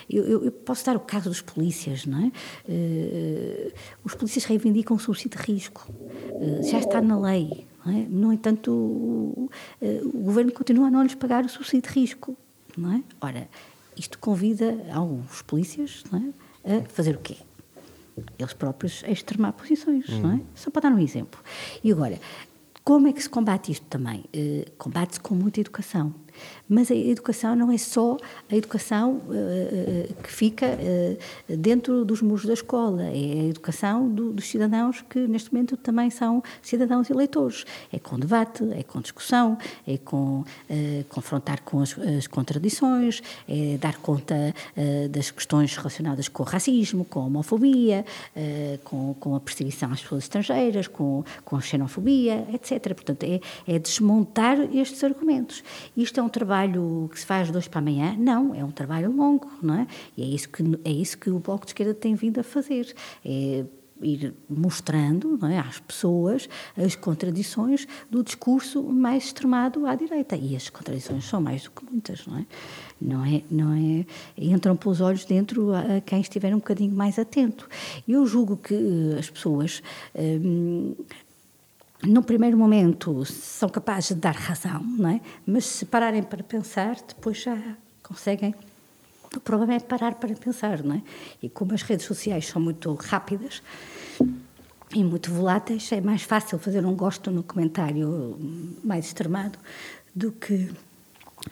Eu, 0.10 0.24
eu- 0.44 0.52
posso 0.52 0.86
dar 0.86 0.96
o 0.96 1.00
caso 1.00 1.30
dos 1.30 1.42
polícias, 1.42 2.06
não 2.06 2.26
é? 2.26 2.32
Os 4.04 4.14
polícias 4.16 4.46
reivindicam 4.46 4.96
o 4.96 5.00
subsídio 5.00 5.38
de 5.40 5.52
risco. 5.52 5.88
Já 6.70 6.80
está 6.80 7.02
na 7.02 7.20
lei. 7.20 7.59
Não 7.86 7.94
é? 7.94 8.06
No 8.10 8.34
entanto, 8.34 8.72
o, 8.72 9.50
eh, 9.82 10.02
o 10.04 10.20
governo 10.20 10.52
continua 10.52 10.88
a 10.88 10.92
não 10.92 11.04
lhes 11.04 11.16
pagar 11.16 11.44
o 11.46 11.50
subsídio 11.50 11.92
de 11.92 12.00
risco. 12.00 12.38
Não 12.78 12.94
é? 12.94 13.04
Ora, 13.22 13.50
isto 13.98 14.18
convida 14.20 14.78
alguns 14.94 15.42
polícias 15.42 16.04
é? 16.64 16.78
a 16.78 16.84
fazer 16.86 17.16
o 17.16 17.20
quê? 17.20 17.38
Eles 18.38 18.54
próprios 18.54 19.04
a 19.06 19.12
extremar 19.12 19.54
posições, 19.54 20.08
não 20.10 20.34
é? 20.34 20.42
Só 20.54 20.70
para 20.70 20.90
dar 20.90 20.92
um 20.96 21.00
exemplo. 21.00 21.40
E 21.84 21.92
agora, 21.92 22.20
como 22.84 23.08
é 23.08 23.14
que 23.14 23.22
se 23.22 23.30
combate 23.30 23.72
isto 23.72 23.86
também? 23.86 24.26
Eh, 24.34 24.66
Combate-se 24.78 25.20
com 25.20 25.36
muita 25.36 25.60
educação. 25.62 26.14
Mas 26.68 26.92
a 26.92 26.96
educação 26.96 27.56
não 27.56 27.72
é 27.72 27.78
só 27.78 28.18
a 28.52 28.56
educação 28.56 29.22
uh, 29.28 30.14
que 30.22 30.32
fica 30.32 30.66
uh, 30.68 31.58
dentro 31.58 32.06
dos 32.06 32.22
muros 32.22 32.46
da 32.46 32.54
escola, 32.54 33.04
é 33.04 33.42
a 33.42 33.46
educação 33.50 34.08
do, 34.08 34.32
dos 34.32 34.46
cidadãos 34.46 35.04
que 35.10 35.20
neste 35.28 35.52
momento 35.54 35.76
também 35.78 36.10
são 36.10 36.44
cidadãos 36.62 37.10
eleitores. 37.10 37.66
É 37.92 38.00
com 38.00 38.20
debate, 38.20 38.64
é 38.74 38.84
com 38.84 39.02
discussão, 39.02 39.58
é 39.88 39.98
com 39.98 40.42
uh, 40.42 40.46
confrontar 41.10 41.62
com 41.62 41.82
as, 41.82 41.98
as, 41.98 42.28
contradições, 42.28 43.22
é 43.48 43.78
dar 43.78 43.98
conta 43.98 44.54
das 45.10 45.32
questões 45.32 45.76
relacionadas 45.76 46.28
com 46.28 46.44
o 46.44 46.46
racismo, 46.46 47.04
com 47.06 47.22
a 47.22 47.26
homofobia, 47.26 48.06
com, 48.84 49.16
com 49.20 49.36
a 49.36 49.40
perseguição 49.40 49.92
às 49.92 50.02
pessoas 50.02 50.24
estrangeiras, 50.24 50.88
com, 50.88 51.24
com 51.44 51.56
a 51.56 51.62
xenofobia, 51.62 52.46
etc. 52.54 52.94
Portanto, 52.94 53.24
é, 53.24 53.40
é 53.68 53.80
desmontar 53.80 54.60
estes 54.76 55.04
argumentos. 55.04 55.64
Isto 55.96 56.20
é 56.20 56.24
um 56.24 56.29
trabalho 56.30 57.10
que 57.12 57.20
se 57.20 57.26
faz 57.26 57.52
de 57.52 57.58
hoje 57.58 57.70
para 57.70 57.80
amanhã? 57.80 58.16
Não, 58.18 58.54
é 58.54 58.64
um 58.64 58.72
trabalho 58.72 59.12
longo, 59.12 59.50
não 59.62 59.76
é? 59.76 59.88
E 60.16 60.24
é 60.24 60.26
isso 60.26 60.50
que, 60.50 60.64
é 60.84 60.92
isso 60.92 61.18
que 61.18 61.30
o 61.30 61.40
Bloco 61.40 61.66
de 61.66 61.72
Esquerda 61.72 61.94
tem 61.94 62.16
vindo 62.16 62.40
a 62.40 62.44
fazer. 62.44 62.94
É 63.26 63.66
ir 64.02 64.34
mostrando 64.50 65.40
é, 65.46 65.60
às 65.60 65.80
pessoas 65.80 66.50
as 66.78 66.96
contradições 66.96 67.88
do 68.10 68.24
discurso 68.24 68.84
mais 68.84 69.26
extremado 69.26 69.86
à 69.86 69.96
direita. 69.96 70.36
E 70.36 70.56
as 70.56 70.70
contradições 70.70 71.26
são 71.26 71.42
mais 71.42 71.64
do 71.64 71.72
que 71.72 71.86
muitas, 71.90 72.26
não 72.26 72.38
é? 72.38 72.46
Não 73.02 73.26
é, 73.26 73.44
não 73.50 73.74
é 73.74 74.06
entram 74.38 74.76
pelos 74.76 75.02
olhos 75.02 75.26
dentro 75.26 75.74
a 75.74 76.02
quem 76.02 76.22
estiver 76.22 76.54
um 76.54 76.60
bocadinho 76.60 76.94
mais 76.94 77.18
atento. 77.18 77.68
Eu 78.08 78.26
julgo 78.26 78.58
que 78.58 78.76
as 79.18 79.30
pessoas. 79.30 79.82
Hum, 80.16 80.96
no 82.04 82.24
primeiro 82.24 82.58
momento 82.58 83.26
são 83.26 83.68
capazes 83.68 84.10
de 84.10 84.16
dar 84.16 84.36
razão, 84.36 84.82
não 84.82 85.10
é? 85.10 85.22
mas 85.46 85.66
se 85.66 85.86
pararem 85.86 86.24
para 86.24 86.44
pensar, 86.44 86.96
depois 87.08 87.42
já 87.42 87.58
conseguem. 88.02 88.56
O 89.36 89.40
problema 89.40 89.76
é 89.76 89.80
parar 89.80 90.16
para 90.16 90.34
pensar, 90.36 90.82
não 90.82 90.96
é? 90.96 91.02
E 91.44 91.50
como 91.50 91.74
as 91.74 91.84
redes 91.84 92.06
sociais 92.06 92.48
são 92.48 92.62
muito 92.62 92.92
rápidas 92.96 93.62
e 94.92 95.04
muito 95.04 95.32
voláteis, 95.32 95.92
é 95.92 96.02
mais 96.02 96.24
fácil 96.24 96.58
fazer 96.58 96.84
um 96.84 96.96
gosto 96.96 97.30
no 97.30 97.44
comentário 97.44 98.38
mais 98.84 99.06
extremado 99.06 99.60
do 100.16 100.32
que 100.32 100.72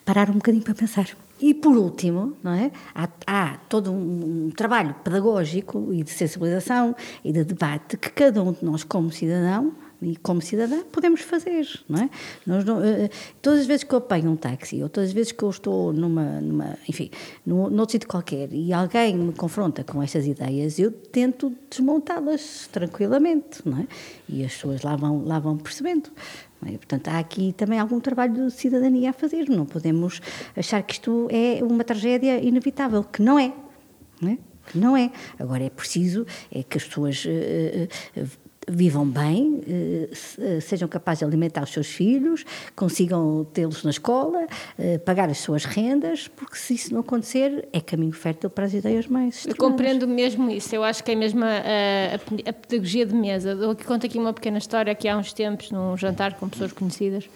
parar 0.04 0.28
um 0.28 0.34
bocadinho 0.34 0.64
para 0.64 0.74
pensar. 0.74 1.08
E 1.40 1.54
por 1.54 1.76
último, 1.76 2.36
não 2.42 2.52
é? 2.52 2.72
há, 2.92 3.08
há 3.26 3.58
todo 3.68 3.92
um, 3.92 4.46
um, 4.46 4.50
trabalho 4.50 4.94
pedagógico 5.04 5.92
e 5.92 6.02
de 6.02 6.10
sensibilização 6.10 6.96
e 7.24 7.32
de 7.32 7.44
debate 7.44 7.96
que 7.96 8.10
cada 8.10 8.42
um 8.42 8.52
de 8.52 8.64
nós, 8.64 8.82
como 8.82 9.12
cidadão, 9.12 9.72
e 10.00 10.16
como 10.16 10.40
cidadã 10.40 10.82
podemos 10.92 11.22
fazer, 11.22 11.66
não 11.88 12.02
é? 12.02 12.10
Nós 12.46 12.64
não, 12.64 12.78
uh, 12.78 13.10
todas 13.42 13.60
as 13.60 13.66
vezes 13.66 13.84
que 13.84 13.92
eu 13.92 13.98
apanho 13.98 14.30
um 14.30 14.36
táxi 14.36 14.82
ou 14.82 14.88
todas 14.88 15.10
as 15.10 15.14
vezes 15.14 15.32
que 15.32 15.42
eu 15.42 15.50
estou 15.50 15.92
numa, 15.92 16.40
numa 16.40 16.78
enfim, 16.88 17.10
num, 17.44 17.68
num 17.68 17.80
outro 17.80 17.92
sítio 17.92 18.08
qualquer 18.08 18.52
e 18.52 18.72
alguém 18.72 19.16
me 19.16 19.32
confronta 19.32 19.82
com 19.82 20.02
estas 20.02 20.26
ideias, 20.26 20.78
eu 20.78 20.92
tento 20.92 21.52
desmontá-las 21.68 22.68
tranquilamente, 22.70 23.60
não 23.64 23.78
é? 23.78 23.86
E 24.28 24.44
as 24.44 24.52
pessoas 24.52 24.82
lá 24.82 24.94
vão, 24.94 25.24
lá 25.24 25.38
vão 25.38 25.56
percebendo. 25.56 26.10
É? 26.66 26.72
Portanto, 26.72 27.08
há 27.08 27.18
aqui 27.18 27.52
também 27.52 27.78
algum 27.78 28.00
trabalho 28.00 28.46
de 28.46 28.50
cidadania 28.52 29.10
a 29.10 29.12
fazer. 29.12 29.48
Não 29.48 29.64
podemos 29.64 30.20
achar 30.56 30.82
que 30.82 30.94
isto 30.94 31.28
é 31.30 31.62
uma 31.62 31.84
tragédia 31.84 32.40
inevitável, 32.40 33.04
que 33.04 33.22
não 33.22 33.38
é. 33.38 33.52
Não 34.20 34.30
é? 34.30 34.38
não 34.74 34.96
é. 34.96 35.10
Agora 35.38 35.64
é 35.64 35.70
preciso 35.70 36.26
é 36.52 36.62
que 36.62 36.78
as 36.78 36.84
pessoas 36.84 37.24
uh, 37.24 38.20
uh, 38.20 38.28
vivam 38.68 39.06
bem, 39.08 39.60
eh, 39.66 40.60
sejam 40.60 40.88
capazes 40.88 41.20
de 41.20 41.24
alimentar 41.24 41.62
os 41.62 41.70
seus 41.70 41.86
filhos, 41.86 42.44
consigam 42.76 43.46
tê-los 43.52 43.82
na 43.82 43.90
escola, 43.90 44.46
eh, 44.78 44.98
pagar 44.98 45.28
as 45.28 45.38
suas 45.38 45.64
rendas, 45.64 46.28
porque 46.28 46.56
se 46.56 46.74
isso 46.74 46.92
não 46.92 47.00
acontecer, 47.00 47.68
é 47.72 47.80
caminho 47.80 48.12
fértil 48.12 48.50
para 48.50 48.64
as 48.64 48.74
ideias 48.74 49.06
mais 49.06 49.46
Eu 49.46 49.56
compreendo 49.56 50.06
mesmo 50.06 50.50
isso, 50.50 50.74
eu 50.74 50.84
acho 50.84 51.02
que 51.02 51.12
é 51.12 51.14
mesmo 51.14 51.44
a, 51.44 51.48
a, 51.48 52.50
a 52.50 52.52
pedagogia 52.52 53.06
de 53.06 53.14
mesa. 53.14 53.50
Eu 53.50 53.76
conto 53.76 54.06
aqui 54.06 54.18
uma 54.18 54.32
pequena 54.32 54.58
história 54.58 54.94
que 54.94 55.08
há 55.08 55.16
uns 55.16 55.32
tempos, 55.32 55.70
num 55.70 55.96
jantar 55.96 56.34
com 56.34 56.48
pessoas 56.48 56.72
conhecidas, 56.72 57.28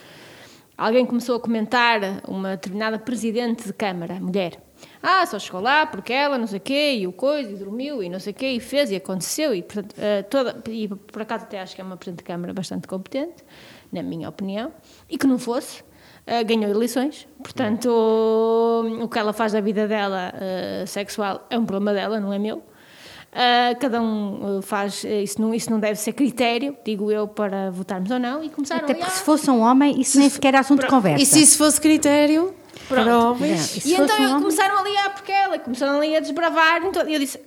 alguém 0.76 1.06
começou 1.06 1.36
a 1.36 1.40
comentar 1.40 2.00
uma 2.28 2.50
determinada 2.50 2.98
presidente 2.98 3.66
de 3.66 3.72
Câmara, 3.72 4.14
mulher, 4.20 4.58
ah, 5.02 5.26
só 5.26 5.38
chegou 5.38 5.60
lá 5.60 5.84
porque 5.84 6.12
ela, 6.12 6.38
não 6.38 6.46
sei 6.46 6.58
o 6.58 6.60
quê, 6.60 6.94
e 7.00 7.06
o 7.08 7.12
coisa, 7.12 7.50
e 7.50 7.56
dormiu, 7.56 8.02
e 8.02 8.08
não 8.08 8.20
sei 8.20 8.32
o 8.32 8.36
quê, 8.36 8.52
e 8.52 8.60
fez, 8.60 8.90
e 8.92 8.96
aconteceu, 8.96 9.52
e, 9.52 9.60
portanto, 9.60 9.94
uh, 9.94 10.22
toda, 10.30 10.62
e 10.70 10.86
por 10.86 11.22
acaso 11.22 11.44
até 11.44 11.60
acho 11.60 11.74
que 11.74 11.80
é 11.80 11.84
uma 11.84 11.96
Presidente 11.96 12.18
de 12.18 12.24
Câmara 12.24 12.52
bastante 12.52 12.86
competente, 12.86 13.42
na 13.90 14.02
minha 14.02 14.28
opinião, 14.28 14.72
e 15.10 15.18
que 15.18 15.26
não 15.26 15.40
fosse, 15.40 15.80
uh, 15.80 16.44
ganhou 16.46 16.70
eleições, 16.70 17.26
portanto, 17.42 17.86
o, 17.86 19.02
o 19.02 19.08
que 19.08 19.18
ela 19.18 19.32
faz 19.32 19.52
da 19.52 19.60
vida 19.60 19.88
dela 19.88 20.32
uh, 20.36 20.86
sexual 20.86 21.46
é 21.50 21.58
um 21.58 21.66
problema 21.66 21.92
dela, 21.92 22.20
não 22.20 22.32
é 22.32 22.38
meu. 22.38 22.58
Uh, 23.32 23.74
cada 23.80 24.00
um 24.00 24.60
faz, 24.60 25.04
isso 25.04 25.40
não, 25.40 25.54
isso 25.54 25.70
não 25.70 25.80
deve 25.80 25.96
ser 25.96 26.12
critério, 26.12 26.76
digo 26.84 27.10
eu, 27.10 27.26
para 27.26 27.70
votarmos 27.70 28.10
ou 28.10 28.18
não, 28.18 28.44
e 28.44 28.50
começaram 28.50 28.84
Até 28.84 28.94
porque 28.94 29.10
se 29.10 29.22
fosse 29.22 29.50
um 29.50 29.62
homem, 29.62 30.00
isso 30.00 30.18
nem 30.18 30.28
sequer 30.28 30.54
é 30.54 30.58
assunto 30.58 30.82
de 30.82 30.86
conversa. 30.86 31.22
E 31.22 31.26
se 31.26 31.40
isso 31.40 31.56
fosse 31.56 31.80
critério, 31.80 32.54
Pronto. 32.88 33.44
É, 33.44 33.56
e 33.84 33.94
então 33.94 34.40
começaram 34.40 34.78
ali 34.78 34.96
a 34.96 35.10
porque 35.10 35.32
ela, 35.32 35.58
começaram 35.58 35.98
ali 35.98 36.16
a 36.16 36.20
desbravar. 36.20 36.84
Então, 36.84 37.02
eu 37.02 37.18
disse: 37.18 37.38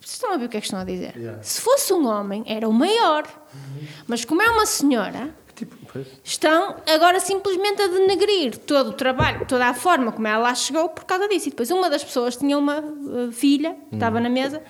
vocês 0.00 0.14
estão 0.14 0.32
a 0.32 0.36
ver 0.36 0.46
o 0.46 0.48
que 0.48 0.56
é 0.56 0.60
que 0.60 0.66
estão 0.66 0.80
a 0.80 0.84
dizer? 0.84 1.14
Yeah. 1.16 1.42
Se 1.42 1.60
fosse 1.60 1.92
um 1.92 2.06
homem, 2.06 2.42
era 2.46 2.68
o 2.68 2.72
maior. 2.72 3.24
Uhum. 3.54 3.86
Mas 4.06 4.24
como 4.24 4.42
é 4.42 4.50
uma 4.50 4.66
senhora, 4.66 5.34
tipo, 5.54 5.76
estão 6.24 6.76
agora 6.86 7.20
simplesmente 7.20 7.82
a 7.82 7.86
denegrir 7.86 8.56
todo 8.58 8.90
o 8.90 8.92
trabalho, 8.92 9.46
toda 9.46 9.66
a 9.66 9.74
forma 9.74 10.10
como 10.12 10.26
ela 10.26 10.44
lá 10.44 10.54
chegou 10.54 10.88
por 10.88 11.04
causa 11.04 11.28
disso. 11.28 11.48
E 11.48 11.50
depois 11.50 11.70
uma 11.70 11.90
das 11.90 12.02
pessoas 12.02 12.36
tinha 12.36 12.56
uma 12.56 12.80
uh, 12.80 13.30
filha, 13.30 13.76
que 13.88 13.96
estava 13.96 14.16
uhum. 14.16 14.22
na 14.22 14.28
mesa, 14.28 14.62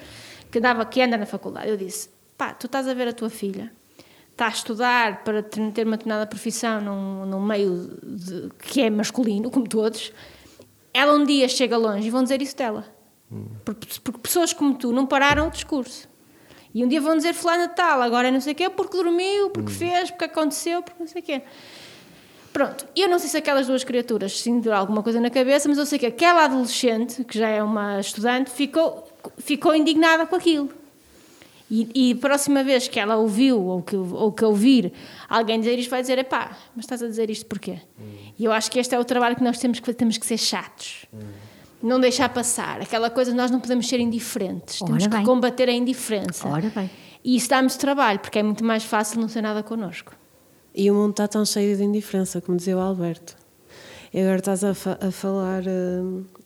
que, 0.50 0.58
dava, 0.58 0.84
que 0.84 1.00
anda 1.00 1.16
na 1.16 1.26
faculdade. 1.26 1.68
Eu 1.68 1.76
disse: 1.76 2.10
pá, 2.36 2.52
tu 2.52 2.66
estás 2.66 2.88
a 2.88 2.94
ver 2.94 3.08
a 3.08 3.12
tua 3.12 3.30
filha 3.30 3.72
está 4.40 4.46
a 4.46 4.48
estudar 4.48 5.22
para 5.22 5.42
ter 5.42 5.60
uma 5.60 5.98
determinada 5.98 6.26
profissão 6.26 6.80
num, 6.80 7.26
num 7.26 7.40
meio 7.40 7.98
de, 8.02 8.48
que 8.58 8.80
é 8.80 8.88
masculino, 8.88 9.50
como 9.50 9.68
todos, 9.68 10.12
ela 10.94 11.12
um 11.12 11.24
dia 11.24 11.46
chega 11.46 11.76
longe 11.76 12.08
e 12.08 12.10
vão 12.10 12.22
dizer 12.22 12.40
isso 12.40 12.56
dela. 12.56 12.86
Hum. 13.30 13.44
Porque, 13.64 13.86
porque, 14.02 14.18
pessoas 14.18 14.54
como 14.54 14.74
tu 14.74 14.92
não 14.92 15.04
pararam 15.04 15.48
o 15.48 15.50
discurso. 15.50 16.08
E 16.72 16.82
um 16.82 16.88
dia 16.88 17.00
vão 17.00 17.16
dizer 17.16 17.34
fulano 17.34 17.68
tal, 17.68 18.00
agora 18.00 18.28
é 18.28 18.30
não 18.30 18.40
sei 18.40 18.54
o 18.54 18.56
quê, 18.56 18.70
porque 18.70 18.96
dormiu, 18.96 19.50
porque 19.50 19.70
hum. 19.70 19.74
fez, 19.74 20.10
porque 20.10 20.24
aconteceu, 20.24 20.82
porque 20.82 21.00
não 21.00 21.06
sei 21.06 21.20
o 21.20 21.24
quê. 21.24 21.42
Pronto, 22.50 22.86
eu 22.96 23.08
não 23.08 23.18
sei 23.18 23.28
se 23.28 23.36
aquelas 23.36 23.66
duas 23.66 23.84
criaturas 23.84 24.40
sentiram 24.40 24.76
alguma 24.76 25.02
coisa 25.02 25.20
na 25.20 25.28
cabeça, 25.28 25.68
mas 25.68 25.76
eu 25.76 25.84
sei 25.84 25.98
que 25.98 26.06
aquela 26.06 26.44
adolescente, 26.44 27.22
que 27.24 27.38
já 27.38 27.48
é 27.48 27.62
uma 27.62 28.00
estudante, 28.00 28.50
ficou, 28.50 29.06
ficou 29.38 29.74
indignada 29.74 30.26
com 30.26 30.34
aquilo. 30.34 30.79
E, 31.70 32.10
e 32.10 32.14
próxima 32.16 32.64
vez 32.64 32.88
que 32.88 32.98
ela 32.98 33.16
ouviu 33.16 33.64
ou 33.64 33.80
que, 33.80 33.94
ou 33.94 34.32
que 34.32 34.44
ouvir 34.44 34.92
alguém 35.28 35.60
dizer 35.60 35.78
isto, 35.78 35.88
vai 35.88 36.00
dizer: 36.00 36.18
epá, 36.18 36.56
mas 36.74 36.84
estás 36.84 37.00
a 37.02 37.06
dizer 37.06 37.30
isto 37.30 37.46
porquê? 37.46 37.78
Hum. 37.98 38.04
E 38.36 38.44
eu 38.44 38.50
acho 38.50 38.70
que 38.70 38.78
este 38.80 38.94
é 38.94 38.98
o 38.98 39.04
trabalho 39.04 39.36
que 39.36 39.44
nós 39.44 39.58
temos 39.58 39.78
que 39.78 39.94
temos 39.94 40.18
que 40.18 40.26
ser 40.26 40.38
chatos. 40.38 41.06
Hum. 41.14 41.18
Não 41.82 42.00
deixar 42.00 42.28
passar. 42.28 42.82
Aquela 42.82 43.08
coisa, 43.08 43.32
nós 43.32 43.50
não 43.50 43.60
podemos 43.60 43.88
ser 43.88 44.00
indiferentes. 44.00 44.82
Ora 44.82 44.90
temos 44.90 45.06
bem. 45.06 45.20
que 45.20 45.26
combater 45.26 45.68
a 45.68 45.72
indiferença. 45.72 46.46
Ora 46.46 46.70
bem. 46.74 46.90
E 47.24 47.36
isso 47.36 47.48
dá-nos 47.48 47.76
trabalho, 47.76 48.18
porque 48.18 48.38
é 48.38 48.42
muito 48.42 48.64
mais 48.64 48.82
fácil 48.84 49.20
não 49.20 49.28
ser 49.28 49.40
nada 49.40 49.62
connosco. 49.62 50.12
E 50.74 50.90
o 50.90 50.94
mundo 50.94 51.12
está 51.12 51.28
tão 51.28 51.44
cheio 51.44 51.76
de 51.76 51.84
indiferença, 51.84 52.40
como 52.40 52.58
dizia 52.58 52.76
o 52.76 52.80
Alberto. 52.80 53.36
E 54.12 54.20
agora 54.20 54.38
estás 54.38 54.64
a, 54.64 54.74
fa 54.74 54.98
a 55.00 55.10
falar. 55.10 55.62
Uh 55.62 56.39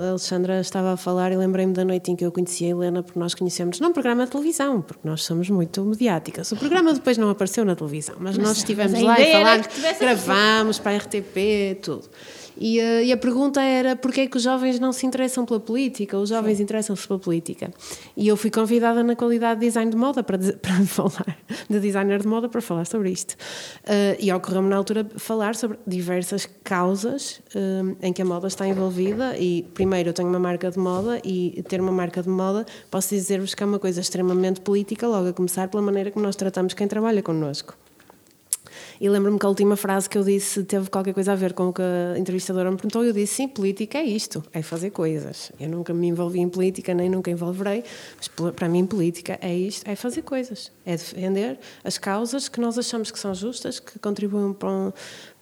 a 0.00 0.10
Alexandra 0.10 0.60
estava 0.60 0.92
a 0.92 0.96
falar 0.96 1.32
e 1.32 1.36
lembrei-me 1.36 1.72
da 1.72 1.84
noite 1.84 2.10
em 2.10 2.16
que 2.16 2.24
eu 2.24 2.32
conheci 2.32 2.64
a 2.64 2.68
Helena, 2.68 3.02
porque 3.02 3.18
nós 3.18 3.34
conhecemos 3.34 3.80
num 3.80 3.92
programa 3.92 4.24
de 4.24 4.30
televisão, 4.30 4.82
porque 4.82 5.06
nós 5.06 5.22
somos 5.22 5.48
muito 5.48 5.84
mediáticas. 5.84 6.50
O 6.52 6.56
programa 6.56 6.92
depois 6.92 7.16
não 7.16 7.30
apareceu 7.30 7.64
na 7.64 7.76
televisão, 7.76 8.16
mas, 8.18 8.36
mas 8.36 8.46
nós 8.46 8.56
estivemos 8.58 9.00
lá 9.00 9.20
e 9.20 9.32
falámos, 9.32 9.66
gravámos 9.98 10.78
para 10.78 10.92
a 10.92 10.96
RTP, 10.96 11.80
tudo. 11.82 12.08
E, 12.56 12.80
uh, 12.80 13.02
e, 13.02 13.12
a 13.12 13.16
pergunta 13.16 13.60
era 13.60 13.96
porquê 13.96 14.22
é 14.22 14.26
que 14.26 14.36
os 14.36 14.42
jovens 14.42 14.78
não 14.78 14.92
se 14.92 15.06
interessam 15.06 15.44
pela 15.44 15.60
política? 15.60 16.18
Os 16.18 16.28
jovens 16.28 16.60
interessam-se 16.60 17.06
pela 17.06 17.18
política. 17.18 17.72
E 18.16 18.28
eu 18.28 18.36
fui 18.36 18.50
convidada 18.50 19.02
na 19.02 19.16
qualidade 19.16 19.60
de 19.60 19.66
design 19.66 19.90
de 19.90 19.96
moda 19.96 20.22
para, 20.22 20.38
para 20.60 20.84
falar, 20.86 21.38
de 21.68 21.80
designer 21.80 22.20
de 22.20 22.28
moda 22.28 22.48
para 22.48 22.60
falar 22.60 22.86
sobre 22.86 23.10
isto. 23.10 23.32
Uh, 23.84 24.16
e 24.18 24.32
ocorreu-me 24.32 24.68
na 24.68 24.76
altura 24.76 25.06
falar 25.16 25.54
sobre 25.54 25.78
diversas 25.86 26.48
causas 26.62 27.40
uh, 27.54 27.96
em 28.02 28.12
que 28.12 28.22
a 28.22 28.24
moda 28.24 28.46
está 28.46 28.66
envolvida. 28.66 29.36
E 29.38 29.62
primeiro 29.74 30.10
eu 30.10 30.12
tenho 30.12 30.28
uma 30.28 30.38
marca 30.38 30.70
de 30.70 30.78
moda 30.78 31.20
e 31.24 31.62
ter 31.68 31.80
uma 31.80 31.92
marca 31.92 32.22
de 32.22 32.28
moda 32.28 32.66
posso 32.90 33.14
dizer-vos 33.14 33.54
que 33.54 33.62
é 33.62 33.66
uma 33.66 33.78
coisa 33.78 34.00
extremamente 34.00 34.60
política, 34.60 35.06
logo 35.06 35.28
a 35.28 35.32
começar 35.32 35.68
pela 35.68 35.82
maneira 35.82 36.10
como 36.10 36.24
nós 36.24 36.36
tratamos 36.36 36.74
quem 36.74 36.86
trabalha 36.86 37.22
connosco. 37.22 37.76
E 39.02 39.08
lembro-me 39.08 39.36
que 39.36 39.44
a 39.44 39.48
última 39.48 39.74
frase 39.74 40.08
que 40.08 40.16
eu 40.16 40.22
disse 40.22 40.62
teve 40.62 40.88
qualquer 40.88 41.12
coisa 41.12 41.32
a 41.32 41.34
ver 41.34 41.54
com 41.54 41.70
o 41.70 41.72
que 41.72 41.82
a 41.82 42.16
entrevistadora 42.16 42.70
me 42.70 42.76
perguntou. 42.76 43.04
Eu 43.04 43.12
disse: 43.12 43.34
sim, 43.34 43.48
política 43.48 43.98
é 43.98 44.04
isto, 44.04 44.44
é 44.52 44.62
fazer 44.62 44.90
coisas. 44.90 45.50
Eu 45.58 45.68
nunca 45.68 45.92
me 45.92 46.06
envolvi 46.06 46.38
em 46.38 46.48
política, 46.48 46.94
nem 46.94 47.10
nunca 47.10 47.28
envolverei, 47.28 47.82
mas 48.16 48.28
para 48.52 48.68
mim, 48.68 48.86
política 48.86 49.36
é 49.42 49.52
isto, 49.52 49.90
é 49.90 49.96
fazer 49.96 50.22
coisas, 50.22 50.70
é 50.86 50.92
defender 50.92 51.58
as 51.82 51.98
causas 51.98 52.48
que 52.48 52.60
nós 52.60 52.78
achamos 52.78 53.10
que 53.10 53.18
são 53.18 53.34
justas, 53.34 53.80
que 53.80 53.98
contribuem 53.98 54.52
para 54.52 54.70
um, 54.70 54.92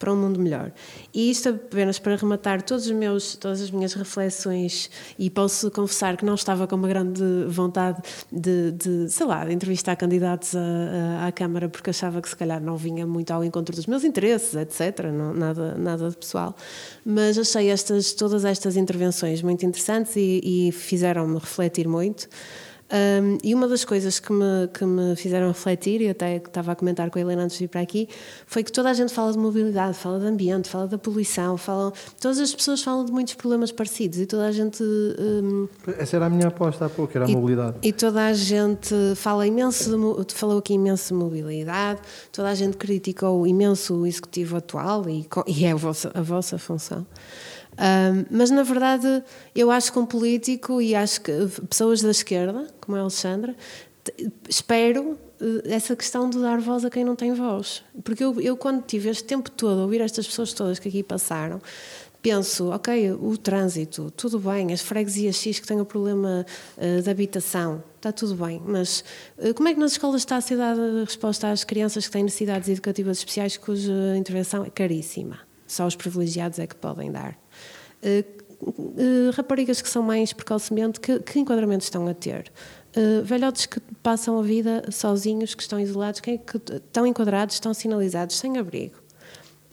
para 0.00 0.12
um 0.12 0.16
mundo 0.16 0.40
melhor. 0.40 0.72
E 1.12 1.30
isto 1.30 1.50
apenas 1.50 1.98
para 1.98 2.16
rematar 2.16 2.62
todos 2.62 2.86
os 2.86 2.90
meus, 2.90 3.36
todas 3.36 3.60
as 3.60 3.70
minhas 3.70 3.92
reflexões, 3.92 4.90
e 5.18 5.28
posso 5.28 5.70
confessar 5.70 6.16
que 6.16 6.24
não 6.24 6.34
estava 6.34 6.66
com 6.66 6.74
uma 6.74 6.88
grande 6.88 7.22
vontade 7.46 8.00
de, 8.32 8.72
de 8.72 9.10
sei 9.10 9.26
lá, 9.26 9.44
de 9.44 9.52
entrevistar 9.52 9.94
candidatos 9.96 10.56
à, 10.56 11.26
à 11.26 11.32
Câmara, 11.32 11.68
porque 11.68 11.90
achava 11.90 12.22
que 12.22 12.30
se 12.30 12.34
calhar 12.34 12.62
não 12.62 12.78
vinha 12.78 13.06
muito 13.06 13.30
ao 13.30 13.44
encontro 13.44 13.76
dos 13.76 13.84
meus 13.86 14.02
interesses, 14.02 14.54
etc. 14.54 15.12
Não, 15.12 15.34
nada, 15.34 15.74
nada 15.76 16.08
de 16.08 16.16
pessoal. 16.16 16.56
Mas 17.04 17.36
achei 17.36 17.68
estas, 17.68 18.14
todas 18.14 18.46
estas 18.46 18.76
intervenções 18.76 19.42
muito 19.42 19.66
interessantes 19.66 20.16
e, 20.16 20.40
e 20.42 20.72
fizeram-me 20.72 21.34
refletir 21.34 21.86
muito. 21.86 22.26
Um, 22.92 23.38
e 23.44 23.54
uma 23.54 23.68
das 23.68 23.84
coisas 23.84 24.18
que 24.18 24.32
me, 24.32 24.68
que 24.74 24.84
me 24.84 25.14
fizeram 25.14 25.48
refletir, 25.48 26.00
e 26.00 26.08
até 26.08 26.36
estava 26.36 26.72
a 26.72 26.74
comentar 26.74 27.08
com 27.08 27.18
a 27.18 27.22
Helena 27.22 27.44
antes 27.44 27.56
de 27.56 27.64
vir 27.64 27.68
para 27.68 27.80
aqui, 27.80 28.08
foi 28.46 28.64
que 28.64 28.72
toda 28.72 28.90
a 28.90 28.94
gente 28.94 29.14
fala 29.14 29.30
de 29.32 29.38
mobilidade, 29.38 29.96
fala 29.96 30.18
de 30.18 30.26
ambiente, 30.26 30.68
fala 30.68 30.88
da 30.88 30.98
poluição, 30.98 31.56
falam, 31.56 31.92
todas 32.20 32.40
as 32.40 32.52
pessoas 32.52 32.82
falam 32.82 33.04
de 33.04 33.12
muitos 33.12 33.34
problemas 33.34 33.70
parecidos 33.70 34.18
e 34.18 34.26
toda 34.26 34.46
a 34.46 34.52
gente. 34.52 34.82
Um, 34.82 35.68
Essa 35.98 36.16
era 36.16 36.26
a 36.26 36.30
minha 36.30 36.48
aposta 36.48 36.86
há 36.86 36.88
pouco, 36.88 37.16
era 37.16 37.26
a 37.26 37.30
e, 37.30 37.32
mobilidade. 37.32 37.76
E 37.82 37.92
toda 37.92 38.26
a 38.26 38.32
gente 38.32 38.94
fala 39.14 39.46
imenso, 39.46 40.24
de, 40.24 40.34
falou 40.34 40.58
aqui 40.58 40.74
imenso 40.74 41.14
de 41.14 41.14
mobilidade, 41.14 42.00
toda 42.32 42.48
a 42.48 42.54
gente 42.54 42.76
criticou 42.76 43.46
imenso 43.46 43.94
o 43.94 44.06
executivo 44.06 44.56
atual 44.56 45.08
e, 45.08 45.28
e 45.46 45.64
é 45.64 45.70
a 45.70 45.76
vossa, 45.76 46.10
a 46.12 46.22
vossa 46.22 46.58
função. 46.58 47.06
Um, 47.80 48.26
mas 48.30 48.50
na 48.50 48.62
verdade 48.62 49.24
eu 49.54 49.70
acho 49.70 49.90
que 49.90 49.98
um 49.98 50.04
político 50.04 50.82
e 50.82 50.94
acho 50.94 51.22
que 51.22 51.32
pessoas 51.66 52.02
da 52.02 52.10
esquerda, 52.10 52.66
como 52.78 52.96
a 52.98 53.00
Alexandra, 53.00 53.56
espero 54.46 55.18
eh, 55.40 55.74
essa 55.74 55.96
questão 55.96 56.28
de 56.28 56.38
dar 56.38 56.60
voz 56.60 56.84
a 56.84 56.90
quem 56.90 57.04
não 57.04 57.16
tem 57.16 57.32
voz. 57.32 57.82
Porque 58.04 58.22
eu, 58.22 58.38
eu 58.40 58.56
quando 58.56 58.82
tive 58.82 59.08
este 59.08 59.24
tempo 59.24 59.50
todo 59.50 59.80
a 59.80 59.82
ouvir 59.84 60.02
estas 60.02 60.26
pessoas 60.26 60.52
todas 60.52 60.78
que 60.78 60.88
aqui 60.88 61.02
passaram, 61.02 61.60
penso, 62.22 62.68
ok, 62.70 63.12
o 63.12 63.36
trânsito, 63.38 64.10
tudo 64.10 64.38
bem, 64.38 64.72
as 64.74 64.82
freguesias 64.82 65.36
X 65.36 65.58
que 65.58 65.66
têm 65.66 65.80
o 65.80 65.86
problema 65.86 66.44
uh, 66.76 67.02
de 67.02 67.08
habitação, 67.08 67.82
está 67.96 68.12
tudo 68.12 68.34
bem, 68.34 68.60
mas 68.62 69.02
uh, 69.38 69.54
como 69.54 69.68
é 69.68 69.74
que 69.74 69.80
nas 69.80 69.92
escolas 69.92 70.20
está 70.20 70.36
a 70.36 70.40
ser 70.42 70.58
dada 70.58 71.02
resposta 71.02 71.50
às 71.50 71.64
crianças 71.64 72.06
que 72.06 72.12
têm 72.12 72.24
necessidades 72.24 72.68
educativas 72.68 73.18
especiais 73.18 73.56
cuja 73.56 73.92
intervenção 74.18 74.64
é 74.64 74.70
caríssima? 74.70 75.49
Só 75.70 75.86
os 75.86 75.94
privilegiados 75.94 76.58
é 76.58 76.66
que 76.66 76.74
podem 76.74 77.12
dar. 77.12 77.38
Uh, 78.02 79.30
raparigas 79.32 79.80
que 79.80 79.88
são 79.88 80.02
mais 80.02 80.32
precocemente, 80.32 80.98
que, 80.98 81.20
que 81.20 81.38
enquadramento 81.38 81.84
estão 81.84 82.08
a 82.08 82.12
ter? 82.12 82.50
Uh, 82.96 83.22
velhotes 83.24 83.66
que 83.66 83.78
passam 84.02 84.36
a 84.36 84.42
vida 84.42 84.84
sozinhos, 84.90 85.54
que 85.54 85.62
estão 85.62 85.78
isolados, 85.78 86.18
que, 86.18 86.38
que 86.38 86.56
estão 86.56 87.06
enquadrados, 87.06 87.54
estão 87.54 87.72
sinalizados, 87.72 88.36
sem 88.36 88.58
abrigo. 88.58 88.96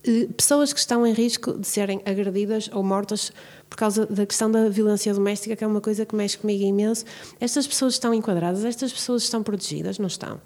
Uh, 0.08 0.32
pessoas 0.34 0.72
que 0.72 0.80
estão 0.80 1.06
em 1.06 1.14
risco 1.14 1.58
de 1.58 1.66
serem 1.66 2.00
agredidas 2.06 2.70
ou 2.72 2.84
mortas 2.84 3.32
por 3.68 3.76
causa 3.76 4.06
da 4.06 4.24
questão 4.24 4.52
da 4.52 4.70
violência 4.70 5.12
doméstica, 5.12 5.56
que 5.56 5.64
é 5.64 5.68
uma 5.68 5.82
coisa 5.82 6.06
que 6.06 6.16
mexe 6.16 6.38
comigo 6.38 6.64
imenso. 6.64 7.06
Estas 7.40 7.66
pessoas 7.66 7.94
estão 7.94 8.14
enquadradas, 8.14 8.64
estas 8.64 8.94
pessoas 8.94 9.24
estão 9.24 9.42
protegidas? 9.42 9.98
Não 9.98 10.08
estão. 10.08 10.40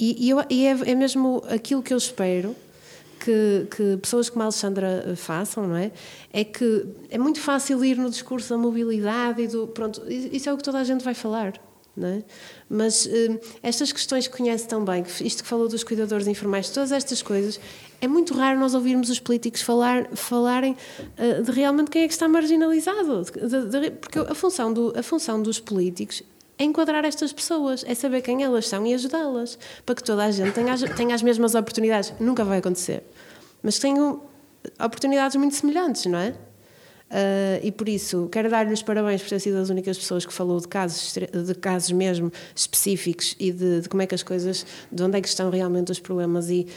E, 0.00 0.26
e, 0.26 0.30
eu, 0.30 0.44
e 0.50 0.66
é, 0.66 0.70
é 0.90 0.94
mesmo 0.96 1.44
aquilo 1.48 1.80
que 1.80 1.94
eu 1.94 1.98
espero 1.98 2.56
que, 3.20 3.66
que, 3.70 3.96
pessoas 3.98 4.28
como 4.28 4.42
a 4.42 4.46
Alexandra 4.46 5.14
façam, 5.16 5.68
não 5.68 5.76
é? 5.76 5.92
É 6.32 6.42
que 6.42 6.86
é 7.10 7.18
muito 7.18 7.40
fácil 7.40 7.84
ir 7.84 7.96
no 7.96 8.10
discurso 8.10 8.48
da 8.50 8.58
mobilidade 8.58 9.42
e 9.42 9.46
do. 9.46 9.68
Pronto, 9.68 10.02
isso 10.08 10.48
é 10.48 10.52
o 10.52 10.56
que 10.56 10.62
toda 10.62 10.78
a 10.78 10.84
gente 10.84 11.04
vai 11.04 11.14
falar. 11.14 11.60
Não 11.96 12.08
é? 12.08 12.22
Mas 12.68 13.04
uh, 13.04 13.40
estas 13.62 13.92
questões 13.92 14.26
que 14.26 14.36
conhece 14.36 14.66
tão 14.66 14.84
bem, 14.84 15.04
isto 15.20 15.42
que 15.42 15.48
falou 15.48 15.68
dos 15.68 15.82
cuidadores 15.82 16.26
informais, 16.26 16.70
todas 16.70 16.92
estas 16.92 17.20
coisas, 17.20 17.60
é 18.00 18.06
muito 18.06 18.32
raro 18.32 18.58
nós 18.58 18.74
ouvirmos 18.74 19.10
os 19.10 19.18
políticos 19.18 19.60
falar, 19.60 20.08
falarem 20.14 20.76
uh, 21.18 21.42
de 21.42 21.50
realmente 21.50 21.90
quem 21.90 22.02
é 22.02 22.06
que 22.06 22.12
está 22.12 22.28
marginalizado. 22.28 23.24
De, 23.24 23.66
de, 23.66 23.90
porque 23.90 24.18
a 24.18 24.34
função, 24.34 24.72
do, 24.72 24.94
a 24.96 25.02
função 25.02 25.42
dos 25.42 25.58
políticos 25.58 26.22
é 26.60 26.64
enquadrar 26.64 27.06
estas 27.06 27.32
pessoas, 27.32 27.82
é 27.88 27.94
saber 27.94 28.20
quem 28.20 28.44
elas 28.44 28.68
são 28.68 28.86
e 28.86 28.92
ajudá-las, 28.92 29.58
para 29.86 29.94
que 29.94 30.04
toda 30.04 30.24
a 30.24 30.30
gente 30.30 30.52
tenha 30.52 30.74
as, 30.74 30.82
tenha 30.82 31.14
as 31.14 31.22
mesmas 31.22 31.54
oportunidades. 31.54 32.12
Nunca 32.20 32.44
vai 32.44 32.58
acontecer, 32.58 33.02
mas 33.62 33.78
tenham 33.78 34.22
oportunidades 34.78 35.36
muito 35.36 35.54
semelhantes, 35.54 36.04
não 36.04 36.18
é? 36.18 36.34
Uh, 37.10 37.58
e 37.64 37.72
por 37.72 37.88
isso 37.88 38.28
quero 38.30 38.48
dar-lhe 38.48 38.72
os 38.72 38.82
parabéns 38.82 39.20
por 39.20 39.30
ter 39.30 39.40
sido 39.40 39.56
as 39.56 39.68
únicas 39.68 39.98
pessoas 39.98 40.24
que 40.24 40.32
falou 40.32 40.60
de 40.60 40.68
casos, 40.68 41.12
de 41.12 41.54
casos 41.56 41.90
mesmo 41.90 42.30
específicos 42.54 43.34
e 43.40 43.50
de, 43.50 43.80
de, 43.80 43.88
como 43.88 44.02
é 44.02 44.06
que 44.06 44.14
as 44.14 44.22
coisas, 44.22 44.64
de 44.92 45.02
onde 45.02 45.18
é 45.18 45.20
que 45.20 45.26
estão 45.26 45.50
realmente 45.50 45.90
os 45.90 45.98
problemas 45.98 46.50
e, 46.50 46.68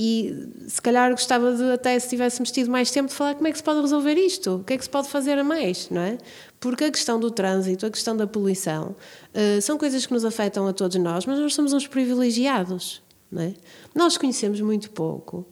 e 0.00 0.48
se 0.68 0.80
calhar 0.80 1.10
gostava 1.10 1.52
de 1.52 1.72
até 1.72 1.98
se 1.98 2.08
tivéssemos 2.08 2.52
tido 2.52 2.70
mais 2.70 2.88
tempo 2.88 3.08
de 3.08 3.14
falar 3.14 3.34
como 3.34 3.48
é 3.48 3.50
que 3.50 3.58
se 3.58 3.64
pode 3.64 3.80
resolver 3.80 4.14
isto, 4.14 4.58
o 4.58 4.62
que 4.62 4.74
é 4.74 4.78
que 4.78 4.84
se 4.84 4.88
pode 4.88 5.08
fazer 5.08 5.36
a 5.36 5.42
mais, 5.42 5.90
não 5.90 6.00
é? 6.00 6.18
Porque 6.60 6.84
a 6.84 6.90
questão 6.92 7.18
do 7.18 7.32
trânsito, 7.32 7.84
a 7.84 7.90
questão 7.90 8.16
da 8.16 8.24
poluição, 8.24 8.94
uh, 9.34 9.60
são 9.60 9.76
coisas 9.76 10.06
que 10.06 10.12
nos 10.12 10.24
afetam 10.24 10.68
a 10.68 10.72
todos 10.72 10.96
nós, 10.98 11.26
mas 11.26 11.40
nós 11.40 11.52
somos 11.52 11.72
uns 11.72 11.88
privilegiados, 11.88 13.02
não 13.28 13.42
é? 13.42 13.54
Nós 13.92 14.16
conhecemos 14.16 14.60
muito 14.60 14.88
pouco 14.92 15.44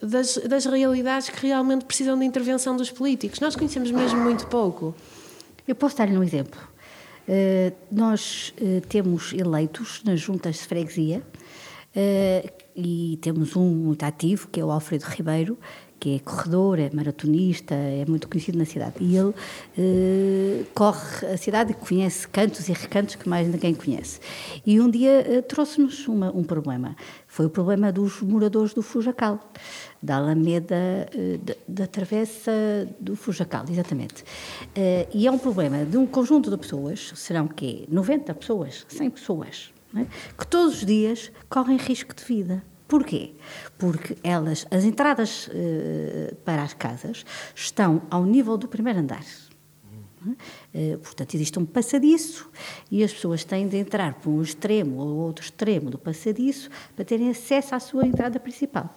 das, 0.00 0.36
das 0.36 0.64
realidades 0.64 1.28
que 1.28 1.44
realmente 1.44 1.86
precisam 1.86 2.16
de 2.16 2.24
intervenção 2.24 2.76
dos 2.76 2.92
políticos. 2.92 3.40
Nós 3.40 3.56
conhecemos 3.56 3.90
mesmo 3.90 4.20
muito 4.20 4.46
pouco. 4.46 4.94
Eu 5.66 5.74
posso 5.74 5.96
dar-lhe 5.96 6.16
um 6.16 6.22
exemplo. 6.22 6.60
Uh, 7.26 7.74
nós 7.90 8.54
uh, 8.60 8.80
temos 8.82 9.32
eleitos 9.32 10.02
nas 10.04 10.20
juntas 10.20 10.54
de 10.54 10.62
freguesia 10.62 11.20
uh, 11.96 12.65
e 12.76 13.18
temos 13.22 13.56
um 13.56 13.68
muito 13.68 14.02
ativo, 14.04 14.48
que 14.48 14.60
é 14.60 14.64
o 14.64 14.70
Alfredo 14.70 15.04
Ribeiro, 15.06 15.58
que 15.98 16.16
é 16.16 16.18
corredor, 16.18 16.78
é 16.78 16.90
maratonista, 16.92 17.74
é 17.74 18.04
muito 18.06 18.28
conhecido 18.28 18.58
na 18.58 18.64
cidade. 18.64 18.96
E 19.00 19.16
ele 19.16 19.32
eh, 19.78 20.64
corre 20.74 21.26
a 21.26 21.36
cidade 21.36 21.72
e 21.72 21.74
conhece 21.74 22.28
cantos 22.28 22.68
e 22.68 22.72
recantos 22.72 23.14
que 23.14 23.28
mais 23.28 23.48
ninguém 23.48 23.74
conhece. 23.74 24.20
E 24.64 24.80
um 24.80 24.90
dia 24.90 25.24
eh, 25.26 25.42
trouxe-nos 25.42 26.06
um 26.08 26.44
problema. 26.44 26.94
Foi 27.26 27.46
o 27.46 27.50
problema 27.50 27.90
dos 27.90 28.20
moradores 28.20 28.74
do 28.74 28.82
Fujacal, 28.82 29.40
da 30.02 30.16
Alameda, 30.16 30.76
eh, 30.76 31.40
da, 31.66 31.86
travessa 31.86 32.52
do 33.00 33.16
Fujacal, 33.16 33.64
exatamente. 33.70 34.22
Eh, 34.74 35.08
e 35.14 35.26
é 35.26 35.30
um 35.30 35.38
problema 35.38 35.84
de 35.84 35.96
um 35.96 36.06
conjunto 36.06 36.50
de 36.50 36.58
pessoas, 36.58 37.12
serão 37.16 37.48
quê? 37.48 37.86
90 37.88 38.34
pessoas, 38.34 38.84
100 38.88 39.10
pessoas, 39.10 39.72
é? 40.02 40.06
que 40.36 40.46
todos 40.46 40.76
os 40.76 40.86
dias 40.86 41.32
correm 41.48 41.76
risco 41.76 42.14
de 42.14 42.24
vida. 42.24 42.62
Porquê? 42.88 43.34
Porque 43.76 44.16
elas, 44.22 44.66
as 44.70 44.84
entradas 44.84 45.48
uh, 45.48 46.34
para 46.44 46.62
as 46.62 46.72
casas 46.72 47.24
estão 47.54 48.02
ao 48.10 48.24
nível 48.24 48.56
do 48.56 48.68
primeiro 48.68 49.00
andar. 49.00 49.24
Uh, 50.74 50.98
portanto, 50.98 51.34
existe 51.34 51.58
um 51.58 51.64
passadiço 51.64 52.50
e 52.90 53.04
as 53.04 53.12
pessoas 53.12 53.44
têm 53.44 53.68
de 53.68 53.76
entrar 53.76 54.14
por 54.14 54.30
um 54.30 54.42
extremo 54.42 54.98
ou 54.98 55.16
outro 55.18 55.44
extremo 55.44 55.90
do 55.90 55.98
passadiço 55.98 56.70
para 56.94 57.04
terem 57.04 57.30
acesso 57.30 57.74
à 57.74 57.80
sua 57.80 58.06
entrada 58.06 58.40
principal. 58.40 58.94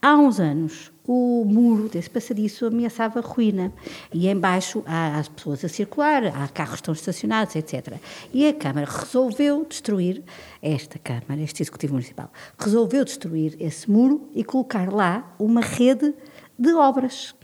Há 0.00 0.16
uns 0.16 0.38
anos, 0.38 0.92
o 1.08 1.42
muro 1.46 1.88
desse 1.88 2.10
passadiço 2.10 2.66
ameaçava 2.66 3.20
ruína 3.20 3.72
e 4.12 4.28
embaixo 4.28 4.82
há 4.86 5.18
as 5.18 5.26
pessoas 5.26 5.64
a 5.64 5.68
circular, 5.68 6.26
há 6.26 6.46
carros 6.48 6.74
que 6.74 6.80
estão 6.82 6.92
estacionados, 6.92 7.56
etc. 7.56 7.94
E 8.32 8.46
a 8.46 8.52
Câmara 8.52 8.86
resolveu 8.86 9.64
destruir, 9.64 10.22
esta 10.60 10.98
Câmara, 10.98 11.40
este 11.40 11.62
Executivo 11.62 11.94
Municipal, 11.94 12.30
resolveu 12.58 13.04
destruir 13.04 13.56
esse 13.58 13.90
muro 13.90 14.28
e 14.34 14.44
colocar 14.44 14.92
lá 14.92 15.34
uma 15.38 15.62
rede 15.62 16.14
de 16.58 16.74
obras 16.74 17.34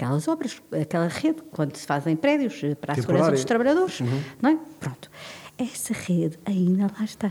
aquelas 0.00 0.26
obras, 0.28 0.62
aquela 0.80 1.08
rede, 1.08 1.42
quando 1.50 1.76
se 1.76 1.86
fazem 1.86 2.16
prédios 2.16 2.60
para 2.80 2.94
a 2.94 2.96
segurança 2.96 3.32
dos 3.32 3.44
trabalhadores, 3.44 4.00
uhum. 4.00 4.22
não 4.40 4.50
é? 4.50 4.58
Pronto. 4.78 5.10
Essa 5.58 5.92
rede 5.92 6.38
ainda 6.46 6.90
lá 6.98 7.04
está 7.04 7.30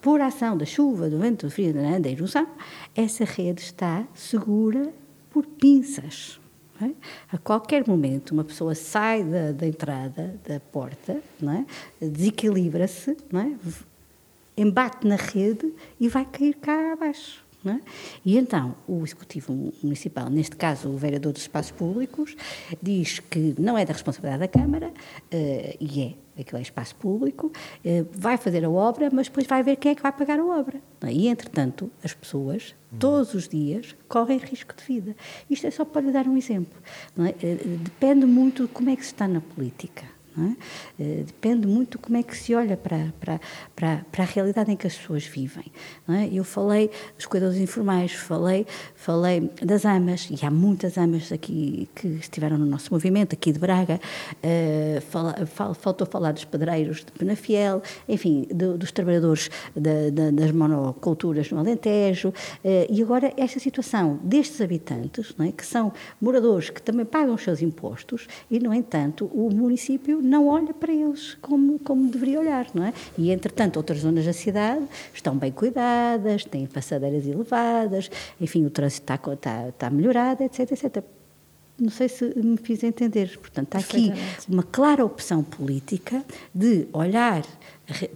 por 0.00 0.20
ação 0.20 0.56
da 0.56 0.64
chuva, 0.64 1.08
do 1.08 1.18
vento, 1.18 1.46
do 1.46 1.50
frio, 1.50 1.72
da 1.72 2.08
erosão, 2.08 2.46
essa 2.94 3.24
rede 3.24 3.62
está 3.62 4.04
segura 4.14 4.92
por 5.30 5.46
pinças. 5.46 6.40
É? 6.80 6.90
A 7.30 7.38
qualquer 7.38 7.86
momento, 7.86 8.32
uma 8.32 8.42
pessoa 8.42 8.74
sai 8.74 9.22
da, 9.22 9.52
da 9.52 9.66
entrada, 9.66 10.40
da 10.44 10.58
porta, 10.58 11.22
é? 11.42 12.04
desequilibra-se, 12.04 13.12
é? 13.12 13.52
embate 14.56 15.06
na 15.06 15.14
rede 15.14 15.72
e 16.00 16.08
vai 16.08 16.24
cair 16.24 16.54
cá 16.54 16.94
abaixo. 16.94 17.41
É? 17.66 17.80
E 18.24 18.36
então, 18.36 18.74
o 18.88 19.04
Executivo 19.04 19.72
Municipal, 19.82 20.28
neste 20.28 20.56
caso 20.56 20.88
o 20.88 20.96
Vereador 20.96 21.32
dos 21.32 21.42
Espaços 21.42 21.70
Públicos, 21.70 22.34
diz 22.82 23.20
que 23.20 23.54
não 23.58 23.78
é 23.78 23.84
da 23.84 23.92
responsabilidade 23.92 24.40
da 24.40 24.48
Câmara, 24.48 24.92
eh, 25.30 25.76
e 25.80 26.02
é, 26.02 26.40
aquilo 26.40 26.58
é 26.58 26.62
espaço 26.62 26.96
público, 26.96 27.52
eh, 27.84 28.04
vai 28.12 28.36
fazer 28.36 28.64
a 28.64 28.70
obra, 28.70 29.10
mas 29.12 29.28
depois 29.28 29.46
vai 29.46 29.62
ver 29.62 29.76
quem 29.76 29.92
é 29.92 29.94
que 29.94 30.02
vai 30.02 30.12
pagar 30.12 30.40
a 30.40 30.44
obra. 30.44 30.80
é? 31.02 31.12
E, 31.12 31.28
entretanto, 31.28 31.90
as 32.02 32.14
pessoas, 32.14 32.74
todos 32.98 33.34
os 33.34 33.48
dias, 33.48 33.94
correm 34.08 34.38
risco 34.38 34.74
de 34.74 34.84
vida. 34.84 35.16
Isto 35.48 35.66
é 35.66 35.70
só 35.70 35.84
para 35.84 36.02
lhe 36.02 36.12
dar 36.12 36.26
um 36.26 36.36
exemplo. 36.36 36.80
é? 37.18 37.34
Eh, 37.42 37.58
Depende 37.82 38.26
muito 38.26 38.66
de 38.66 38.72
como 38.72 38.90
é 38.90 38.96
que 38.96 39.02
se 39.02 39.12
está 39.12 39.28
na 39.28 39.40
política. 39.40 40.11
É? 40.38 41.02
Eh, 41.02 41.22
Depende 41.26 41.66
muito 41.66 41.98
como 41.98 42.16
é 42.16 42.22
que 42.22 42.36
se 42.36 42.54
olha 42.54 42.76
para, 42.76 43.12
para, 43.20 43.40
para, 43.74 44.04
para 44.10 44.24
a 44.24 44.26
realidade 44.26 44.70
em 44.70 44.76
que 44.76 44.86
as 44.86 44.96
pessoas 44.96 45.24
vivem. 45.26 45.64
é? 46.08 46.28
Eu 46.32 46.44
falei 46.44 46.90
dos 47.16 47.26
cuidados 47.26 47.56
informais, 47.56 48.12
falei, 48.12 48.66
falei 48.94 49.50
das 49.62 49.84
amas, 49.84 50.28
e 50.30 50.44
há 50.46 50.50
muitas 50.50 50.96
amas 50.96 51.30
aqui 51.32 51.88
que 51.94 52.06
estiveram 52.08 52.56
no 52.58 52.66
nosso 52.66 52.92
movimento, 52.92 53.34
aqui 53.34 53.52
de 53.52 53.58
Braga, 53.58 54.00
eh, 54.42 55.02
fala- 55.10 55.44
fal- 55.46 55.74
faltou 55.74 56.06
falar 56.06 56.32
dos 56.32 56.44
pedreiros 56.44 56.98
de 57.04 57.12
Penafiel, 57.12 57.82
enfim, 58.08 58.46
do- 58.54 58.78
dos 58.78 58.92
trabalhadores 58.92 59.50
da- 59.74 60.10
da- 60.12 60.30
das 60.30 60.50
monoculturas 60.52 61.50
no 61.50 61.58
Alentejo, 61.58 62.32
eh, 62.64 62.86
e 62.90 63.02
agora 63.02 63.32
esta 63.36 63.58
situação 63.58 64.18
destes 64.22 64.60
habitantes, 64.60 65.34
é? 65.40 65.52
que 65.52 65.66
são 65.66 65.92
moradores 66.20 66.70
que 66.70 66.80
também 66.80 67.04
pagam 67.04 67.34
os 67.34 67.42
seus 67.42 67.60
impostos, 67.62 68.26
e, 68.50 68.58
no 68.58 68.72
entanto, 68.72 69.26
o 69.32 69.50
município 69.50 70.21
não 70.22 70.48
olha 70.48 70.72
para 70.72 70.92
eles 70.92 71.34
como, 71.40 71.78
como 71.80 72.08
deveria 72.08 72.40
olhar, 72.40 72.66
não 72.72 72.84
é? 72.84 72.94
E, 73.18 73.30
entretanto, 73.30 73.76
outras 73.76 74.00
zonas 74.00 74.24
da 74.24 74.32
cidade 74.32 74.84
estão 75.12 75.36
bem 75.36 75.50
cuidadas, 75.50 76.44
têm 76.44 76.66
passadeiras 76.66 77.26
elevadas, 77.26 78.10
enfim, 78.40 78.64
o 78.64 78.70
trânsito 78.70 79.12
está, 79.12 79.32
está, 79.32 79.68
está 79.68 79.90
melhorado, 79.90 80.42
etc, 80.42 80.70
etc. 80.72 81.04
Não 81.78 81.90
sei 81.90 82.08
se 82.08 82.24
me 82.38 82.56
fiz 82.56 82.84
entender. 82.84 83.36
Portanto, 83.38 83.74
há 83.74 83.78
aqui 83.78 84.12
uma 84.48 84.62
clara 84.62 85.04
opção 85.04 85.42
política 85.42 86.22
de 86.54 86.86
olhar 86.92 87.42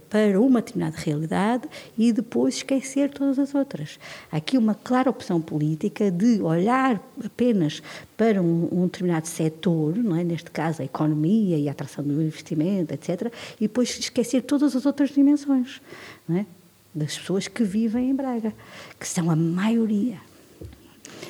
para 0.09 0.39
uma 0.39 0.61
determinada 0.61 0.97
realidade 0.97 1.67
e 1.97 2.11
depois 2.11 2.55
esquecer 2.55 3.09
todas 3.09 3.39
as 3.39 3.53
outras. 3.55 3.99
Há 4.31 4.37
aqui 4.37 4.57
uma 4.57 4.75
clara 4.75 5.09
opção 5.09 5.41
política 5.41 6.11
de 6.11 6.41
olhar 6.41 7.01
apenas 7.23 7.81
para 8.15 8.41
um, 8.41 8.67
um 8.71 8.85
determinado 8.85 9.27
setor, 9.27 9.95
não 9.97 10.15
é? 10.15 10.23
neste 10.23 10.51
caso 10.51 10.81
a 10.81 10.85
economia 10.85 11.57
e 11.57 11.67
a 11.67 11.71
atração 11.71 12.03
do 12.03 12.21
investimento, 12.21 12.93
etc., 12.93 13.31
e 13.59 13.67
depois 13.67 13.97
esquecer 13.99 14.41
todas 14.41 14.75
as 14.75 14.85
outras 14.85 15.09
dimensões 15.09 15.81
é? 16.29 16.45
das 16.93 17.17
pessoas 17.17 17.47
que 17.47 17.63
vivem 17.63 18.09
em 18.09 18.15
Braga, 18.15 18.53
que 18.99 19.07
são 19.07 19.29
a 19.29 19.35
maioria. 19.35 20.17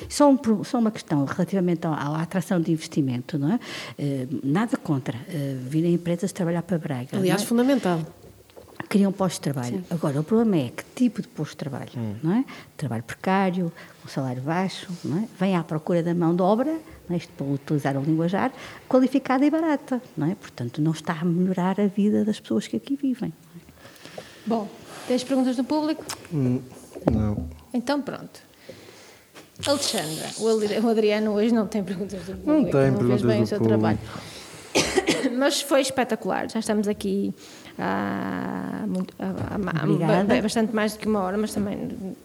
Só, 0.08 0.30
um 0.30 0.64
só 0.64 0.78
uma 0.78 0.90
questão 0.90 1.24
relativamente 1.24 1.86
à, 1.86 1.90
à 1.90 2.22
atração 2.22 2.60
de 2.60 2.72
investimento, 2.72 3.38
não 3.38 3.52
é? 3.52 3.60
Eh, 3.98 4.26
nada 4.44 4.76
contra 4.76 5.18
eh, 5.28 5.56
virem 5.60 5.94
empresas 5.94 6.30
trabalhar 6.30 6.62
para 6.62 6.78
Braga. 6.78 7.08
Aliás, 7.12 7.42
é? 7.42 7.44
fundamental. 7.44 8.00
Criam 8.88 9.12
postos 9.12 9.38
de 9.38 9.42
trabalho. 9.52 9.84
Agora, 9.90 10.20
o 10.20 10.24
problema 10.24 10.56
é 10.66 10.70
que 10.70 10.82
tipo 10.94 11.20
de 11.20 11.28
posto 11.28 11.50
de 11.52 11.56
trabalho, 11.58 11.90
não 12.22 12.32
é? 12.32 12.44
Trabalho 12.76 13.02
precário, 13.02 13.72
com 14.02 14.08
salário 14.08 14.40
baixo, 14.42 14.88
não 15.04 15.18
é? 15.18 15.28
Vem 15.38 15.54
à 15.56 15.62
procura 15.62 16.02
da 16.02 16.14
mão 16.14 16.34
de 16.34 16.42
obra, 16.42 16.72
não 17.08 17.14
é? 17.14 17.18
isto 17.18 17.32
para 17.34 17.46
utilizar 17.46 17.96
o 17.96 18.02
linguajar, 18.02 18.52
qualificada 18.88 19.44
e 19.44 19.50
barata, 19.50 20.00
não 20.16 20.30
é? 20.30 20.34
Portanto, 20.34 20.80
não 20.80 20.92
está 20.92 21.12
a 21.20 21.24
melhorar 21.24 21.78
a 21.80 21.86
vida 21.86 22.24
das 22.24 22.40
pessoas 22.40 22.66
que 22.66 22.76
aqui 22.76 22.96
vivem. 22.96 23.32
Bom, 24.46 24.66
tens 25.06 25.22
perguntas 25.22 25.56
do 25.56 25.64
público? 25.64 26.04
Hum, 26.32 26.60
Não. 27.12 27.48
Então 27.74 28.00
pronto. 28.00 28.40
Alexandra, 29.66 30.30
o 30.38 30.48
Adri- 30.48 30.78
o 30.78 30.88
Adriano 30.88 31.32
hoje 31.32 31.52
não 31.52 31.66
tem 31.66 31.82
perguntas 31.82 32.20
do 32.24 32.36
público. 32.36 32.50
Não 32.50 32.62
tem 32.64 32.72
fez 32.72 32.94
perguntas 32.96 33.22
bem 33.22 33.38
do 33.38 33.44
o 33.44 33.46
seu 33.46 33.58
público. 33.58 33.78
trabalho. 33.78 33.98
Mas 35.36 35.60
foi 35.60 35.80
espetacular. 35.80 36.48
Já 36.48 36.60
estamos 36.60 36.86
aqui 36.86 37.34
há, 37.78 38.84
muito, 38.86 39.14
há- 39.18 39.54
há- 39.54 39.58
bastante 40.42 40.74
mais 40.74 40.92
do 40.94 40.98
que 40.98 41.08
uma 41.08 41.20
hora, 41.20 41.36
mas 41.38 41.52
também 41.54 42.16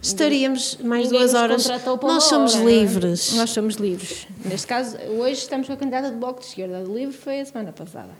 Estaríamos 0.00 0.76
mais 0.76 1.06
Ninguém 1.06 1.18
duas 1.20 1.34
horas. 1.34 1.66
Nós 2.02 2.22
somos 2.24 2.54
hora, 2.54 2.64
livres. 2.64 3.34
Nós 3.34 3.50
somos 3.50 3.74
livres. 3.74 4.28
Neste 4.44 4.66
caso, 4.66 4.96
hoje 4.96 5.40
estamos 5.40 5.66
com 5.66 5.72
a 5.72 5.76
candidata 5.76 6.10
do 6.12 6.18
Bloco 6.18 6.38
de 6.40 6.46
Esquerda. 6.46 6.78
O 6.88 6.94
livre 6.96 7.16
foi 7.16 7.40
a 7.40 7.44
semana 7.44 7.72
passada. 7.72 8.10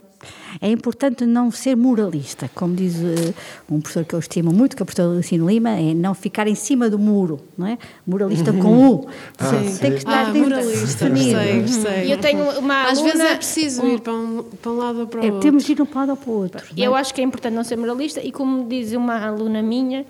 É 0.61 0.69
importante 0.71 1.25
não 1.25 1.51
ser 1.51 1.77
moralista, 1.77 2.51
como 2.55 2.75
diz 2.75 2.97
eh, 2.97 3.33
um 3.71 3.81
professor 3.81 4.05
que 4.05 4.15
eu 4.15 4.19
estimo 4.19 4.53
muito, 4.53 4.75
que 4.77 4.83
é 4.83 4.85
o 4.85 4.87
professor 4.87 5.15
Licino 5.17 5.49
Lima, 5.49 5.71
é 5.71 5.95
não 5.95 6.15
ficar 6.15 6.49
em 6.49 6.55
cima 6.55 6.91
do 6.91 6.99
muro, 6.99 7.41
não 7.57 7.67
é? 7.67 7.79
Moralista 8.07 8.53
com 8.53 8.77
U. 9.07 9.09
Sim. 9.39 9.77
Tem 9.79 9.93
que 9.93 9.99
estar 9.99 10.27
Ah, 10.29 10.31
dentro, 10.33 10.51
moralista, 10.51 11.09
gostei, 11.09 11.61
gostei. 11.63 12.05
E 12.07 12.11
eu 12.11 12.19
tenho 12.19 12.59
uma 12.59 12.85
Às 12.87 12.99
aluna, 12.99 13.13
vezes 13.13 13.31
é 13.31 13.37
preciso 13.37 13.87
ir 13.87 14.01
para 14.01 14.13
um, 14.13 14.43
para 14.61 14.71
um 14.73 14.77
lado 14.77 15.01
ou 15.01 15.07
para 15.07 15.21
o 15.21 15.23
É, 15.23 15.27
outro. 15.27 15.41
temos 15.41 15.65
de 15.65 15.73
ir 15.73 15.75
de 15.77 15.83
um 15.83 15.89
lado 15.95 16.11
ou 16.11 16.17
para 16.17 16.31
o 16.31 16.35
outro. 16.35 16.65
não 16.77 16.83
é? 16.85 16.87
Eu 16.87 16.95
acho 16.95 17.15
que 17.15 17.21
é 17.21 17.25
importante 17.25 17.55
não 17.55 17.63
ser 17.65 17.77
moralista 17.77 18.21
e 18.21 18.33
como 18.33 18.67
diz 18.69 18.93
uma 18.93 19.19
aluna 19.25 19.63
minha 19.63 20.05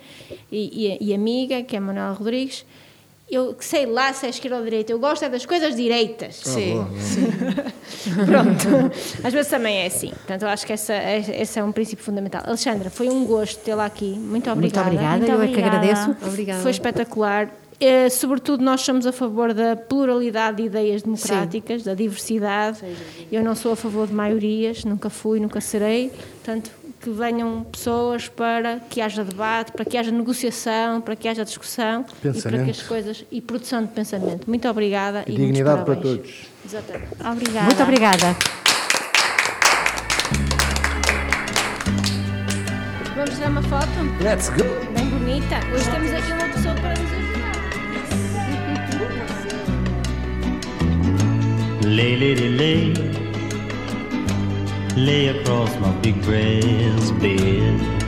e, 0.51 0.97
e- 1.01 1.09
e 1.11 1.15
amiga, 1.15 1.63
que 1.63 1.77
é 1.77 1.79
a 1.79 1.83
Manuela 1.83 2.13
Rodrigues, 2.15 2.65
eu 3.31 3.55
sei 3.61 3.87
lá 3.87 4.13
se 4.13 4.27
é 4.27 4.31
esquerda 4.31 4.57
ou 4.59 4.65
direita, 4.65 4.93
eu 4.93 4.99
gosto 4.99 5.25
é 5.25 5.29
das 5.29 5.45
coisas 5.45 5.75
direitas. 5.77 6.37
Sim, 6.37 6.85
Pronto. 8.27 8.91
Às 9.25 9.33
vezes 9.33 9.51
também 9.51 9.79
é 9.83 9.87
assim. 9.87 10.09
Portanto, 10.11 10.43
eu 10.43 10.49
acho 10.49 10.67
que 10.67 10.73
essa, 10.73 10.93
é- 10.93 11.41
esse 11.43 11.59
é 11.59 11.65
um 11.65 11.73
princípio 11.73 12.05
fundamental. 12.05 12.43
Alexandra, 12.47 12.91
foi 12.91 13.09
um 13.09 13.25
gosto 13.25 13.59
tê-la 13.61 13.87
aqui. 13.87 14.07
Muito 14.11 14.25
Muito 14.29 14.51
obrigada. 14.51 14.87
obrigada, 14.89 15.17
Muito 15.19 15.31
eu 15.33 15.43
é 15.43 15.47
que 15.47 15.53
obrigada. 15.53 15.77
agradeço. 15.77 16.17
Obrigada. 16.27 16.63
Foi 16.63 16.71
espetacular. 16.71 17.51
Eh, 17.81 18.09
sobretudo, 18.11 18.65
nós 18.65 18.81
somos 18.81 19.07
a 19.07 19.13
favor 19.13 19.55
da 19.55 19.77
pluralidade 19.77 20.57
de 20.57 20.63
ideias 20.65 21.03
democráticas, 21.03 21.85
da 21.85 21.95
diversidade. 21.95 22.81
Eu 23.31 23.45
não 23.45 23.55
sou 23.55 23.73
a 23.73 23.77
favor 23.77 24.07
de 24.09 24.13
maiorias, 24.15 24.85
nunca 24.85 25.09
fui, 25.09 25.39
nunca 25.39 25.61
serei. 25.61 26.11
Portanto, 26.45 26.71
que 27.01 27.11
venham 27.11 27.65
pessoas 27.65 28.29
para 28.29 28.81
que 28.91 29.01
haja 29.01 29.25
debate, 29.25 29.73
para 29.73 29.85
que 29.85 29.97
haja 29.97 30.11
negociação, 30.11 31.01
para 31.01 31.15
que 31.17 31.29
haja 31.29 31.45
discussão 31.45 32.01
e 32.01 32.05
para 32.05 32.15
que 32.15 32.33
Pensamento. 32.33 32.71
as 32.71 32.83
coisas 32.83 33.25
e 33.31 33.41
produção 33.41 33.83
de 33.83 33.89
pensamento. 33.89 34.47
Muito 34.49 34.69
obrigada 34.69 35.25
E 35.27 35.33
e, 35.33 35.37
dignidade 35.37 35.85
para 35.85 35.97
todos. 35.97 36.47
Exatamente. 36.65 37.09
Obrigada. 37.25 37.65
Muito 37.67 37.83
obrigada. 37.83 38.37
Vamos 43.17 43.35
tirar 43.35 43.51
uma 43.51 43.63
foto 43.63 43.89
Let's 44.23 44.49
go! 44.51 44.65
bem 44.95 45.07
bonita. 45.07 45.57
Hoje 45.75 45.91
temos 45.91 46.13
aqui 46.13 46.33
uma 46.33 46.49
pessoa 46.55 46.75
para 46.75 46.91
nos 46.91 47.13
ajudar. 47.13 47.39
Lay, 51.85 52.17
lady, 52.17 52.49
lay. 52.49 53.28
Lay 54.97 55.29
across 55.29 55.79
my 55.81 55.93
big 56.01 56.21
brass 56.23 57.11
bed. 57.13 58.08